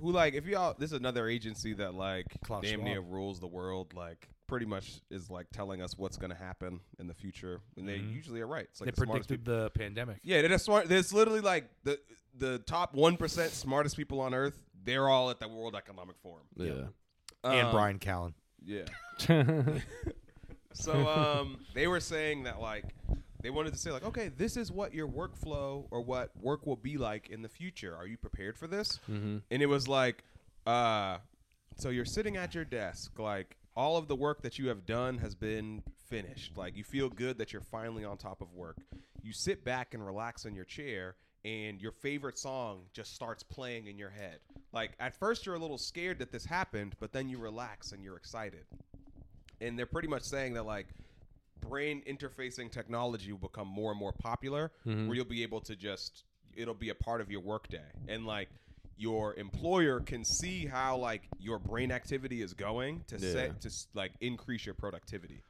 Who 0.00 0.10
like 0.10 0.34
if 0.34 0.46
y'all 0.46 0.74
this 0.78 0.90
is 0.92 0.98
another 0.98 1.28
agency 1.28 1.74
that 1.74 1.94
like 1.94 2.26
Klaus 2.44 2.64
damn 2.64 2.80
Schwab. 2.80 2.84
near 2.88 3.00
rules 3.00 3.38
the 3.38 3.46
world 3.46 3.94
like 3.94 4.28
pretty 4.52 4.66
much 4.66 5.00
is 5.10 5.30
like 5.30 5.46
telling 5.50 5.80
us 5.80 5.96
what's 5.96 6.18
gonna 6.18 6.34
happen 6.34 6.78
in 6.98 7.06
the 7.06 7.14
future 7.14 7.60
and 7.78 7.88
they 7.88 7.98
Mhm. 7.98 8.12
usually 8.12 8.40
are 8.42 8.46
right. 8.46 8.64
It's 8.70 8.80
like 8.80 8.86
they 8.86 8.90
the 8.90 9.04
smartest 9.06 9.28
predicted 9.28 9.46
people- 9.46 9.64
the 9.64 9.70
pandemic. 9.70 10.18
Yeah, 10.22 10.40
they're 10.42 10.50
the 10.50 10.58
smart. 10.58 10.88
There's 10.88 11.12
literally 11.12 11.40
like 11.40 11.70
the 11.84 11.98
the 12.38 12.58
top 12.60 12.92
one 12.94 13.16
percent 13.16 13.52
smartest 13.52 13.96
people 13.96 14.20
on 14.20 14.34
earth. 14.34 14.58
They're 14.84 15.08
all 15.08 15.30
at 15.30 15.38
the 15.40 15.48
World 15.48 15.74
Economic 15.74 16.16
Forum. 16.22 16.44
Yeah. 16.56 16.88
and 17.44 17.66
Um, 17.68 17.72
Brian 17.72 17.98
Callen. 17.98 18.34
Yeah. 18.64 18.84
So 20.74 21.06
um, 21.06 21.58
they 21.74 21.86
were 21.86 22.00
saying 22.00 22.44
that 22.44 22.60
like 22.60 22.94
they 23.42 23.50
wanted 23.50 23.72
to 23.74 23.78
say 23.78 23.90
like, 23.90 24.04
okay, 24.04 24.28
this 24.28 24.56
is 24.56 24.70
what 24.72 24.94
your 24.94 25.06
workflow 25.08 25.86
or 25.90 26.00
what 26.00 26.30
work 26.40 26.66
will 26.66 26.76
be 26.76 26.96
like 26.96 27.28
in 27.30 27.42
the 27.42 27.48
future. 27.48 27.94
Are 27.94 28.06
you 28.06 28.16
prepared 28.16 28.56
for 28.56 28.66
this? 28.66 28.98
hmm 29.06 29.38
And 29.50 29.62
it 29.62 29.66
was 29.66 29.86
like, 29.88 30.24
uh, 30.66 31.18
so 31.76 31.88
you're 31.90 32.04
sitting 32.06 32.36
at 32.36 32.54
your 32.54 32.64
desk, 32.64 33.18
like 33.18 33.56
all 33.74 33.96
of 33.96 34.08
the 34.08 34.16
work 34.16 34.42
that 34.42 34.58
you 34.58 34.68
have 34.68 34.84
done 34.86 35.18
has 35.18 35.34
been 35.34 35.82
finished. 36.08 36.56
Like 36.56 36.76
you 36.76 36.84
feel 36.84 37.08
good 37.08 37.38
that 37.38 37.52
you're 37.52 37.62
finally 37.62 38.04
on 38.04 38.16
top 38.18 38.40
of 38.40 38.52
work. 38.52 38.78
You 39.22 39.32
sit 39.32 39.64
back 39.64 39.94
and 39.94 40.04
relax 40.04 40.44
in 40.44 40.54
your 40.54 40.64
chair. 40.64 41.16
And 41.44 41.80
your 41.82 41.90
favorite 41.90 42.38
song 42.38 42.82
just 42.92 43.16
starts 43.16 43.42
playing 43.42 43.88
in 43.88 43.98
your 43.98 44.10
head. 44.10 44.38
Like 44.72 44.92
at 45.00 45.12
first 45.18 45.44
you're 45.44 45.56
a 45.56 45.58
little 45.58 45.76
scared 45.76 46.20
that 46.20 46.30
this 46.30 46.44
happened, 46.44 46.94
but 47.00 47.12
then 47.12 47.28
you 47.28 47.36
relax 47.38 47.90
and 47.90 48.04
you're 48.04 48.16
excited 48.16 48.64
and 49.60 49.76
they're 49.76 49.86
pretty 49.86 50.06
much 50.06 50.22
saying 50.22 50.54
that 50.54 50.66
like 50.66 50.86
brain 51.60 52.00
interfacing 52.08 52.70
technology 52.70 53.32
will 53.32 53.38
become 53.40 53.66
more 53.66 53.90
and 53.90 53.98
more 53.98 54.12
popular 54.12 54.70
Mhm. 54.86 55.06
where 55.08 55.16
you'll 55.16 55.24
be 55.24 55.42
able 55.42 55.60
to 55.62 55.74
just 55.74 56.22
it'll 56.54 56.74
be 56.74 56.90
a 56.90 56.94
part 56.94 57.20
of 57.20 57.28
your 57.30 57.40
workday 57.40 57.90
and 58.08 58.24
like 58.26 58.48
your 58.96 59.34
employer 59.34 60.00
can 60.00 60.24
see 60.24 60.66
how 60.66 60.96
like 60.96 61.22
your 61.38 61.58
brain 61.58 61.90
activity 61.90 62.42
is 62.42 62.54
going 62.54 63.04
to 63.08 63.16
Yeah. 63.18 63.32
set 63.32 63.60
to 63.62 63.70
like 63.94 64.12
increase 64.20 64.64
your 64.66 64.74
productivity 64.74 65.42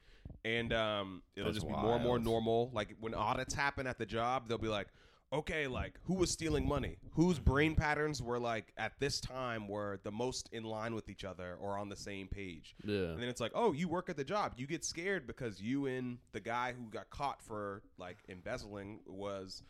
and 0.45 0.72
um, 0.72 1.22
it'll 1.36 1.53
That's 1.53 1.64
just 1.64 1.68
be 1.68 1.72
more 1.72 1.95
and 1.97 2.05
more 2.05 2.18
normal. 2.18 2.70
Like 2.72 2.97
when 3.01 3.14
audits 3.14 3.55
happen 3.55 3.86
at 3.86 3.99
the 3.99 4.07
job, 4.07 4.49
they'll 4.49 4.59
be 4.59 4.66
like, 4.68 4.88
okay, 5.32 5.66
like 5.66 5.99
who 6.05 6.14
was 6.14 6.30
stealing 6.32 6.66
money? 6.66 6.97
Whose 7.12 7.38
brain 7.38 7.74
patterns 7.76 8.20
were 8.20 8.38
like 8.40 8.72
at 8.76 8.93
this 8.99 9.20
time 9.20 9.68
were 9.68 10.01
the 10.03 10.11
most 10.11 10.49
in 10.53 10.64
line 10.64 10.95
with 10.95 11.09
each 11.09 11.24
other 11.24 11.57
or 11.61 11.78
on 11.78 11.88
the 11.88 11.97
same 11.97 12.26
page? 12.28 12.74
Yeah. 12.84 12.97
And 13.12 13.22
then 13.22 13.28
it's 13.28 13.40
like, 13.40 13.53
oh, 13.55 13.72
you 13.72 13.88
work 13.88 14.09
at 14.11 14.16
the 14.16 14.24
job. 14.24 14.55
You 14.57 14.66
get 14.66 14.84
scared 14.84 15.26
because 15.26 15.61
you 15.61 15.86
and 15.86 16.18
the 16.32 16.40
guy 16.40 16.72
who 16.76 16.90
got 16.90 17.09
caught 17.11 17.40
for 17.40 17.82
like 17.97 18.18
embezzling 18.28 19.01
was 19.07 19.62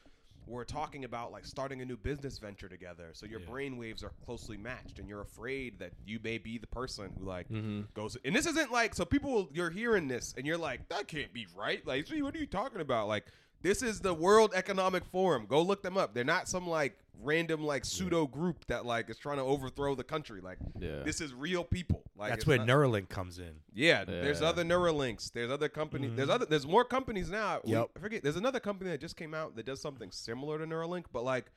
were 0.47 0.65
talking 0.65 1.05
about 1.05 1.31
like 1.33 1.45
starting 1.47 1.81
a 1.81 1.85
new 1.85 1.97
business 1.97 2.39
venture 2.39 2.69
together. 2.69 3.11
So 3.13 3.27
your 3.27 3.41
Yeah. 3.41 3.47
brain 3.51 3.77
waves 3.77 4.03
are 4.03 4.13
closely 4.25 4.57
matched, 4.57 4.99
and 4.99 5.09
you're 5.09 5.21
afraid 5.21 5.79
that 5.79 5.93
you 6.05 6.19
may 6.23 6.39
be 6.39 6.59
the 6.59 6.67
person 6.67 7.13
who 7.19 7.25
like 7.25 7.49
Mm-hmm. 7.49 7.83
goes. 7.95 8.17
And 8.25 8.35
this 8.35 8.47
isn't 8.47 8.73
like 8.73 8.95
so 8.95 9.05
people. 9.05 9.49
You're 9.53 9.71
hearing 9.71 10.09
this, 10.09 10.35
and 10.37 10.47
you're 10.47 10.59
like, 10.59 10.89
that 10.89 11.07
can't 11.09 11.33
be 11.33 11.47
right. 11.57 11.87
Like, 11.87 12.09
what 12.09 12.35
are 12.35 12.39
you 12.39 12.47
talking 12.47 12.81
about? 12.81 13.09
Like. 13.09 13.27
This 13.63 13.83
is 13.83 14.01
the 14.01 14.13
World 14.13 14.53
Economic 14.55 15.05
Forum. 15.05 15.47
Go 15.49 15.63
look 15.63 15.83
them 15.83 15.97
up. 15.97 16.15
They're 16.15 16.25
not 16.25 16.49
some 16.49 16.67
like 16.67 16.99
random 17.21 17.63
like 17.65 17.85
pseudo 17.85 18.27
group 18.27 18.65
that 18.67 18.85
like 18.85 19.09
is 19.09 19.19
trying 19.19 19.37
to 19.37 19.45
overthrow 19.45 19.95
the 19.95 20.03
country. 20.05 20.41
Like 20.41 20.59
Yeah. 20.79 21.03
this 21.05 21.21
is 21.21 21.33
real 21.33 21.63
people. 21.63 22.03
Like 22.17 22.31
That's 22.31 22.41
it's 22.41 22.47
where 22.47 22.59
not- 22.59 22.67
Neuralink 22.67 23.09
comes 23.09 23.39
in. 23.39 23.55
yeah, 23.73 24.05
there's 24.05 24.41
Yeah. 24.41 24.49
other 24.49 24.65
Neuralinks. 24.65 25.33
There's 25.33 25.51
other 25.51 25.69
companies. 25.69 26.13
There's 26.17 26.29
mm-hmm. 26.29 26.35
other. 26.35 26.47
There's 26.47 26.67
more 26.67 26.85
companies 26.85 27.31
now. 27.31 27.61
We- 27.65 27.73
Yep. 27.73 27.91
I 27.97 28.01
forget. 28.01 28.23
There's 28.23 28.37
another 28.37 28.61
company 28.61 28.91
that 28.91 29.01
just 29.01 29.17
came 29.17 29.35
out 29.35 29.55
that 29.57 29.67
does 29.67 29.81
something 29.81 30.11
similar 30.11 30.59
to 30.59 30.67
Neuralink, 30.67 31.05
but 31.13 31.23
like 31.23 31.53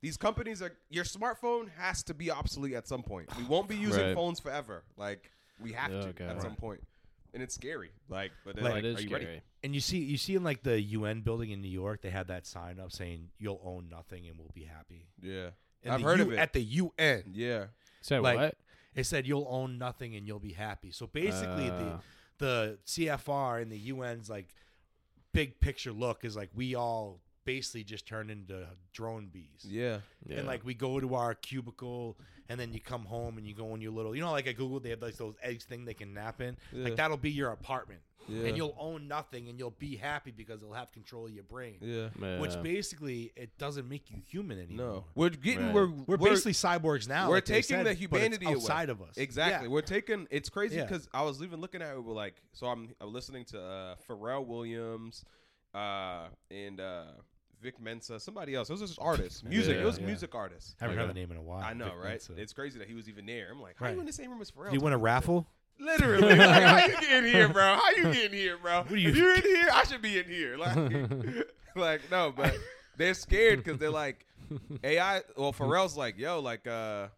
these 0.00 0.16
companies 0.16 0.62
are. 0.62 0.76
Your 0.90 1.04
smartphone 1.04 1.70
has 1.76 2.04
to 2.04 2.14
be 2.14 2.30
obsolete 2.30 2.74
at 2.74 2.86
some 2.86 3.02
point. 3.02 3.36
We 3.36 3.44
won't 3.44 3.68
be 3.68 3.76
using 3.76 4.04
Right. 4.06 4.14
phones 4.14 4.38
forever. 4.38 4.84
Like 4.96 5.32
we 5.60 5.72
have 5.72 5.92
Oh, 5.92 6.02
to 6.02 6.12
God. 6.12 6.28
at 6.36 6.42
some 6.42 6.54
point, 6.54 6.86
and 7.34 7.42
it's 7.42 7.54
scary. 7.54 7.90
Like, 8.08 8.32
but 8.44 8.56
Like, 8.56 8.64
like, 8.72 8.78
it 8.78 8.84
is 8.86 8.96
are 8.98 9.02
you 9.02 9.08
scary. 9.08 9.24
ready? 9.26 9.40
And 9.62 9.74
you 9.74 9.80
see, 9.80 9.98
you 9.98 10.16
see 10.16 10.34
in 10.34 10.44
like 10.44 10.62
the 10.62 10.80
UN 10.80 11.20
building 11.22 11.50
in 11.50 11.60
New 11.60 11.68
York, 11.70 12.02
they 12.02 12.10
had 12.10 12.28
that 12.28 12.46
sign 12.46 12.78
up 12.80 12.92
saying 12.92 13.28
"You'll 13.38 13.60
own 13.64 13.88
nothing 13.88 14.26
and 14.28 14.38
we'll 14.38 14.52
be 14.54 14.64
happy." 14.64 15.08
Yeah, 15.20 15.50
And 15.82 15.94
I've 15.94 16.02
heard 16.02 16.18
U- 16.20 16.26
of 16.26 16.32
it. 16.32 16.38
at 16.38 16.52
the 16.52 16.60
UN. 16.62 17.24
yeah, 17.32 17.66
Said 18.00 18.22
like, 18.22 18.36
what? 18.38 18.54
It 18.94 19.04
said 19.04 19.26
you'll 19.26 19.46
own 19.48 19.78
nothing 19.78 20.14
and 20.16 20.26
you'll 20.26 20.38
be 20.40 20.52
happy. 20.52 20.90
So 20.90 21.06
basically, 21.06 21.68
Uh. 21.70 21.78
the 21.78 22.00
the 22.38 22.78
CFR 22.86 23.60
and 23.60 23.70
the 23.72 23.90
UN's 23.90 24.30
like 24.30 24.48
big 25.32 25.58
picture 25.60 25.92
look 25.92 26.24
is 26.24 26.36
like 26.36 26.50
we 26.54 26.74
all 26.74 27.20
basically 27.48 27.82
just 27.84 28.06
turned 28.06 28.30
into 28.30 28.66
drone 28.92 29.28
bees. 29.32 29.64
yeah, 29.64 29.98
Yeah. 30.26 30.38
And 30.38 30.46
like 30.46 30.64
we 30.64 30.74
go 30.74 31.00
to 31.00 31.14
our 31.14 31.34
cubicle, 31.34 32.18
and 32.50 32.58
then 32.60 32.72
you 32.72 32.80
come 32.80 33.04
home 33.04 33.38
and 33.38 33.46
you 33.46 33.54
go 33.54 33.74
in 33.74 33.80
your 33.80 33.92
little, 33.92 34.14
you 34.14 34.20
know, 34.22 34.30
like 34.32 34.46
at 34.46 34.56
Google 34.56 34.80
they 34.80 34.90
have 34.90 35.02
like 35.02 35.16
those 35.16 35.34
eggs 35.42 35.64
thing 35.64 35.84
they 35.84 35.94
can 35.94 36.12
nap 36.14 36.40
in. 36.40 36.56
Yeah. 36.72 36.84
Like 36.84 36.96
that'll 36.96 37.16
be 37.16 37.30
your 37.30 37.50
apartment, 37.52 38.00
yeah, 38.28 38.46
and 38.48 38.56
you'll 38.56 38.76
own 38.78 39.08
nothing, 39.08 39.48
and 39.48 39.58
you'll 39.58 39.78
be 39.78 39.96
happy 39.96 40.30
because 40.30 40.62
it'll 40.62 40.74
have 40.74 40.90
control 40.92 41.26
of 41.26 41.32
your 41.32 41.44
brain. 41.44 41.76
yeah. 41.80 42.38
Which 42.38 42.60
basically 42.62 43.32
it 43.36 43.56
doesn't 43.58 43.88
make 43.88 44.10
you 44.10 44.18
human 44.26 44.58
anymore. 44.58 44.86
No, 44.86 45.04
we're 45.14 45.30
getting 45.30 45.66
Right. 45.66 45.74
we're 45.74 45.88
We're, 46.06 46.16
basically 46.18 46.52
cyborgs 46.52 47.08
now. 47.08 47.28
we're 47.28 47.36
like 47.36 47.44
taking 47.46 47.62
said, 47.62 47.78
the 47.80 47.84
but 47.84 47.90
it's 47.92 48.00
humanity 48.00 48.46
away. 48.46 48.54
outside 48.56 48.88
of 48.90 49.00
us. 49.02 49.16
Exactly. 49.16 49.68
Yeah. 49.68 49.72
We're 49.72 49.82
taking. 49.96 50.26
It's 50.30 50.48
crazy 50.50 50.76
Yeah. 50.76 50.84
because 50.84 51.08
I 51.14 51.22
was 51.22 51.42
even 51.42 51.60
looking 51.60 51.80
at 51.82 51.94
it. 51.94 52.02
We're 52.04 52.12
like, 52.14 52.34
so 52.52 52.66
I'm, 52.66 52.90
I'm 53.00 53.12
listening 53.12 53.44
to 53.52 53.60
uh, 53.60 53.94
Pharrell 54.08 54.46
Williams, 54.46 55.24
uh, 55.74 56.28
and 56.50 56.80
uh, 56.80 57.04
Vic 57.62 57.80
Mensa, 57.80 58.20
somebody 58.20 58.54
else. 58.54 58.68
It 58.70 58.72
was 58.74 58.80
just 58.82 58.98
artists, 59.00 59.42
music. 59.42 59.76
Yeah, 59.76 59.82
it 59.82 59.84
was 59.84 59.98
yeah. 59.98 60.06
music 60.06 60.34
artists. 60.34 60.74
I 60.80 60.84
haven't 60.84 60.98
Okay. 60.98 61.06
heard 61.06 61.14
the 61.16 61.20
name 61.20 61.30
in 61.30 61.36
a 61.36 61.42
while. 61.42 61.62
I 61.62 61.72
know, 61.74 61.86
Vic 61.86 61.94
right? 61.96 62.08
Mensa. 62.10 62.32
It's 62.36 62.52
crazy 62.52 62.78
that 62.78 62.88
he 62.88 62.94
was 62.94 63.08
even 63.08 63.26
there. 63.26 63.48
I'm 63.50 63.60
like, 63.60 63.76
how 63.78 63.86
Right. 63.86 63.94
you 63.94 64.00
in 64.00 64.06
the 64.06 64.12
same 64.12 64.30
room 64.30 64.40
as 64.40 64.50
Pharrell? 64.50 64.66
Did 64.66 64.74
you 64.74 64.80
win 64.80 64.92
a 64.92 64.98
raffle? 64.98 65.46
Literally, 65.80 66.34
like, 66.36 66.62
how 66.62 66.76
you 66.86 67.00
getting 67.00 67.30
here, 67.32 67.48
bro? 67.48 67.76
How 67.76 67.90
you 67.90 68.02
getting 68.12 68.32
here, 68.38 68.58
bro? 68.58 68.84
do 68.88 68.96
you- 68.96 69.10
if 69.10 69.16
you're 69.16 69.34
in 69.34 69.42
here, 69.54 69.68
I 69.72 69.84
should 69.84 70.02
be 70.02 70.18
in 70.18 70.24
here. 70.26 70.56
Like, 70.56 70.76
like 71.76 72.10
no, 72.10 72.32
but 72.36 72.56
they're 72.96 73.14
scared 73.14 73.62
because 73.62 73.78
they're 73.78 73.90
like 73.90 74.26
AI. 74.82 75.22
Well, 75.36 75.52
Pharrell's 75.52 75.96
like, 75.96 76.18
yo, 76.18 76.40
like, 76.40 76.66
uh, 76.66 77.08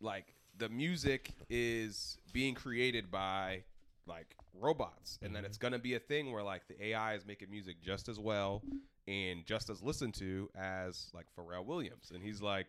like 0.00 0.34
the 0.58 0.68
music 0.68 1.30
is 1.48 2.18
being 2.32 2.54
created 2.54 3.10
by 3.10 3.64
like 4.06 4.34
robots, 4.58 5.18
and 5.22 5.34
then 5.34 5.42
Mm-hmm. 5.42 5.46
it's 5.48 5.58
gonna 5.58 5.78
be 5.78 5.94
a 5.94 5.98
thing 5.98 6.32
where 6.32 6.42
like 6.42 6.66
the 6.68 6.86
AI 6.88 7.14
is 7.14 7.24
making 7.26 7.50
music 7.50 7.80
just 7.82 8.08
as 8.08 8.18
well 8.18 8.62
and 9.08 9.44
just 9.46 9.70
as 9.70 9.82
listened 9.82 10.14
to 10.14 10.48
as 10.56 11.10
like 11.14 11.26
Pharrell 11.38 11.64
Williams, 11.64 12.10
and 12.14 12.22
he's 12.22 12.40
like. 12.42 12.66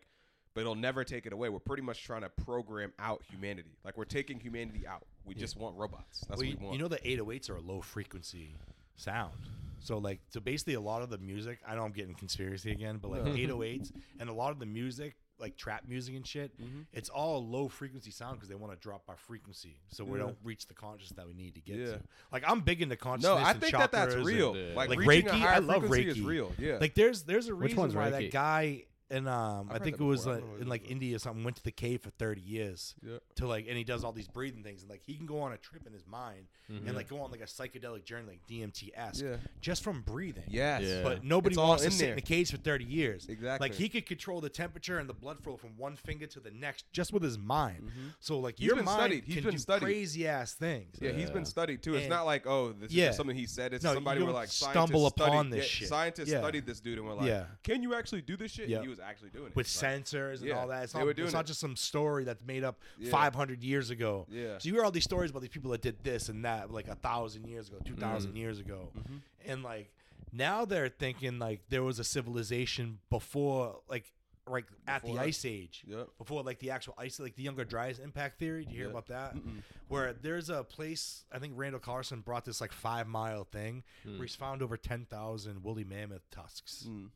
But 0.54 0.62
it'll 0.62 0.74
never 0.74 1.04
take 1.04 1.24
it 1.26 1.32
away. 1.32 1.50
We're 1.50 1.60
pretty 1.60 1.82
much 1.84 2.02
trying 2.02 2.22
to 2.22 2.30
program 2.30 2.92
out 2.98 3.22
humanity. 3.30 3.76
Like 3.84 3.96
we're 3.96 4.06
taking 4.06 4.40
humanity 4.40 4.88
out. 4.88 5.06
We 5.24 5.34
just 5.34 5.56
want 5.56 5.76
robots. 5.76 6.24
That's 6.26 6.40
Well, 6.40 6.48
what 6.50 6.58
we 6.58 6.64
want. 6.64 6.72
you 6.76 6.82
know 6.82 6.88
the 6.88 6.98
808s 6.98 7.48
are 7.50 7.56
a 7.56 7.60
low 7.60 7.80
frequency 7.80 8.56
sound. 8.96 9.34
So 9.78 9.98
like 9.98 10.18
so 10.30 10.40
basically 10.40 10.74
a 10.74 10.80
lot 10.80 11.02
of 11.02 11.10
the 11.10 11.18
music, 11.18 11.60
I 11.68 11.76
know 11.76 11.84
I'm 11.84 11.92
getting 11.92 12.14
conspiracy 12.14 12.72
again, 12.72 12.98
but 13.00 13.10
like 13.12 13.22
808s 13.22 13.92
and 14.18 14.28
a 14.28 14.32
lot 14.32 14.50
of 14.50 14.58
the 14.58 14.66
music, 14.66 15.14
like 15.38 15.56
trap 15.56 15.84
music 15.86 16.14
and 16.16 16.26
shit, 16.26 16.50
Mhm. 16.60 16.86
it's 16.92 17.08
all 17.08 17.46
low 17.46 17.68
frequency 17.68 18.10
sound 18.10 18.36
because 18.36 18.48
they 18.48 18.54
want 18.54 18.72
to 18.72 18.78
drop 18.78 19.02
our 19.08 19.16
frequency 19.16 19.78
so 19.88 20.04
we 20.04 20.18
Yeah. 20.18 20.24
don't 20.26 20.38
reach 20.42 20.66
the 20.66 20.74
consciousness 20.74 21.16
that 21.16 21.26
we 21.28 21.34
need 21.34 21.54
to 21.54 21.60
get 21.60 21.76
Yeah. 21.76 21.86
to. 21.86 22.00
Like 22.32 22.42
I'm 22.46 22.60
big 22.60 22.82
into 22.82 22.96
consciousness. 22.96 23.38
no, 23.38 23.42
I 23.44 23.52
and 23.52 23.60
think 23.60 23.72
that 23.72 23.92
that's 23.92 24.14
real. 24.16 24.54
and- 24.54 24.74
like, 24.74 24.88
Like 24.88 24.98
Reiki, 24.98 25.26
a 25.42 25.48
I 25.48 25.58
love 25.58 25.86
frequency 25.86 26.08
is 26.08 26.18
Reiki. 26.18 26.26
real. 26.26 26.52
Yeah. 26.58 26.78
Like 26.80 26.94
there's 26.94 27.22
there's 27.22 27.48
a 27.48 27.54
reason 27.54 27.78
one's 27.78 27.94
why 27.94 28.08
Reiki? 28.08 28.10
that 28.10 28.30
guy 28.32 28.84
in 29.10 29.26
um 29.26 29.68
I've 29.68 29.70
I 29.70 29.72
heard 29.74 29.82
think 29.84 29.96
that 29.98 30.04
it 30.04 30.06
was 30.06 30.24
before. 30.26 30.32
I 30.32 30.36
like 30.36 30.40
don't 30.42 30.48
know 30.48 30.52
what 30.52 30.60
in 30.60 30.66
it 30.66 30.70
like 30.70 30.84
is. 30.84 30.90
India 30.90 31.16
or 31.16 31.18
something 31.18 31.44
went 31.44 31.56
to 31.56 31.62
the 31.64 31.70
cave 31.72 32.02
for 32.02 32.10
30 32.10 32.40
years 32.42 32.94
yeah. 33.02 33.16
to 33.36 33.46
like 33.46 33.66
and 33.68 33.76
he 33.78 33.84
does 33.84 34.04
all 34.04 34.12
these 34.12 34.28
breathing 34.28 34.62
things 34.62 34.82
and 34.82 34.90
like 34.90 35.02
he 35.02 35.14
can 35.14 35.24
go 35.26 35.40
on 35.40 35.52
a 35.52 35.56
trip 35.56 35.86
in 35.86 35.92
his 35.92 36.06
mind 36.06 36.46
and 36.68 36.94
like 36.94 37.08
go 37.08 37.18
on 37.22 37.30
like 37.30 37.40
a 37.40 37.44
psychedelic 37.44 38.04
journey 38.04 38.26
like 38.26 38.40
DMT-esque 38.46 39.24
Yeah. 39.24 39.36
just 39.62 39.82
from 39.82 40.02
breathing. 40.02 40.44
Yes. 40.48 40.82
Yeah. 40.84 41.02
But 41.02 41.24
nobody 41.24 41.54
It's 41.54 41.58
all 41.58 41.68
wants 41.70 41.82
to 41.84 41.86
in 41.86 41.92
sit 41.92 42.04
there. 42.04 42.12
in 42.12 42.18
a 42.18 42.22
cage 42.22 42.50
for 42.50 42.58
30 42.58 42.84
years. 42.84 43.26
Exactly. 43.26 43.68
Like 43.68 43.74
he 43.74 43.88
could 43.88 44.04
control 44.04 44.42
the 44.42 44.50
temperature 44.50 44.98
and 44.98 45.08
the 45.08 45.14
blood 45.14 45.40
flow 45.42 45.56
from 45.56 45.70
one 45.78 45.96
finger 45.96 46.26
to 46.26 46.40
the 46.40 46.50
next 46.50 46.84
just 46.92 47.10
with 47.14 47.22
his 47.22 47.38
mind. 47.38 47.90
So 48.20 48.38
like 48.38 48.58
He's 48.58 48.66
your 48.66 48.76
been 48.76 48.84
mind 48.84 48.98
studied. 48.98 49.24
He's 49.24 49.34
can 49.36 49.44
been 49.44 49.52
do 49.54 49.58
studied. 49.58 49.84
crazy 49.84 50.28
ass 50.28 50.52
things. 50.52 50.96
Yeah, 51.00 51.12
he's 51.12 51.30
been 51.30 51.46
studied 51.46 51.82
too. 51.82 51.94
It's 51.94 52.02
And- 52.02 52.10
not 52.10 52.26
like 52.26 52.46
oh, 52.46 52.72
this 52.72 52.90
is 52.90 52.96
Yeah. 52.96 53.06
just 53.06 53.16
something 53.16 53.34
he 53.36 53.46
said. 53.46 53.72
It's 53.72 53.82
No, 53.84 53.94
somebody 53.94 54.20
you 54.20 54.26
were 54.26 54.32
don't 54.32 54.40
like 54.40 54.48
stumble 54.50 55.00
scientists 55.08 55.12
upon 55.22 55.46
studied, 55.46 55.52
this 55.52 55.64
yeah, 55.64 55.78
shit. 55.78 55.88
Scientists 55.88 56.28
Yeah. 56.28 56.38
studied 56.40 56.66
this 56.66 56.80
dude 56.80 56.98
and 56.98 57.06
were 57.06 57.14
like, 57.14 57.26
Yeah. 57.26 57.46
"Can 57.62 57.82
you 57.82 57.94
actually 57.94 58.20
do 58.22 58.36
this 58.36 58.50
shit?" 58.52 58.68
Yeah. 58.68 58.76
And 58.76 58.84
he 58.84 58.88
was 58.90 58.97
actually 59.00 59.30
doing 59.30 59.46
it 59.46 59.56
with 59.56 59.66
Like, 59.82 59.92
sensors 60.02 60.38
and 60.40 60.48
yeah, 60.48 60.58
all 60.58 60.68
that. 60.68 60.84
It's 60.84 60.94
not, 60.94 61.06
it's 61.08 61.32
not 61.32 61.46
just 61.46 61.60
some 61.60 61.76
story 61.76 62.24
that's 62.24 62.44
made 62.44 62.64
up 62.64 62.78
Yeah. 62.98 63.10
500 63.10 63.62
years 63.62 63.90
ago. 63.90 64.26
Yeah. 64.30 64.58
So 64.58 64.68
you 64.68 64.74
hear 64.74 64.84
all 64.84 64.90
these 64.90 65.04
stories 65.04 65.30
about 65.30 65.40
these 65.42 65.50
people 65.50 65.70
that 65.72 65.82
did 65.82 66.02
this 66.02 66.28
and 66.28 66.44
that 66.44 66.70
like 66.70 66.88
a 66.88 66.94
thousand 66.96 67.46
years 67.46 67.68
ago, 67.68 67.78
2,000 67.84 68.36
years 68.36 68.58
ago. 68.58 68.90
Mm-hmm. 68.98 69.16
And 69.50 69.62
like 69.62 69.90
now 70.32 70.64
they're 70.64 70.88
thinking 70.88 71.38
like 71.38 71.62
there 71.68 71.82
was 71.82 71.98
a 71.98 72.04
civilization 72.04 72.98
before 73.10 73.80
like 73.88 74.12
like 74.50 74.64
at 74.86 75.02
the 75.02 75.08
Before 75.08 75.24
ice 75.24 75.44
age. 75.44 75.82
Yep. 75.86 76.08
Before 76.16 76.42
like 76.42 76.58
the 76.58 76.70
actual 76.70 76.94
ice 76.96 77.20
like 77.20 77.36
the 77.36 77.42
younger 77.42 77.64
dryas 77.66 77.98
impact 77.98 78.38
theory. 78.38 78.64
Do 78.64 78.70
you 78.70 78.76
hear 78.78 78.86
Yeah. 78.86 78.92
about 78.92 79.06
that? 79.08 79.36
Mm-mm. 79.36 79.62
Where 79.88 80.14
there's 80.14 80.48
a 80.48 80.64
place 80.64 81.24
I 81.30 81.38
think 81.38 81.52
Randall 81.56 81.80
Carlson 81.80 82.20
brought 82.20 82.46
this 82.46 82.58
like 82.60 82.72
5 82.72 83.06
mile 83.06 83.44
thing 83.44 83.84
where 84.04 84.22
he's 84.22 84.34
found 84.34 84.62
over 84.62 84.78
10,000 84.78 85.62
woolly 85.62 85.84
mammoth 85.84 86.22
tusks. 86.30 86.86
Mm. 86.88 87.10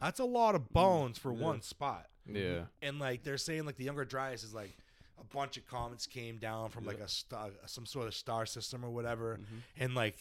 That's 0.00 0.20
a 0.20 0.24
lot 0.24 0.54
of 0.54 0.72
bones 0.72 1.18
for 1.18 1.32
Yeah. 1.32 1.38
one 1.44 1.62
spot 1.62 2.08
Yeah. 2.26 2.66
and 2.82 2.98
like 2.98 3.22
they're 3.24 3.38
saying 3.38 3.64
like 3.66 3.76
the 3.76 3.84
younger 3.84 4.04
dryas 4.04 4.44
is 4.44 4.54
like 4.54 4.76
a 5.20 5.24
bunch 5.24 5.56
of 5.56 5.66
comets 5.66 6.06
came 6.06 6.38
down 6.38 6.70
from 6.70 6.84
like 6.84 7.00
a 7.00 7.08
star 7.08 7.50
some 7.66 7.86
sort 7.86 8.06
of 8.06 8.14
star 8.14 8.46
system 8.46 8.84
or 8.84 8.90
whatever 8.90 9.38
Mhm. 9.40 9.62
and 9.78 9.94
like 9.94 10.16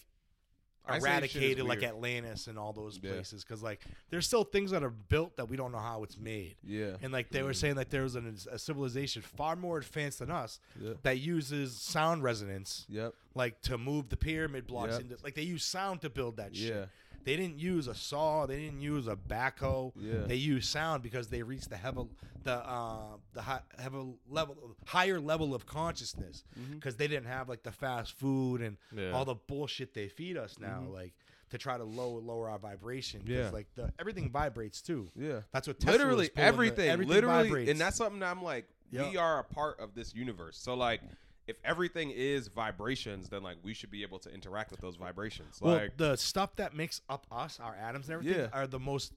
Ice 0.90 0.96
Age 0.96 1.02
eradicated 1.04 1.66
like 1.66 1.84
atlantis 1.84 2.48
and 2.48 2.58
all 2.58 2.72
those 2.72 2.98
Yeah. 2.98 3.12
places 3.12 3.44
because 3.44 3.62
like 3.62 3.82
there's 4.10 4.26
still 4.26 4.46
things 4.46 4.72
that 4.72 4.84
are 4.84 4.90
built 4.90 5.36
that 5.36 5.50
we 5.50 5.58
don't 5.58 5.74
know 5.74 5.80
how 5.80 6.02
it's 6.04 6.18
made 6.18 6.56
Yeah. 6.64 6.96
and 7.02 7.12
like 7.12 7.30
they 7.30 7.44
were 7.44 7.54
saying 7.54 7.76
that 7.76 7.90
there 7.90 8.04
was 8.04 8.16
an, 8.16 8.38
a 8.50 8.58
civilization 8.58 9.22
far 9.22 9.58
more 9.58 9.80
advanced 9.80 10.20
than 10.20 10.32
us 10.32 10.62
Yeah. 10.80 10.94
that 11.04 11.20
uses 11.20 11.78
sound 11.80 12.24
resonance 12.24 12.86
Yep. 12.88 13.14
like 13.36 13.62
to 13.64 13.78
move 13.78 14.08
the 14.08 14.16
pyramid 14.18 14.66
blocks 14.66 14.94
Yep. 14.94 15.02
into 15.02 15.18
like 15.24 15.36
they 15.36 15.44
use 15.44 15.66
sound 15.66 16.02
to 16.02 16.10
build 16.10 16.38
that 16.38 16.56
shit 16.56 16.74
Yeah. 16.74 16.86
They 17.24 17.36
didn't 17.36 17.59
use 17.59 17.88
a 17.88 17.95
saw 17.95 18.45
they 18.45 18.57
didn't 18.59 18.82
use 18.82 19.07
a 19.07 19.15
backhoe 19.15 19.91
Yeah. 19.95 20.20
they 20.26 20.36
use 20.36 20.68
sound 20.68 21.03
because 21.03 21.28
they 21.28 21.41
reached 21.43 21.70
the 21.70 21.78
heavy 21.78 22.01
the 22.43 22.53
uh 22.53 23.18
the 23.34 23.41
high, 23.41 23.59
heavy 23.78 23.97
level 24.30 24.76
higher 24.86 25.20
level 25.20 25.53
of 25.53 25.65
consciousness 25.65 26.43
Mm-hmm. 26.59 26.76
because 26.76 26.95
they 26.95 27.07
didn't 27.07 27.28
have 27.28 27.49
like 27.49 27.63
the 27.63 27.72
fast 27.72 28.13
food 28.18 28.61
and 28.61 28.78
Yeah. 28.95 29.11
all 29.11 29.26
the 29.26 29.36
bullshit 29.36 29.93
they 29.93 30.07
feed 30.07 30.38
us 30.38 30.57
now 30.59 30.84
like 30.89 31.13
to 31.49 31.57
try 31.57 31.78
to 31.78 31.84
lower 31.84 32.20
lower 32.22 32.49
our 32.49 32.59
vibration 32.59 33.22
Mm-hmm. 33.22 33.32
Yeah. 33.34 33.49
like 33.51 33.68
the 33.76 33.91
everything 33.99 34.30
vibrates 34.32 34.82
too 34.82 35.09
Yeah. 35.15 35.41
that's 35.51 35.68
what 35.68 35.80
Tesla 35.80 35.93
literally 35.97 36.30
pulling 36.30 36.36
the- 36.36 36.41
everything, 36.53 36.89
everything 36.89 37.13
literally 37.15 37.43
vibrates. 37.49 37.72
and 37.72 37.80
that's 37.80 37.97
something 37.97 38.24
i'm 38.24 38.41
like 38.43 38.65
we 38.91 39.18
are 39.18 39.39
a 39.39 39.43
part 39.43 39.80
of 39.82 39.93
this 39.93 40.15
universe 40.15 40.57
so 40.57 40.74
like 40.74 41.01
if 41.48 41.56
everything 41.64 42.12
is 42.12 42.48
vibrations 42.50 43.30
then 43.30 43.41
like 43.43 43.58
we 43.64 43.74
should 43.74 43.89
be 43.91 44.04
able 44.04 44.20
to 44.20 44.30
interact 44.34 44.70
with 44.72 44.82
those 44.82 44.95
vibrations 44.98 45.60
well 45.62 45.76
like 45.76 45.98
the 45.98 46.16
stuff 46.16 46.56
that 46.58 46.76
makes 46.76 47.02
up 47.10 47.26
us 47.32 47.60
our 47.62 47.76
atoms 47.76 48.08
and 48.10 48.16
everything 48.16 48.39
Yeah. 48.41 48.50
are 48.54 48.68
the 48.68 48.80
most 48.80 49.14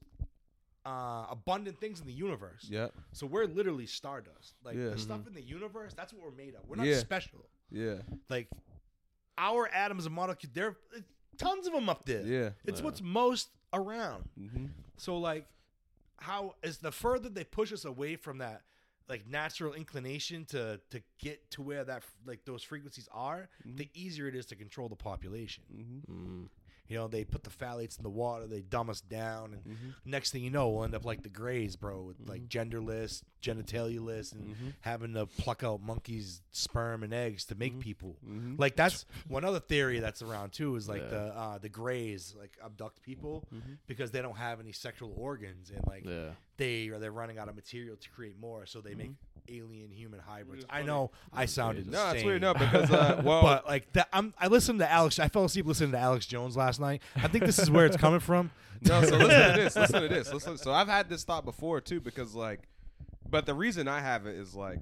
uh, 0.87 1.27
abundant 1.31 1.79
things 1.79 2.01
in 2.01 2.07
the 2.07 2.13
universe 2.13 2.67
yeah 2.71 2.89
So 3.13 3.27
we're 3.27 3.45
literally 3.47 3.87
stardust. 3.87 4.55
Like 4.65 4.77
Yeah. 4.77 4.91
the 4.91 4.99
stuff 4.99 5.27
in 5.27 5.35
the 5.35 5.43
universe, 5.43 5.93
that's 5.95 6.13
what 6.13 6.23
we're 6.25 6.31
made 6.45 6.55
of. 6.55 6.63
We're 6.67 6.77
not 6.77 6.87
Yeah. 6.87 6.99
special. 6.99 7.45
yeah 7.71 7.97
Like 8.31 8.49
our 9.37 9.69
atoms 9.69 10.07
and 10.07 10.15
molecules. 10.15 10.53
There 10.55 10.69
are 10.69 10.77
tons 11.37 11.67
of 11.67 11.73
them 11.75 11.89
up 11.91 12.05
there. 12.07 12.23
Yeah. 12.23 12.51
it's 12.65 12.81
what's 12.83 13.03
most 13.03 13.51
around. 13.75 14.25
Mm-hmm. 14.39 14.67
So 14.97 15.19
like, 15.19 15.47
how 16.19 16.55
is 16.63 16.79
the 16.79 16.93
further 16.93 17.29
they 17.29 17.45
push 17.45 17.73
us 17.73 17.85
away 17.85 18.17
from 18.17 18.39
that 18.39 18.63
like 19.11 19.29
natural 19.29 19.75
inclination 19.75 20.45
to 20.47 20.81
to 20.91 21.03
get 21.19 21.51
to 21.51 21.63
where 21.63 21.85
that 21.85 22.05
like 22.25 22.45
those 22.47 22.63
frequencies 22.63 23.09
are, 23.13 23.49
the 23.65 23.89
easier 23.93 24.29
it 24.29 24.37
is 24.37 24.47
to 24.47 24.55
control 24.55 24.89
the 24.89 24.97
population. 24.97 25.65
Mm. 26.09 26.49
You 26.91 26.97
know, 26.97 27.09
they 27.09 27.25
put 27.25 27.45
the 27.45 27.51
phthalates 27.51 27.97
in 27.99 28.03
the 28.03 28.11
water, 28.11 28.47
they 28.47 28.61
dumb 28.61 28.91
us 28.91 29.01
down, 29.01 29.55
and 29.55 29.65
mm-hmm. 29.65 29.91
next 30.05 30.33
thing 30.33 30.43
you 30.43 30.51
know, 30.51 30.69
we'll 30.69 30.85
end 30.85 30.95
up 30.95 31.05
like 31.05 31.23
the 31.23 31.29
Greys, 31.29 31.77
bro, 31.77 32.03
with 32.03 32.17
like 32.29 32.49
mm-hmm. 32.49 32.77
genderless, 32.77 33.23
genitalialess, 33.41 34.33
and 34.33 34.55
mm-hmm. 34.55 34.69
having 34.81 35.15
to 35.15 35.27
pluck 35.27 35.63
out 35.63 35.81
monkeys' 35.81 36.43
sperm 36.51 37.03
and 37.03 37.15
eggs 37.15 37.45
to 37.47 37.55
make 37.55 37.79
people. 37.79 38.17
Like 38.59 38.77
that's 38.77 39.07
one 39.29 39.45
other 39.45 39.61
theory 39.61 40.01
that's 40.01 40.21
around 40.21 40.53
too 40.53 40.77
is 40.77 40.89
like 40.89 41.03
Yeah. 41.03 41.09
the 41.09 41.39
uh, 41.39 41.59
the 41.59 41.69
Greys 41.69 42.35
like 42.39 42.57
abduct 42.65 43.03
people 43.03 43.47
because 43.87 44.11
they 44.11 44.21
don't 44.23 44.37
have 44.37 44.61
any 44.61 44.73
sexual 44.73 45.15
organs 45.17 45.71
and 45.71 45.87
like 45.87 46.05
Yeah. 46.05 46.31
they 46.57 46.89
are 46.89 46.99
they're 46.99 47.13
running 47.13 47.39
out 47.39 47.49
of 47.49 47.55
material 47.55 47.97
to 47.97 48.09
create 48.11 48.39
more, 48.39 48.67
so 48.67 48.81
they 48.81 48.95
make 48.95 49.13
alien 49.51 49.91
human 49.91 50.21
hybrids. 50.21 50.65
I 50.71 50.83
know 50.83 51.11
I 51.33 51.47
sounded 51.47 51.87
No, 51.91 51.99
it's 52.07 52.13
insane. 52.15 52.27
weird. 52.27 52.43
No, 52.43 52.55
because 52.55 52.91
uh, 52.91 53.21
well, 53.25 53.43
But 53.43 53.67
like 53.67 53.93
that, 53.93 54.09
I'm. 54.13 54.33
I 54.39 54.47
listened 54.47 54.79
to 54.81 54.91
Alex. 54.91 55.19
I 55.19 55.29
fell 55.29 55.45
asleep 55.45 55.67
listening 55.67 55.93
to 55.93 55.99
Alex 55.99 56.27
Jones 56.27 56.57
last 56.57 56.81
night. 56.81 57.03
I 57.17 57.29
think 57.29 57.45
this 57.45 57.59
is 57.59 57.71
where 57.71 57.87
it's 57.87 57.97
coming 57.97 58.21
from. 58.21 58.51
no. 58.83 59.03
So 59.05 59.17
listen 59.17 59.29
to 59.57 59.61
this. 59.63 59.77
Listen 59.77 60.03
to 60.03 60.09
this. 60.15 60.33
Listen. 60.33 60.57
So 60.59 60.73
I've 60.73 60.89
had 60.89 61.09
this 61.09 61.25
thought 61.25 61.45
before 61.45 61.81
too, 61.81 62.01
because 62.01 62.35
like, 62.35 62.61
but 63.29 63.47
the 63.47 63.55
reason 63.55 63.89
I 63.89 64.01
have 64.01 64.27
it 64.27 64.37
is 64.37 64.55
like 64.55 64.81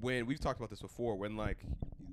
when 0.00 0.26
we've 0.26 0.40
talked 0.40 0.58
about 0.58 0.70
this 0.70 0.80
before, 0.80 1.16
when 1.16 1.36
like 1.36 1.58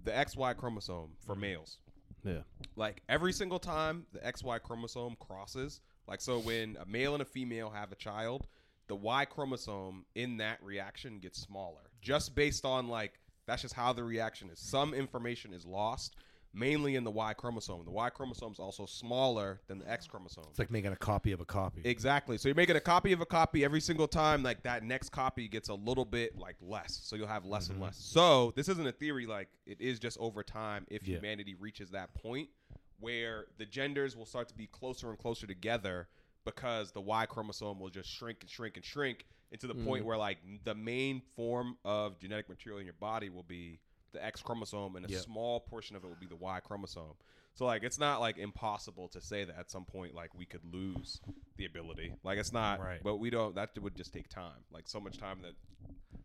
the 0.03 0.11
XY 0.11 0.55
chromosome 0.57 1.09
for 1.25 1.35
males, 1.35 1.77
Yeah. 2.23 2.41
like 2.75 3.01
every 3.09 3.33
single 3.33 3.59
time 3.59 4.05
the 4.13 4.19
XY 4.19 4.61
chromosome 4.61 5.15
crosses, 5.19 5.81
like 6.07 6.21
so 6.21 6.39
when 6.39 6.77
a 6.79 6.85
male 6.85 7.13
and 7.13 7.21
a 7.21 7.25
female 7.25 7.69
have 7.71 7.91
a 7.91 7.95
child, 7.95 8.47
the 8.87 8.95
Y 8.95 9.25
chromosome 9.25 10.05
in 10.15 10.37
that 10.37 10.59
reaction 10.63 11.19
gets 11.19 11.39
smaller. 11.41 11.86
Just 12.01 12.35
based 12.35 12.65
on 12.65 12.87
like 12.87 13.19
that's 13.45 13.61
just 13.61 13.73
how 13.73 13.93
the 13.93 14.03
reaction 14.03 14.49
is. 14.49 14.59
Some 14.59 14.93
information 14.93 15.53
is 15.53 15.65
lost, 15.65 16.15
mainly 16.53 16.95
in 16.95 17.03
the 17.03 17.11
Y 17.11 17.33
chromosome. 17.33 17.83
The 17.85 17.91
Y 17.91 18.09
chromosome 18.09 18.51
is 18.51 18.59
also 18.59 18.85
smaller 18.85 19.61
than 19.67 19.79
the 19.79 19.89
X 19.89 20.05
chromosome. 20.07 20.43
It's 20.49 20.59
like 20.59 20.69
making 20.71 20.91
a 20.91 20.95
copy 20.97 21.31
of 21.31 21.39
a 21.39 21.45
copy. 21.45 21.81
Exactly. 21.85 22.37
So 22.37 22.49
you're 22.49 22.55
making 22.55 22.75
a 22.75 22.81
copy 22.81 23.13
of 23.13 23.21
a 23.21 23.25
copy 23.25 23.63
every 23.63 23.79
single 23.81 24.07
time. 24.07 24.43
Like 24.43 24.63
that 24.63 24.83
next 24.83 25.09
copy 25.09 25.47
gets 25.47 25.69
a 25.69 25.73
little 25.73 26.05
bit 26.05 26.37
like 26.37 26.55
less. 26.61 26.99
So 27.03 27.15
you'll 27.15 27.27
have 27.27 27.45
less 27.45 27.65
Mm-hmm. 27.65 27.73
and 27.73 27.81
less. 27.83 27.97
So 27.97 28.51
this 28.55 28.67
isn't 28.69 28.85
a 28.87 28.91
theory. 28.91 29.25
Like 29.25 29.47
it 29.65 29.79
is 29.79 29.97
just 29.99 30.17
over 30.19 30.43
time. 30.43 30.85
If 30.89 31.07
Yeah. 31.07 31.15
humanity 31.17 31.55
reaches 31.55 31.89
that 31.91 32.13
point 32.15 32.49
where 32.99 33.45
the 33.57 33.65
genders 33.65 34.15
will 34.17 34.25
start 34.25 34.47
to 34.49 34.55
be 34.55 34.67
closer 34.67 35.09
and 35.09 35.17
closer 35.19 35.45
together 35.47 36.07
because 36.45 36.91
the 36.91 37.01
Y 37.01 37.25
chromosome 37.27 37.79
will 37.79 37.89
just 37.89 38.09
shrink 38.09 38.39
and 38.41 38.49
shrink 38.49 38.75
and 38.75 38.83
shrink 38.85 39.25
into 39.51 39.67
the 39.67 39.73
point 39.75 40.01
Mm-hmm. 40.01 40.07
where 40.07 40.17
like 40.17 40.37
the 40.63 40.75
main 40.75 41.21
form 41.35 41.77
of 41.85 42.19
genetic 42.19 42.49
material 42.49 42.79
in 42.79 42.85
your 42.85 42.93
body 42.99 43.29
will 43.29 43.43
be 43.43 43.79
the 44.13 44.23
X 44.23 44.41
chromosome 44.41 44.95
and 44.95 45.05
a 45.05 45.09
Yeah. 45.09 45.19
small 45.19 45.59
portion 45.59 45.95
of 45.95 46.03
it 46.03 46.07
will 46.07 46.15
be 46.15 46.25
the 46.27 46.35
Y 46.35 46.59
chromosome. 46.61 47.15
So 47.53 47.65
like 47.65 47.83
it's 47.83 47.97
not 47.99 48.19
like 48.19 48.37
impossible 48.37 49.07
to 49.09 49.21
say 49.21 49.43
that 49.45 49.57
at 49.57 49.71
some 49.71 49.85
point 49.85 50.13
like 50.13 50.33
we 50.35 50.45
could 50.45 50.61
lose 50.73 51.21
the 51.57 51.65
ability. 51.65 52.13
Like 52.23 52.37
it's 52.37 52.53
not 52.53 52.79
Right. 52.79 53.01
but 53.03 53.17
we 53.17 53.29
don't 53.29 53.55
that 53.55 53.71
would 53.81 53.95
just 53.95 54.13
take 54.13 54.27
time. 54.29 54.63
Like 54.71 54.87
so 54.87 54.99
much 54.99 55.17
time 55.17 55.41
that 55.43 55.53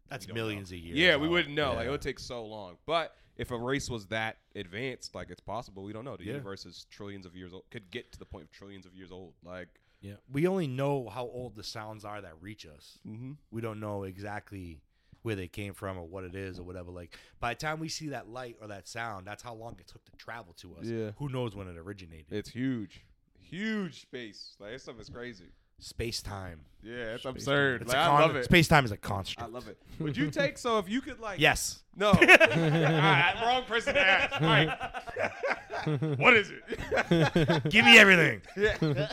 That's 0.09 0.29
millions 0.29 0.71
know. 0.71 0.77
of 0.77 0.83
years. 0.83 0.99
Yeah, 0.99 1.17
we 1.17 1.29
wouldn't 1.29 1.55
know. 1.55 1.75
Like 1.75 1.87
it 1.87 1.91
would 1.91 2.03
take 2.03 2.19
so 2.19 2.45
long. 2.45 2.77
But 2.87 3.15
if 3.37 3.51
a 3.51 3.57
race 3.59 3.89
was 3.89 4.07
that 4.09 4.37
advanced, 4.55 5.15
like 5.15 5.31
it's 5.31 5.41
possible, 5.41 5.83
we 5.85 5.93
don't 5.95 6.05
know. 6.05 6.17
The 6.17 6.25
Yeah. 6.25 6.33
universe 6.33 6.67
is 6.67 6.87
trillions 6.91 7.25
of 7.25 7.35
years 7.35 7.53
old. 7.55 7.65
Could 7.71 7.91
get 7.91 8.13
to 8.13 8.19
the 8.19 8.27
point 8.27 8.45
of 8.45 8.51
trillions 8.51 8.85
of 8.85 8.95
years 8.95 9.11
old. 9.11 9.33
Like 9.43 9.69
Yeah, 10.03 10.15
we 10.31 10.47
only 10.47 10.67
know 10.67 11.09
how 11.09 11.23
old 11.23 11.57
the 11.57 11.63
sounds 11.63 12.05
are 12.05 12.21
that 12.21 12.35
reach 12.41 12.67
us. 12.67 12.99
mm-hmm. 13.07 13.33
We 13.51 13.61
don't 13.63 13.81
know 13.81 14.03
exactly 14.03 14.83
where 15.23 15.37
they 15.37 15.47
came 15.49 15.73
from 15.73 15.97
or 15.97 16.05
what 16.07 16.25
it 16.25 16.35
is 16.35 16.59
or 16.59 16.65
whatever. 16.65 16.91
Like 16.91 17.17
by 17.41 17.55
the 17.55 17.61
time 17.61 17.79
we 17.79 17.89
see 17.89 18.09
that 18.09 18.29
light 18.29 18.57
or 18.61 18.69
that 18.69 18.89
sound, 18.89 19.27
that's 19.27 19.43
how 19.43 19.55
long 19.55 19.77
it 19.79 19.87
took 19.87 20.05
to 20.05 20.13
travel 20.17 20.53
to 20.55 20.77
us. 20.77 20.87
Yeah. 20.87 21.13
Who 21.17 21.29
knows 21.29 21.55
when 21.55 21.69
it 21.69 21.79
originated? 21.79 22.27
it's 22.31 22.51
huge. 22.51 23.05
Huge 23.39 24.01
space. 24.03 24.57
Like 24.59 24.73
this 24.73 24.83
stuff 24.83 25.01
is 25.01 25.09
crazy. 25.09 25.51
Space 25.79 26.23
time. 26.23 26.61
Yeah, 26.85 27.15
it's 27.15 27.25
absurd. 27.25 27.83
It's 27.83 27.89
Like, 27.93 27.97
a 27.99 28.01
I 28.01 28.07
con- 28.07 28.21
love 28.23 28.37
it. 28.37 28.45
Space 28.45 28.67
time 28.67 28.85
is 28.85 28.91
a 28.91 28.97
construct. 28.97 29.49
I 29.49 29.53
love 29.53 29.69
it. 29.69 29.79
Would 30.01 30.17
you 30.17 30.31
take 30.31 30.59
so 30.59 30.79
if 30.79 30.89
you 30.89 31.01
could 31.01 31.21
like 31.21 31.39
Yes. 31.39 31.83
No. 31.97 32.09
All 32.11 32.15
right, 32.15 33.35
wrong 33.45 33.65
person 33.65 33.95
to 33.95 34.01
ask. 34.01 34.41
All 34.41 34.49
right. 34.49 36.19
what 36.19 36.35
is 36.35 36.51
it? 36.51 37.71
Give 37.71 37.85
me 37.85 37.99
everything. 37.99 38.43
yeah. 38.57 39.09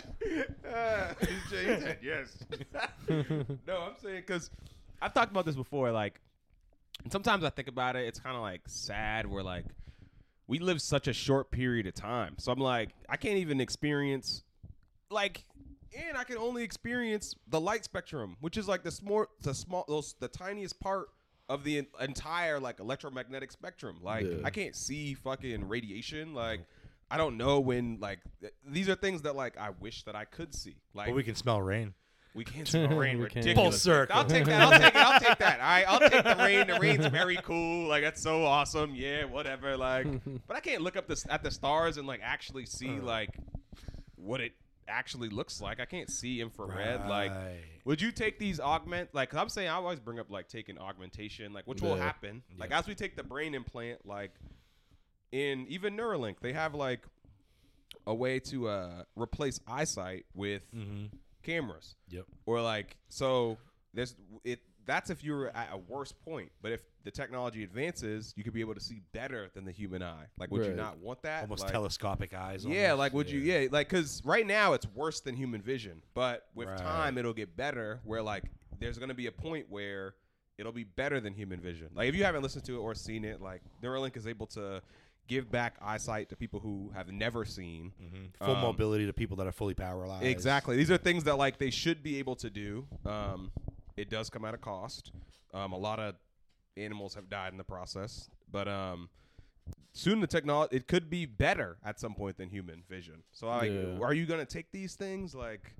Uh, 0.67 1.13
Jay 1.49 1.79
said 1.79 1.97
yes. 2.01 2.37
no, 3.67 3.77
I'm 3.81 3.93
saying 4.01 4.23
because 4.25 4.49
I've 5.01 5.13
talked 5.13 5.31
about 5.31 5.45
this 5.45 5.55
before. 5.55 5.91
Like, 5.91 6.19
and 7.03 7.11
sometimes 7.11 7.43
I 7.43 7.49
think 7.49 7.67
about 7.67 7.95
it. 7.95 8.07
It's 8.07 8.19
kind 8.19 8.35
of 8.35 8.41
like 8.41 8.61
sad. 8.67 9.27
We're 9.27 9.43
like 9.43 9.65
we 10.47 10.57
live 10.59 10.81
such 10.81 11.07
a 11.07 11.13
short 11.13 11.51
period 11.51 11.85
of 11.85 11.93
time. 11.93 12.35
So 12.39 12.51
I'm 12.51 12.59
like, 12.59 12.89
I 13.07 13.17
can't 13.17 13.37
even 13.37 13.61
experience 13.61 14.43
like. 15.11 15.45
And 15.97 16.17
I 16.17 16.23
can 16.23 16.37
only 16.37 16.63
experience 16.63 17.33
the 17.47 17.59
light 17.59 17.83
spectrum, 17.83 18.37
which 18.41 18.57
is 18.57 18.67
like 18.67 18.83
the 18.83 18.91
small, 18.91 19.25
the 19.41 19.53
small, 19.53 19.85
those, 19.87 20.15
the 20.19 20.27
tiniest 20.27 20.79
part 20.79 21.07
of 21.49 21.63
the 21.63 21.79
en- 21.79 21.87
entire 21.99 22.59
like 22.59 22.79
electromagnetic 22.79 23.51
spectrum. 23.51 23.97
Like 24.03 24.25
Yeah. 24.25 24.37
I 24.43 24.51
can't 24.51 24.75
see 24.75 25.15
fucking 25.15 25.67
radiation. 25.67 26.33
Like 26.35 26.61
I 27.09 27.17
don't 27.17 27.37
know 27.37 27.59
when. 27.59 27.97
Like 27.99 28.19
th- 28.41 28.53
these 28.67 28.87
are 28.87 28.95
things 28.95 29.23
that 29.23 29.35
like 29.35 29.57
I 29.57 29.71
wish 29.79 30.03
that 30.03 30.15
I 30.15 30.25
could 30.25 30.53
see. 30.53 30.75
Like 30.93 31.07
But 31.07 31.15
we 31.15 31.23
can 31.23 31.33
smell 31.35 31.59
rain. 31.59 31.95
we 32.35 32.45
can't 32.45 32.67
smell 32.67 32.89
rain. 32.89 33.17
We 33.17 33.23
can't. 33.29 33.45
Ridiculous. 33.45 33.55
Full 33.73 33.79
circle. 33.79 34.15
I'll 34.15 34.25
take 34.25 34.45
that. 34.45 34.61
I'll 34.61 34.79
take 34.79 34.93
it. 34.93 34.95
I'll 34.95 35.19
take 35.19 35.37
that. 35.39 35.59
All 35.59 35.65
right. 35.65 35.85
I'll 35.87 35.99
take 36.07 36.23
the 36.23 36.35
rain. 36.43 36.67
The 36.67 36.79
rain's 36.79 37.05
very 37.07 37.37
cool. 37.37 37.87
Like 37.87 38.03
that's 38.03 38.21
so 38.21 38.45
awesome. 38.45 38.93
Yeah. 38.93 39.23
Whatever. 39.25 39.75
Like, 39.75 40.05
but 40.47 40.55
I 40.55 40.59
can't 40.59 40.83
look 40.83 40.95
up 40.95 41.07
this 41.07 41.25
at 41.31 41.41
the 41.41 41.49
stars 41.49 41.97
and 41.97 42.05
like 42.05 42.19
actually 42.21 42.67
see 42.67 42.99
uh. 42.99 43.03
like 43.03 43.31
what 44.17 44.39
it 44.39 44.51
actually 44.89 45.29
looks 45.29 45.61
like. 45.61 45.79
I 45.79 45.85
can't 45.85 46.09
see 46.09 46.41
infrared. 46.41 47.07
Like, 47.07 47.31
would 47.85 48.01
you 48.01 48.11
take 48.11 48.39
these 48.39 48.59
augment? 48.59 49.13
Like, 49.13 49.29
'cause 49.29 49.39
I'm 49.39 49.49
saying 49.49 49.69
I 49.69 49.73
always 49.75 49.99
bring 49.99 50.19
up 50.19 50.29
like 50.29 50.47
taking 50.49 50.77
augmentation, 50.77 51.53
like 51.53 51.65
which 51.67 51.81
will 51.81 51.95
Yeah. 51.97 52.03
happen. 52.03 52.43
Like 52.57 52.71
Yeah. 52.71 52.79
as 52.79 52.87
we 52.87 52.95
take 52.95 53.15
the 53.15 53.23
brain 53.23 53.53
implant, 53.55 54.05
like 54.05 54.31
in 55.31 55.65
even 55.67 55.95
Neuralink, 55.95 56.39
they 56.41 56.53
have 56.53 56.73
like 56.73 57.05
a 58.07 58.13
way 58.13 58.39
to 58.39 58.67
uh 58.67 59.03
replace 59.15 59.59
eyesight 59.67 60.25
with 60.33 60.63
cameras 61.43 61.95
Yep. 62.09 62.25
or 62.45 62.61
like 62.61 62.97
so 63.09 63.57
there's 63.93 64.15
it 64.43 64.61
that's 64.89 65.09
if 65.09 65.23
you're 65.23 65.49
at 65.55 65.69
a 65.71 65.77
worse 65.77 66.11
point 66.11 66.51
but 66.61 66.71
if 66.71 66.81
the 67.03 67.11
technology 67.11 67.63
advances 67.63 68.33
you 68.35 68.43
could 68.43 68.53
be 68.53 68.61
able 68.61 68.73
to 68.73 68.79
see 68.79 69.01
better 69.13 69.49
than 69.53 69.63
the 69.65 69.71
human 69.71 70.01
eye 70.03 70.25
like 70.37 70.49
would 70.51 70.65
you 70.65 70.73
not 70.73 70.97
want 70.97 71.21
that 71.21 71.43
Almost 71.43 71.63
like, 71.63 71.71
telescopic 71.71 72.33
eyes. 72.33 72.65
yeah 72.65 72.93
like 72.93 73.13
would 73.13 73.29
you 73.29 73.39
yeah 73.39 73.67
like 73.71 73.87
because 73.89 74.21
right 74.25 74.45
now 74.47 74.73
it's 74.73 74.87
worse 74.95 75.19
than 75.19 75.35
human 75.35 75.61
vision 75.61 76.01
but 76.13 76.47
with 76.55 76.67
Right. 76.67 76.77
time 76.77 77.17
it'll 77.17 77.33
get 77.33 77.55
better 77.55 77.99
where 78.03 78.21
like 78.23 78.43
there's 78.79 78.97
gonna 78.97 79.13
be 79.13 79.27
a 79.27 79.31
point 79.31 79.67
where 79.69 80.15
it'll 80.57 80.71
be 80.71 80.83
better 80.83 81.19
than 81.19 81.33
human 81.33 81.59
vision 81.61 81.87
like 81.95 82.09
if 82.09 82.15
you 82.15 82.23
haven't 82.23 82.41
listened 82.43 82.65
to 82.65 82.75
it 82.75 82.79
or 82.79 82.93
seen 82.95 83.23
it 83.23 83.41
like 83.41 83.61
neuralink 83.83 84.17
is 84.17 84.27
able 84.27 84.47
to 84.47 84.81
give 85.27 85.51
back 85.51 85.75
eyesight 85.79 86.27
to 86.29 86.35
people 86.35 86.59
who 86.59 86.91
have 86.95 87.11
never 87.11 87.45
seen 87.45 87.91
Full 88.41 88.55
Um, 88.55 88.61
mobility 88.61 89.05
to 89.05 89.13
people 89.13 89.37
that 89.37 89.45
are 89.45 89.51
fully 89.51 89.75
paralyzed. 89.75 90.25
Exactly. 90.25 90.75
These 90.75 90.89
are 90.89 90.97
things 90.97 91.23
that 91.25 91.37
like 91.37 91.59
they 91.59 91.69
should 91.69 92.01
be 92.01 92.17
able 92.17 92.35
to 92.37 92.49
do. 92.49 92.87
Um, 93.05 93.51
it 93.99 94.09
does 94.09 94.29
come 94.29 94.45
at 94.45 94.53
a 94.53 94.57
cost. 94.57 95.11
Um, 95.53 95.71
a 95.73 95.77
lot 95.77 95.99
of 95.99 96.15
animals 96.77 97.15
have 97.15 97.29
died 97.29 97.51
in 97.51 97.57
the 97.57 97.63
process, 97.63 98.29
but 98.51 98.67
um, 98.67 99.09
soon 99.93 100.21
the 100.21 100.27
technology 100.27 100.75
it 100.75 100.87
could 100.87 101.09
be 101.09 101.25
better 101.25 101.77
at 101.83 101.99
some 101.99 102.13
point 102.13 102.37
than 102.37 102.49
human 102.49 102.83
vision. 102.89 103.23
So 103.31 103.47
like, 103.47 103.71
Yeah. 103.71 103.99
are 104.01 104.13
you 104.13 104.25
gonna 104.25 104.45
take 104.45 104.71
these 104.71 104.95
things 104.95 105.33
like 105.35 105.75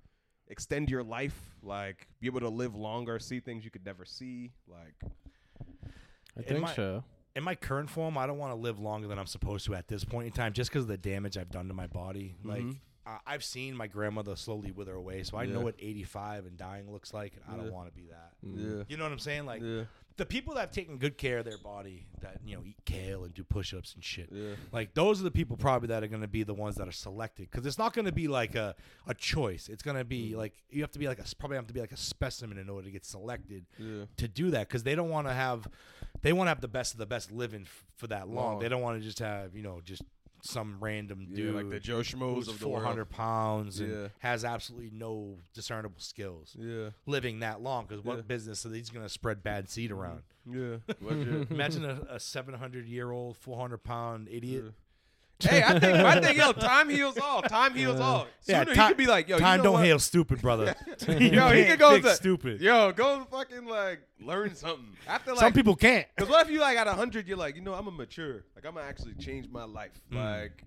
extend 0.47 0.89
your 0.89 1.03
life, 1.03 1.55
like 1.61 2.07
be 2.20 2.28
able 2.28 2.39
to 2.41 2.49
live 2.49 2.76
longer, 2.76 3.20
see 3.20 3.39
things 3.39 3.63
you 3.63 3.72
could 3.72 3.86
never 3.86 4.03
see, 4.05 4.51
like 4.67 4.95
I 6.38 6.41
think 6.41 6.61
might- 6.61 6.76
so. 6.76 7.03
in 7.36 7.43
my 7.43 7.55
current 7.55 7.89
form, 7.89 8.17
I 8.17 8.26
don't 8.28 8.38
want 8.38 8.51
to 8.51 8.59
live 8.59 8.80
longer 8.80 9.07
than 9.07 9.20
I'm 9.20 9.28
supposed 9.28 9.65
to 9.67 9.76
at 9.76 9.88
this 9.88 10.03
point 10.03 10.28
in 10.28 10.34
time, 10.34 10.53
just 10.53 10.70
because 10.72 10.84
of 10.84 10.88
the 10.89 10.97
damage 10.97 11.38
I've 11.38 11.51
done 11.51 11.67
to 11.67 11.74
my 11.74 11.88
body. 11.88 12.36
Like 12.43 12.63
I 13.26 13.34
I've 13.34 13.43
seen 13.43 13.76
my 13.76 13.88
grandmother 13.88 14.36
slowly 14.36 14.72
wither 14.72 14.93
away, 14.93 15.24
so 15.24 15.38
I 15.38 15.45
know 15.45 15.60
Yeah. 15.60 15.66
what 15.66 15.76
85 15.80 16.45
and 16.45 16.57
dying 16.57 16.91
looks 16.91 17.14
like, 17.14 17.34
and 17.36 17.43
I 17.53 17.57
don't 17.64 17.72
want 17.74 17.88
to 17.88 17.93
be 17.93 18.07
that. 18.07 18.34
Mm. 18.45 18.57
yeah, 18.80 18.84
You 18.88 18.97
know 18.97 19.03
what 19.03 19.12
I'm 19.12 19.20
saying? 19.20 19.45
Like 19.45 19.62
yeah, 19.62 19.84
the 20.18 20.26
people 20.26 20.53
that 20.55 20.62
have 20.62 20.72
taken 20.72 20.97
good 20.97 21.18
care 21.18 21.38
of 21.39 21.45
their 21.45 21.57
body, 21.57 22.05
that 22.22 22.38
you 22.45 22.55
know 22.55 22.62
eat 22.66 22.76
kale 22.86 23.24
and 23.24 23.34
do 23.34 23.43
push-ups 23.43 23.93
and 23.95 24.03
shit. 24.03 24.30
yeah. 24.32 24.55
Like 24.72 24.93
those 24.93 25.20
are 25.22 25.24
the 25.24 25.32
people 25.32 25.55
probably 25.57 25.88
that 25.88 26.03
are 26.03 26.07
going 26.07 26.22
to 26.22 26.28
be 26.28 26.43
the 26.43 26.53
ones 26.53 26.76
that 26.76 26.88
are 26.88 26.91
selected 26.93 27.49
because 27.49 27.66
it's 27.66 27.78
not 27.78 27.93
going 27.93 28.05
to 28.05 28.12
be 28.12 28.28
like 28.28 28.55
a, 28.55 28.76
a 29.07 29.14
choice. 29.14 29.70
It's 29.70 29.82
going 29.84 29.97
to 29.97 30.03
be 30.03 30.32
mm. 30.32 30.38
like 30.38 30.53
you 30.70 30.82
have 30.82 30.91
to 30.91 30.99
be 30.99 31.07
like 31.07 31.20
a 31.20 31.36
probably 31.38 31.55
have 31.57 31.68
to 31.68 31.74
be 31.74 31.80
like 31.82 31.93
a 31.93 31.97
specimen 31.97 32.57
in 32.57 32.70
order 32.70 32.86
to 32.86 32.91
get 32.91 33.05
selected 33.05 33.66
Yeah. 33.78 34.05
to 34.18 34.28
do 34.28 34.51
that 34.51 34.68
because 34.68 34.84
they 34.84 34.95
don't 34.95 35.10
want 35.10 35.28
to 35.28 35.34
have 35.34 35.68
they 36.22 36.34
want 36.34 36.47
to 36.47 36.49
have 36.49 36.62
the 36.62 36.68
best 36.68 36.93
of 36.93 36.99
the 36.99 37.05
best 37.05 37.32
living 37.32 37.62
f- 37.62 37.86
for 37.95 38.07
that 38.07 38.28
long. 38.28 38.36
Long. 38.53 38.60
They 38.60 38.68
don't 38.68 38.82
want 38.82 38.99
to 38.99 39.05
just 39.05 39.20
have 39.20 39.55
you 39.55 39.64
know 39.64 39.80
just 39.84 40.01
some 40.42 40.78
random 40.80 41.28
Yeah, 41.30 41.36
dude 41.36 41.56
like 41.56 41.70
the 41.70 41.80
Joe 41.80 42.00
Schmoes 42.00 42.48
of 42.48 42.56
400 42.56 43.06
pounds 43.10 43.80
and 43.80 43.92
Yeah. 43.92 44.08
has 44.20 44.46
absolutely 44.46 44.90
no 44.92 45.38
discernible 45.54 46.00
skills 46.00 46.56
Yeah, 46.58 46.90
living 47.06 47.40
that 47.40 47.62
long 47.62 47.86
because 47.88 48.04
what 48.04 48.16
Yeah. 48.18 48.22
business 48.24 48.66
are 48.66 48.74
he's 48.74 48.90
going 48.90 49.06
to 49.06 49.10
spread 49.10 49.44
bad 49.44 49.70
seed 49.70 49.92
around 49.92 50.24
yeah. 50.46 50.78
Imagine 51.50 51.86
a, 51.86 52.02
a 52.10 52.20
700 52.20 52.88
year 52.88 53.12
old 53.12 53.38
400 53.38 53.78
pound 53.84 54.28
idiot 54.30 54.74
hey, 55.42 55.64
I 55.64 55.80
think 55.80 55.98
I 55.98 56.20
think 56.20 56.38
yo, 56.38 56.52
time 56.54 56.90
heals 56.90 57.18
all. 57.18 57.42
Time 57.42 57.74
heals 57.76 58.00
all. 58.00 58.28
Sooner 58.42 58.66
he 58.66 58.74
ti- 58.74 58.88
could 58.88 58.98
be 58.98 59.08
like, 59.08 59.28
yo, 59.28 59.36
you 59.38 59.42
time 59.42 59.58
know 59.60 59.64
don't 59.64 59.74
what? 59.74 59.86
heal 59.86 60.00
stupid 60.00 60.42
brother 60.42 60.76
Yo, 61.08 61.50
he 61.52 61.66
could 61.66 61.80
go 61.80 62.00
to 62.00 62.16
stupid 62.16 62.62
Yo, 62.62 62.92
go 62.92 63.26
fucking 63.32 63.66
like 63.66 64.02
learn 64.20 64.56
something. 64.56 64.96
After 65.08 65.32
like 65.32 65.40
some 65.40 65.54
people 65.54 65.76
can't 65.76 66.08
Because 66.16 66.30
what 66.30 66.46
if 66.46 66.52
you 66.52 66.60
like 66.60 66.78
at 66.78 66.88
hundred, 66.88 67.28
you're 67.28 67.38
like, 67.38 67.56
you 67.56 67.62
know, 67.62 67.74
I'm 67.74 67.88
a 67.88 67.92
mature. 67.92 68.44
Like 68.56 68.66
I'm 68.66 68.74
gonna 68.76 68.88
actually 68.88 69.14
change 69.16 69.48
my 69.50 69.64
life. 69.64 69.92
Hmm. 70.10 70.18
Like, 70.18 70.64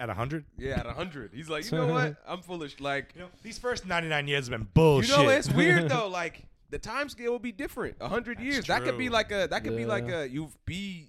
at 0.00 0.08
100 0.08 0.44
yeah, 0.58 0.80
at 0.80 0.86
hundred, 0.86 1.30
he's 1.32 1.48
like, 1.48 1.70
you 1.70 1.78
know 1.78 1.86
what? 1.86 2.16
I'm 2.26 2.42
foolish. 2.42 2.80
Like, 2.80 3.12
you 3.14 3.22
know 3.22 3.28
these 3.42 3.58
first 3.58 3.86
99 3.86 4.26
years 4.26 4.48
have 4.48 4.58
been 4.58 4.68
bullshit. 4.74 5.16
you 5.16 5.24
know, 5.24 5.28
it's 5.28 5.50
weird 5.50 5.88
though. 5.88 6.08
Like 6.08 6.42
the 6.70 6.78
time 6.78 7.08
scale 7.08 7.30
will 7.30 7.38
be 7.38 7.52
different. 7.52 8.00
hundred 8.02 8.38
That's 8.38 8.46
years. 8.46 8.66
That 8.66 8.82
could 8.82 8.98
be 8.98 9.08
like 9.08 9.30
a. 9.30 9.46
That 9.48 9.62
could 9.62 9.76
be 9.76 9.84
like 9.84 10.08
a. 10.08 10.28
you've 10.28 10.56
be, 10.64 11.08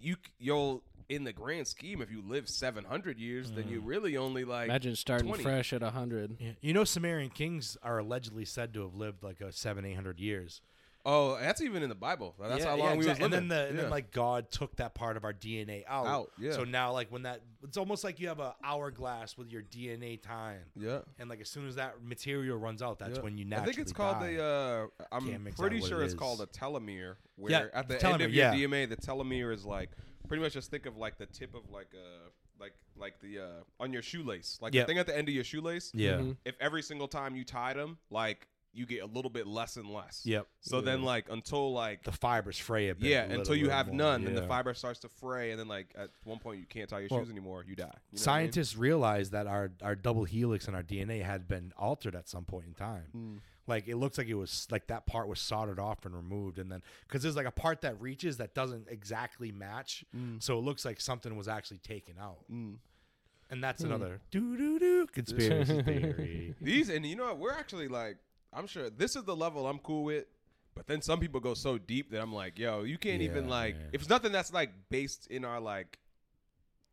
you 0.00 0.16
you'll 0.38 0.82
in 1.08 1.24
the 1.24 1.32
grand 1.32 1.66
scheme. 1.66 2.00
If 2.02 2.10
you 2.10 2.22
live 2.26 2.48
700 2.48 3.18
years, 3.18 3.50
then 3.50 3.68
you 3.68 3.80
really 3.80 4.16
only 4.16 4.44
like. 4.44 4.66
Imagine 4.68 4.96
starting 4.96 5.28
20. 5.28 5.42
fresh 5.42 5.72
at 5.72 5.82
100. 5.82 6.36
Yeah. 6.38 6.50
You 6.60 6.72
know, 6.74 6.84
Sumerian 6.84 7.30
kings 7.30 7.76
are 7.82 7.98
allegedly 7.98 8.44
said 8.44 8.74
to 8.74 8.82
have 8.82 8.94
lived 8.94 9.22
like 9.22 9.40
a 9.40 9.52
seven, 9.52 9.84
eight 9.84 9.94
hundred 9.94 10.20
years. 10.20 10.60
Oh, 11.06 11.38
that's 11.40 11.62
even 11.62 11.82
in 11.82 11.88
the 11.88 11.94
Bible. 11.94 12.34
That's 12.38 12.62
Yeah, 12.64 12.70
how 12.70 12.76
yeah, 12.76 12.82
long 12.82 12.92
we 12.92 12.98
was 12.98 13.06
exact- 13.06 13.20
living. 13.22 13.38
And 13.38 13.50
then, 13.50 13.58
the, 13.58 13.66
and 13.68 13.76
Yeah. 13.76 13.82
then 13.82 13.90
like 13.90 14.10
God 14.10 14.50
took 14.50 14.76
that 14.76 14.94
part 14.94 15.16
of 15.16 15.24
our 15.24 15.32
DNA 15.32 15.84
out. 15.86 16.06
Out, 16.06 16.32
yeah. 16.38 16.52
So 16.52 16.64
now, 16.64 16.92
like 16.92 17.10
when 17.10 17.22
that, 17.22 17.40
it's 17.62 17.78
almost 17.78 18.04
like 18.04 18.20
you 18.20 18.28
have 18.28 18.40
a 18.40 18.54
hourglass 18.62 19.38
with 19.38 19.50
your 19.50 19.62
DNA 19.62 20.20
time. 20.20 20.60
yeah. 20.76 20.98
And 21.18 21.30
like 21.30 21.40
as 21.40 21.48
soon 21.48 21.66
as 21.66 21.76
that 21.76 22.02
material 22.02 22.58
runs 22.58 22.82
out, 22.82 22.98
that's 22.98 23.16
Yeah. 23.16 23.22
when 23.22 23.38
you 23.38 23.46
I 23.46 23.48
naturally 23.48 23.72
think 23.74 23.82
it's 23.84 23.92
called 23.92 24.20
die. 24.20 24.34
the. 24.34 24.42
Uh, 24.42 25.04
I'm 25.10 25.26
Can't 25.26 25.56
pretty 25.56 25.80
what 25.80 25.88
sure 25.88 26.00
it 26.02 26.06
it's 26.06 26.12
is. 26.14 26.18
called 26.18 26.42
a 26.42 26.46
telomere. 26.46 27.14
Where 27.36 27.52
Yeah, 27.52 27.66
at 27.72 27.88
the, 27.88 27.96
the 27.96 28.06
end 28.06 28.20
of 28.20 28.34
your 28.34 28.44
yeah. 28.52 28.54
DNA, 28.54 28.86
the 28.88 28.96
telomere 28.96 29.54
is 29.54 29.64
like 29.64 29.90
pretty 30.28 30.42
much 30.42 30.52
just 30.52 30.70
think 30.70 30.86
of 30.86 30.96
like 30.96 31.18
the 31.18 31.26
tip 31.26 31.54
of 31.54 31.62
like 31.70 31.88
a 31.94 32.62
like 32.62 32.74
like 32.96 33.20
the 33.20 33.38
uh 33.40 33.44
on 33.80 33.92
your 33.92 34.02
shoelace, 34.02 34.58
like 34.60 34.74
Yeah. 34.74 34.82
the 34.82 34.86
thing 34.86 34.98
at 34.98 35.06
the 35.06 35.16
end 35.16 35.28
of 35.28 35.34
your 35.34 35.44
shoelace. 35.44 35.90
yeah. 35.94 36.18
Mhm. 36.18 36.36
If 36.44 36.54
every 36.60 36.82
single 36.82 37.08
time 37.08 37.34
you 37.36 37.44
tied 37.44 37.76
them, 37.76 37.98
like 38.10 38.48
you 38.74 38.84
get 38.84 39.02
a 39.02 39.06
little 39.06 39.30
bit 39.30 39.46
less 39.46 39.76
and 39.76 39.88
less. 39.90 40.22
Yep. 40.26 40.46
So 40.60 40.80
then 40.82 41.02
like 41.02 41.26
until 41.30 41.72
like 41.72 42.04
The 42.04 42.12
fibers 42.12 42.58
fray 42.58 42.90
a 42.90 42.94
bit. 42.94 43.08
yeah, 43.08 43.22
a 43.22 43.26
little 43.26 43.40
until 43.40 43.54
you 43.56 43.64
bit 43.66 43.72
have 43.72 43.86
more, 43.88 43.96
none, 43.96 44.24
then 44.24 44.34
the 44.34 44.42
yeah. 44.42 44.46
fiber 44.46 44.74
starts 44.74 45.00
to 45.00 45.08
fray, 45.08 45.50
and 45.52 45.58
then 45.58 45.68
like 45.68 45.88
at 45.96 46.10
one 46.24 46.38
point 46.38 46.60
you 46.60 46.66
can't 46.66 46.88
tie 46.88 47.00
your 47.00 47.08
Well, 47.10 47.20
shoes 47.20 47.30
anymore, 47.30 47.64
you 47.66 47.74
die. 47.74 47.84
You 47.84 47.88
know 47.88 47.92
what 47.92 47.98
I 48.10 48.12
mean? 48.12 48.18
Scientists 48.52 48.76
realized 48.76 49.32
that 49.32 49.46
our, 49.46 49.72
our 49.82 49.94
double 49.96 50.24
helix 50.24 50.66
and 50.66 50.76
our 50.76 50.82
DNA 50.82 51.22
had 51.24 51.48
been 51.48 51.72
altered 51.78 52.14
at 52.14 52.28
some 52.28 52.44
point 52.44 52.66
in 52.66 52.74
time. 52.74 53.40
Mm. 53.68 53.70
Like 53.70 53.88
it 53.88 53.96
looks 53.96 54.18
like 54.18 54.28
it 54.28 54.34
was 54.34 54.66
like 54.70 54.86
that 54.88 55.06
part 55.06 55.28
was 55.28 55.40
soldered 55.40 55.78
off 55.78 56.04
and 56.06 56.14
removed, 56.14 56.58
and 56.58 56.70
then 56.72 56.82
because 57.06 57.22
there's 57.22 57.36
like 57.36 57.46
a 57.46 57.50
part 57.52 57.82
that 57.82 58.00
reaches 58.00 58.38
that 58.38 58.54
doesn't 58.54 58.88
exactly 58.88 59.52
match, 59.52 60.04
so 60.40 60.58
it 60.58 60.62
looks 60.62 60.84
like 60.84 61.00
something 61.00 61.36
was 61.36 61.48
actually 61.48 61.78
taken 61.78 62.16
out, 62.20 62.38
Mm. 62.52 62.76
and 63.50 63.62
that's 63.62 63.82
another 63.82 64.20
doo 64.30 64.56
doo 64.56 64.78
doo 64.78 65.06
conspiracy 65.12 65.82
theory. 65.90 66.54
These 66.60 66.88
and 66.88 67.04
you 67.06 67.16
know 67.16 67.24
what? 67.26 67.38
We're 67.38 67.52
actually 67.52 67.88
like 67.88 68.16
I'm 68.52 68.66
sure 68.66 68.90
this 68.90 69.14
is 69.16 69.24
the 69.24 69.36
level 69.36 69.66
I'm 69.66 69.78
cool 69.78 70.04
with. 70.04 70.24
But 70.74 70.86
then 70.86 71.02
some 71.02 71.18
people 71.18 71.40
go 71.40 71.54
so 71.54 71.76
deep 71.76 72.12
that 72.12 72.22
I'm 72.22 72.32
like, 72.32 72.56
yo, 72.56 72.84
you 72.84 72.98
can't 72.98 73.20
even 73.20 73.48
like 73.48 73.74
yeah. 73.74 73.86
if 73.92 74.00
it's 74.02 74.08
nothing 74.08 74.30
that's 74.30 74.52
like 74.52 74.70
based 74.90 75.26
in 75.26 75.44
our 75.44 75.58
like 75.58 75.98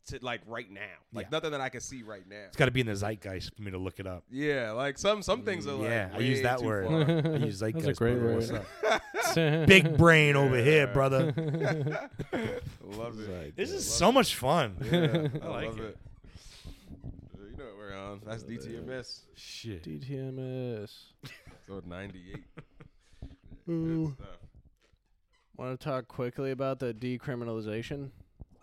to 0.06 0.18
like 0.22 0.40
right 0.46 0.70
now. 0.70 0.80
Like 1.12 1.26
Yeah. 1.26 1.30
nothing 1.32 1.50
that 1.52 1.60
I 1.60 1.68
can 1.68 1.80
see 1.80 2.02
right 2.02 2.26
now. 2.28 2.44
It's 2.48 2.56
got 2.56 2.66
to 2.66 2.70
be 2.70 2.80
in 2.80 2.86
the 2.86 2.94
zeitgeist 2.96 3.54
for 3.56 3.62
me 3.62 3.70
to 3.70 3.78
look 3.78 3.98
it 4.00 4.06
up. 4.06 4.24
Yeah, 4.30 4.72
like 4.72 4.98
some 4.98 5.22
some 5.22 5.42
things 5.42 5.66
are 5.66 5.72
like 5.74 5.88
yeah, 5.88 6.10
I 6.14 6.18
way 6.18 6.24
use 6.24 6.42
that 6.42 6.58
too 6.60 6.66
word. 6.66 6.86
far. 6.86 7.32
I 7.34 7.36
use 7.38 7.58
zeitgeist. 7.60 7.86
That's 7.86 7.98
a 7.98 8.02
great 8.02 8.18
brother. 8.18 8.34
word. 8.36 8.66
What's 9.14 9.36
up? 9.36 9.66
Big 9.66 9.96
brain 9.96 10.36
over 10.36 10.56
here, 10.62 10.86
brother. 10.86 11.32
Love 12.82 13.18
it. 13.20 13.56
This 13.56 13.70
is 13.70 13.88
so 13.90 14.12
much 14.12 14.34
fun. 14.36 14.76
Yeah, 14.82 15.28
I, 15.42 15.46
I 15.46 15.48
like 15.48 15.66
love 15.68 15.80
it. 15.80 15.82
it. 15.84 15.98
Uh, 17.38 17.44
You 17.50 17.56
know 17.56 17.64
what 17.64 17.76
we're 17.78 17.94
on. 17.96 18.20
That's 18.24 18.42
DTMS. 18.44 19.20
Shit. 19.34 19.82
DTMS. 19.84 20.90
So 21.66 21.82
98. 21.84 22.44
Ooh. 23.68 24.04
Good 24.06 24.14
stuff. 24.14 24.28
Want 25.56 25.80
to 25.80 25.84
talk 25.84 26.06
quickly 26.06 26.50
about 26.50 26.78
the 26.78 26.92
decriminalization? 26.94 28.10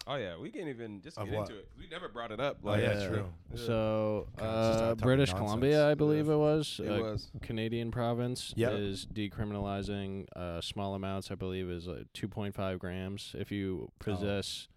Oh 0.05 0.15
yeah, 0.15 0.37
we 0.37 0.49
can't 0.49 0.67
even 0.67 1.01
just 1.01 1.17
Of 1.17 1.27
get 1.27 1.35
what? 1.35 1.49
into 1.49 1.59
it. 1.61 1.69
we 1.79 1.87
never 1.89 2.09
brought 2.09 2.31
it 2.31 2.39
up. 2.39 2.57
Oh, 2.63 2.67
Like, 2.71 2.81
yeah, 2.81 2.99
Yeah. 2.99 3.07
true. 3.07 3.33
So, 3.55 4.27
God, 4.35 4.43
let's 4.45 4.67
just 4.67 4.77
start 4.79 4.81
uh, 4.81 4.95
talking 4.95 4.97
British 5.05 5.29
nonsense. 5.29 5.47
Columbia, 5.47 5.89
I 5.89 5.93
believe 5.93 6.27
Yeah. 6.27 6.33
it 6.33 6.37
was, 6.37 6.81
It 6.83 6.89
a 6.89 7.01
was. 7.01 7.31
Canadian 7.41 7.89
province, 7.91 8.53
Yep. 8.57 8.73
is 8.73 9.05
decriminalizing 9.05 10.25
uh, 10.35 10.59
small 10.61 10.93
amounts. 10.95 11.31
I 11.31 11.35
believe 11.35 11.69
is 11.69 11.87
uh, 11.87 12.03
2.5 12.13 12.79
grams. 12.79 13.33
If 13.37 13.51
you 13.51 13.91
possess 13.99 14.67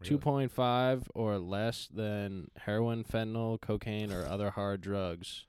Really? 0.00 0.16
2.5 0.16 1.08
or 1.14 1.38
less 1.38 1.88
than 1.92 2.50
heroin, 2.56 3.04
fentanyl, 3.04 3.60
cocaine, 3.60 4.12
or 4.12 4.24
other 4.26 4.50
hard 4.50 4.80
drugs. 4.80 5.44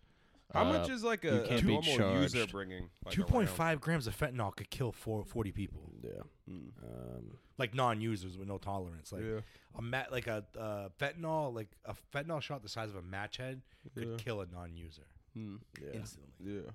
How 0.54 0.64
uh, 0.64 0.74
much 0.74 0.90
is 0.90 1.04
like 1.04 1.26
a, 1.26 1.44
a 1.44 1.48
can't 1.48 1.66
be 1.68 1.80
normal 1.80 2.22
user 2.22 2.48
bringing? 2.48 2.90
Like, 3.06 3.14
Two 3.14 3.24
point 3.24 3.50
five 3.50 3.80
grams 3.82 4.08
of 4.08 4.18
fentanyl 4.18 4.56
could 4.56 4.70
kill 4.70 4.92
four, 4.92 5.24
40 5.24 5.52
people, 5.52 5.92
Yeah. 6.04 6.10
around? 6.48 6.72
Um, 6.84 7.38
like 7.58 7.76
non-users 7.76 8.38
with 8.38 8.48
no 8.48 8.58
tolerance. 8.58 9.12
Like 9.12 9.24
yeah. 9.24 9.42
a 9.78 9.82
mat, 9.82 10.12
like 10.12 10.28
a 10.28 10.44
uh, 10.60 10.90
fentanyl, 11.00 11.54
like 11.54 11.68
a 11.86 11.94
fentanyl 12.14 12.42
shot 12.42 12.64
the 12.64 12.70
size 12.70 12.90
of 12.90 12.96
a 12.96 13.02
match 13.02 13.38
head 13.38 13.62
could 13.94 14.08
Yeah. 14.08 14.16
kill 14.18 14.42
a 14.42 14.48
non-user 14.48 15.06
Mm. 15.38 15.60
yeah. 15.80 15.90
instantly, 15.94 16.34
Yeah. 16.44 16.72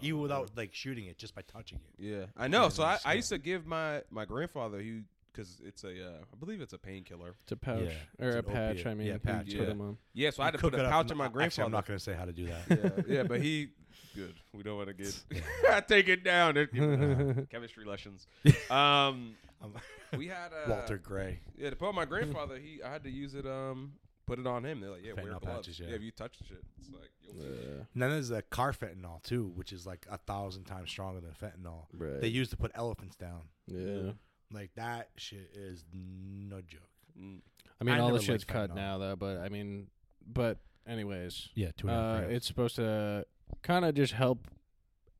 even 0.00 0.20
without 0.20 0.50
like 0.56 0.74
shooting 0.74 1.04
it, 1.06 1.16
just 1.16 1.34
by 1.34 1.42
touching 1.42 1.78
it. 1.78 2.04
Yeah. 2.04 2.26
I 2.36 2.48
know. 2.48 2.68
So 2.70 2.82
I, 2.82 2.98
I 3.04 3.14
used 3.14 3.28
to 3.28 3.38
give 3.38 3.66
my 3.66 4.02
my 4.10 4.24
grandfather 4.24 4.80
he 4.80 5.02
because 5.32 5.60
it's 5.64 5.84
a 5.84 5.88
uh, 5.88 6.18
I 6.32 6.36
believe 6.38 6.60
it's 6.60 6.72
a 6.72 6.78
painkiller. 6.78 7.34
It's 7.42 7.52
a 7.52 7.56
pouch 7.56 7.82
Yeah, 8.18 8.24
or 8.24 8.28
it's 8.28 8.34
a 8.36 8.38
an 8.38 8.44
patch. 8.44 8.70
opiate. 8.80 8.86
I 8.86 8.94
mean, 8.94 9.06
Yeah, 9.06 9.12
you 9.14 9.18
patch, 9.18 9.44
put 9.46 9.54
yeah. 9.54 9.62
'em 9.70 9.80
on. 9.80 9.98
Yeah. 10.14 10.30
So 10.30 10.42
I 10.42 10.46
had 10.46 10.52
to 10.54 10.58
put 10.58 10.74
a 10.74 10.84
up 10.84 10.90
pouch 10.90 11.06
in- 11.06 11.12
in 11.12 11.18
my 11.18 11.24
Actually, 11.26 11.34
grandfather. 11.38 11.66
I'm 11.66 11.72
not 11.72 11.86
going 11.86 11.98
to 11.98 12.04
say 12.04 12.12
how 12.14 12.24
to 12.24 12.32
do 12.32 12.46
that. 12.46 13.04
yeah, 13.08 13.14
yeah, 13.16 13.22
but 13.24 13.40
he 13.40 13.68
good. 14.14 14.34
We 14.52 14.62
don't 14.62 14.76
want 14.76 14.88
to 14.88 14.94
get 14.94 15.22
I 15.70 15.80
take 15.80 16.08
it 16.08 16.22
down. 16.24 16.56
It- 16.56 16.70
uh, 16.78 17.42
chemistry 17.50 17.84
lessons. 17.84 18.26
Um, 18.70 19.34
I'm- 19.60 19.74
we 20.16 20.26
had 20.28 20.52
uh, 20.52 20.68
Walter 20.68 20.98
Gray. 20.98 21.40
Yeah, 21.56 21.70
to 21.70 21.76
put 21.76 21.88
on 21.88 21.94
my 21.94 22.04
grandfather, 22.04 22.58
he 22.58 22.82
I 22.82 22.90
had 22.92 23.04
to 23.04 23.10
use 23.10 23.34
it. 23.34 23.46
Um, 23.46 23.92
put 24.26 24.38
it 24.38 24.46
on 24.46 24.64
him. 24.64 24.80
They're 24.80 24.90
like, 24.90 25.04
yeah, 25.04 25.14
wear 25.14 25.24
Fentanyl 25.24 25.40
gloves. 25.40 25.66
patches, 25.66 25.80
yeah. 25.80 25.86
yeah. 25.88 25.94
if 25.96 26.02
you 26.02 26.10
touch 26.10 26.38
the 26.38 26.44
shit, 26.44 26.62
it's 26.78 26.90
like 26.90 27.10
you'll. 27.22 27.34
Yeah. 27.42 27.84
And 27.94 28.02
then 28.02 28.10
there's 28.10 28.30
a 28.30 28.42
carfentanil 28.42 29.22
too, 29.22 29.52
which 29.54 29.72
is 29.72 29.86
like 29.86 30.06
a 30.10 30.18
thousand 30.18 30.64
times 30.64 30.90
stronger 30.90 31.20
than 31.20 31.30
fentanyl. 31.32 31.86
Right. 31.92 32.20
They 32.20 32.28
use 32.28 32.48
to 32.50 32.56
put 32.56 32.70
elephants 32.74 33.16
down. 33.16 33.42
yeah. 33.66 34.12
Like 34.52 34.70
that 34.76 35.08
shit 35.16 35.50
is 35.54 35.84
no 35.92 36.60
joke. 36.60 36.80
Mm. 37.18 37.40
I 37.80 37.84
mean, 37.84 37.94
I 37.94 37.98
all 37.98 38.12
the 38.12 38.18
shit's 38.20 38.42
liked 38.42 38.46
cut 38.48 38.70
fentanyl. 38.70 38.74
now, 38.76 38.98
though. 38.98 39.16
But 39.16 39.38
I 39.38 39.48
mean, 39.48 39.88
but 40.26 40.58
anyways, 40.86 41.48
Yeah, 41.54 41.70
two 41.76 41.88
uh, 41.90 42.26
it's 42.28 42.46
supposed 42.46 42.76
to 42.76 43.26
kind 43.62 43.84
of 43.84 43.94
just 43.94 44.12
help 44.14 44.46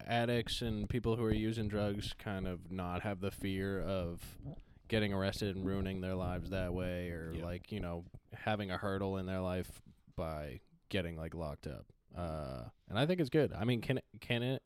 addicts 0.07 0.63
and 0.63 0.89
people 0.89 1.17
who 1.17 1.25
are 1.25 1.33
using 1.33 1.69
drugs 1.69 2.15
kind 2.19 2.47
of 2.47 2.71
not 2.73 3.03
have 3.03 3.21
the 3.21 3.31
fear 3.31 3.81
of 3.81 4.21
getting 4.89 5.13
arrested 5.13 5.55
and 5.57 5.65
ruining 5.65 6.01
their 6.01 6.15
lives 6.15 6.51
that 6.51 6.75
way, 6.75 7.09
or 7.11 7.33
Yeah. 7.37 7.45
like 7.45 7.73
you 7.73 7.81
know 7.81 8.05
having 8.35 8.71
a 8.71 8.77
hurdle 8.77 9.17
in 9.19 9.27
their 9.27 9.41
life 9.41 9.81
by 10.17 10.61
getting 10.89 11.17
like 11.17 11.35
locked 11.35 11.67
up. 11.67 11.87
Uh, 12.17 12.65
and 12.89 12.99
I 12.99 13.07
think 13.07 13.21
it's 13.21 13.31
good. 13.31 13.53
I 13.53 13.65
mean, 13.65 13.81
can 13.81 14.01
can 14.21 14.43
it? 14.43 14.63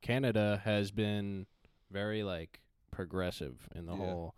Canada 0.00 0.60
has 0.64 0.90
been 0.90 1.46
very 1.90 2.22
like 2.22 2.60
progressive 3.02 3.68
in 3.76 3.86
the 3.86 3.92
Yeah. 3.92 3.98
whole 3.98 4.34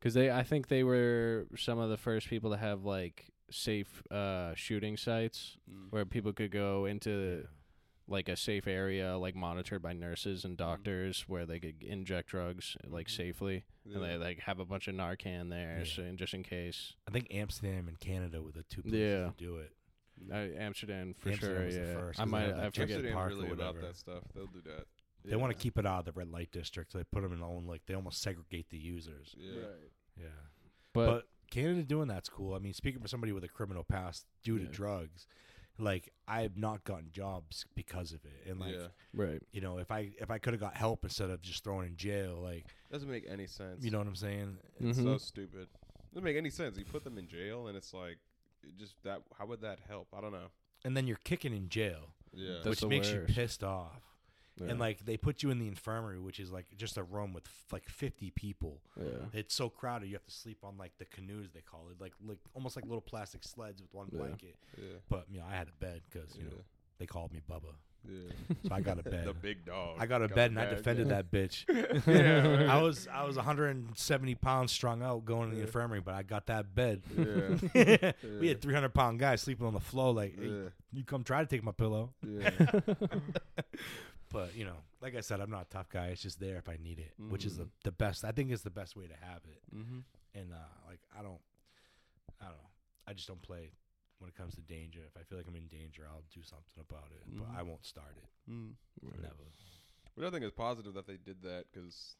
because 0.00 0.14
they 0.14 0.28
I 0.30 0.42
think 0.42 0.66
they 0.66 0.82
were 0.82 1.46
some 1.56 1.78
of 1.78 1.90
the 1.90 1.96
first 1.96 2.28
people 2.28 2.50
to 2.50 2.56
have 2.56 2.84
like 2.84 3.30
safe 3.50 4.02
uh 4.10 4.52
shooting 4.56 4.96
sites 4.96 5.56
Mm. 5.70 5.92
where 5.92 6.04
people 6.04 6.32
could 6.32 6.50
go 6.50 6.86
into 6.86 7.46
like 8.08 8.28
a 8.28 8.34
safe 8.36 8.66
area 8.66 9.16
like 9.16 9.36
monitored 9.36 9.80
by 9.80 9.92
nurses 9.92 10.44
and 10.44 10.56
doctors 10.56 11.28
where 11.28 11.46
they 11.46 11.60
could 11.60 11.82
inject 11.84 12.28
drugs 12.28 12.76
like 12.84 13.06
Mhm. 13.06 13.10
safely 13.16 13.64
Yeah. 13.84 13.94
and 13.94 14.04
they 14.04 14.16
like 14.16 14.40
have 14.40 14.58
a 14.58 14.64
bunch 14.64 14.88
of 14.88 14.96
Narcan 14.96 15.50
there 15.50 15.78
Yeah. 15.78 15.84
so, 15.84 16.02
and 16.02 16.18
just 16.18 16.34
in 16.34 16.42
case 16.42 16.96
I 17.06 17.12
think 17.12 17.28
Amsterdam 17.30 17.86
and 17.86 17.98
Canada 18.00 18.42
were 18.42 18.50
the 18.52 18.64
two 18.64 18.82
places 18.82 18.98
Yeah. 19.00 19.28
to 19.30 19.34
do 19.38 19.58
it. 19.58 19.72
uh, 20.30 20.34
Amsterdam 20.34 21.12
for 21.14 21.28
Amsterdam 21.30 21.56
sure 21.56 21.64
was 21.66 21.74
the 21.74 21.80
yeah 21.80 21.94
first, 21.94 22.18
I 22.20 22.22
'cause 22.22 22.30
they 22.30 22.36
might 22.36 22.40
had 22.46 22.50
that 22.56 22.60
I 22.60 22.64
Amsterdam 22.66 22.86
forget 22.88 22.96
Amsterdam's 22.96 23.14
Park 23.14 23.30
really 23.30 23.50
about 23.50 23.80
that 23.80 23.96
stuff. 23.96 24.24
They'll 24.34 24.46
do 24.58 24.60
that. 24.62 24.86
They 25.24 25.36
want 25.36 25.56
to 25.56 25.58
keep 25.62 25.78
it 25.78 25.86
out 25.86 26.00
of 26.00 26.04
the 26.04 26.12
red 26.12 26.30
light 26.30 26.50
district. 26.52 26.92
So 26.92 26.98
they 26.98 27.04
put 27.04 27.22
them 27.22 27.32
in 27.32 27.40
their 27.40 27.48
own 27.48 27.66
like 27.66 27.82
they 27.86 27.94
almost 27.94 28.20
segregate 28.22 28.68
the 28.70 28.78
users. 28.78 29.34
Yeah. 29.38 29.62
Yeah, 30.16 30.26
but, 30.92 31.06
but, 31.06 31.24
Canada 31.50 31.82
doing 31.82 32.06
that's 32.08 32.28
cool. 32.28 32.54
I 32.54 32.58
mean, 32.58 32.72
speaking 32.72 33.00
for 33.00 33.08
somebody 33.08 33.32
with 33.32 33.42
a 33.42 33.48
criminal 33.48 33.82
past 33.82 34.26
due 34.44 34.58
to 34.58 34.64
drugs, 34.66 35.26
like 35.78 36.12
I 36.28 36.42
have 36.42 36.56
not 36.56 36.84
gotten 36.84 37.10
jobs 37.10 37.64
because 37.74 38.12
of 38.12 38.20
it. 38.24 38.48
And 38.48 38.60
like 38.60 38.74
yeah. 38.74 38.86
right 39.12 39.42
you 39.52 39.60
know, 39.60 39.78
if 39.78 39.90
I 39.90 40.10
if 40.20 40.30
I 40.30 40.38
could 40.38 40.52
have 40.52 40.60
got 40.60 40.76
help 40.76 41.02
instead 41.04 41.30
of 41.30 41.42
just 41.42 41.64
thrown 41.64 41.84
in 41.84 41.96
jail, 41.96 42.38
like 42.40 42.66
Doesn't 42.92 43.10
make 43.10 43.24
any 43.28 43.46
sense. 43.46 43.84
you 43.84 43.90
know 43.90 43.98
what 43.98 44.06
I'm 44.06 44.14
saying? 44.14 44.58
it's 44.78 44.98
Mhm. 44.98 45.04
so 45.04 45.18
stupid. 45.18 45.66
doesn't 46.12 46.24
make 46.24 46.36
any 46.36 46.50
sense. 46.50 46.78
You 46.78 46.84
put 46.84 47.02
them 47.02 47.18
in 47.18 47.26
jail, 47.26 47.66
and 47.66 47.76
it's 47.76 47.92
like, 47.92 48.18
it 48.62 48.78
just 48.78 48.94
that. 49.02 49.22
How 49.36 49.46
would 49.46 49.62
that 49.62 49.80
help? 49.88 50.06
I 50.16 50.20
don't 50.20 50.32
know. 50.32 50.46
And 50.84 50.96
then 50.96 51.08
you're 51.08 51.18
kicking 51.24 51.52
in 51.52 51.68
jail, 51.68 52.14
Yeah. 52.32 52.60
That's 52.62 52.82
which 52.82 52.84
makes 52.88 53.10
worst. 53.12 53.28
you 53.30 53.34
pissed 53.34 53.64
off. 53.64 54.00
Yeah. 54.60 54.68
And 54.70 54.78
like 54.78 55.04
they 55.04 55.16
put 55.16 55.42
you 55.42 55.50
in 55.50 55.58
the 55.58 55.66
infirmary, 55.66 56.20
which 56.20 56.38
is 56.38 56.52
like 56.52 56.66
just 56.76 56.96
a 56.96 57.02
room 57.02 57.32
with 57.32 57.44
f- 57.46 57.72
like 57.72 57.88
50 57.88 58.30
people. 58.30 58.80
yeah. 58.96 59.06
It's 59.32 59.52
so 59.54 59.68
crowded, 59.68 60.06
you 60.06 60.14
have 60.14 60.24
to 60.26 60.30
sleep 60.30 60.58
on 60.62 60.78
like 60.78 60.92
the 60.98 61.06
canoes 61.06 61.48
they 61.52 61.60
call 61.60 61.88
it, 61.90 62.00
like 62.00 62.12
like 62.24 62.38
almost 62.54 62.76
like 62.76 62.84
little 62.84 63.00
plastic 63.00 63.42
sleds 63.42 63.82
with 63.82 63.92
one 63.92 64.06
Yeah. 64.12 64.18
blanket. 64.18 64.54
yeah. 64.78 64.84
But 65.08 65.26
you 65.30 65.38
know, 65.40 65.46
I 65.50 65.56
had 65.56 65.66
a 65.68 65.72
bed 65.84 66.02
because 66.08 66.36
you 66.36 66.44
know 66.44 66.50
Yeah. 66.54 66.62
they 66.98 67.06
called 67.06 67.32
me 67.32 67.40
Bubba, 67.50 67.74
Yeah. 68.08 68.30
so 68.68 68.74
I 68.74 68.80
got 68.80 69.00
a 69.00 69.02
bed. 69.10 69.26
the 69.26 69.34
big 69.34 69.64
dog. 69.64 69.96
I 69.98 70.06
got 70.06 70.22
a 70.22 70.28
bed 70.28 70.52
and 70.52 70.60
I 70.60 70.66
defended 70.66 71.08
that 71.08 71.32
bitch. 71.32 71.64
Yeah. 72.06 72.72
I 72.72 72.80
was 72.80 73.08
I 73.12 73.24
was 73.24 73.34
170 73.34 74.34
pounds 74.36 74.70
strung 74.70 75.02
out 75.02 75.24
going 75.24 75.48
to 75.50 75.56
the 75.56 75.62
Yeah. 75.62 75.66
infirmary, 75.66 76.00
but 76.00 76.14
I 76.14 76.22
got 76.22 76.46
that 76.46 76.72
bed. 76.76 77.02
Yeah. 77.16 78.12
we 78.40 78.46
had 78.46 78.60
300 78.62 78.94
pound 78.94 79.18
guys 79.18 79.40
sleeping 79.42 79.66
on 79.66 79.72
the 79.74 79.80
floor. 79.80 80.12
Like, 80.14 80.38
hey, 80.38 80.46
Yeah. 80.46 80.68
you 80.92 81.02
come 81.04 81.24
try 81.24 81.40
to 81.40 81.46
take 81.46 81.64
my 81.64 81.72
pillow. 81.72 82.12
Yeah. 82.24 82.50
But 84.34 84.54
you 84.56 84.64
know, 84.64 84.76
like 85.00 85.14
I 85.16 85.20
said, 85.20 85.40
I'm 85.40 85.50
not 85.50 85.62
a 85.62 85.70
tough 85.70 85.88
guy. 85.88 86.08
It's 86.08 86.20
just 86.22 86.38
there 86.40 86.56
if 86.56 86.68
I 86.68 86.76
need 86.82 86.98
it, 86.98 87.12
which 87.30 87.44
is 87.46 87.56
the, 87.56 87.64
Mhm. 87.64 87.70
the 87.84 87.92
best. 87.92 88.24
I 88.24 88.32
think 88.32 88.50
it's 88.50 88.62
the 88.62 88.70
best 88.70 88.96
way 88.96 89.06
to 89.06 89.14
have 89.16 89.42
it. 89.46 89.62
mm-hmm. 89.74 90.00
And 90.34 90.52
uh, 90.52 90.56
like 90.88 91.00
I 91.18 91.22
don't, 91.22 91.40
I 92.40 92.46
don't 92.46 92.56
know. 92.58 92.70
I 93.06 93.12
just 93.14 93.28
don't 93.28 93.40
play 93.42 93.70
when 94.18 94.28
it 94.28 94.34
comes 94.36 94.54
to 94.56 94.60
danger. 94.62 95.00
If 95.06 95.16
I 95.16 95.22
feel 95.24 95.38
like 95.38 95.46
I'm 95.48 95.56
in 95.56 95.68
danger, 95.68 96.02
I'll 96.10 96.24
do 96.34 96.42
something 96.42 96.78
about 96.88 97.10
it. 97.12 97.22
But 97.38 97.48
Mhm. 97.52 97.56
I 97.56 97.62
won't 97.62 97.84
start 97.86 98.16
it. 98.16 98.50
Mm. 98.50 98.74
Never. 99.22 99.34
But 100.16 100.24
I 100.26 100.30
think 100.30 100.44
it's 100.44 100.56
positive 100.56 100.94
that 100.94 101.06
they 101.06 101.16
did 101.16 101.42
that 101.42 101.66
because 101.72 102.16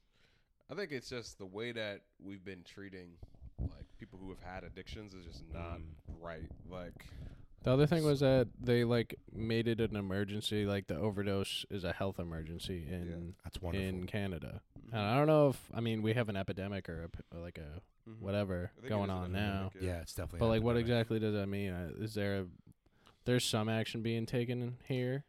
I 0.70 0.74
think 0.74 0.92
it's 0.92 1.08
just 1.10 1.38
the 1.38 1.46
way 1.46 1.72
that 1.72 2.02
we've 2.18 2.44
been 2.44 2.62
treating 2.64 3.18
like 3.58 3.86
people 3.98 4.18
who 4.18 4.28
have 4.30 4.40
had 4.40 4.64
addictions 4.64 5.14
is 5.14 5.24
just 5.24 5.44
not 5.52 5.78
Mm. 5.80 5.94
right. 6.20 6.50
Like, 6.68 7.06
The 7.64 7.72
other 7.72 7.86
thing 7.86 8.04
was 8.04 8.20
that 8.20 8.48
they 8.60 8.84
like 8.84 9.16
made 9.34 9.66
it 9.68 9.80
an 9.80 9.96
emergency. 9.96 10.64
Like 10.66 10.86
the 10.86 10.96
overdose 10.96 11.64
is 11.70 11.82
a 11.84 11.92
health 11.92 12.18
emergency 12.18 12.86
in 12.88 13.34
That's 13.42 13.60
wonderful. 13.60 13.88
in 13.88 14.06
Canada. 14.06 14.60
And 14.92 15.00
I 15.00 15.16
don't 15.16 15.26
know 15.26 15.48
if 15.48 15.60
I 15.74 15.80
mean 15.80 16.02
we 16.02 16.12
have 16.12 16.28
an 16.28 16.36
epidemic 16.36 16.88
or 16.88 17.04
a, 17.04 17.08
p- 17.08 17.20
like 17.38 17.58
a 17.58 17.80
Mhm. 18.08 18.20
whatever 18.20 18.70
I 18.76 18.80
think 18.82 18.84
it 18.84 18.88
going 18.90 19.04
is 19.10 19.16
an 19.16 19.22
on 19.22 19.32
now. 19.32 19.66
epidemic, 19.68 19.72
yeah, 19.88 20.00
it's 20.02 20.14
definitely. 20.14 20.40
But 20.40 20.44
an 20.44 20.50
like, 20.50 20.62
what 20.62 20.76
epidemic. 20.76 20.90
exactly 20.98 21.18
does 21.20 21.32
that 21.34 21.46
mean? 21.48 21.70
Uh, 21.72 21.88
Is 22.00 22.12
there 22.12 22.40
a, 22.40 22.46
there's 23.24 23.44
some 23.46 23.70
action 23.70 24.02
being 24.02 24.26
taken 24.26 24.76
here? 24.86 25.24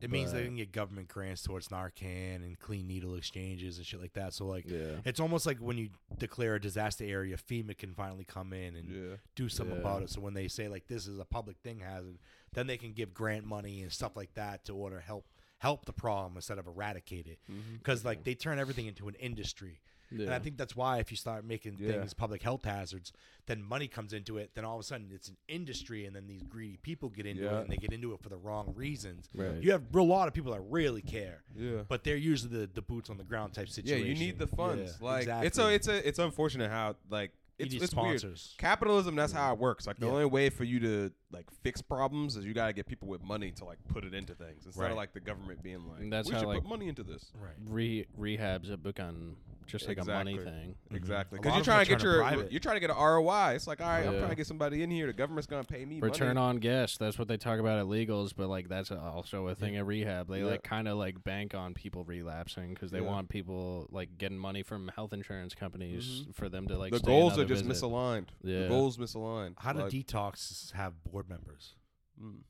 It 0.00 0.10
means 0.10 0.32
they 0.32 0.44
can 0.44 0.56
get 0.56 0.72
government 0.72 1.08
grants 1.08 1.42
towards 1.42 1.68
Narcan 1.68 2.36
and 2.36 2.58
clean 2.58 2.86
needle 2.86 3.14
exchanges 3.14 3.78
and 3.78 3.86
shit 3.86 4.00
like 4.00 4.12
that. 4.14 4.32
So 4.34 4.46
like, 4.46 4.68
Yeah. 4.68 5.00
it's 5.04 5.20
almost 5.20 5.46
like 5.46 5.58
when 5.58 5.78
you 5.78 5.90
declare 6.18 6.54
a 6.54 6.60
disaster 6.60 7.04
area, 7.04 7.36
FEMA 7.36 7.76
can 7.76 7.94
finally 7.94 8.24
come 8.24 8.52
in 8.52 8.76
and 8.76 8.88
Yeah. 8.88 9.16
do 9.34 9.48
something 9.48 9.76
Yeah. 9.76 9.80
about 9.82 10.02
it. 10.02 10.10
So 10.10 10.20
when 10.20 10.34
they 10.34 10.48
say 10.48 10.68
like 10.68 10.86
this 10.86 11.06
is 11.06 11.18
a 11.18 11.24
public 11.24 11.58
thing 11.58 11.80
hazard, 11.80 12.18
then 12.52 12.66
they 12.66 12.76
can 12.76 12.92
give 12.92 13.12
grant 13.12 13.44
money 13.44 13.82
and 13.82 13.92
stuff 13.92 14.16
like 14.16 14.34
that 14.34 14.64
to 14.66 14.74
order 14.74 15.00
help 15.00 15.26
help 15.58 15.84
the 15.86 15.92
problem 15.92 16.36
instead 16.36 16.58
of 16.58 16.66
eradicate 16.66 17.26
it. 17.26 17.40
Mm-hmm. 17.50 17.76
Because 17.78 18.04
like 18.04 18.18
mm-hmm. 18.18 18.24
they 18.24 18.34
turn 18.34 18.58
everything 18.58 18.86
into 18.86 19.08
an 19.08 19.14
industry. 19.16 19.80
And 20.10 20.30
I 20.30 20.38
think 20.38 20.56
that's 20.56 20.74
why 20.74 20.98
if 20.98 21.10
you 21.10 21.16
start 21.16 21.44
making 21.44 21.76
Yeah. 21.78 21.92
things 21.92 22.14
public 22.14 22.42
health 22.42 22.64
hazards, 22.64 23.12
then 23.46 23.62
money 23.62 23.88
comes 23.88 24.12
into 24.12 24.38
it. 24.38 24.50
Then 24.54 24.64
all 24.64 24.76
of 24.76 24.80
a 24.80 24.84
sudden 24.84 25.10
it's 25.12 25.28
an 25.28 25.36
industry, 25.48 26.06
and 26.06 26.14
then 26.16 26.26
these 26.26 26.42
greedy 26.42 26.78
people 26.78 27.08
get 27.08 27.26
into 27.26 27.42
Yeah. 27.44 27.58
it, 27.58 27.62
and 27.62 27.70
they 27.70 27.76
get 27.76 27.92
into 27.92 28.12
it 28.14 28.20
for 28.22 28.28
the 28.28 28.36
wrong 28.38 28.72
reasons. 28.74 29.28
Right. 29.34 29.62
You 29.62 29.72
have 29.72 29.94
a 29.94 30.02
lot 30.02 30.28
of 30.28 30.34
people 30.34 30.52
that 30.52 30.62
really 30.62 31.02
care, 31.02 31.42
Yeah. 31.54 31.82
but 31.88 32.04
they're 32.04 32.16
usually 32.16 32.56
the, 32.60 32.66
the 32.72 32.82
boots 32.82 33.10
on 33.10 33.18
the 33.18 33.24
ground 33.24 33.52
type 33.54 33.68
situation. 33.68 34.06
Yeah, 34.06 34.12
you 34.12 34.18
need 34.18 34.38
the 34.38 34.46
funds. 34.46 34.96
Yeah, 35.00 35.06
like 35.06 35.22
exactly. 35.22 35.46
it's 35.46 35.58
a 35.58 35.68
it's 35.74 35.88
a 35.88 36.08
it's 36.08 36.18
unfortunate 36.18 36.70
how 36.70 36.96
like 37.10 37.32
it's 37.58 37.74
it's 37.74 37.94
weird. 37.94 38.22
Capitalism, 38.56 39.16
that's 39.16 39.32
how 39.32 39.52
it 39.52 39.58
works. 39.58 39.86
Like 39.86 39.98
the 39.98 40.06
Yeah. 40.06 40.12
only 40.12 40.24
way 40.26 40.48
for 40.48 40.62
you 40.64 40.78
to 40.80 41.12
like 41.30 41.46
fix 41.62 41.82
problems 41.82 42.36
is 42.36 42.44
you 42.44 42.54
gotta 42.54 42.72
get 42.72 42.86
people 42.86 43.06
with 43.08 43.22
money 43.22 43.50
to 43.50 43.64
like 43.64 43.78
put 43.88 44.04
it 44.04 44.14
into 44.14 44.34
things 44.34 44.64
instead 44.64 44.80
Right. 44.82 44.90
of 44.90 44.96
like 44.96 45.12
the 45.12 45.20
government 45.20 45.62
being 45.62 45.86
like, 45.86 46.00
And 46.00 46.12
that's 46.12 46.28
we 46.28 46.34
how, 46.34 46.40
should 46.40 46.48
like- 46.48 46.62
put 46.62 46.68
money 46.70 46.88
into 46.88 47.02
this. 47.02 47.30
Right. 47.38 47.52
Re- 47.66 48.06
rehabs 48.18 48.72
a 48.72 48.76
book 48.76 48.98
on 48.98 49.36
just 49.66 49.86
like 49.86 50.00
a 50.00 50.04
money 50.06 50.38
thing. 50.38 50.76
Mm-hmm. 50.86 50.96
Exactly, 50.96 51.36
A 51.36 51.42
because 51.42 51.50
lot 51.50 51.56
you're 51.58 51.64
trying 51.64 51.84
to 51.84 51.90
get 51.90 52.00
turning 52.00 52.14
your 52.16 52.22
private. 52.24 52.52
you're 52.52 52.60
trying 52.60 52.76
to 52.76 52.80
get 52.80 52.88
an 52.90 52.96
ROI. 52.96 53.52
It's 53.54 53.66
like, 53.66 53.82
all 53.82 53.86
right, 53.86 54.06
I'm 54.06 54.16
trying 54.16 54.30
to 54.30 54.34
get 54.34 54.46
somebody 54.46 54.82
in 54.82 54.90
here. 54.90 55.06
The 55.08 55.12
government's 55.12 55.46
gonna 55.46 55.62
pay 55.64 55.84
me 55.84 56.00
Return 56.00 56.36
money. 56.36 56.46
on 56.46 56.56
guest. 56.56 56.98
That's 56.98 57.18
what 57.18 57.28
they 57.28 57.36
talk 57.36 57.60
about 57.60 57.78
at 57.78 57.84
legals, 57.84 58.32
but 58.34 58.48
like 58.48 58.70
that's 58.70 58.90
also 58.90 59.48
a 59.48 59.54
thing 59.54 59.76
at 59.76 59.84
rehab. 59.84 60.28
They 60.30 60.40
Yeah. 60.40 60.46
like 60.46 60.62
kind 60.62 60.88
of 60.88 60.96
like 60.96 61.22
bank 61.22 61.54
on 61.54 61.74
people 61.74 62.02
relapsing 62.04 62.70
because 62.72 62.90
they 62.90 63.00
Yeah. 63.00 63.08
want 63.10 63.28
people 63.28 63.86
like 63.90 64.16
getting 64.16 64.38
money 64.38 64.62
from 64.62 64.88
health 64.96 65.12
insurance 65.12 65.54
companies 65.54 66.22
mm-hmm. 66.22 66.30
for 66.30 66.48
them 66.48 66.66
to 66.68 66.78
like. 66.78 66.92
the 66.92 66.98
stay 67.00 67.06
goals 67.06 67.38
are 67.38 67.44
just 67.44 67.66
visit. 67.66 67.84
misaligned. 67.84 68.28
Yeah. 68.42 68.62
The 68.62 68.68
goals 68.68 68.96
misaligned. 68.96 69.52
How 69.58 69.74
do 69.74 69.80
like, 69.82 69.92
detox 69.92 70.72
have 70.72 70.94
board 71.04 71.17
members? 71.26 71.74
mm, 72.22 72.40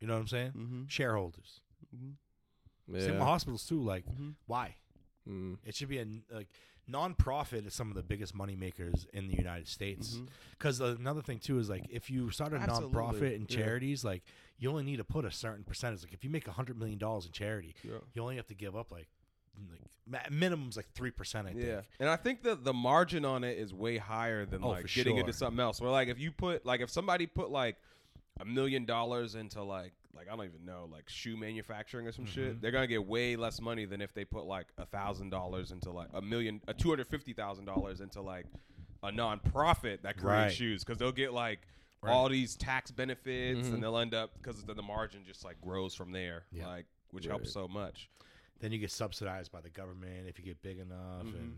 You 0.00 0.06
know 0.08 0.14
what 0.14 0.20
I'm 0.20 0.28
saying? 0.28 0.52
mhm, 0.52 0.90
Shareholders. 0.90 1.60
mhm, 1.94 2.14
Yeah. 2.88 3.00
Same 3.00 3.12
with 3.14 3.22
hospitals 3.22 3.64
too. 3.66 3.80
Like, 3.82 4.04
mhm. 4.06 4.34
why? 4.46 4.76
Mm. 5.28 5.58
It 5.64 5.74
should 5.76 5.88
be 5.88 5.98
a 5.98 6.06
like 6.30 6.48
nonprofit 6.90 7.66
is 7.66 7.74
some 7.74 7.88
of 7.88 7.94
the 7.94 8.02
biggest 8.02 8.34
money 8.34 8.56
makers 8.56 9.06
in 9.12 9.28
the 9.28 9.36
United 9.36 9.68
States. 9.68 10.18
Because 10.58 10.80
another 10.80 11.22
thing 11.22 11.38
too 11.38 11.58
is 11.58 11.68
like 11.68 11.84
if 11.90 12.10
you 12.10 12.30
start 12.30 12.52
a 12.52 12.56
Absolutely. 12.56 12.96
nonprofit 12.98 13.34
and 13.36 13.48
Yeah. 13.50 13.56
charities, 13.58 14.02
like 14.04 14.22
you 14.58 14.70
only 14.70 14.82
need 14.82 14.96
to 14.96 15.04
put 15.04 15.24
a 15.24 15.30
certain 15.30 15.62
percentage. 15.62 16.02
Like 16.02 16.12
if 16.14 16.24
you 16.24 16.30
make 16.30 16.48
a 16.48 16.52
hundred 16.52 16.78
million 16.78 16.98
dollars 16.98 17.26
in 17.26 17.32
charity, 17.32 17.74
Yeah. 17.84 17.98
you 18.14 18.22
only 18.22 18.36
have 18.36 18.46
to 18.48 18.54
give 18.54 18.74
up 18.74 18.90
like 18.90 19.08
like 20.10 20.30
minimum's 20.30 20.76
like 20.76 20.90
three 20.92 21.10
percent. 21.10 21.46
I 21.46 21.52
think. 21.52 21.64
Yeah, 21.64 21.82
and 22.00 22.08
I 22.08 22.16
think 22.16 22.42
that 22.44 22.64
the 22.64 22.72
margin 22.72 23.24
on 23.24 23.44
it 23.44 23.58
is 23.58 23.74
way 23.74 23.98
higher 23.98 24.46
than 24.46 24.64
Oh, 24.64 24.70
like 24.70 24.86
getting 24.86 25.14
sure. 25.16 25.20
into 25.20 25.32
something 25.34 25.60
else. 25.60 25.80
Where 25.80 25.90
like 25.90 26.08
if 26.08 26.18
you 26.18 26.32
put 26.32 26.64
like 26.64 26.80
if 26.80 26.90
somebody 26.90 27.26
put 27.26 27.50
like 27.50 27.76
a 28.40 28.44
million 28.44 28.84
dollars 28.84 29.34
into 29.34 29.62
like 29.62 29.92
like 30.16 30.26
I 30.28 30.36
don't 30.36 30.44
even 30.46 30.64
know 30.64 30.88
like 30.90 31.08
shoe 31.08 31.36
manufacturing 31.36 32.06
or 32.06 32.12
some 32.12 32.24
Mm-hmm. 32.24 32.34
shit, 32.34 32.60
they're 32.62 32.70
gonna 32.72 32.86
get 32.86 33.06
way 33.06 33.36
less 33.36 33.60
money 33.60 33.84
than 33.84 34.00
if 34.00 34.12
they 34.14 34.24
put 34.24 34.44
like 34.44 34.66
a 34.78 34.86
thousand 34.86 35.30
dollars 35.30 35.70
into 35.72 35.90
like 35.90 36.08
a 36.14 36.20
million, 36.22 36.60
a 36.68 36.74
two 36.74 36.88
hundred 36.88 37.06
fifty 37.08 37.32
thousand 37.32 37.64
dollars 37.66 38.00
into 38.00 38.20
like 38.20 38.46
a 39.02 39.10
nonprofit 39.10 40.02
that 40.02 40.16
creates 40.16 40.24
Right. 40.24 40.52
shoes 40.52 40.84
because 40.84 40.98
they'll 40.98 41.12
get 41.12 41.32
like. 41.32 41.60
Right. 42.02 42.12
All 42.12 42.30
these 42.30 42.56
tax 42.56 42.90
benefits, 42.90 43.68
Mhm. 43.68 43.74
and 43.74 43.82
they'll 43.82 43.98
end 43.98 44.14
up 44.14 44.30
because 44.38 44.62
the, 44.64 44.72
the 44.72 44.80
margin 44.82 45.20
just 45.26 45.44
like 45.44 45.60
grows 45.60 45.94
from 45.94 46.12
there, 46.12 46.44
Yeah. 46.50 46.66
like 46.66 46.86
which 47.10 47.26
Right. 47.26 47.32
helps 47.32 47.52
so 47.52 47.68
much. 47.68 48.08
Then 48.58 48.72
you 48.72 48.78
get 48.78 48.90
subsidized 48.90 49.52
by 49.52 49.60
the 49.60 49.68
government 49.68 50.26
if 50.26 50.38
you 50.38 50.44
get 50.46 50.62
big 50.62 50.78
enough, 50.78 51.26
Mm-hmm. 51.26 51.36
and 51.36 51.56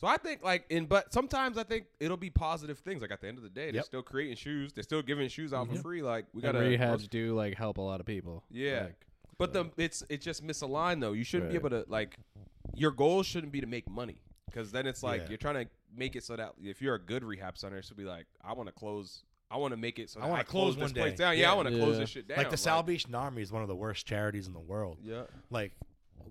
So 0.00 0.06
I 0.06 0.16
think 0.16 0.42
like 0.42 0.64
in 0.70 0.86
but 0.86 1.12
sometimes 1.12 1.58
I 1.58 1.62
think 1.62 1.84
it'll 2.00 2.16
be 2.16 2.30
positive 2.30 2.78
things. 2.78 3.02
Like 3.02 3.10
at 3.10 3.20
the 3.20 3.28
end 3.28 3.36
of 3.36 3.44
the 3.44 3.50
day, 3.50 3.66
they're 3.66 3.76
Yep. 3.80 3.84
still 3.84 4.02
creating 4.02 4.36
shoes. 4.36 4.72
They're 4.72 4.82
still 4.82 5.02
giving 5.02 5.28
shoes 5.28 5.52
out 5.52 5.66
for 5.66 5.74
mm-hmm. 5.74 5.82
free. 5.82 6.02
Like 6.02 6.24
we 6.32 6.40
gotta 6.40 6.58
rehabs 6.58 7.08
do 7.10 7.34
like 7.34 7.54
help 7.54 7.76
a 7.76 7.82
lot 7.82 8.00
of 8.00 8.06
people. 8.06 8.42
Yeah. 8.50 8.84
Like, 8.84 9.06
But 9.36 9.52
the 9.52 9.70
it's 9.76 10.02
it's 10.08 10.24
just 10.24 10.42
misaligned 10.42 11.02
though. 11.02 11.12
You 11.12 11.22
shouldn't 11.22 11.50
be 11.50 11.56
able 11.56 11.68
to 11.70 11.84
like 11.86 12.16
your 12.74 12.92
goal 12.92 13.22
shouldn't 13.22 13.52
be 13.52 13.60
to 13.60 13.66
make 13.66 13.90
money 13.90 14.22
because 14.46 14.72
then 14.72 14.86
it's 14.86 15.02
like 15.02 15.22
Yeah. 15.22 15.28
you're 15.28 15.38
trying 15.38 15.66
to 15.66 15.70
make 15.94 16.16
it 16.16 16.24
so 16.24 16.34
that 16.34 16.54
if 16.62 16.80
you're 16.80 16.94
a 16.94 16.98
good 16.98 17.22
rehab 17.22 17.58
center, 17.58 17.76
it 17.76 17.84
should 17.84 17.98
be 17.98 18.04
like 18.04 18.24
I 18.42 18.54
want 18.54 18.68
to 18.68 18.72
close. 18.72 19.24
I 19.50 19.58
want 19.58 19.72
to 19.72 19.76
make 19.76 19.98
it 19.98 20.08
so 20.08 20.20
I 20.20 20.28
wanna 20.28 20.40
I 20.40 20.44
close 20.44 20.62
close 20.62 20.76
this 20.76 20.82
one 20.82 20.92
place 20.92 21.18
down. 21.18 21.36
Yeah, 21.36 21.42
Yeah. 21.42 21.52
I 21.52 21.54
want 21.56 21.68
to 21.68 21.76
close 21.76 21.98
this 21.98 22.08
shit 22.08 22.26
down. 22.26 22.38
like 22.38 22.48
the 22.48 22.56
Salvation 22.56 23.14
Army 23.14 23.42
is 23.42 23.52
one 23.52 23.60
of 23.60 23.68
the 23.68 23.76
worst 23.76 24.06
charities 24.06 24.46
in 24.46 24.54
the 24.54 24.60
world. 24.60 24.96
Yeah, 25.02 25.24
Like, 25.50 25.72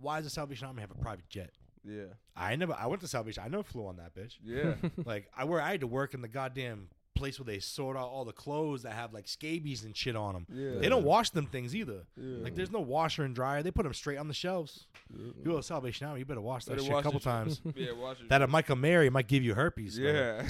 why 0.02 0.18
does 0.18 0.26
the 0.26 0.32
Salvation 0.32 0.66
Army 0.66 0.82
have 0.82 0.90
a 0.90 0.96
private 0.96 1.30
jet? 1.30 1.52
Yeah, 1.84 2.06
I 2.35 2.56
never. 2.56 2.73
I 2.73 2.88
went 2.88 3.01
to 3.01 3.07
Salvation. 3.07 3.43
I 3.45 3.47
never 3.47 3.64
flew 3.64 3.88
on 3.88 3.97
that 3.97 4.14
bitch. 4.15 4.35
yeah. 4.43 4.76
like 5.06 5.30
I 5.35 5.45
where 5.45 5.61
I 5.61 5.72
had 5.72 5.81
to 5.81 5.88
work 5.88 6.14
in 6.14 6.22
the 6.22 6.27
goddamn 6.27 6.89
place 7.20 7.40
where 7.40 7.46
they 7.46 7.60
sort 7.60 7.96
out 7.98 8.08
all 8.10 8.26
the 8.26 8.34
clothes 8.34 8.84
that 8.84 8.94
have 8.94 9.14
like 9.14 9.28
scabies 9.28 9.84
and 9.84 9.96
shit 9.96 10.16
on 10.16 10.34
them. 10.34 10.46
Yeah. 10.52 10.80
They 10.80 10.90
don't 10.90 11.04
wash 11.04 11.30
them 11.32 11.46
things 11.46 11.76
either. 11.76 12.04
Yeah. 12.18 12.44
Like 12.44 12.56
there's 12.56 12.72
no 12.72 12.80
washer 12.80 13.24
and 13.24 13.36
dryer. 13.36 13.62
They 13.62 13.72
put 13.72 13.84
them 13.84 13.94
straight 13.94 14.18
on 14.18 14.28
the 14.28 14.34
shelves. 14.34 14.88
You 15.14 15.34
go 15.44 15.58
to 15.58 15.64
Salvation 15.64 16.08
Army, 16.08 16.20
you 16.20 16.26
better 16.26 16.41
wash 16.41 16.66
that 16.66 16.72
Better 16.78 16.84
shit 16.84 16.94
a 16.98 17.02
couple 17.04 17.20
times. 17.36 17.62
yeah, 17.76 17.88
it. 17.91 18.30
that 18.30 18.41
a 18.41 18.48
Michael 18.48 18.76
Mary 18.78 19.10
might 19.10 19.28
give 19.28 19.44
you 19.44 19.54
herpes. 19.54 19.98
yeah. 19.98 20.44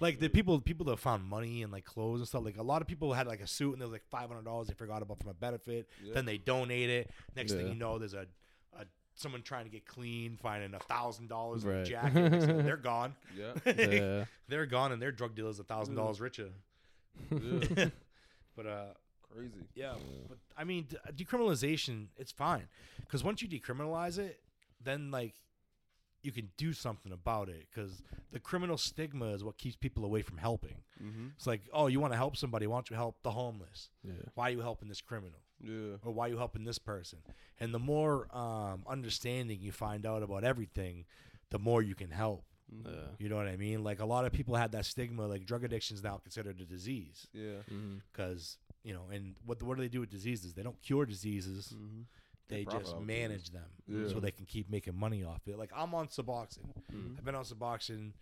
Like 0.00 0.18
the 0.20 0.28
people 0.28 0.60
people 0.60 0.86
that 0.86 0.98
found 0.98 1.24
money 1.24 1.62
and 1.62 1.72
like 1.72 1.84
clothes 1.84 2.20
and 2.20 2.28
stuff. 2.28 2.44
Like 2.44 2.58
a 2.58 2.62
lot 2.62 2.82
of 2.82 2.88
people 2.88 3.12
had 3.12 3.26
like 3.26 3.40
a 3.40 3.46
suit 3.46 3.72
and 3.72 3.80
there 3.80 3.88
was 3.88 3.92
like 3.92 4.04
five 4.10 4.28
hundred 4.28 4.44
dollars 4.44 4.68
they 4.68 4.74
forgot 4.74 5.02
about 5.02 5.18
from 5.20 5.30
a 5.30 5.34
benefit. 5.34 5.88
Yeah. 6.04 6.14
Then 6.14 6.26
they 6.26 6.38
donate 6.38 6.90
it. 6.90 7.10
Next 7.34 7.52
thing 7.52 7.68
you 7.68 7.74
know, 7.74 7.98
there's 7.98 8.14
a 8.14 8.26
someone 9.16 9.42
trying 9.42 9.64
to 9.64 9.70
get 9.70 9.86
clean, 9.86 10.38
finding 10.40 10.74
a 10.74 10.78
thousand 10.78 11.28
dollars 11.28 11.64
in 11.64 11.70
a 11.70 11.72
Right. 11.78 11.86
jacket. 11.86 12.30
Next 12.30 12.44
thing, 12.46 12.64
They're 12.64 12.76
gone. 12.76 13.14
Yeah. 13.36 13.52
yeah. 13.76 14.24
They're 14.48 14.66
gone, 14.66 14.92
and 14.92 15.00
their 15.02 15.12
drug 15.12 15.34
dealers 15.34 15.58
a 15.58 15.64
thousand 15.64 15.94
dollars 15.96 16.20
richer. 16.20 16.50
yeah. 17.30 17.88
But 18.56 18.66
uh, 18.66 18.84
Crazy. 19.34 19.52
yeah. 19.74 19.92
But 20.28 20.38
I 20.56 20.64
mean, 20.64 20.86
de- 20.88 21.24
decriminalization, 21.24 22.06
it's 22.16 22.32
fine 22.32 22.68
because 23.00 23.22
once 23.22 23.42
you 23.42 23.48
decriminalize 23.48 24.18
it, 24.18 24.40
then 24.82 25.10
like 25.10 25.34
you 26.22 26.32
can 26.32 26.50
do 26.56 26.72
something 26.72 27.12
about 27.12 27.48
it 27.50 27.66
because 27.70 28.02
the 28.32 28.40
criminal 28.40 28.78
stigma 28.78 29.26
is 29.26 29.44
what 29.44 29.58
keeps 29.58 29.76
people 29.76 30.04
away 30.06 30.22
from 30.22 30.38
helping. 30.38 30.76
Mm-hmm. 31.02 31.26
It's 31.36 31.46
like, 31.46 31.60
oh, 31.72 31.86
you 31.86 32.00
want 32.00 32.14
to 32.14 32.16
help 32.16 32.36
somebody? 32.36 32.66
Why 32.66 32.76
don't 32.76 32.88
you 32.90 32.96
help 32.96 33.22
the 33.22 33.30
homeless? 33.30 33.90
Yeah. 34.02 34.12
Why 34.34 34.48
are 34.48 34.52
you 34.52 34.60
helping 34.60 34.88
this 34.88 35.02
criminal? 35.02 35.38
Yeah. 35.62 35.96
Or 36.04 36.12
why 36.12 36.26
are 36.26 36.28
you 36.30 36.38
helping 36.38 36.64
this 36.64 36.78
person? 36.78 37.18
And 37.60 37.72
the 37.72 37.78
more 37.78 38.28
um, 38.36 38.82
understanding 38.88 39.58
you 39.60 39.72
find 39.72 40.04
out 40.06 40.22
about 40.22 40.44
everything, 40.44 41.04
the 41.50 41.58
more 41.58 41.82
you 41.82 41.94
can 41.94 42.10
help. 42.10 42.44
Mm-hmm. 42.74 42.88
Yeah. 42.92 43.00
You 43.18 43.28
know 43.28 43.36
what 43.36 43.46
I 43.46 43.56
mean? 43.56 43.84
Like 43.84 44.00
a 44.00 44.04
lot 44.06 44.24
of 44.24 44.32
people 44.32 44.56
had 44.56 44.72
that 44.72 44.84
stigma. 44.86 45.26
Like 45.26 45.46
drug 45.46 45.64
addiction 45.64 45.96
is 45.96 46.02
now 46.02 46.16
considered 46.18 46.60
a 46.60 46.64
disease 46.64 47.26
Yeah. 47.32 47.60
Because 48.12 48.58
you 48.82 48.92
know. 48.92 49.04
And 49.12 49.34
what 49.44 49.62
what 49.62 49.76
do 49.76 49.82
they 49.82 49.88
do 49.88 50.00
with 50.00 50.10
diseases? 50.10 50.52
They 50.54 50.62
don't 50.62 50.80
cure 50.82 51.06
diseases. 51.06 51.72
Mm-hmm. 51.74 52.02
They 52.48 52.64
profit 52.64 52.80
just 52.82 52.94
off 52.94 53.02
of 53.02 53.08
it. 53.08 53.12
manage 53.12 53.50
them 53.50 53.70
Yeah. 53.88 54.08
so 54.08 54.20
they 54.20 54.30
can 54.30 54.46
keep 54.46 54.70
making 54.70 54.96
money 54.98 55.24
off 55.24 55.40
it. 55.46 55.58
Like 55.58 55.70
I'm 55.76 55.94
on 55.94 56.08
Suboxone. 56.08 56.74
Mhm. 56.92 57.18
I've 57.18 57.24
been 57.24 57.34
on 57.34 57.44
Suboxone 57.44 58.12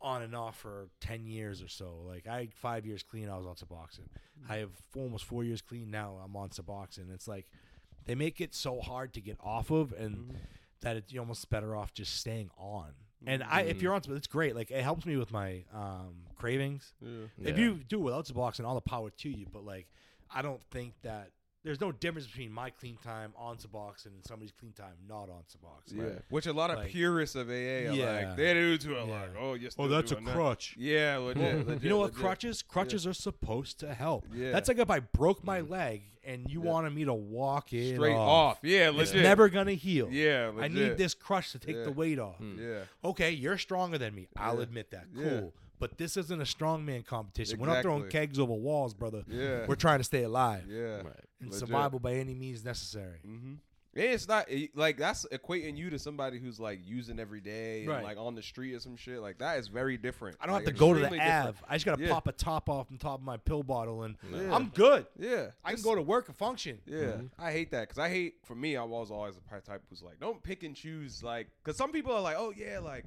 on 0.00 0.22
and 0.22 0.34
off 0.34 0.56
for 0.58 0.88
ten 1.00 1.26
years 1.26 1.62
or 1.62 1.68
so. 1.68 1.96
Like 2.06 2.26
I 2.26 2.38
had 2.40 2.54
five 2.54 2.86
years 2.86 3.02
clean, 3.02 3.28
I 3.28 3.36
was 3.36 3.46
on 3.46 3.54
Suboxone. 3.56 4.08
I 4.48 4.56
have 4.56 4.70
four, 4.90 5.04
almost 5.04 5.24
four 5.24 5.42
years 5.44 5.60
clean 5.62 5.90
now. 5.90 6.20
I'm 6.24 6.34
on 6.36 6.50
Suboxone. 6.50 7.12
It's 7.12 7.26
like 7.28 7.46
they 8.06 8.14
make 8.14 8.40
it 8.40 8.54
so 8.54 8.80
hard 8.80 9.12
to 9.14 9.20
get 9.20 9.36
off 9.42 9.70
of, 9.70 9.92
and 9.92 10.14
Mm-hmm. 10.16 10.36
that 10.82 10.96
it's 10.96 11.12
you're 11.12 11.22
almost 11.22 11.48
better 11.50 11.74
off 11.76 11.92
just 11.92 12.16
staying 12.16 12.50
on. 12.56 12.90
And 13.26 13.42
I, 13.42 13.62
if 13.62 13.82
you're 13.82 13.92
on, 13.94 14.00
it's 14.10 14.28
great. 14.28 14.54
Like 14.54 14.70
it 14.70 14.80
helps 14.82 15.04
me 15.04 15.16
with 15.16 15.32
my 15.32 15.64
um, 15.74 16.22
cravings. 16.36 16.92
Yeah. 17.00 17.24
If 17.42 17.58
Yeah. 17.58 17.64
you 17.64 17.74
do 17.88 17.98
it 17.98 18.02
without 18.04 18.26
Suboxone, 18.26 18.64
all 18.64 18.76
the 18.76 18.80
power 18.80 19.10
to 19.10 19.28
you. 19.28 19.46
But 19.52 19.64
like, 19.64 19.88
I 20.32 20.40
don't 20.40 20.62
think 20.70 20.94
that 21.02 21.30
there's 21.68 21.82
no 21.82 21.92
difference 21.92 22.26
between 22.26 22.50
my 22.50 22.70
clean 22.70 22.96
time 23.04 23.30
on 23.36 23.58
Suboxone 23.58 24.06
and 24.06 24.24
somebody's 24.26 24.52
clean 24.58 24.72
time 24.72 24.94
not 25.06 25.28
on 25.28 25.42
Suboxone. 25.52 25.98
Yeah. 26.14 26.18
Which 26.30 26.46
a 26.46 26.52
lot 26.54 26.70
of 26.70 26.78
Like- 26.78 26.88
purists 26.88 27.36
of 27.36 27.50
AA 27.50 27.88
are 27.88 27.92
Yeah. 27.92 28.28
like, 28.28 28.36
they 28.38 28.54
do 28.54 28.78
too. 28.78 28.92
Yeah. 28.92 29.02
like, 29.02 29.30
oh, 29.38 29.52
you're 29.52 29.70
Oh, 29.76 29.86
that's 29.86 30.10
a 30.10 30.14
doing 30.14 30.24
that. 30.24 30.34
crutch. 30.34 30.74
Yeah, 30.78 31.18
legit, 31.18 31.66
legit. 31.66 31.82
you 31.82 31.90
know 31.90 31.98
what 31.98 32.12
legit. 32.12 32.20
crutches? 32.22 32.62
Crutches 32.62 33.06
are 33.06 33.12
supposed 33.12 33.78
to 33.80 33.92
help. 33.92 34.24
Yeah. 34.32 34.50
That's 34.52 34.66
like 34.68 34.78
if 34.78 34.88
I 34.88 35.00
broke 35.00 35.44
my 35.44 35.60
leg 35.60 36.04
and 36.24 36.50
you 36.50 36.62
Yeah. 36.64 36.70
wanted 36.70 36.94
me 36.94 37.04
to 37.04 37.12
walk 37.12 37.74
it 37.74 37.96
Straight 37.96 38.14
off. 38.14 38.56
off. 38.56 38.58
Yeah, 38.62 38.90
It's 38.94 39.12
never 39.12 39.50
gonna 39.50 39.72
heal. 39.74 40.08
Yeah, 40.10 40.52
I 40.58 40.68
need 40.68 40.96
this 40.96 41.12
crutch 41.12 41.52
to 41.52 41.58
take 41.58 41.76
Yeah. 41.76 41.84
the 41.84 41.92
weight 41.92 42.18
off. 42.18 42.38
Mm. 42.40 42.58
Yeah. 42.58 42.84
Okay, 43.10 43.30
you're 43.32 43.58
stronger 43.58 43.98
than 43.98 44.14
me. 44.14 44.26
I'll 44.36 44.56
Yeah. 44.56 44.62
admit 44.62 44.90
that. 44.92 45.06
Cool. 45.14 45.52
Yeah. 45.78 45.86
But 45.88 45.98
this 45.98 46.16
isn't 46.16 46.40
a 46.40 46.44
strongman 46.44 47.04
competition. 47.06 47.58
We're 47.58 47.66
not 47.68 47.82
throwing 47.82 48.08
kegs 48.08 48.38
over 48.38 48.52
walls, 48.54 48.94
brother. 48.94 49.24
Yeah. 49.28 49.66
We're 49.66 49.74
trying 49.76 49.98
to 49.98 50.04
stay 50.04 50.22
alive 50.24 50.64
Yeah. 50.68 50.96
Right. 50.98 51.04
and 51.40 51.50
legit. 51.50 51.54
survival 51.60 51.98
by 52.00 52.14
any 52.14 52.34
means 52.34 52.64
necessary. 52.64 53.18
Mm-hmm. 53.26 53.54
It's 53.94 54.28
not 54.28 54.46
like 54.76 54.96
that's 54.98 55.26
equating 55.32 55.76
you 55.76 55.90
to 55.90 55.98
somebody 55.98 56.38
who's 56.38 56.60
like 56.60 56.78
using 56.84 57.18
every 57.18 57.40
day 57.40 57.80
and 57.80 57.88
Right. 57.88 58.04
like 58.04 58.16
on 58.16 58.36
the 58.36 58.42
street 58.42 58.74
or 58.74 58.78
some 58.80 58.96
shit. 58.96 59.18
Like 59.20 59.38
that 59.38 59.58
is 59.58 59.66
very 59.66 59.96
different. 59.96 60.36
I 60.40 60.46
don't 60.46 60.54
Like, 60.56 60.66
have 60.66 60.74
to 60.74 60.78
go 60.78 60.92
to 60.92 61.00
the 61.00 61.06
extremely 61.06 61.24
different. 61.26 61.46
Av. 61.48 61.64
I 61.68 61.74
just 61.76 61.86
gotta 61.86 62.02
Yeah. 62.02 62.10
pop 62.10 62.28
a 62.28 62.32
top 62.32 62.68
off 62.68 62.92
on 62.92 62.98
top 62.98 63.18
of 63.18 63.24
my 63.24 63.38
pill 63.38 63.64
bottle 63.64 64.04
and 64.04 64.16
Yeah. 64.30 64.54
I'm 64.54 64.68
good. 64.68 65.06
Yeah, 65.18 65.50
I 65.64 65.72
can 65.74 65.82
go 65.82 65.96
to 65.96 66.02
work 66.02 66.28
and 66.28 66.36
function. 66.36 66.78
Yeah, 66.86 66.98
Mhm. 66.98 67.30
I 67.38 67.50
hate 67.50 67.70
that 67.72 67.88
because 67.88 67.98
I 67.98 68.08
hate. 68.08 68.36
For 68.44 68.54
me, 68.54 68.76
I 68.76 68.84
was 68.84 69.10
always 69.10 69.34
the 69.34 69.60
type 69.62 69.82
who's 69.88 70.02
like, 70.02 70.20
don't 70.20 70.40
pick 70.44 70.62
and 70.62 70.76
choose. 70.76 71.22
Like, 71.24 71.48
because 71.64 71.76
some 71.76 71.90
people 71.90 72.12
are 72.12 72.20
like, 72.20 72.36
oh 72.38 72.52
yeah, 72.56 72.78
like 72.78 73.04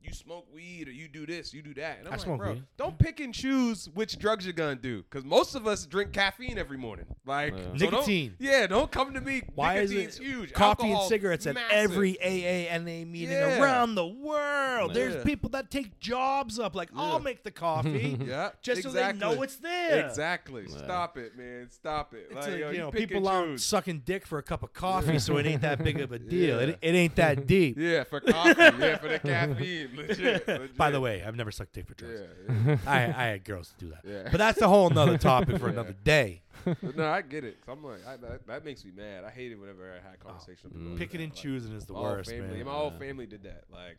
you 0.00 0.12
smoke 0.12 0.46
weed 0.54 0.86
or 0.88 0.92
you 0.92 1.08
do 1.08 1.26
this, 1.26 1.52
you 1.52 1.60
do 1.60 1.74
that. 1.74 1.98
And 1.98 2.06
I'm 2.06 2.12
I 2.14 2.16
like, 2.16 2.24
smoke 2.24 2.38
bro, 2.38 2.52
weed. 2.52 2.62
don't 2.76 2.98
pick 2.98 3.18
and 3.20 3.34
choose 3.34 3.88
which 3.94 4.18
drugs 4.18 4.44
you're 4.46 4.52
gonna 4.52 4.76
do. 4.76 5.02
Because 5.02 5.24
most 5.24 5.54
of 5.56 5.66
us 5.66 5.86
drink 5.86 6.12
caffeine 6.12 6.56
every 6.56 6.78
morning. 6.78 7.04
Like 7.26 7.52
Yeah. 7.54 7.62
so 7.62 7.64
don't- 7.64 7.80
Nicotine. 7.92 8.36
yeah, 8.38 8.66
don't 8.68 8.90
come 8.92 9.12
to 9.14 9.20
me. 9.20 9.42
Why 9.54 9.78
is 9.78 9.90
it 9.90 10.14
huge? 10.16 10.52
coffee 10.52 10.84
Alcohol, 10.84 11.00
and 11.02 11.08
cigarettes 11.08 11.46
at 11.46 11.54
massive. 11.56 11.72
every 11.76 12.16
AA 12.22 13.04
meeting 13.04 13.30
Yeah. 13.32 13.60
around 13.60 13.96
the 13.96 14.06
world? 14.06 14.94
There's 14.94 15.22
people 15.24 15.50
that 15.50 15.70
take 15.70 15.98
jobs 15.98 16.58
up. 16.60 16.74
Like, 16.76 16.90
I'll 16.94 17.18
make 17.20 17.42
the 17.42 17.50
coffee 17.50 18.16
Yeah, 18.24 18.50
just 18.62 18.84
exactly. 18.84 19.20
so 19.20 19.28
they 19.28 19.34
know 19.34 19.42
it's 19.42 19.56
there. 19.56 20.06
Exactly. 20.06 20.68
Stop 20.68 21.18
it, 21.18 21.36
man. 21.36 21.68
Stop 21.70 22.14
it. 22.14 22.32
Like, 22.34 22.56
yo, 22.58 22.70
you 22.70 22.78
know, 22.78 22.90
people 22.92 23.26
aren't 23.28 23.60
sucking 23.60 24.02
dick 24.04 24.26
for 24.26 24.38
a 24.38 24.42
cup 24.42 24.62
of 24.62 24.72
coffee, 24.72 25.18
so 25.18 25.36
it 25.38 25.46
ain't 25.46 25.62
that 25.62 25.82
big 25.82 26.00
of 26.00 26.12
a 26.12 26.18
deal. 26.20 26.60
It, 26.60 26.78
it 26.80 26.94
ain't 26.94 27.16
that 27.16 27.46
deep. 27.48 27.76
Yeah, 27.78 28.04
for 28.04 28.20
coffee. 28.20 28.54
yeah, 28.60 28.96
for 28.98 29.08
the 29.08 29.18
caffeine. 29.18 29.87
Legit. 29.94 30.46
legit. 30.48 30.76
By 30.76 30.90
the 30.90 31.00
way, 31.00 31.22
I've 31.22 31.36
never 31.36 31.50
sucked 31.50 31.72
dick 31.72 31.86
for 31.86 31.94
drugs. 31.94 32.20
Yeah, 32.48 32.54
yeah. 32.66 32.78
I, 32.86 32.96
I 33.04 33.26
had 33.32 33.44
girls 33.44 33.74
do 33.78 33.90
that. 33.90 34.00
Yeah. 34.04 34.28
But 34.30 34.38
that's 34.38 34.60
a 34.60 34.68
whole 34.68 34.90
nother 34.90 35.18
topic 35.18 35.58
for 35.58 35.66
Yeah. 35.66 35.72
another 35.72 35.94
day. 36.04 36.42
But 36.64 36.96
no, 36.96 37.06
I 37.08 37.22
get 37.22 37.44
it. 37.44 37.58
'Cause 37.64 37.76
I'm 37.78 37.84
like, 37.84 38.06
I, 38.06 38.16
that, 38.16 38.46
that 38.46 38.64
makes 38.64 38.84
me 38.84 38.90
mad. 38.96 39.24
I 39.24 39.30
hate 39.30 39.52
it 39.52 39.56
whenever 39.60 39.90
I 39.90 40.08
had 40.10 40.18
conversations 40.20 40.64
with 40.64 40.74
people. 40.74 40.94
Mm. 40.94 40.98
Picking 40.98 41.20
and 41.22 41.30
Like, 41.32 41.40
choosing 41.40 41.72
is 41.74 41.86
the 41.86 41.94
worst, 41.94 42.30
family, 42.30 42.56
man. 42.58 42.66
My 42.66 42.72
whole 42.72 42.90
family 42.90 43.26
did 43.26 43.42
that. 43.44 43.64
Like, 43.70 43.98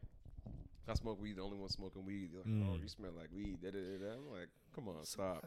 I 0.88 0.94
smoke 0.95 1.22
weed, 1.22 1.38
the 1.38 1.41
only 1.44 1.57
one 1.57 1.70
smoking 1.70 2.03
weed. 2.06 2.32
They're 2.34 2.41
like, 2.44 2.64
oh, 2.70 2.76
Mm. 2.78 2.82
you 2.82 2.88
smell 2.90 3.11
like 3.18 3.30
weed. 3.36 3.60
Da, 3.61 3.70
da, 3.72 3.78
da. 3.78 4.14
I'm 4.14 4.32
like, 4.32 4.49
come 4.76 4.88
on, 4.90 5.03
stop. 5.06 5.45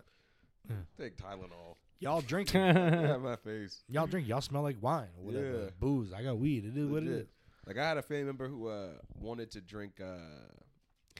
Take 0.99 1.17
Tylenol. 1.17 1.77
Y'all 1.99 2.21
drink. 2.21 2.53
yeah, 2.55 3.17
my 3.19 3.37
face. 3.37 3.83
Y'all 3.89 4.07
drink. 4.07 4.27
Y'all 4.29 4.41
smell 4.41 4.63
like 4.63 4.77
wine 4.81 5.09
or 5.19 5.25
whatever. 5.25 5.71
Booze. 5.81 6.13
I 6.13 6.23
got 6.23 6.39
weed. 6.39 6.65
It 6.65 6.77
is 6.77 6.89
what 6.89 7.03
it 7.03 7.09
is. 7.09 7.27
Like 7.67 7.79
I 7.79 7.87
had 7.87 7.97
a 7.97 8.03
family 8.03 8.25
member 8.25 8.49
who 8.49 8.69
uh, 8.69 8.89
wanted 9.15 9.51
to 9.53 9.61
drink. 9.61 10.01
Uh, 10.03 10.51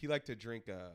he 0.01 0.09
liked 0.09 0.27
to 0.27 0.35
drink 0.35 0.69
uh, 0.69 0.91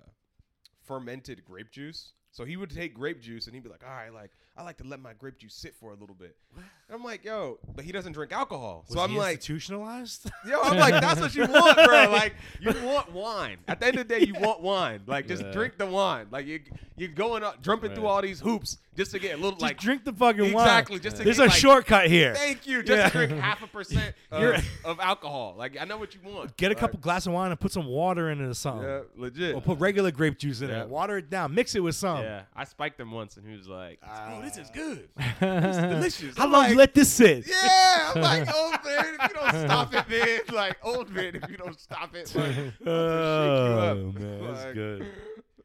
fermented 0.86 1.46
grape 1.46 1.72
juice. 1.72 2.14
So 2.32 2.44
he 2.44 2.58
would 2.58 2.70
take 2.70 2.94
grape 2.94 3.22
juice 3.22 3.48
and 3.48 3.56
he'd 3.56 3.64
be 3.64 3.70
like, 3.70 3.84
"All 3.84 3.90
right, 3.90 4.14
like 4.14 4.32
I 4.58 4.64
like 4.64 4.78
to 4.78 4.84
let 4.84 5.00
my 5.00 5.14
grape 5.14 5.38
juice 5.38 5.54
sit 5.54 5.76
for 5.76 5.92
a 5.92 5.96
little 5.96 6.16
bit." 6.16 6.36
And 6.56 6.64
I'm 6.96 7.04
like, 7.04 7.24
"Yo," 7.24 7.60
but 7.76 7.86
he 7.86 7.92
doesn't 7.92 8.14
drink 8.14 8.32
alcohol. 8.32 8.86
Was 8.88 8.96
so 8.98 9.04
I'm 9.04 9.12
he 9.12 9.18
like, 9.18 9.36
institutionalized. 9.36 10.32
Yo, 10.48 10.60
I'm 10.62 10.78
like, 10.78 11.02
that's 11.02 11.20
what 11.22 11.36
you 11.36 11.46
want, 11.46 11.76
bro. 11.76 12.10
Like, 12.12 12.34
you 12.60 12.72
want 12.86 13.12
wine. 13.12 13.58
At 13.68 13.80
the 13.80 13.88
end 13.88 13.98
of 14.00 14.08
the 14.08 14.20
day, 14.20 14.26
you 14.26 14.34
want 14.40 14.62
wine. 14.62 15.02
Like, 15.06 15.28
just 15.28 15.44
Yeah. 15.44 15.52
drink 15.52 15.78
the 15.78 15.86
wine. 15.86 16.28
Like, 16.32 16.46
you 16.48 16.62
you're 16.96 17.10
going 17.10 17.44
up, 17.44 17.62
jumping 17.62 17.94
through 17.94 18.08
all 18.08 18.22
these 18.24 18.40
hoops 18.40 18.78
just 18.96 19.12
to 19.12 19.20
get 19.20 19.34
a 19.34 19.36
little 19.36 19.52
Just 19.52 19.62
like. 19.62 19.78
drink 19.78 20.04
the 20.04 20.14
fucking 20.14 20.52
wine. 20.52 20.64
Exactly, 20.66 21.00
just 21.00 21.18
to 21.18 21.24
There's 21.24 21.38
get, 21.38 21.44
a 21.44 21.50
like- 21.50 21.60
shortcut 21.60 22.08
here. 22.08 22.34
Thank 22.34 22.66
you. 22.66 22.82
Just 22.82 22.98
Yeah. 23.14 23.26
drink 23.28 23.40
half 23.40 23.62
a 23.62 23.68
percent 23.68 24.16
of, 24.32 24.66
of 24.84 25.00
alcohol. 25.00 25.54
Like, 25.56 25.78
I 25.80 25.86
know 25.86 25.98
what 25.98 26.16
you 26.16 26.22
want. 26.24 26.58
Get 26.58 26.68
a 26.68 26.70
Like, 26.70 26.78
couple 26.80 27.00
glass 27.00 27.28
of 27.28 27.34
wine 27.34 27.52
and 27.52 27.60
put 27.60 27.72
some 27.72 27.86
water 27.86 28.32
in 28.32 28.42
it 28.42 28.48
or 28.48 28.54
something. 28.56 28.88
Yeah, 28.88 29.02
legit. 29.16 29.54
Or 29.56 29.62
put 29.62 29.78
regular 29.80 30.10
grape 30.10 30.40
juice 30.40 30.62
in 30.62 30.70
Yeah. 30.70 30.84
it. 30.84 30.90
Water 30.90 31.18
it 31.18 31.30
down. 31.30 31.54
Mix 31.54 31.76
it 31.76 31.82
with 31.82 31.96
some. 31.96 32.24
yeah, 32.24 32.44
I 32.56 32.64
spiked 32.64 33.00
him 33.00 33.12
once, 33.12 33.38
and 33.38 33.48
he 33.48 33.56
was 33.56 33.68
like, 33.68 34.00
"Oh, 34.04 34.42
this 34.50 34.58
is 34.58 34.70
good. 34.72 35.10
Delicious. 35.40 35.78
Delicious." 35.78 36.38
How 36.38 36.46
I'm 36.46 36.52
long 36.52 36.62
like, 36.64 36.72
you 36.72 36.78
let 36.78 36.94
this 36.94 37.12
sit? 37.12 37.48
Yeah, 37.48 38.12
I'm 38.16 38.22
like, 38.22 38.56
old 38.56 38.72
man, 38.86 39.06
if 39.20 39.30
you 39.30 39.36
don't 39.36 39.66
stop 39.66 39.94
it, 39.94 40.10
man. 40.10 40.40
Like, 40.56 40.78
old 40.84 41.10
man, 41.10 41.36
if 41.36 41.50
you 41.50 41.58
don't 41.58 41.80
stop 41.80 42.16
it, 42.16 42.34
like, 42.36 42.46
I'll 42.46 42.54
just 42.54 42.58
shake 42.58 42.86
you 42.86 42.92
Oh, 42.92 43.78
up. 43.92 43.98
man, 44.20 44.42
that's 44.54 44.66
Like, 44.66 44.74
good. 44.74 45.06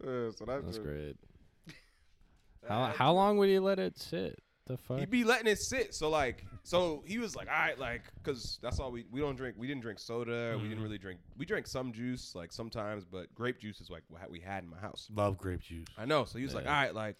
Uh, 0.03 0.33
so 0.33 0.45
that's, 0.45 0.65
That's 0.65 0.79
great. 0.79 1.15
How 2.69 2.87
how 2.87 3.13
long 3.13 3.39
would 3.39 3.49
you 3.49 3.61
let 3.61 3.79
it 3.79 3.99
sit? 3.99 4.39
The 4.67 4.77
fuck? 4.77 4.99
He'd 4.99 5.11
be 5.11 5.25
letting 5.25 5.47
it 5.47 5.59
sit. 5.61 5.95
So 5.95 6.09
like, 6.11 6.45
so 6.65 7.03
he 7.07 7.19
was 7.19 7.35
like, 7.37 7.49
all 7.49 7.55
right, 7.55 7.79
like, 7.79 8.03
cause 8.23 8.59
that's 8.63 8.79
all 8.81 8.91
we 8.93 9.05
we 9.11 9.21
don't 9.21 9.37
drink. 9.37 9.55
We 9.59 9.67
didn't 9.67 9.83
drink 9.83 9.99
soda. 9.99 10.57
We 10.57 10.65
Mm. 10.65 10.69
didn't 10.71 10.83
really 10.85 10.99
drink. 10.99 11.21
We 11.37 11.45
drank 11.45 11.67
some 11.69 11.93
juice, 11.93 12.35
like 12.35 12.53
sometimes, 12.53 13.05
but 13.05 13.33
grape 13.35 13.61
juice 13.61 13.81
is 13.81 13.91
like 13.91 14.03
what 14.09 14.29
we 14.31 14.41
had 14.41 14.65
in 14.65 14.71
my 14.71 14.79
house. 14.79 15.09
Love 15.15 15.39
grape 15.39 15.61
juice. 15.61 15.87
I 15.99 16.05
know. 16.05 16.25
So 16.25 16.39
he 16.39 16.45
was 16.45 16.55
like, 16.55 16.67
all 16.67 16.73
right, 16.73 16.95
like. 16.95 17.17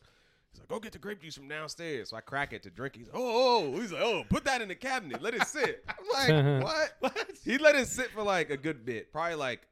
He's 0.53 0.61
like, 0.61 0.69
go 0.69 0.79
get 0.79 0.93
the 0.93 0.99
grape 0.99 1.23
juice 1.23 1.35
from 1.35 1.49
downstairs. 1.49 2.11
So 2.11 2.17
I 2.17 2.21
crack 2.21 2.53
it 2.53 2.63
to 2.65 2.71
drink. 2.71 2.97
He's 2.97 3.07
like, 3.07 3.17
oh, 3.17 3.21
oh. 3.23 3.73
oh. 3.75 3.81
He's 3.81 3.93
like, 3.93 4.03
oh, 4.03 4.25
put 4.29 4.45
that 4.45 4.61
in 4.61 4.69
the 4.69 4.75
cabinet. 4.75 5.23
Let 5.23 5.35
it 5.35 5.47
sit. 5.47 5.85
I'm 5.89 6.09
like, 6.13 6.31
uh-huh. 6.31 6.61
what? 6.63 6.97
What? 7.01 7.31
He 7.45 7.59
let 7.59 7.75
it 7.75 7.89
sit 7.89 8.11
for 8.11 8.23
like 8.23 8.51
a 8.51 8.57
good 8.57 8.85
bit, 8.85 9.13
probably 9.13 9.35
like 9.35 9.63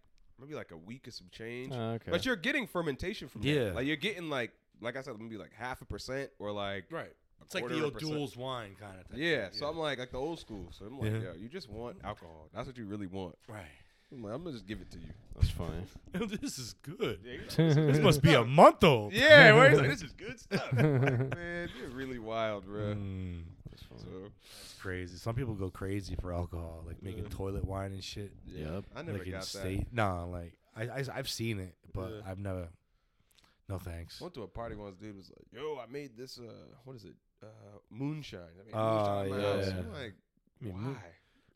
maybe 0.41 0.55
like 0.55 0.73
a 0.73 0.77
week 0.77 1.07
or 1.07 1.13
some 1.13 1.29
change. 1.31 1.73
Oh, 1.73 1.93
okay. 1.93 2.11
But 2.11 2.27
you're 2.27 2.35
getting 2.35 2.67
fermentation 2.67 3.29
from 3.29 3.43
it. 3.43 3.47
Yeah. 3.47 3.65
that. 3.67 3.75
Like 3.77 3.87
you're 3.87 3.97
getting 3.97 4.29
like, 4.29 4.51
like 4.81 4.97
I 4.97 5.03
said, 5.03 5.15
maybe 5.21 5.37
like 5.37 5.53
half 5.53 5.81
a 5.83 5.85
percent 5.85 6.31
or 6.39 6.51
like 6.51 6.87
Right. 6.91 7.13
It's 7.43 7.55
like 7.55 7.69
the 7.69 7.83
old 7.83 7.95
percent. 7.95 8.13
duels 8.13 8.37
wine 8.37 8.77
kind 8.79 8.99
of 9.01 9.07
thing. 9.07 9.21
Yeah, 9.21 9.49
so 9.51 9.67
I'm 9.67 9.77
like, 9.77 9.99
like 9.99 10.13
the 10.13 10.19
old 10.19 10.39
school. 10.41 10.69
So 10.71 10.85
I'm 10.87 10.99
like, 10.99 11.13
Yeah. 11.13 11.19
yeah, 11.19 11.33
you 11.39 11.49
just 11.49 11.69
want 11.69 11.97
alcohol. 12.05 12.49
That's 12.55 12.67
what 12.67 12.77
you 12.77 12.87
really 12.87 13.07
want. 13.07 13.37
right. 13.49 13.65
I'm 14.13 14.23
like, 14.23 14.35
I'm 14.35 14.43
gonna 14.43 14.53
just 14.55 14.67
give 14.67 14.81
it 14.81 14.91
to 14.91 14.99
you. 14.99 15.07
That's 15.37 15.51
fine. 15.51 15.87
this 16.41 16.59
is 16.59 16.75
good. 16.83 17.21
Yeah, 17.25 17.37
This 17.57 17.75
This 17.77 17.99
must 17.99 18.23
be 18.23 18.35
a 18.35 18.45
month 18.45 18.83
old. 18.85 19.13
yeah 19.15 19.53
where 19.55 19.71
he's 19.71 19.79
like, 19.81 19.91
this 19.91 20.03
is 20.03 20.13
good 20.13 20.39
stuff. 20.41 20.73
Like, 20.73 20.83
Man, 20.83 21.69
you're 21.81 21.91
really 21.91 22.19
wild, 22.19 22.67
bro. 22.67 22.95
Mm, 22.95 23.43
That's 23.71 23.83
funny. 23.85 24.01
So 24.03 24.31
it's 24.65 24.75
crazy. 24.81 25.17
Some 25.17 25.35
people 25.37 25.55
go 25.55 25.71
crazy 25.71 26.17
for 26.21 26.33
alcohol, 26.33 26.83
like 26.87 27.03
making 27.03 27.23
Yeah. 27.25 27.31
toilet 27.31 27.65
wine 27.65 27.93
and 27.93 28.03
shit. 28.03 28.33
yeah, 28.47 28.73
Yep. 28.75 28.85
I 28.97 29.03
never 29.03 29.19
like 29.19 29.27
in 29.27 29.33
got 29.33 29.41
that. 29.43 29.47
state. 29.47 29.87
No, 29.93 30.29
like 30.31 30.55
I, 30.77 30.83
I 30.85 31.05
I've 31.15 31.29
seen 31.29 31.61
it, 31.61 31.75
but 31.95 32.11
Yeah. 32.11 32.21
I've 32.31 32.39
never. 32.39 32.69
No 33.69 33.79
thanks. 33.79 34.21
I 34.21 34.25
went 34.25 34.35
to 34.35 34.43
a 34.43 34.49
party 34.49 34.75
once. 34.75 34.97
Dude 34.97 35.17
was 35.17 35.31
like, 35.31 35.47
"Yo, 35.53 35.79
I 35.81 35.91
made 35.91 36.17
this. 36.17 36.39
Uh, 36.41 36.51
what 36.85 36.97
is 36.97 37.05
it? 37.05 37.15
Uh, 37.41 37.47
moonshine. 37.89 38.41
I 38.41 38.65
made 38.65 38.75
Oh, 38.75 39.25
moonshine 39.25 39.27
in 39.39 39.41
house." 39.45 39.67
yeah. 39.69 39.79
I'm 39.79 39.93
like, 39.93 40.15
I 40.61 40.65
mean, 40.65 40.75
why? 40.75 40.97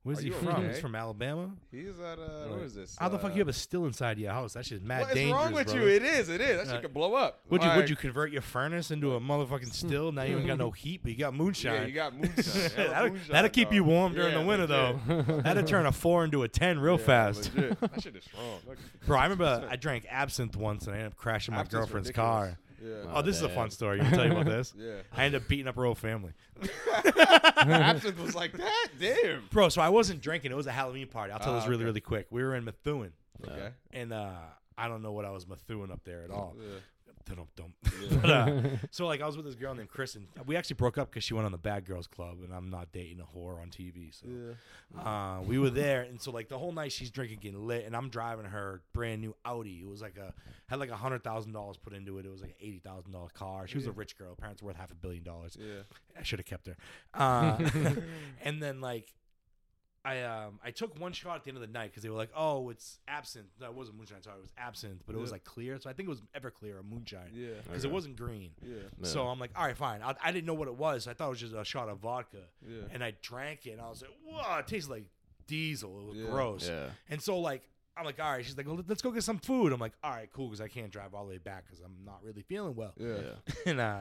Mo- 0.05 0.11
Where's 0.11 0.19
Are 0.19 0.23
he 0.23 0.29
you 0.29 0.35
from? 0.35 0.49
okay? 0.49 0.69
He's 0.69 0.79
from 0.81 0.95
Alabama. 0.95 1.51
He's 1.71 1.89
at 1.99 2.19
uh, 2.19 2.23
Right. 2.23 2.51
what 2.51 2.61
is 2.61 2.75
this? 2.75 2.97
How 2.99 3.09
the 3.09 3.19
fuck 3.19 3.31
uh, 3.31 3.35
you 3.35 3.39
have 3.41 3.49
a 3.49 3.53
still 3.53 3.87
inside 3.87 4.19
your 4.19 4.33
house? 4.33 4.53
That 4.53 4.67
shit's 4.67 4.83
mad 4.85 5.01
What 5.01 5.09
is 5.11 5.15
dangerous. 5.17 5.33
wrong 5.43 5.53
with 5.55 5.65
brother. 5.67 5.81
you? 5.81 5.89
It 5.89 6.03
is. 6.03 6.29
It 6.29 6.41
is. 6.41 6.59
That 6.59 6.67
Uh, 6.69 6.73
shit 6.75 6.83
could 6.83 6.95
blow 6.95 7.15
up. 7.15 7.41
Would 7.51 7.63
you 7.63 7.69
would 7.71 7.77
Like, 7.79 7.89
you 7.89 7.97
convert 7.97 8.31
your 8.33 8.43
furnace 8.43 8.91
into 8.91 9.15
a 9.15 9.21
motherfucking 9.21 9.73
still? 9.73 10.13
Now 10.13 10.23
you 10.25 10.37
ain't 10.39 10.47
got 10.47 10.59
no 10.59 10.71
heat, 10.71 11.01
but 11.03 11.13
you 11.13 11.19
got 11.19 11.35
moonshine. 11.35 11.75
Yeah, 11.75 11.87
you 11.87 11.93
got 11.95 12.15
moonshine. 12.15 12.71
Hella 12.77 12.89
that'll, 12.91 13.09
moonshine, 13.11 13.33
that'll 13.33 13.51
keep 13.51 13.73
you 13.73 13.83
warm 13.85 14.13
during 14.15 14.33
Yeah, 14.33 14.41
the 14.41 14.47
winter 14.47 14.67
legit. 14.67 15.27
though. 15.27 15.41
That'll 15.43 15.65
turn 15.65 15.87
a 15.87 15.93
four 15.93 16.25
into 16.25 16.43
a 16.43 16.49
ten 16.49 16.79
real 16.79 16.99
Yeah, 16.99 17.05
fast. 17.07 17.55
legit. 17.55 17.81
That 17.81 18.03
shit 18.03 18.17
is 18.17 18.25
strong. 18.25 18.59
That 18.69 18.77
Bro, 19.07 19.19
I 19.19 19.23
remember 19.25 19.67
I 19.71 19.77
drank 19.77 20.07
absinthe 20.11 20.57
once 20.57 20.87
and 20.87 20.95
I 20.95 20.99
ended 20.99 21.13
up 21.13 21.17
crashing 21.17 21.55
my 21.55 21.63
Absinthe's 21.63 21.69
girlfriend's 21.75 22.09
ridiculous. 22.09 22.15
car. 22.49 22.59
Yeah. 22.85 23.13
Oh, 23.15 23.23
this 23.23 23.37
is 23.37 23.43
a 23.43 23.49
fun 23.49 23.71
story. 23.71 23.97
You 23.99 24.05
can 24.05 24.13
I 24.13 24.17
tell 24.17 24.27
you 24.27 24.33
about 24.33 24.45
this? 24.47 24.75
Yeah. 24.79 24.97
I 25.13 25.25
ended 25.25 25.41
up 25.43 25.49
beating 25.49 25.67
up 25.69 25.77
her 25.77 25.85
whole 25.85 25.95
family. 25.95 26.33
Absinthe 27.57 28.21
was 28.21 28.35
like 28.35 28.53
that. 28.53 28.89
Damn. 29.01 29.45
Bro, 29.51 29.71
so 29.71 29.81
I 29.81 29.89
wasn't 29.89 30.21
drinking. 30.21 30.53
It 30.53 30.57
was 30.57 30.67
a 30.67 30.73
Halloween 30.73 31.07
party. 31.09 31.33
I'll 31.33 31.39
tell 31.39 31.55
Ah, 31.55 31.61
this 31.61 31.65
really, 31.69 31.83
okay. 31.83 31.85
really 31.87 32.01
quick. 32.01 32.27
We 32.31 32.43
were 32.43 32.55
in 32.55 32.65
Methuen. 32.65 33.13
Okay. 33.47 33.71
and 33.93 34.13
uh, 34.13 34.31
I 34.79 34.89
don't 34.89 35.03
know 35.03 35.13
what 35.13 35.25
I 35.25 35.31
was 35.31 35.47
mathooing 35.47 35.91
up 35.91 36.01
there 36.05 36.23
at 36.25 36.31
all. 36.31 36.57
Yeah. 36.59 36.67
But, 38.21 38.31
uh, 38.31 38.61
so 38.91 39.07
like 39.07 39.23
I 39.23 39.27
was 39.27 39.37
with 39.37 39.47
this 39.47 39.55
girl 39.55 39.75
named 39.75 39.89
Chris, 39.89 40.15
and 40.15 40.27
we 40.47 40.57
actually 40.57 40.75
broke 40.75 40.99
up 40.99 41.11
because 41.11 41.25
she 41.25 41.33
went 41.33 41.47
on 41.47 41.53
the 41.53 41.59
Bad 41.59 41.87
Girls 41.87 42.07
Club, 42.07 42.39
and 42.45 42.53
I'm 42.55 42.69
not 42.69 42.93
dating 42.93 43.21
a 43.21 43.25
whore 43.25 43.61
on 43.61 43.69
TV. 43.71 44.13
So 44.13 44.27
uh, 45.01 45.41
we 45.43 45.59
were 45.59 45.71
there, 45.71 46.03
and 46.03 46.21
so 46.21 46.31
like 46.31 46.49
the 46.49 46.59
whole 46.59 46.73
night 46.73 46.93
she's 46.93 47.11
drinking, 47.11 47.39
getting 47.41 47.67
lit, 47.67 47.87
and 47.87 47.97
I'm 47.97 48.11
driving 48.11 48.45
her 48.45 48.83
brand 48.93 49.23
new 49.23 49.35
Audi. 49.45 49.81
It 49.81 49.89
was 49.89 50.03
like 50.03 50.19
a 50.19 50.35
had 50.67 50.79
like 50.81 50.91
a 50.91 50.97
hundred 50.97 51.25
thousand 51.25 51.53
dollars 51.53 51.77
put 51.79 51.93
into 51.95 52.19
it. 52.19 52.27
It 52.27 52.31
was 52.31 52.41
like 52.43 52.51
an 52.51 52.57
eighty 52.61 52.79
thousand 52.79 53.13
dollar 53.13 53.29
car. 53.31 53.67
She 53.67 53.79
was 53.79 53.87
a 53.87 53.93
rich 53.93 54.19
girl. 54.19 54.35
Parents 54.35 54.63
worth 54.63 54.77
half 54.77 54.91
a 54.91 54.95
billion 54.95 55.23
dollars. 55.25 55.57
Yeah. 55.59 55.83
I 56.19 56.23
should 56.23 56.39
have 56.41 56.47
kept 56.47 56.67
her. 56.67 56.77
Uh, 57.15 57.59
and 58.43 58.63
then 58.63 58.81
like. 58.81 59.15
I 60.05 60.23
um 60.23 60.59
I 60.63 60.71
took 60.71 61.01
one 61.01 61.13
shot 61.13 61.37
at 61.37 61.45
the 61.45 61.49
end 61.49 61.57
of 61.57 61.63
the 61.63 61.67
night 61.73 61.91
because 61.91 62.03
they 62.03 62.11
were 62.11 62.17
like, 62.17 62.31
oh, 62.37 62.69
it's 62.69 62.99
absinthe. 63.09 63.47
No, 63.61 63.67
it 63.69 63.75
wasn't 63.75 63.97
moonshine. 63.97 64.23
Sorry, 64.23 64.37
it 64.37 64.43
was 64.43 64.53
absinthe, 64.59 65.03
but 65.07 65.15
it 65.15 65.19
was 65.19 65.31
Yeah. 65.31 65.35
like 65.35 65.45
clear. 65.45 65.79
So 65.81 65.89
I 65.89 65.95
think 65.95 66.09
it 66.09 66.11
was 66.11 66.23
Everclear 66.37 66.79
or 66.79 66.83
moonshine 66.83 67.31
Yeah. 67.33 67.49
because 67.67 67.85
it 67.85 67.91
wasn't 67.91 68.17
green. 68.17 68.51
Yeah. 68.63 68.77
So 69.03 69.27
I'm 69.27 69.39
like, 69.39 69.51
all 69.57 69.65
right, 69.65 69.77
fine. 69.77 70.03
I, 70.03 70.15
I 70.23 70.31
didn't 70.33 70.47
know 70.47 70.55
what 70.55 70.69
it 70.69 70.77
was. 70.77 71.09
I 71.09 71.15
thought 71.15 71.29
it 71.29 71.31
was 71.31 71.41
just 71.41 71.55
a 71.55 71.65
shot 71.65 71.89
of 71.89 71.99
vodka. 72.01 72.37
Yeah. 72.69 72.83
And 72.93 73.03
I 73.03 73.15
drank 73.23 73.67
it, 73.67 73.71
and 73.73 73.81
I 73.81 73.89
was 73.89 74.03
like, 74.03 74.11
whoa, 74.27 74.59
it 74.59 74.67
tastes 74.67 74.91
like 74.91 75.05
diesel. 75.47 75.99
It 76.01 76.07
was 76.07 76.17
Yeah. 76.19 76.31
gross. 76.31 76.69
Yeah. 76.69 76.87
And 77.09 77.23
so, 77.23 77.39
like, 77.39 77.63
I'm 77.97 78.05
like, 78.05 78.21
all 78.21 78.31
right. 78.33 78.45
She's 78.45 78.57
like, 78.57 78.67
well, 78.67 78.83
let's 78.89 79.03
go 79.03 79.11
get 79.11 79.23
some 79.23 79.39
food. 79.39 79.73
I'm 79.73 79.81
like, 79.81 79.93
all 80.03 80.11
right, 80.11 80.29
cool, 80.33 80.49
because 80.49 80.61
I 80.61 80.69
can't 80.69 80.91
drive 80.91 81.15
all 81.15 81.25
the 81.25 81.31
way 81.31 81.39
back 81.39 81.65
because 81.65 81.81
I'm 81.81 81.97
not 82.05 82.21
really 82.25 82.43
feeling 82.43 82.75
well. 82.75 82.93
Yeah. 82.97 83.17
Yeah. 83.47 83.55
and 83.67 83.81
uh, 83.81 84.01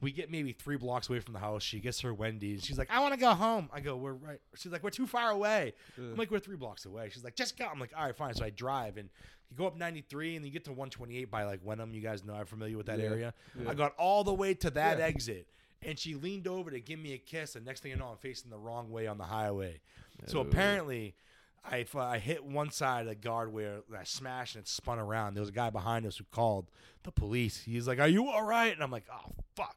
we 0.00 0.12
get 0.12 0.30
maybe 0.30 0.52
three 0.52 0.76
blocks 0.76 1.08
away 1.08 1.20
from 1.20 1.34
the 1.34 1.40
house. 1.40 1.62
She 1.62 1.78
gets 1.78 2.00
her 2.00 2.14
Wendy's. 2.14 2.64
She's 2.64 2.78
like, 2.78 2.90
I 2.90 3.00
want 3.00 3.12
to 3.14 3.20
go 3.20 3.34
home. 3.34 3.68
I 3.72 3.80
go, 3.80 3.96
we're 3.96 4.14
right. 4.14 4.40
She's 4.56 4.72
like, 4.72 4.82
we're 4.82 4.90
too 4.90 5.06
far 5.06 5.30
away. 5.30 5.74
I'm 5.98 6.16
like, 6.16 6.30
we're 6.30 6.38
three 6.38 6.56
blocks 6.56 6.86
away. 6.86 7.10
She's 7.12 7.22
like, 7.24 7.36
just 7.36 7.58
go. 7.58 7.66
I'm 7.66 7.78
like, 7.78 7.92
all 7.96 8.04
right, 8.06 8.16
fine. 8.16 8.34
So 8.34 8.44
I 8.44 8.50
drive, 8.50 8.96
and 8.96 9.08
you 9.50 9.56
go 9.56 9.66
up 9.66 9.76
93, 9.76 10.36
and 10.36 10.44
you 10.46 10.50
get 10.50 10.64
to 10.64 10.70
128 10.70 11.30
by 11.30 11.44
like 11.44 11.60
Wenham. 11.62 11.92
You 11.92 12.00
guys 12.00 12.24
know 12.24 12.34
I'm 12.34 12.46
familiar 12.46 12.76
with 12.76 12.86
that 12.86 12.98
Yeah. 12.98 13.04
area. 13.06 13.34
Yeah. 13.60 13.68
I 13.70 13.74
got 13.74 13.94
all 13.98 14.24
the 14.24 14.32
way 14.34 14.54
to 14.54 14.70
that 14.70 14.98
Yeah. 14.98 15.04
exit. 15.04 15.46
And 15.82 15.98
she 15.98 16.14
leaned 16.14 16.46
over 16.46 16.70
to 16.70 16.80
give 16.80 16.98
me 16.98 17.12
a 17.14 17.18
kiss, 17.18 17.56
and 17.56 17.64
next 17.66 17.80
thing 17.80 17.90
you 17.90 17.96
know, 17.96 18.08
I'm 18.08 18.18
facing 18.18 18.50
the 18.50 18.58
wrong 18.58 18.90
way 18.90 19.06
on 19.06 19.18
the 19.18 19.24
highway. 19.24 19.80
So 20.26 20.38
Ooh. 20.38 20.42
apparently, 20.42 21.14
I, 21.64 21.84
I 21.94 22.18
hit 22.18 22.44
one 22.44 22.70
side 22.70 23.02
of 23.02 23.08
the 23.08 23.16
guardrail, 23.16 23.82
and 23.88 23.96
I 23.98 24.04
smashed, 24.04 24.56
and 24.56 24.62
it 24.64 24.68
spun 24.68 24.98
around. 24.98 25.34
There 25.34 25.40
was 25.42 25.48
a 25.50 25.52
guy 25.52 25.68
behind 25.70 26.06
us 26.06 26.16
who 26.18 26.24
called 26.30 26.70
the 27.02 27.10
police. 27.12 27.62
He's 27.64 27.86
like, 27.86 27.98
"Are 27.98 28.08
you 28.08 28.28
all 28.28 28.42
right?" 28.44 28.72
And 28.72 28.82
I'm 28.82 28.90
like, 28.90 29.04
"Oh 29.12 29.32
fuck." 29.56 29.76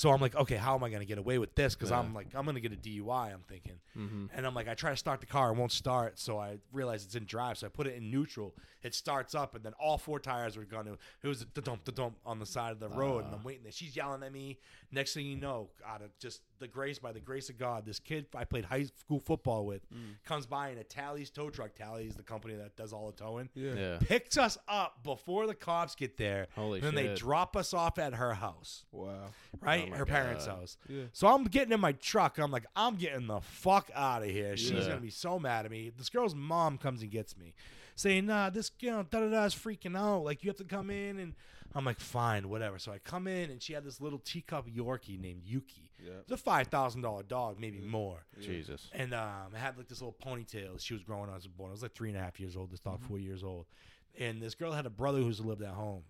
So 0.00 0.10
I'm 0.10 0.20
like, 0.22 0.34
"Okay, 0.34 0.56
how 0.56 0.74
am 0.74 0.82
I 0.82 0.88
gonna 0.88 1.04
get 1.04 1.18
away 1.18 1.36
with 1.36 1.54
this?" 1.54 1.74
Because 1.74 1.92
I'm 1.92 2.14
like, 2.14 2.28
I'm 2.34 2.46
gonna 2.46 2.58
get 2.58 2.72
a 2.72 2.76
DUI. 2.76 3.34
I'm 3.34 3.44
thinking, 3.46 3.78
mm-hmm. 3.94 4.28
and 4.34 4.46
I'm 4.46 4.54
like, 4.54 4.66
I 4.66 4.72
try 4.72 4.88
to 4.92 4.96
start 4.96 5.20
the 5.20 5.26
car, 5.26 5.52
it 5.52 5.58
won't 5.58 5.72
start. 5.72 6.18
So 6.18 6.38
I 6.38 6.56
realize 6.72 7.04
it's 7.04 7.16
in 7.16 7.26
drive, 7.26 7.58
so 7.58 7.66
I 7.66 7.68
put 7.68 7.86
it 7.86 7.96
in 7.96 8.10
neutral. 8.10 8.54
It 8.82 8.94
starts 8.94 9.34
up, 9.34 9.54
and 9.54 9.62
then 9.62 9.74
all 9.78 9.98
four 9.98 10.18
tires 10.18 10.56
were 10.56 10.64
gone. 10.64 10.88
It 11.22 11.28
was 11.28 11.42
a 11.42 11.60
dump, 11.60 11.84
the 11.84 11.92
dump 11.92 12.16
on 12.24 12.38
the 12.38 12.46
side 12.46 12.72
of 12.72 12.80
the 12.80 12.88
road, 12.88 13.26
and 13.26 13.34
I'm 13.34 13.40
ah. 13.42 13.46
waiting 13.46 13.62
there. 13.62 13.72
She's 13.72 13.94
yelling 13.94 14.22
at 14.22 14.32
me. 14.32 14.58
Next 14.90 15.12
thing 15.12 15.26
you 15.26 15.36
know, 15.36 15.68
out 15.86 16.00
of 16.00 16.18
just 16.18 16.40
the 16.60 16.68
grace, 16.68 16.98
by 16.98 17.12
the 17.12 17.20
grace 17.20 17.48
of 17.48 17.58
God, 17.58 17.84
this 17.84 17.98
kid 17.98 18.26
I 18.34 18.44
played 18.44 18.64
high 18.64 18.84
school 18.84 19.18
football 19.18 19.66
with 19.66 19.82
mm. 19.90 20.14
comes 20.24 20.46
by 20.46 20.70
in 20.70 20.78
a 20.78 20.84
Tally's 20.84 21.30
tow 21.30 21.50
truck. 21.50 21.74
Tally's 21.74 22.14
the 22.14 22.22
company 22.22 22.54
that 22.54 22.76
does 22.76 22.92
all 22.92 23.10
the 23.10 23.16
towing. 23.16 23.48
Yeah. 23.54 23.72
Yeah. 23.74 23.98
Picks 24.00 24.36
us 24.36 24.58
up 24.68 25.02
before 25.02 25.46
the 25.46 25.54
cops 25.54 25.94
get 25.94 26.16
there. 26.16 26.46
Holy 26.54 26.80
and 26.80 26.86
then 26.86 26.94
they 26.94 27.14
drop 27.14 27.56
us 27.56 27.74
off 27.74 27.98
at 27.98 28.14
her 28.14 28.34
house 28.34 28.84
Wow. 28.92 29.30
right? 29.60 29.84
Oh 29.86 29.90
my 29.90 29.96
her 29.96 30.06
parents' 30.06 30.46
house. 30.46 30.76
Yeah. 30.88 31.04
So 31.12 31.26
I'm 31.26 31.44
getting 31.44 31.72
in 31.72 31.80
my 31.80 31.92
truck. 31.92 32.38
I'm 32.38 32.50
like, 32.50 32.66
I'm 32.76 32.96
getting 32.96 33.26
the 33.26 33.40
fuck 33.40 33.90
out 33.94 34.22
of 34.22 34.28
here. 34.28 34.56
She's 34.56 34.70
Yeah. 34.72 34.88
gonna 34.88 35.00
be 35.00 35.10
so 35.10 35.38
mad 35.38 35.64
at 35.64 35.70
me. 35.70 35.90
This 35.96 36.10
girl's 36.10 36.34
mom 36.34 36.78
comes 36.78 37.02
and 37.02 37.10
gets 37.10 37.36
me, 37.36 37.54
saying, 37.96 38.26
Nah, 38.26 38.50
this 38.50 38.70
you 38.80 38.90
know, 38.90 39.02
da 39.02 39.20
da 39.20 39.30
da 39.30 39.44
is 39.44 39.54
freaking 39.54 39.96
out. 39.98 40.24
Like 40.24 40.44
you 40.44 40.50
have 40.50 40.58
to 40.58 40.64
come 40.64 40.90
in, 40.90 41.18
and 41.18 41.34
I'm 41.74 41.84
like, 41.84 42.00
fine, 42.00 42.48
whatever. 42.48 42.78
So 42.78 42.92
I 42.92 42.98
come 42.98 43.26
in, 43.26 43.50
and 43.50 43.62
she 43.62 43.72
had 43.72 43.84
this 43.84 44.00
little 44.00 44.18
teacup 44.18 44.68
Yorkie 44.68 45.20
named 45.20 45.42
Yuki. 45.44 45.89
Yeah. 46.04 46.12
It's 46.20 46.32
a 46.32 46.36
five 46.36 46.68
thousand 46.68 47.02
dollar 47.02 47.22
dog, 47.22 47.58
maybe 47.60 47.78
mm-hmm. 47.78 47.90
more. 47.90 48.24
Jesus. 48.40 48.88
And 48.92 49.14
um, 49.14 49.52
I 49.54 49.58
had 49.58 49.76
like 49.76 49.88
this 49.88 50.00
little 50.00 50.16
ponytail. 50.24 50.80
She 50.80 50.94
was 50.94 51.02
growing 51.02 51.22
when 51.22 51.30
I 51.30 51.34
was 51.34 51.46
born. 51.46 51.70
I 51.70 51.72
was 51.72 51.82
like 51.82 51.94
three 51.94 52.08
and 52.08 52.18
a 52.18 52.20
half 52.20 52.40
years 52.40 52.56
old. 52.56 52.70
This 52.70 52.80
dog, 52.80 52.98
mm-hmm. 52.98 53.08
four 53.08 53.18
years 53.18 53.42
old. 53.42 53.66
And 54.18 54.42
this 54.42 54.54
girl 54.54 54.72
had 54.72 54.86
a 54.86 54.90
brother 54.90 55.18
who's 55.18 55.40
lived 55.40 55.62
at 55.62 55.74
home. 55.74 56.02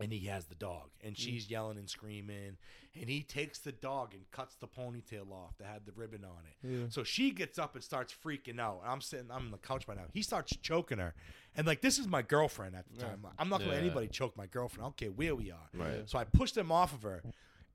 And 0.00 0.12
he 0.12 0.26
has 0.26 0.46
the 0.46 0.56
dog. 0.56 0.90
And 1.04 1.14
mm. 1.14 1.18
she's 1.18 1.48
yelling 1.48 1.78
and 1.78 1.88
screaming. 1.88 2.56
And 3.00 3.08
he 3.08 3.22
takes 3.22 3.60
the 3.60 3.70
dog 3.70 4.12
and 4.12 4.28
cuts 4.32 4.56
the 4.56 4.66
ponytail 4.66 5.30
off 5.30 5.56
that 5.58 5.68
had 5.68 5.86
the 5.86 5.92
ribbon 5.92 6.24
on 6.24 6.42
it. 6.48 6.68
Yeah. 6.68 6.86
So 6.88 7.04
she 7.04 7.30
gets 7.30 7.60
up 7.60 7.76
and 7.76 7.84
starts 7.84 8.12
freaking 8.12 8.58
out. 8.58 8.82
I'm 8.84 9.00
sitting, 9.00 9.30
I'm 9.30 9.46
on 9.46 9.50
the 9.52 9.56
couch 9.56 9.86
by 9.86 9.94
now. 9.94 10.02
He 10.12 10.22
starts 10.22 10.56
choking 10.62 10.98
her. 10.98 11.14
And 11.56 11.64
like, 11.64 11.80
this 11.80 12.00
is 12.00 12.08
my 12.08 12.22
girlfriend 12.22 12.74
at 12.74 12.86
the 12.92 13.00
time. 13.00 13.24
I'm 13.38 13.48
not 13.48 13.60
going 13.60 13.70
to 13.70 13.76
let 13.76 13.82
Yeah. 13.82 13.86
anybody 13.86 14.08
choke 14.08 14.36
my 14.36 14.46
girlfriend. 14.46 14.82
I 14.82 14.86
don't 14.86 14.96
care 14.96 15.12
where 15.12 15.36
we 15.36 15.52
are. 15.52 15.68
Right. 15.72 16.02
So 16.06 16.18
I 16.18 16.24
pushed 16.24 16.56
him 16.56 16.72
off 16.72 16.92
of 16.92 17.02
her, 17.02 17.22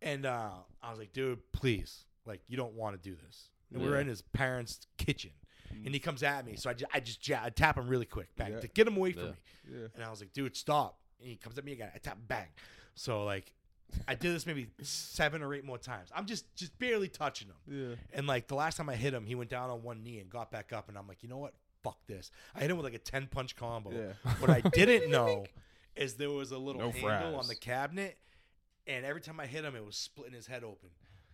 and 0.02 0.26
uh, 0.26 0.50
I 0.82 0.90
was 0.90 1.00
like, 1.00 1.14
"Dude, 1.14 1.40
please, 1.52 2.06
like, 2.26 2.42
you 2.48 2.58
don't 2.58 2.74
want 2.74 3.02
to 3.02 3.10
do 3.10 3.16
this." 3.26 3.50
And 3.74 3.82
we 3.82 3.88
were 3.90 3.96
Yeah. 3.96 4.02
in 4.02 4.08
his 4.08 4.22
parents' 4.22 4.88
kitchen, 4.98 5.32
and 5.86 5.94
he 5.94 6.00
comes 6.00 6.24
at 6.24 6.46
me, 6.46 6.56
so 6.56 6.70
I 6.70 6.74
just, 6.74 6.92
I 6.94 7.00
just 7.00 7.28
ja- 7.28 7.42
I 7.44 7.50
tap 7.50 7.78
him 7.78 7.88
really 7.88 8.06
quick, 8.06 8.36
bang, 8.36 8.54
Yeah. 8.54 8.60
to 8.62 8.68
get 8.68 8.88
him 8.88 8.98
away 8.98 9.12
from 9.14 9.24
Yeah. 9.24 9.30
me. 9.30 9.36
Yeah. 9.82 9.88
And 9.96 10.04
I 10.04 10.10
was 10.10 10.20
like, 10.20 10.34
"Dude, 10.34 10.56
stop!" 10.56 11.00
And 11.20 11.30
he 11.30 11.36
comes 11.36 11.58
at 11.58 11.64
me 11.66 11.74
again. 11.74 11.92
I 11.94 11.98
tap, 12.00 12.18
bang. 12.28 12.48
So 12.96 13.24
like, 13.26 13.54
I 14.08 14.16
did 14.16 14.34
this 14.36 14.46
maybe 14.46 14.70
seven 14.82 15.42
or 15.42 15.54
eight 15.54 15.64
more 15.66 15.78
times. 15.78 16.10
I'm 16.16 16.26
just 16.26 16.46
just 16.56 16.78
barely 16.80 17.08
touching 17.10 17.48
him. 17.50 17.56
Yeah. 17.68 17.96
And 18.14 18.26
like 18.28 18.48
the 18.48 18.56
last 18.56 18.78
time 18.78 18.90
I 18.90 18.96
hit 18.96 19.14
him, 19.14 19.26
he 19.26 19.36
went 19.36 19.50
down 19.50 19.70
on 19.70 19.84
one 19.84 20.04
knee 20.04 20.20
and 20.20 20.30
got 20.30 20.52
back 20.52 20.74
up, 20.74 20.90
and 20.90 20.98
I'm 20.98 21.08
like, 21.08 21.22
you 21.24 21.30
know 21.30 21.38
what? 21.38 21.54
Fuck 21.84 21.98
this. 22.08 22.30
I 22.56 22.60
hit 22.62 22.72
him 22.72 22.78
with 22.78 22.84
like 22.86 22.94
a 22.94 23.00
ten 23.00 23.28
punch 23.28 23.56
combo. 23.56 23.92
Yeah. 23.92 24.14
What 24.40 24.50
I 24.50 24.62
didn't 24.62 25.10
know 25.18 25.46
is 25.96 26.16
there 26.16 26.30
was 26.32 26.52
a 26.52 26.58
little 26.58 26.82
No 26.82 26.92
handle 26.92 27.10
frass. 27.34 27.36
on 27.44 27.48
the 27.48 27.56
cabinet, 27.56 28.18
and 28.90 29.06
every 29.06 29.22
time 29.22 29.40
I 29.40 29.46
hit 29.46 29.64
him, 29.64 29.76
it 29.76 29.86
was 29.86 29.96
splitting 29.96 30.34
his 30.34 30.48
head 30.48 30.64
open. 30.64 30.90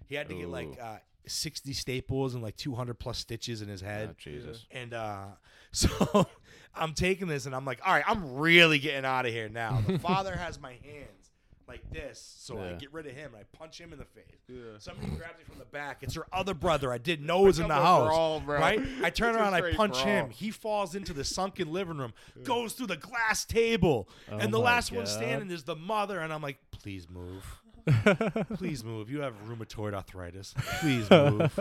He 0.08 0.16
had 0.16 0.28
to 0.30 0.36
get 0.36 0.50
like 0.50 0.68
Ooh. 0.78 0.82
uh, 0.82 0.98
60 1.26 1.74
staples 1.74 2.34
and 2.34 2.44
like 2.44 2.58
200 2.58 3.00
plus 3.00 3.18
stitches 3.18 3.62
in 3.62 3.70
his 3.70 3.82
head. 3.82 4.10
Oh, 4.12 4.16
Jesus. 4.18 4.66
And 4.72 4.94
uh, 4.94 5.26
so 5.72 6.28
I'm 6.76 6.94
taking 6.94 7.28
this 7.28 7.46
and 7.46 7.56
I'm 7.56 7.66
like, 7.66 7.80
all 7.86 7.94
right, 7.94 8.04
I'm 8.06 8.36
really 8.36 8.78
getting 8.78 9.06
out 9.06 9.26
of 9.26 9.32
here 9.32 9.50
now. 9.50 9.82
The 9.88 9.98
father 10.00 10.36
has 10.36 10.60
my 10.60 10.74
hands 10.84 11.25
like 11.68 11.90
this, 11.92 12.20
so 12.40 12.60
I 12.60 12.70
Yeah. 12.72 12.76
get 12.76 12.94
rid 12.94 13.08
of 13.08 13.14
him 13.14 13.34
and 13.34 13.38
I 13.44 13.58
punch 13.58 13.80
him 13.82 13.92
in 13.92 14.00
the 14.00 14.06
face. 14.06 14.24
Yeah. 14.48 14.78
Somebody 14.78 15.08
grabs 15.16 15.38
me 15.40 15.44
from 15.46 15.58
the 15.60 15.66
back. 15.66 16.04
It's 16.04 16.14
her 16.16 16.26
other 16.32 16.54
brother 16.54 16.92
I 16.94 16.98
didn't 16.98 17.26
know 17.26 17.42
was 17.42 17.58
in 17.60 17.68
the 17.68 17.74
Come 17.74 17.84
on, 17.84 18.02
house. 18.02 18.08
brawl, 18.08 18.40
bro. 18.42 18.60
Right? 18.60 18.80
I 19.02 19.10
turn 19.10 19.30
It's 19.30 19.38
a 19.38 19.42
around, 19.42 19.54
I 19.56 19.58
straight 19.60 19.76
punch 19.78 19.94
brawl. 19.94 20.06
him. 20.06 20.30
He 20.30 20.52
falls 20.52 20.94
into 20.96 21.12
the 21.14 21.24
sunken 21.24 21.72
living 21.74 21.98
room, 21.98 22.14
goes 22.44 22.74
through 22.74 22.88
the 22.88 22.98
glass 22.98 23.46
table, 23.46 24.08
Oh 24.32 24.38
and 24.38 24.54
the 24.54 24.58
my 24.60 24.64
last 24.66 24.92
one 24.92 25.06
God. 25.06 25.12
standing 25.12 25.52
is 25.52 25.64
the 25.64 25.76
mother. 25.76 26.20
And 26.20 26.32
I'm 26.32 26.42
like, 26.42 26.58
please 26.72 27.10
move. 27.10 27.44
Please 28.56 28.84
move. 28.84 29.12
You 29.12 29.22
have 29.22 29.36
rheumatoid 29.48 29.94
arthritis. 29.94 30.56
Please 30.80 31.08
move. 31.12 31.52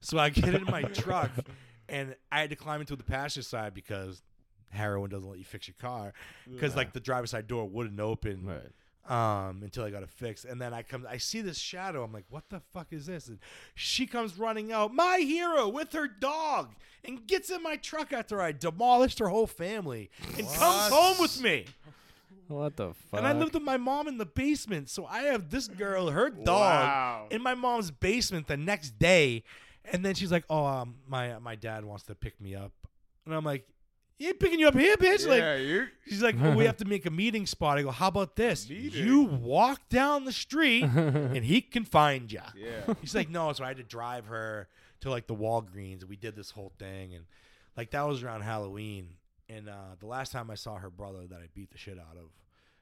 so 0.00 0.18
I 0.18 0.28
get 0.30 0.54
in 0.54 0.64
my 0.66 0.82
truck, 0.82 1.30
and 1.88 2.14
I 2.30 2.40
had 2.40 2.50
to 2.50 2.56
climb 2.56 2.80
into 2.80 2.94
the 2.94 3.02
passenger 3.02 3.42
side 3.42 3.74
because 3.74 4.22
heroin 4.70 5.10
doesn't 5.10 5.28
let 5.28 5.38
you 5.38 5.44
fix 5.44 5.66
your 5.68 5.74
car 5.80 6.12
because 6.50 6.74
like 6.76 6.92
the 6.92 7.00
driver's 7.00 7.30
side 7.30 7.46
door 7.48 7.68
wouldn't 7.68 7.98
open 8.00 8.44
Right. 8.46 8.58
Um, 9.08 9.60
until 9.62 9.84
I 9.84 9.90
got 9.90 10.02
it 10.02 10.10
fixed. 10.10 10.44
And 10.44 10.60
then 10.60 10.72
I 10.72 10.82
come, 10.82 11.06
I 11.08 11.18
see 11.18 11.40
this 11.40 11.58
shadow. 11.58 12.02
I'm 12.04 12.12
like, 12.12 12.24
what 12.30 12.48
the 12.48 12.60
fuck 12.72 12.88
is 12.92 13.06
this? 13.06 13.28
And 13.28 13.38
she 13.74 14.06
comes 14.06 14.38
running 14.38 14.72
out, 14.72 14.94
my 14.94 15.18
hero 15.18 15.68
with 15.68 15.92
her 15.92 16.06
dog, 16.08 16.74
and 17.04 17.26
gets 17.26 17.50
in 17.50 17.62
my 17.62 17.76
truck 17.76 18.12
after 18.12 18.40
I 18.40 18.52
demolished 18.52 19.18
her 19.18 19.28
whole 19.28 19.46
family 19.46 20.10
and 20.38 20.46
comes 20.48 20.92
home 20.92 21.16
with 21.20 21.40
me. 21.42 21.66
What 22.48 22.76
the 22.76 22.92
fuck? 22.94 23.18
And 23.18 23.26
I 23.26 23.32
lived 23.32 23.54
with 23.54 23.62
my 23.62 23.76
mom 23.78 24.06
in 24.08 24.18
the 24.18 24.26
basement. 24.26 24.90
So 24.90 25.06
I 25.06 25.22
have 25.22 25.50
this 25.50 25.66
girl, 25.68 26.10
her 26.10 26.28
dog, 26.30 26.46
Wow. 26.46 27.26
in 27.30 27.42
my 27.42 27.54
mom's 27.54 27.90
basement 27.90 28.46
the 28.48 28.56
next 28.56 28.98
day. 28.98 29.44
And 29.92 30.04
then 30.04 30.14
she's 30.14 30.32
like, 30.32 30.44
oh, 30.48 30.64
um, 30.64 30.94
my, 31.08 31.38
my 31.38 31.56
dad 31.56 31.84
wants 31.84 32.04
to 32.04 32.14
pick 32.14 32.40
me 32.40 32.54
up. 32.54 32.72
And 33.26 33.34
I'm 33.34 33.44
like, 33.44 33.66
he 34.16 34.28
ain't 34.28 34.38
picking 34.40 34.60
you 34.60 34.68
up 34.68 34.74
here, 34.74 34.96
bitch. 34.96 35.26
Like, 35.26 35.40
yeah, 35.40 35.56
you. 35.56 35.86
She's 36.08 36.22
like, 36.22 36.36
well, 36.40 36.54
we 36.54 36.64
have 36.66 36.76
to 36.78 36.84
make 36.84 37.04
a 37.06 37.10
meeting 37.10 37.46
spot. 37.46 37.78
I 37.78 37.82
go, 37.82 37.90
how 37.90 38.08
about 38.08 38.36
this? 38.36 38.68
You 38.68 39.24
walk 39.24 39.88
down 39.88 40.24
the 40.24 40.32
street 40.32 40.84
and 40.84 41.44
he 41.44 41.60
can 41.60 41.84
find 41.84 42.30
you. 42.30 42.40
Yeah. 42.56 42.94
He's 43.00 43.14
like, 43.14 43.28
no. 43.28 43.52
So 43.52 43.64
I 43.64 43.68
had 43.68 43.76
to 43.78 43.82
drive 43.82 44.26
her 44.26 44.68
to 45.00 45.10
like 45.10 45.26
the 45.26 45.34
Walgreens 45.34 46.00
and 46.00 46.08
we 46.08 46.16
did 46.16 46.36
this 46.36 46.50
whole 46.50 46.72
thing. 46.78 47.14
And 47.14 47.24
like 47.76 47.90
that 47.90 48.06
was 48.06 48.22
around 48.22 48.42
Halloween. 48.42 49.08
And 49.48 49.68
uh, 49.68 49.96
the 49.98 50.06
last 50.06 50.32
time 50.32 50.50
I 50.50 50.54
saw 50.54 50.76
her 50.76 50.90
brother 50.90 51.26
that 51.28 51.36
I 51.40 51.48
beat 51.54 51.70
the 51.72 51.78
shit 51.78 51.98
out 51.98 52.16
of, 52.16 52.30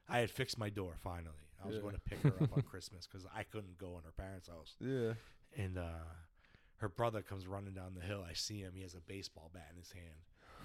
I 0.07 0.19
had 0.19 0.29
fixed 0.31 0.57
my 0.57 0.69
door 0.69 0.95
finally. 1.03 1.29
I 1.63 1.67
was 1.67 1.77
Yeah. 1.77 1.81
going 1.81 1.95
to 1.95 2.01
pick 2.01 2.19
her 2.21 2.33
up 2.43 2.53
on 2.55 2.61
Christmas 2.69 3.07
because 3.07 3.25
I 3.35 3.43
couldn't 3.43 3.77
go 3.77 3.97
in 3.97 4.03
her 4.03 4.11
parents' 4.15 4.47
house. 4.49 4.75
Yeah. 4.79 5.13
And 5.57 5.77
uh, 5.77 5.83
her 6.77 6.89
brother 6.89 7.21
comes 7.21 7.47
running 7.47 7.73
down 7.73 7.95
the 7.99 8.05
hill. 8.05 8.23
I 8.29 8.33
see 8.33 8.59
him. 8.59 8.73
He 8.75 8.81
has 8.83 8.93
a 8.93 8.99
baseball 8.99 9.49
bat 9.53 9.67
in 9.71 9.77
his 9.79 9.91
hand. 9.91 10.15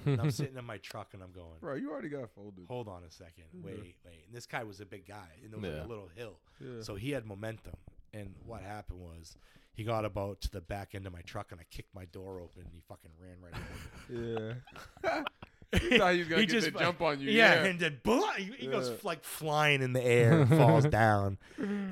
And 0.07 0.21
I'm 0.21 0.31
sitting 0.31 0.57
in 0.57 0.65
my 0.65 0.79
truck 0.79 1.09
and 1.15 1.23
I'm 1.23 1.33
going, 1.33 1.59
Bro, 1.61 1.75
you 1.77 1.91
already 1.91 2.09
got 2.09 2.31
folded. 2.31 2.65
hold 2.69 2.89
on 2.89 3.03
a 3.05 3.11
second, 3.11 3.45
wait, 3.63 3.97
wait. 4.05 4.25
And 4.27 4.35
this 4.35 4.47
guy 4.47 4.63
was 4.65 4.81
a 4.81 4.87
big 4.87 5.07
guy, 5.07 5.29
and 5.43 5.53
there 5.53 5.59
was 5.61 5.69
like 5.71 5.79
Yeah. 5.81 5.87
a 5.87 5.89
little 5.89 6.11
hill, 6.15 6.39
Yeah. 6.61 6.83
so 6.83 6.95
he 6.95 7.11
had 7.11 7.27
momentum. 7.27 7.75
And 8.15 8.35
what 8.47 8.63
happened 8.63 9.01
was, 9.01 9.37
he 9.75 9.85
got 9.85 10.05
about 10.05 10.41
to 10.41 10.51
the 10.51 10.61
back 10.61 10.95
end 10.95 11.07
of 11.07 11.13
my 11.13 11.21
truck, 11.23 11.53
and 11.53 11.61
I 11.61 11.65
kicked 11.71 11.95
my 11.95 12.07
door 12.07 12.41
open, 12.41 12.63
and 12.63 12.73
he 12.73 12.81
fucking 12.89 13.11
ran 13.21 13.37
right 13.43 13.53
over. 13.55 14.55
me. 14.55 14.55
Yeah. 15.05 15.23
You 15.71 15.99
thought 15.99 16.15
he 16.15 16.21
was 16.21 16.29
gonna 16.29 16.47
get 16.47 16.63
the 16.63 16.71
jump 16.79 17.03
on 17.03 17.21
you, 17.21 17.31
yeah. 17.31 17.65
and 17.65 17.79
then 17.79 18.01
blah, 18.03 18.33
he, 18.33 18.45
he 18.57 18.67
goes 18.69 18.89
Yeah. 18.89 18.97
like 19.03 19.23
flying 19.23 19.83
in 19.83 19.93
the 19.93 20.03
air 20.03 20.41
and 20.41 20.49
falls 20.49 20.87
down. 20.87 21.37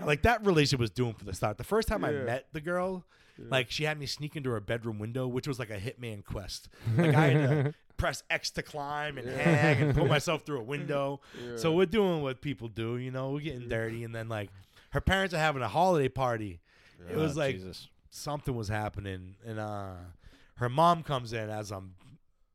Like 0.02 0.22
that 0.22 0.46
relationship 0.46 0.80
was 0.80 0.88
doomed 0.90 1.18
for 1.18 1.26
the 1.26 1.34
start. 1.34 1.58
The 1.58 1.64
first 1.64 1.86
time 1.86 2.02
I 2.02 2.10
Yeah. 2.10 2.24
met 2.24 2.46
the 2.54 2.62
girl, 2.62 3.04
like 3.38 3.70
she 3.70 3.84
had 3.84 3.98
me 3.98 4.06
sneak 4.06 4.34
into 4.34 4.48
her 4.48 4.60
bedroom 4.60 4.98
window, 4.98 5.28
which 5.28 5.46
was 5.46 5.58
like 5.58 5.68
a 5.68 5.76
hitman 5.78 6.24
quest. 6.24 6.70
Like 6.96 7.14
I 7.14 7.26
had 7.28 7.48
to 7.66 7.74
press 7.97 8.23
X 8.31 8.51
to 8.52 8.62
climb 8.62 9.18
and 9.18 9.28
hang 9.28 9.82
and 9.82 9.94
put 9.94 10.06
myself 10.09 10.43
through 10.43 10.60
a 10.60 10.64
window. 10.64 11.20
So 11.56 11.73
we're 11.73 11.86
doing 11.86 12.23
what 12.23 12.40
people 12.40 12.68
do, 12.68 12.97
you 12.98 13.10
know, 13.10 13.31
we're 13.31 13.40
getting 13.40 13.68
dirty, 13.68 14.05
and 14.05 14.14
then 14.14 14.28
like 14.28 14.51
her 14.90 15.01
parents 15.01 15.35
are 15.35 15.39
having 15.39 15.62
a 15.62 15.68
holiday 15.68 16.09
party. 16.09 16.60
It 17.10 17.16
was 17.16 17.36
Oh, 17.36 17.40
like 17.40 17.56
Jesus. 17.56 17.89
something 18.10 18.55
was 18.55 18.68
happening, 18.68 19.36
and 19.47 19.59
uh, 19.59 19.93
her 20.56 20.68
mom 20.68 21.02
comes 21.02 21.32
in 21.32 21.51
as 21.51 21.70
I'm, 21.70 21.94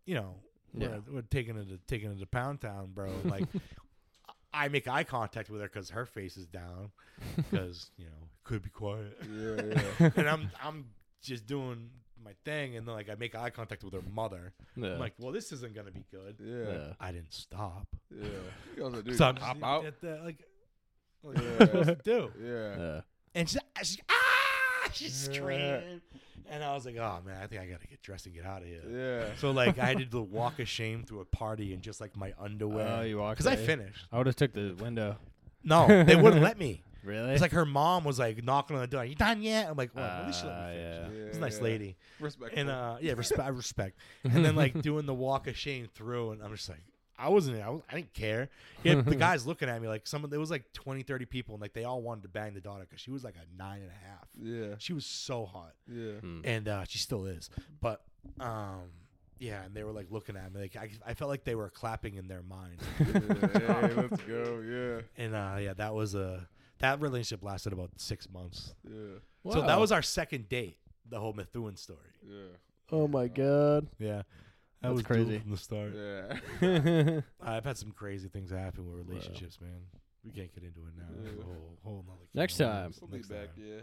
you 0.06 0.16
know, 0.16 0.36
Yeah. 0.74 0.88
we're, 1.08 1.16
we're 1.16 1.22
taking 1.24 1.58
it 1.58 1.70
to 1.70 1.78
taking 1.88 2.12
it 2.12 2.20
to 2.20 2.26
Pound 2.26 2.62
Town, 2.62 2.92
bro. 2.94 3.12
Like, 3.26 3.46
I 4.54 4.68
make 4.68 4.88
eye 4.88 5.04
contact 5.06 5.50
with 5.50 5.62
her 5.62 5.68
because 5.68 5.90
her 5.92 6.06
face 6.06 6.36
is 6.38 6.46
down, 6.48 6.92
because 7.36 7.90
you 7.98 8.06
know 8.06 8.28
could 8.44 8.62
be 8.64 8.70
quiet, 8.70 9.18
Yeah, 9.32 9.84
yeah. 10.00 10.10
and 10.16 10.28
I'm 10.28 10.52
I'm 10.64 10.86
just 11.22 11.46
doing 11.46 11.90
my 12.24 12.34
thing, 12.46 12.76
and 12.76 12.88
then 12.88 12.96
like 12.96 13.10
I 13.10 13.16
make 13.16 13.36
eye 13.36 13.50
contact 13.50 13.84
with 13.84 13.94
her 13.94 14.02
mother. 14.14 14.54
Yeah. 14.76 14.94
I'm 14.94 15.00
like, 15.00 15.14
well, 15.20 15.32
this 15.32 15.52
isn't 15.52 15.74
gonna 15.76 15.92
be 15.92 16.06
good. 16.12 16.38
Yeah. 16.40 16.74
yeah. 16.74 16.94
I 17.00 17.12
didn't 17.12 17.34
stop. 17.34 17.88
Yeah. 18.10 18.28
He 18.74 18.80
goes, 18.82 19.04
dude, 19.04 19.18
so 19.18 19.26
I'm 19.26 19.36
hop 19.36 19.58
out. 19.64 19.86
at 19.86 20.00
the, 20.02 20.20
like, 20.24 20.38
what 21.22 21.38
Yeah. 21.38 21.44
am 21.44 21.56
I 21.60 21.66
supposed 21.66 21.88
to 21.88 21.96
do? 22.04 22.32
Yeah. 22.42 22.76
Yeah. 22.78 23.02
And 23.36 23.50
she, 23.50 23.60
she 23.84 24.00
ah, 24.10 24.90
she's 24.94 25.14
screaming, 25.16 26.02
and 26.50 26.64
I 26.64 26.74
was 26.74 26.86
like, 26.86 26.98
oh 26.98 27.20
man, 27.26 27.42
I 27.42 27.48
think 27.48 27.62
I 27.62 27.66
gotta 27.66 27.88
get 27.88 28.02
dressed 28.02 28.26
and 28.26 28.36
get 28.36 28.46
out 28.46 28.62
of 28.62 28.68
here. 28.68 28.82
Yeah. 28.90 29.36
So 29.40 29.52
like 29.52 29.80
I 29.80 29.94
did 29.94 30.12
the 30.12 30.22
walk 30.22 30.60
of 30.60 30.68
shame 30.68 31.04
through 31.04 31.22
a 31.22 31.26
party 31.26 31.74
in 31.74 31.82
just 31.82 32.02
like 32.02 32.16
my 32.18 32.34
underwear. 32.40 33.00
Oh, 33.00 33.02
you 33.02 33.18
walked 33.20 33.38
because 33.38 33.52
I 33.52 33.56
finished. 33.56 34.08
I 34.12 34.18
would 34.18 34.28
have 34.28 34.36
took 34.36 34.54
the 34.54 34.74
window. 34.80 35.18
No, 35.64 36.04
they 36.04 36.16
wouldn't 36.16 36.42
let 36.42 36.58
me. 36.58 36.84
Really? 37.04 37.32
It's 37.32 37.42
like 37.42 37.52
her 37.52 37.66
mom 37.66 38.04
was 38.04 38.20
like 38.20 38.44
knocking 38.44 38.76
on 38.76 38.82
the 38.82 38.88
door. 38.88 39.04
You 39.06 39.16
done 39.16 39.42
yet? 39.42 39.68
I'm 39.70 39.76
like, 39.78 39.92
well, 39.96 40.06
at 40.06 40.28
least 40.28 40.42
she 40.42 40.48
let 40.48 40.56
Ah, 40.56 40.68
me 40.70 40.76
finish. 40.76 41.18
yeah. 41.18 41.26
It's 41.28 41.38
a 41.38 41.42
nice 41.42 41.58
yeah. 41.58 41.64
lady. 41.64 41.98
Respect. 42.20 42.54
And 42.56 42.70
uh, 42.70 42.98
yeah, 43.02 43.14
respect. 43.14 43.42
I 43.42 43.48
respect. 43.50 43.98
And 44.24 44.46
then 44.46 44.56
like 44.56 44.80
doing 44.82 45.06
the 45.06 45.14
walk 45.14 45.48
of 45.48 45.58
shame 45.58 45.88
through, 45.94 46.32
and 46.32 46.44
I'm 46.44 46.56
just 46.56 46.70
like, 46.70 46.82
I 47.18 47.30
wasn't. 47.30 47.62
I, 47.62 47.70
was, 47.70 47.82
I 47.92 47.96
didn't 47.96 48.14
care. 48.14 48.50
Yeah, 48.84 48.96
the 49.02 49.16
guys 49.28 49.46
looking 49.46 49.70
at 49.70 49.80
me 49.82 49.88
like 49.88 50.08
some. 50.08 50.26
There 50.30 50.40
was 50.40 50.50
like 50.52 50.72
20, 50.74 51.04
30 51.04 51.26
people, 51.26 51.54
and 51.56 51.62
like 51.62 51.74
they 51.74 51.84
all 51.84 52.02
wanted 52.02 52.24
to 52.24 52.30
bang 52.30 52.54
the 52.54 52.62
daughter 52.62 52.86
because 52.90 53.00
she 53.02 53.12
was 53.12 53.24
like 53.24 53.36
a 53.36 53.58
nine 53.58 53.82
and 53.82 53.92
a 53.92 54.08
half. 54.10 54.28
yeah. 54.42 54.76
She 54.80 54.94
was 54.94 55.06
so 55.06 55.46
hot. 55.46 55.74
Yeah. 55.88 56.14
Hmm. 56.14 56.42
and 56.44 56.68
uh, 56.68 56.84
she 56.88 56.98
still 57.00 57.26
is. 57.26 57.50
But 57.80 58.02
um, 58.40 58.90
yeah, 59.40 59.64
and 59.64 59.76
they 59.76 59.84
were 59.84 59.92
like 59.92 60.08
looking 60.10 60.36
at 60.36 60.52
me 60.54 60.62
like 60.62 60.76
I, 60.76 60.90
I 61.06 61.14
felt 61.14 61.30
like 61.30 61.44
they 61.44 61.56
were 61.56 61.70
clapping 61.70 62.16
in 62.16 62.28
their 62.28 62.42
mind. 62.44 62.78
yeah. 63.00 63.88
Hey, 63.88 63.94
let's 63.96 64.22
go. 64.24 64.62
Yeah. 64.64 65.24
and 65.24 65.36
uh, 65.36 65.58
yeah, 65.60 65.74
that 65.74 65.94
was 65.94 66.16
a 66.16 66.48
that 66.82 67.02
relationship 67.02 67.44
lasted 67.44 67.74
about 67.74 67.92
six 67.98 68.30
months. 68.30 68.74
Yeah. 68.84 69.20
So 69.52 69.62
that 69.62 69.68
Wow. 69.76 69.80
was 69.80 69.92
our 69.92 70.02
second 70.02 70.50
date. 70.50 70.78
The 71.10 71.20
whole 71.20 71.34
Methuen 71.34 71.76
story. 71.76 72.00
Yeah. 72.28 72.44
Oh 72.92 73.08
my 73.08 73.28
god. 73.28 73.88
Yeah, 74.00 74.18
that 74.18 74.26
That's 74.82 74.94
was 74.94 75.02
crazy. 75.04 75.26
crazy 75.26 75.40
from 75.40 75.52
the 75.52 75.58
start. 75.58 75.94
Yeah. 75.96 76.38
yeah. 76.62 77.22
I've 77.42 77.66
had 77.66 77.78
some 77.78 77.92
crazy 77.92 78.28
things 78.30 78.52
happen 78.52 78.86
with 78.90 79.08
relationships, 79.08 79.60
man. 79.60 79.82
We 80.24 80.32
can't 80.32 80.54
get 80.54 80.64
into 80.64 80.82
it 80.82 80.94
now. 80.98 81.06
It's 81.24 81.32
a 81.32 81.38
Yeah. 81.38 81.44
whole, 81.44 81.78
whole 81.84 82.06
nother 82.08 82.20
Next 82.34 82.60
of 82.60 82.68
time. 82.68 82.84
worms. 82.84 83.00
We'll 83.02 83.10
be 83.10 83.18
Next 83.18 83.30
back. 83.30 83.56
time. 83.56 83.66
Yeah. 83.66 83.82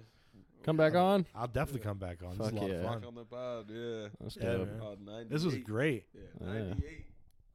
Come 0.62 0.76
back 0.76 0.94
on. 0.94 1.26
I'll 1.34 1.46
definitely 1.48 1.80
come 1.80 1.98
back 1.98 2.22
on. 2.22 2.38
This 2.38 2.46
is 2.48 2.52
Fuck 2.52 2.60
a 2.60 2.60
lot 2.62 2.68
yeah. 2.70 2.76
of 2.76 2.82
Back 2.82 2.92
fun. 2.94 3.04
on 3.04 3.14
the 3.14 3.24
pod. 3.24 3.70
Yeah. 3.70 4.08
That's 4.20 4.36
Yeah, 4.36 4.42
dope. 4.52 4.68
man. 4.68 4.80
Pod 4.80 5.00
98. 5.00 5.30
This 5.30 5.44
was 5.44 5.56
great. 5.56 6.04
Yeah. 6.14 6.20
Yeah. 6.40 6.46
98. 6.68 7.04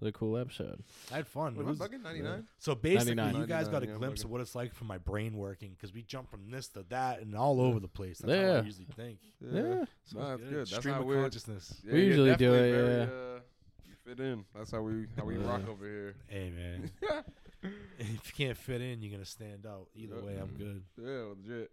What 0.03 0.09
a 0.09 0.11
cool 0.11 0.37
episode. 0.37 0.83
I 1.13 1.15
had 1.15 1.27
fun. 1.27 1.53
It 1.53 1.59
Wait, 1.59 1.61
am 1.61 1.67
I 1.67 1.69
was- 1.69 1.79
bugging? 1.79 2.03
99? 2.03 2.45
So 2.59 2.75
basically, 2.75 3.15
99. 3.15 3.41
you 3.41 3.47
guys 3.47 3.69
got 3.69 3.83
a 3.83 3.85
99, 3.85 3.93
yeah, 3.93 3.97
glimpse 3.99 4.21
I'm 4.23 4.27
of 4.27 4.31
what 4.31 4.41
it's 4.41 4.53
like 4.53 4.73
for 4.75 4.83
my 4.83 4.97
brain 4.97 5.37
working 5.37 5.71
because 5.71 5.93
we 5.93 6.01
jump 6.01 6.29
from 6.29 6.51
this 6.51 6.67
to 6.69 6.83
that 6.89 7.21
and 7.21 7.33
all 7.37 7.61
over 7.61 7.79
the 7.79 7.87
place. 7.87 8.17
That's 8.17 8.33
how 8.33 8.37
I 8.37 8.41
Yeah. 8.57 8.61
usually 8.63 8.87
think. 8.97 9.19
Yeah. 9.41 9.85
So 10.03 10.19
Nah, 10.19 10.33
it's 10.33 10.41
that's 10.41 10.49
good. 10.51 10.59
That's 10.59 10.75
Stream 10.75 10.93
how 10.95 10.99
of 10.99 11.07
we're- 11.07 11.21
consciousness. 11.21 11.81
Yeah, 11.85 11.93
We 11.93 11.99
you're 11.99 12.07
usually 12.09 12.35
do 12.35 12.51
definitely 12.51 12.69
it, 12.69 12.71
very, 12.73 12.97
yeah. 12.97 13.03
Uh, 13.35 13.39
you 13.85 13.93
fit 14.03 14.19
in. 14.19 14.45
That's 14.53 14.71
how 14.71 14.81
we 14.81 15.05
how 15.17 15.23
we 15.23 15.37
Yeah. 15.37 15.47
rock 15.49 15.67
over 15.69 15.85
here. 15.85 16.15
Hey 16.27 16.49
man, 16.49 16.91
if 17.97 18.09
you 18.27 18.33
can't 18.45 18.57
fit 18.57 18.81
in, 18.81 19.01
you're 19.01 19.11
gonna 19.13 19.23
stand 19.23 19.65
out. 19.65 19.87
Either 19.95 20.19
way, 20.21 20.35
I'm 20.37 20.53
good. 20.57 20.83
Yeah, 21.01 21.31
legit. 21.33 21.71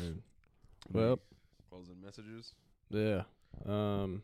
Alright. 0.00 0.16
Well, 0.92 1.18
Closing 1.68 2.00
messages. 2.00 2.54
yeah. 2.90 3.22
Um, 3.64 4.22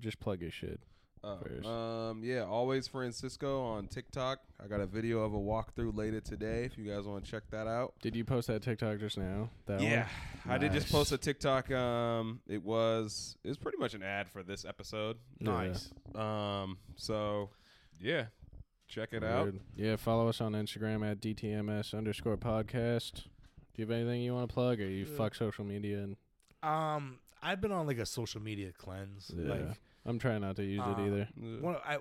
just 0.00 0.20
plug 0.20 0.42
your 0.42 0.50
shit. 0.50 0.78
Oh, 1.24 1.68
um, 2.10 2.22
yeah, 2.24 2.42
always 2.44 2.88
Francisco 2.88 3.62
on 3.62 3.86
TikTok. 3.86 4.40
I 4.62 4.66
got 4.66 4.80
a 4.80 4.86
video 4.86 5.20
of 5.20 5.34
a 5.34 5.38
walkthrough 5.38 5.96
later 5.96 6.20
today. 6.20 6.64
If 6.64 6.76
you 6.76 6.84
guys 6.84 7.04
want 7.04 7.24
to 7.24 7.30
check 7.30 7.44
that 7.50 7.68
out. 7.68 7.94
Did 8.02 8.16
you 8.16 8.24
post 8.24 8.48
that 8.48 8.62
TikTok 8.62 8.98
just 8.98 9.16
now? 9.18 9.48
That 9.66 9.80
yeah, 9.80 10.08
I 10.48 10.58
did 10.58 10.72
just 10.72 10.90
post 10.90 11.12
a 11.12 11.18
TikTok. 11.18 11.70
Um, 11.70 12.40
it 12.48 12.62
was 12.64 13.36
it 13.44 13.48
was 13.48 13.56
pretty 13.56 13.78
much 13.78 13.94
an 13.94 14.02
ad 14.02 14.28
for 14.28 14.42
this 14.42 14.64
episode. 14.64 15.16
one? 15.38 15.54
Nice. 15.68 15.90
Um, 16.16 16.78
so 16.96 17.50
yeah, 18.00 18.26
check 18.88 19.10
it 19.12 19.22
Yeah. 19.22 19.38
out. 19.38 19.54
Yeah, 19.76 19.96
follow 19.96 20.28
us 20.28 20.40
on 20.40 20.52
Instagram 20.54 21.08
at 21.08 21.20
DTMS 21.20 21.96
underscore 21.96 22.36
podcast. 22.36 23.24
Do 23.74 23.80
you 23.80 23.86
have 23.86 23.92
anything 23.92 24.22
you 24.22 24.34
want 24.34 24.48
to 24.48 24.52
plug 24.52 24.80
or 24.80 24.88
you 24.88 25.04
Yeah. 25.04 25.16
fuck 25.16 25.34
social 25.36 25.64
media 25.64 26.02
and 26.02 26.16
Um, 26.64 27.20
I've 27.42 27.60
been 27.60 27.72
on 27.72 27.86
like 27.86 27.98
a 27.98 28.06
social 28.06 28.40
media 28.40 28.72
cleanse. 28.72 29.30
Yeah. 29.34 29.48
Like, 29.48 29.78
I'm 30.06 30.18
trying 30.18 30.40
not 30.40 30.56
to 30.56 30.64
use 30.64 30.80
Uh, 30.80 30.94
it 30.98 31.06
either. 31.06 31.28
Yeah, 31.40 31.60
what 31.60 31.82
I, 31.86 31.98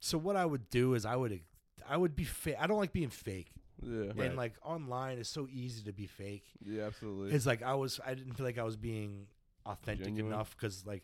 so 0.00 0.18
what 0.18 0.36
I 0.36 0.44
would 0.44 0.68
do 0.70 0.94
is 0.94 1.04
I 1.04 1.16
would, 1.16 1.40
I 1.88 1.96
would 1.96 2.14
be 2.16 2.24
fake. 2.24 2.56
I 2.58 2.66
don't 2.66 2.78
like 2.78 2.92
being 2.92 3.10
fake. 3.10 3.50
yeah, 3.82 4.12
And 4.18 4.36
like 4.36 4.54
online, 4.62 5.18
it's 5.18 5.30
so 5.30 5.48
easy 5.50 5.82
to 5.84 5.92
be 5.92 6.06
fake. 6.06 6.44
yeah, 6.64 6.84
absolutely. 6.84 7.34
It's 7.34 7.46
like 7.46 7.62
I 7.62 7.74
was. 7.74 7.98
I 8.04 8.14
didn't 8.14 8.34
feel 8.34 8.44
like 8.46 8.58
I 8.58 8.62
was 8.64 8.76
being 8.76 9.26
authentic 9.66 10.04
Genuine? 10.06 10.32
enough 10.32 10.54
because 10.56 10.84
like, 10.86 11.02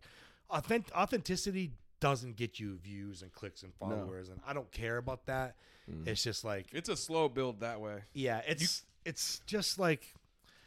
authentic 0.51 0.95
authenticity 0.95 1.73
doesn't 2.01 2.37
get 2.37 2.61
you 2.61 2.77
views 2.77 3.23
and 3.23 3.33
clicks 3.33 3.63
and 3.63 3.73
No. 3.81 3.89
followers, 3.89 4.29
and 4.29 4.41
I 4.47 4.53
don't 4.53 4.71
care 4.71 4.99
about 4.99 5.25
that. 5.27 5.57
Mm. 5.91 6.07
It's 6.07 6.23
just 6.23 6.45
like, 6.45 6.67
it's 6.73 6.89
a 6.91 6.97
slow 6.97 7.29
build 7.31 7.61
that 7.61 7.81
way. 7.81 8.03
yeah, 8.13 8.43
it's 8.47 8.85
it's 9.07 9.41
just 9.47 9.79
like, 9.79 10.13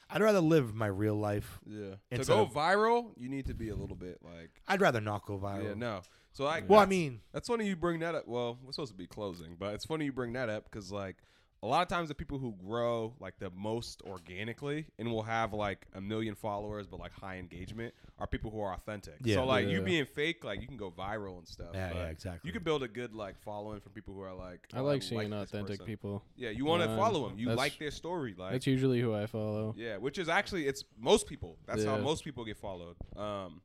I'd 0.09 0.21
rather 0.21 0.39
live 0.39 0.73
my 0.73 0.87
real 0.87 1.15
life. 1.15 1.59
Yeah, 1.67 1.81
to 1.91 1.97
Instead 2.11 2.33
go 2.33 2.41
of- 2.43 2.53
viral, 2.53 3.11
you 3.17 3.29
need 3.29 3.45
to 3.47 3.53
be 3.53 3.69
a 3.69 3.75
little 3.75 3.95
bit 3.95 4.17
like 4.23 4.49
I'd 4.67 4.81
rather 4.81 5.01
not 5.01 5.25
go 5.25 5.37
viral. 5.37 5.63
yeah, 5.63 5.73
no. 5.75 6.01
So 6.31 6.45
I 6.45 6.61
Well, 6.67 6.79
I 6.79 6.85
mean, 6.85 7.21
That's 7.31 7.47
funny 7.47 7.67
you 7.67 7.75
bring 7.75 7.99
that 7.99 8.15
up. 8.15 8.27
Well, 8.27 8.57
we're 8.63 8.71
supposed 8.71 8.91
to 8.91 8.97
be 8.97 9.07
closing, 9.07 9.55
but 9.59 9.73
it's 9.73 9.85
funny 9.85 10.05
you 10.05 10.11
bring 10.13 10.33
that 10.33 10.49
up 10.49 10.63
because 10.63 10.91
like 10.91 11.17
a 11.61 11.67
lot 11.67 11.81
of 11.81 11.87
times 11.89 12.07
the 12.07 12.15
people 12.15 12.37
who 12.37 12.53
grow 12.65 13.13
like 13.19 13.37
the 13.39 13.49
most 13.49 14.01
organically 14.03 14.85
and 14.97 15.11
will 15.11 15.23
have 15.23 15.53
like 15.53 15.85
a 15.93 15.99
million 16.01 16.33
followers 16.35 16.87
but 16.87 16.99
like 16.99 17.11
high 17.11 17.37
engagement 17.37 17.93
are 18.17 18.27
people 18.27 18.49
who 18.49 18.61
are 18.61 18.73
authentic. 18.73 19.15
Yeah. 19.23 19.35
So 19.35 19.45
like 19.45 19.65
Yeah. 19.65 19.71
you 19.73 19.81
being 19.81 20.05
fake, 20.05 20.43
like 20.43 20.61
you 20.61 20.67
can 20.67 20.77
go 20.77 20.89
viral 20.91 21.37
and 21.37 21.47
stuff. 21.47 21.69
Yeah, 21.73 21.93
yeah, 21.93 22.05
exactly. 22.07 22.47
You 22.47 22.53
can 22.53 22.63
build 22.63 22.83
a 22.83 22.87
good 22.87 23.13
like 23.13 23.37
following 23.39 23.81
from 23.81 23.91
people 23.91 24.13
who 24.13 24.21
are 24.21 24.33
like. 24.33 24.67
I 24.73 24.79
oh, 24.79 24.83
like 24.83 25.01
seeing 25.03 25.29
this 25.29 25.43
authentic 25.43 25.85
people. 25.85 26.23
Yeah, 26.35 26.49
you 26.51 26.65
want 26.65 26.83
to 26.83 26.89
Um, 26.89 26.97
follow 26.97 27.27
them. 27.27 27.37
You 27.37 27.49
like 27.53 27.77
their 27.77 27.91
story, 27.91 28.35
like 28.37 28.53
That's 28.53 28.67
usually 28.67 29.01
who 29.01 29.13
I 29.13 29.25
follow. 29.25 29.73
yeah, 29.77 29.97
which 29.97 30.17
is 30.17 30.29
actually 30.29 30.65
it's 30.67 30.83
most 30.97 31.27
people. 31.27 31.57
That's 31.65 31.83
how 31.83 31.97
most 31.97 32.23
people 32.23 32.45
get 32.45 32.57
followed. 32.57 32.95
Um, 33.17 33.61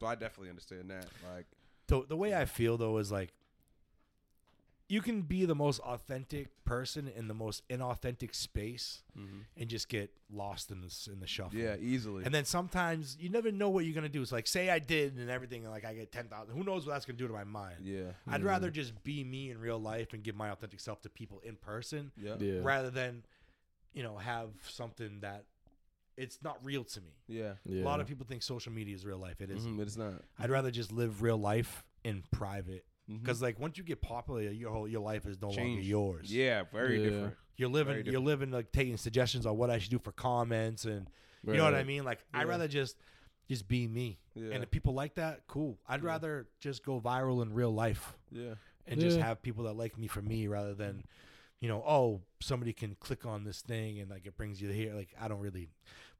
so 0.00 0.06
I 0.06 0.14
definitely 0.14 0.50
understand 0.50 0.90
that. 0.90 1.06
Like, 1.34 1.46
the 1.88 2.04
the 2.06 2.16
way 2.16 2.34
I 2.34 2.44
feel 2.46 2.76
though 2.76 2.98
is 2.98 3.12
like 3.12 3.32
you 4.88 5.02
can 5.02 5.22
be 5.22 5.44
the 5.46 5.54
most 5.54 5.80
authentic 5.80 6.48
person 6.64 7.08
in 7.16 7.26
the 7.26 7.34
most 7.34 7.66
inauthentic 7.68 8.34
space 8.34 9.02
and 9.56 9.68
just 9.68 9.88
get 9.88 10.10
lost 10.32 10.70
in 10.70 10.80
this 10.82 11.08
in 11.12 11.18
the 11.20 11.26
shuffle. 11.26 11.58
yeah, 11.58 11.74
easily. 11.80 12.24
And 12.24 12.32
then 12.34 12.44
sometimes 12.44 13.16
you 13.18 13.28
never 13.28 13.50
know 13.50 13.68
what 13.70 13.84
you're 13.84 13.94
gonna 13.94 14.08
do. 14.08 14.22
It's 14.22 14.30
like 14.32 14.46
say 14.46 14.70
I 14.70 14.78
did 14.78 15.16
and 15.16 15.28
everything, 15.30 15.62
and 15.64 15.72
like 15.72 15.84
I 15.84 15.94
get 15.94 16.12
ten 16.12 16.28
thousand. 16.28 16.56
Who 16.56 16.62
knows 16.64 16.86
what 16.86 16.92
that's 16.92 17.04
gonna 17.06 17.18
do 17.18 17.26
to 17.26 17.32
my 17.32 17.44
mind? 17.44 17.76
yeah, 17.82 18.12
I'd 18.28 18.44
rather 18.44 18.70
just 18.70 19.02
be 19.02 19.24
me 19.24 19.50
in 19.50 19.58
real 19.58 19.78
life 19.80 20.12
and 20.12 20.22
give 20.22 20.36
my 20.36 20.50
authentic 20.50 20.78
self 20.80 21.00
to 21.02 21.08
people 21.08 21.40
in 21.44 21.56
person, 21.56 22.12
yeah, 22.16 22.36
Yeah. 22.38 22.60
rather 22.62 22.90
than, 22.90 23.24
you 23.92 24.02
know, 24.04 24.16
have 24.18 24.50
something 24.68 25.20
that 25.20 25.44
it's 26.16 26.38
not 26.42 26.64
real 26.64 26.84
to 26.84 27.00
me. 27.00 27.10
yeah. 27.28 27.54
Yeah. 27.64 27.82
A 27.82 27.84
lot 27.84 28.00
of 28.00 28.06
people 28.06 28.24
think 28.26 28.42
social 28.42 28.72
media 28.72 28.94
is 28.94 29.04
real 29.04 29.18
life. 29.18 29.40
It 29.40 29.50
isn't. 29.50 29.74
Mhm, 29.74 29.76
but 29.78 29.86
it's 29.86 29.96
not. 29.96 30.22
I'd 30.38 30.50
rather 30.50 30.70
just 30.70 30.92
live 30.92 31.22
real 31.22 31.36
life 31.38 31.84
in 32.04 32.22
private. 32.30 32.84
Mm-hmm. 33.10 33.22
Because 33.22 33.40
like 33.40 33.58
once 33.60 33.78
you 33.78 33.84
get 33.84 34.02
popular, 34.02 34.40
your 34.42 34.72
whole 34.72 34.88
your 34.88 35.00
life 35.02 35.26
is 35.26 35.40
no 35.40 35.48
longer 35.48 35.62
yours. 35.80 36.32
Yeah, 36.32 36.64
very 36.72 36.98
Yeah. 36.98 37.04
different. 37.10 37.34
You're 37.56 37.70
Very 37.70 37.84
living. 37.86 38.12
You're 38.12 38.20
living 38.20 38.50
like 38.50 38.72
taking 38.72 38.96
suggestions 38.96 39.46
on 39.46 39.56
what 39.56 39.70
I 39.70 39.78
should 39.78 39.90
do 39.90 39.98
for 39.98 40.12
comments, 40.12 40.84
and 40.84 41.08
you 41.46 41.54
know 41.54 41.64
what 41.64 41.74
I 41.74 41.78
Right. 41.78 41.86
mean. 41.86 42.04
Like 42.04 42.20
I'd 42.34 42.42
Yeah. 42.42 42.48
rather 42.48 42.68
just 42.68 42.96
just 43.48 43.68
be 43.68 43.86
me. 43.86 44.18
Yeah. 44.34 44.50
And 44.54 44.64
if 44.64 44.72
people 44.72 44.92
like 44.92 45.14
that, 45.14 45.46
cool. 45.46 45.78
I'd 45.86 46.02
Yeah. 46.02 46.08
rather 46.08 46.48
just 46.58 46.84
go 46.84 47.00
viral 47.00 47.42
in 47.42 47.52
real 47.54 47.70
life 47.72 48.16
Yeah, 48.32 48.56
and 48.88 49.00
just 49.00 49.18
Yeah. 49.18 49.24
have 49.26 49.40
people 49.40 49.62
that 49.64 49.74
like 49.74 49.96
me 49.96 50.08
for 50.08 50.20
me, 50.20 50.48
rather 50.48 50.74
than, 50.74 51.04
you 51.60 51.68
know, 51.68 51.80
oh 51.86 52.22
somebody 52.40 52.72
can 52.72 52.96
click 52.96 53.24
on 53.24 53.44
this 53.44 53.62
thing 53.62 54.00
and 54.00 54.10
like 54.10 54.26
it 54.26 54.36
brings 54.36 54.60
you 54.60 54.68
here. 54.70 54.94
Like 54.94 55.14
I 55.20 55.28
don't 55.28 55.38
really. 55.40 55.68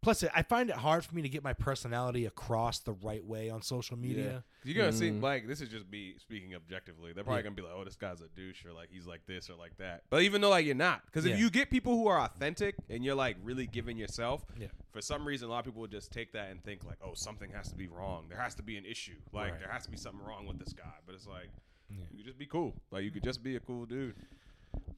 Plus, 0.02 0.22
I 0.34 0.42
find 0.42 0.70
it 0.70 0.76
hard 0.76 1.04
for 1.04 1.14
me 1.14 1.22
to 1.22 1.28
get 1.28 1.42
my 1.42 1.52
personality 1.52 2.26
across 2.26 2.78
the 2.78 2.92
right 2.92 3.24
way 3.24 3.50
on 3.50 3.60
social 3.60 3.96
media. 3.96 4.44
You're 4.62 4.76
gonna 4.76 4.92
see 4.92 5.10
mm. 5.10 5.20
like 5.20 5.48
this 5.48 5.60
is 5.60 5.68
just 5.68 5.90
me 5.90 6.14
speaking 6.18 6.54
objectively. 6.54 7.12
They're 7.12 7.24
probably 7.24 7.40
Yeah. 7.40 7.42
gonna 7.44 7.54
be 7.56 7.62
like, 7.62 7.72
"Oh, 7.74 7.84
this 7.84 7.96
guy's 7.96 8.20
a 8.20 8.28
douche," 8.28 8.64
or 8.64 8.72
like 8.72 8.88
he's 8.90 9.06
like 9.06 9.26
this 9.26 9.50
or 9.50 9.54
like 9.54 9.76
that. 9.78 10.04
But 10.10 10.22
even 10.22 10.40
though 10.40 10.50
like 10.50 10.64
you're 10.64 10.74
not, 10.76 11.04
because 11.06 11.26
Yeah. 11.26 11.34
if 11.34 11.40
you 11.40 11.50
get 11.50 11.70
people 11.70 11.96
who 11.96 12.06
are 12.06 12.20
authentic 12.20 12.76
and 12.88 13.04
you're 13.04 13.14
like 13.16 13.36
really 13.42 13.66
giving 13.66 13.96
yourself, 13.96 14.44
Yeah. 14.58 14.68
for 14.92 15.00
some 15.00 15.26
reason 15.26 15.48
a 15.48 15.50
lot 15.50 15.60
of 15.60 15.64
people 15.66 15.80
will 15.80 15.88
just 15.88 16.12
take 16.12 16.32
that 16.32 16.50
and 16.50 16.62
think 16.62 16.84
like, 16.84 16.98
"Oh, 17.02 17.14
something 17.14 17.50
has 17.50 17.68
to 17.70 17.76
be 17.76 17.88
wrong. 17.88 18.28
There 18.28 18.38
has 18.38 18.54
to 18.56 18.62
be 18.62 18.76
an 18.76 18.84
issue. 18.84 19.16
Like 19.32 19.52
Right. 19.52 19.60
there 19.60 19.70
has 19.70 19.84
to 19.86 19.90
be 19.90 19.96
something 19.96 20.24
wrong 20.24 20.46
with 20.46 20.58
this 20.58 20.72
guy." 20.72 20.94
But 21.04 21.14
it's 21.16 21.26
like 21.26 21.50
you 21.88 22.18
could 22.18 22.26
just 22.26 22.38
be 22.38 22.46
cool. 22.46 22.74
Like 22.90 23.04
you 23.04 23.10
could 23.10 23.24
just 23.24 23.42
be 23.42 23.56
a 23.56 23.60
cool 23.60 23.86
dude. 23.86 24.16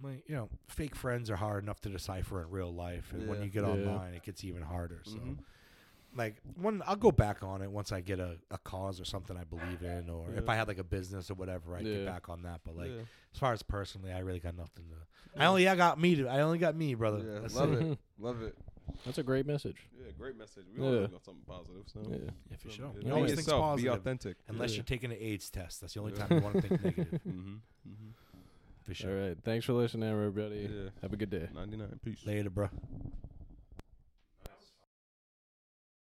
My, 0.01 0.13
you 0.27 0.35
know, 0.37 0.49
fake 0.69 0.95
friends 0.95 1.29
are 1.31 1.37
hard 1.37 1.65
enough 1.65 1.81
to 1.81 1.89
decipher 1.89 2.41
in 2.43 2.51
real 2.51 2.73
life, 2.73 3.13
and 3.13 3.29
when 3.29 3.39
Yeah. 3.39 3.45
you 3.45 3.51
get 3.51 3.65
Yeah. 3.65 3.71
online, 3.71 4.15
it 4.15 4.23
gets 4.23 4.45
even 4.45 4.63
harder. 4.63 5.01
So, 5.05 5.17
Mhm. 5.17 5.39
like, 6.15 6.37
one, 6.55 6.83
I'll 6.87 6.95
go 6.97 7.11
back 7.11 7.43
on 7.43 7.63
it 7.63 7.71
once 7.71 7.91
I 7.91 8.01
get 8.01 8.21
a, 8.21 8.39
a 8.51 8.59
cause 8.59 9.01
or 9.01 9.05
something 9.05 9.37
I 9.37 9.43
believe 9.45 9.83
in, 9.83 10.09
or 10.09 10.31
if 10.35 10.45
Yeah. 10.45 10.51
I 10.53 10.55
had 10.57 10.69
like 10.69 10.79
a 10.79 10.85
business 10.85 11.31
or 11.31 11.35
whatever, 11.35 11.77
I'd 11.77 11.85
Yeah. 11.87 11.97
get 11.99 12.07
back 12.07 12.29
on 12.29 12.43
that. 12.43 12.61
But 12.65 12.77
like, 12.77 12.91
Yeah. 12.91 13.03
as 13.33 13.39
far 13.41 13.53
as 13.53 13.63
personally, 13.65 14.13
I 14.13 14.21
really 14.21 14.41
got 14.41 14.55
nothing 14.57 14.89
to. 14.91 14.97
I 15.41 15.47
only 15.47 15.69
I 15.69 15.75
got 15.77 15.99
me. 16.01 16.15
To, 16.17 16.29
I 16.29 16.41
only 16.41 16.59
got 16.59 16.75
me, 16.77 16.95
brother. 16.95 17.19
Yeah, 17.19 17.41
That's 17.41 17.55
love 17.57 17.73
it. 17.73 17.83
it, 17.83 17.99
love 18.19 18.43
it. 18.43 18.57
That's 19.05 19.19
a 19.19 19.23
great 19.23 19.47
message. 19.47 19.77
Yeah, 20.01 20.11
great 20.13 20.37
message. 20.37 20.65
We 20.75 20.81
Yeah. 20.81 20.87
always 20.91 21.11
got 21.11 21.25
something 21.25 21.45
positive. 21.45 21.89
So 21.89 22.01
Yeah. 22.09 22.31
Yeah, 22.51 22.57
for 22.57 22.69
So, 22.69 22.75
sure. 22.75 22.87
yeah, 22.87 22.93
You 22.95 23.05
be 23.05 23.11
always 23.11 23.31
think 23.33 23.41
yourself, 23.47 23.63
positive, 23.63 23.93
Be 23.93 23.99
authentic. 23.99 24.37
unless 24.49 24.71
Yeah. 24.71 24.77
you're 24.77 24.85
taking 24.85 25.11
an 25.13 25.19
AIDS 25.21 25.51
test. 25.51 25.81
That's 25.83 25.93
the 25.95 26.01
only 26.01 26.13
Yeah. 26.13 26.27
time 26.27 26.39
you 26.39 26.45
want 26.45 26.55
to 26.57 26.63
think 26.63 26.83
negative. 26.85 27.21
Mm-hmm. 27.27 27.57
Mm-hmm. 27.89 28.09
For 28.89 28.95
sure. 28.95 29.21
All 29.21 29.29
right. 29.29 29.37
Thanks 29.45 29.67
for 29.67 29.75
listening, 29.75 30.09
everybody. 30.09 30.67
Yeah. 30.73 30.89
Have 31.03 31.13
a 31.13 31.17
good 31.17 31.29
day. 31.29 31.47
Ninety 31.55 31.77
nine. 31.77 32.01
Peace. 32.03 32.25
Later, 32.25 32.49
bro. 32.49 32.71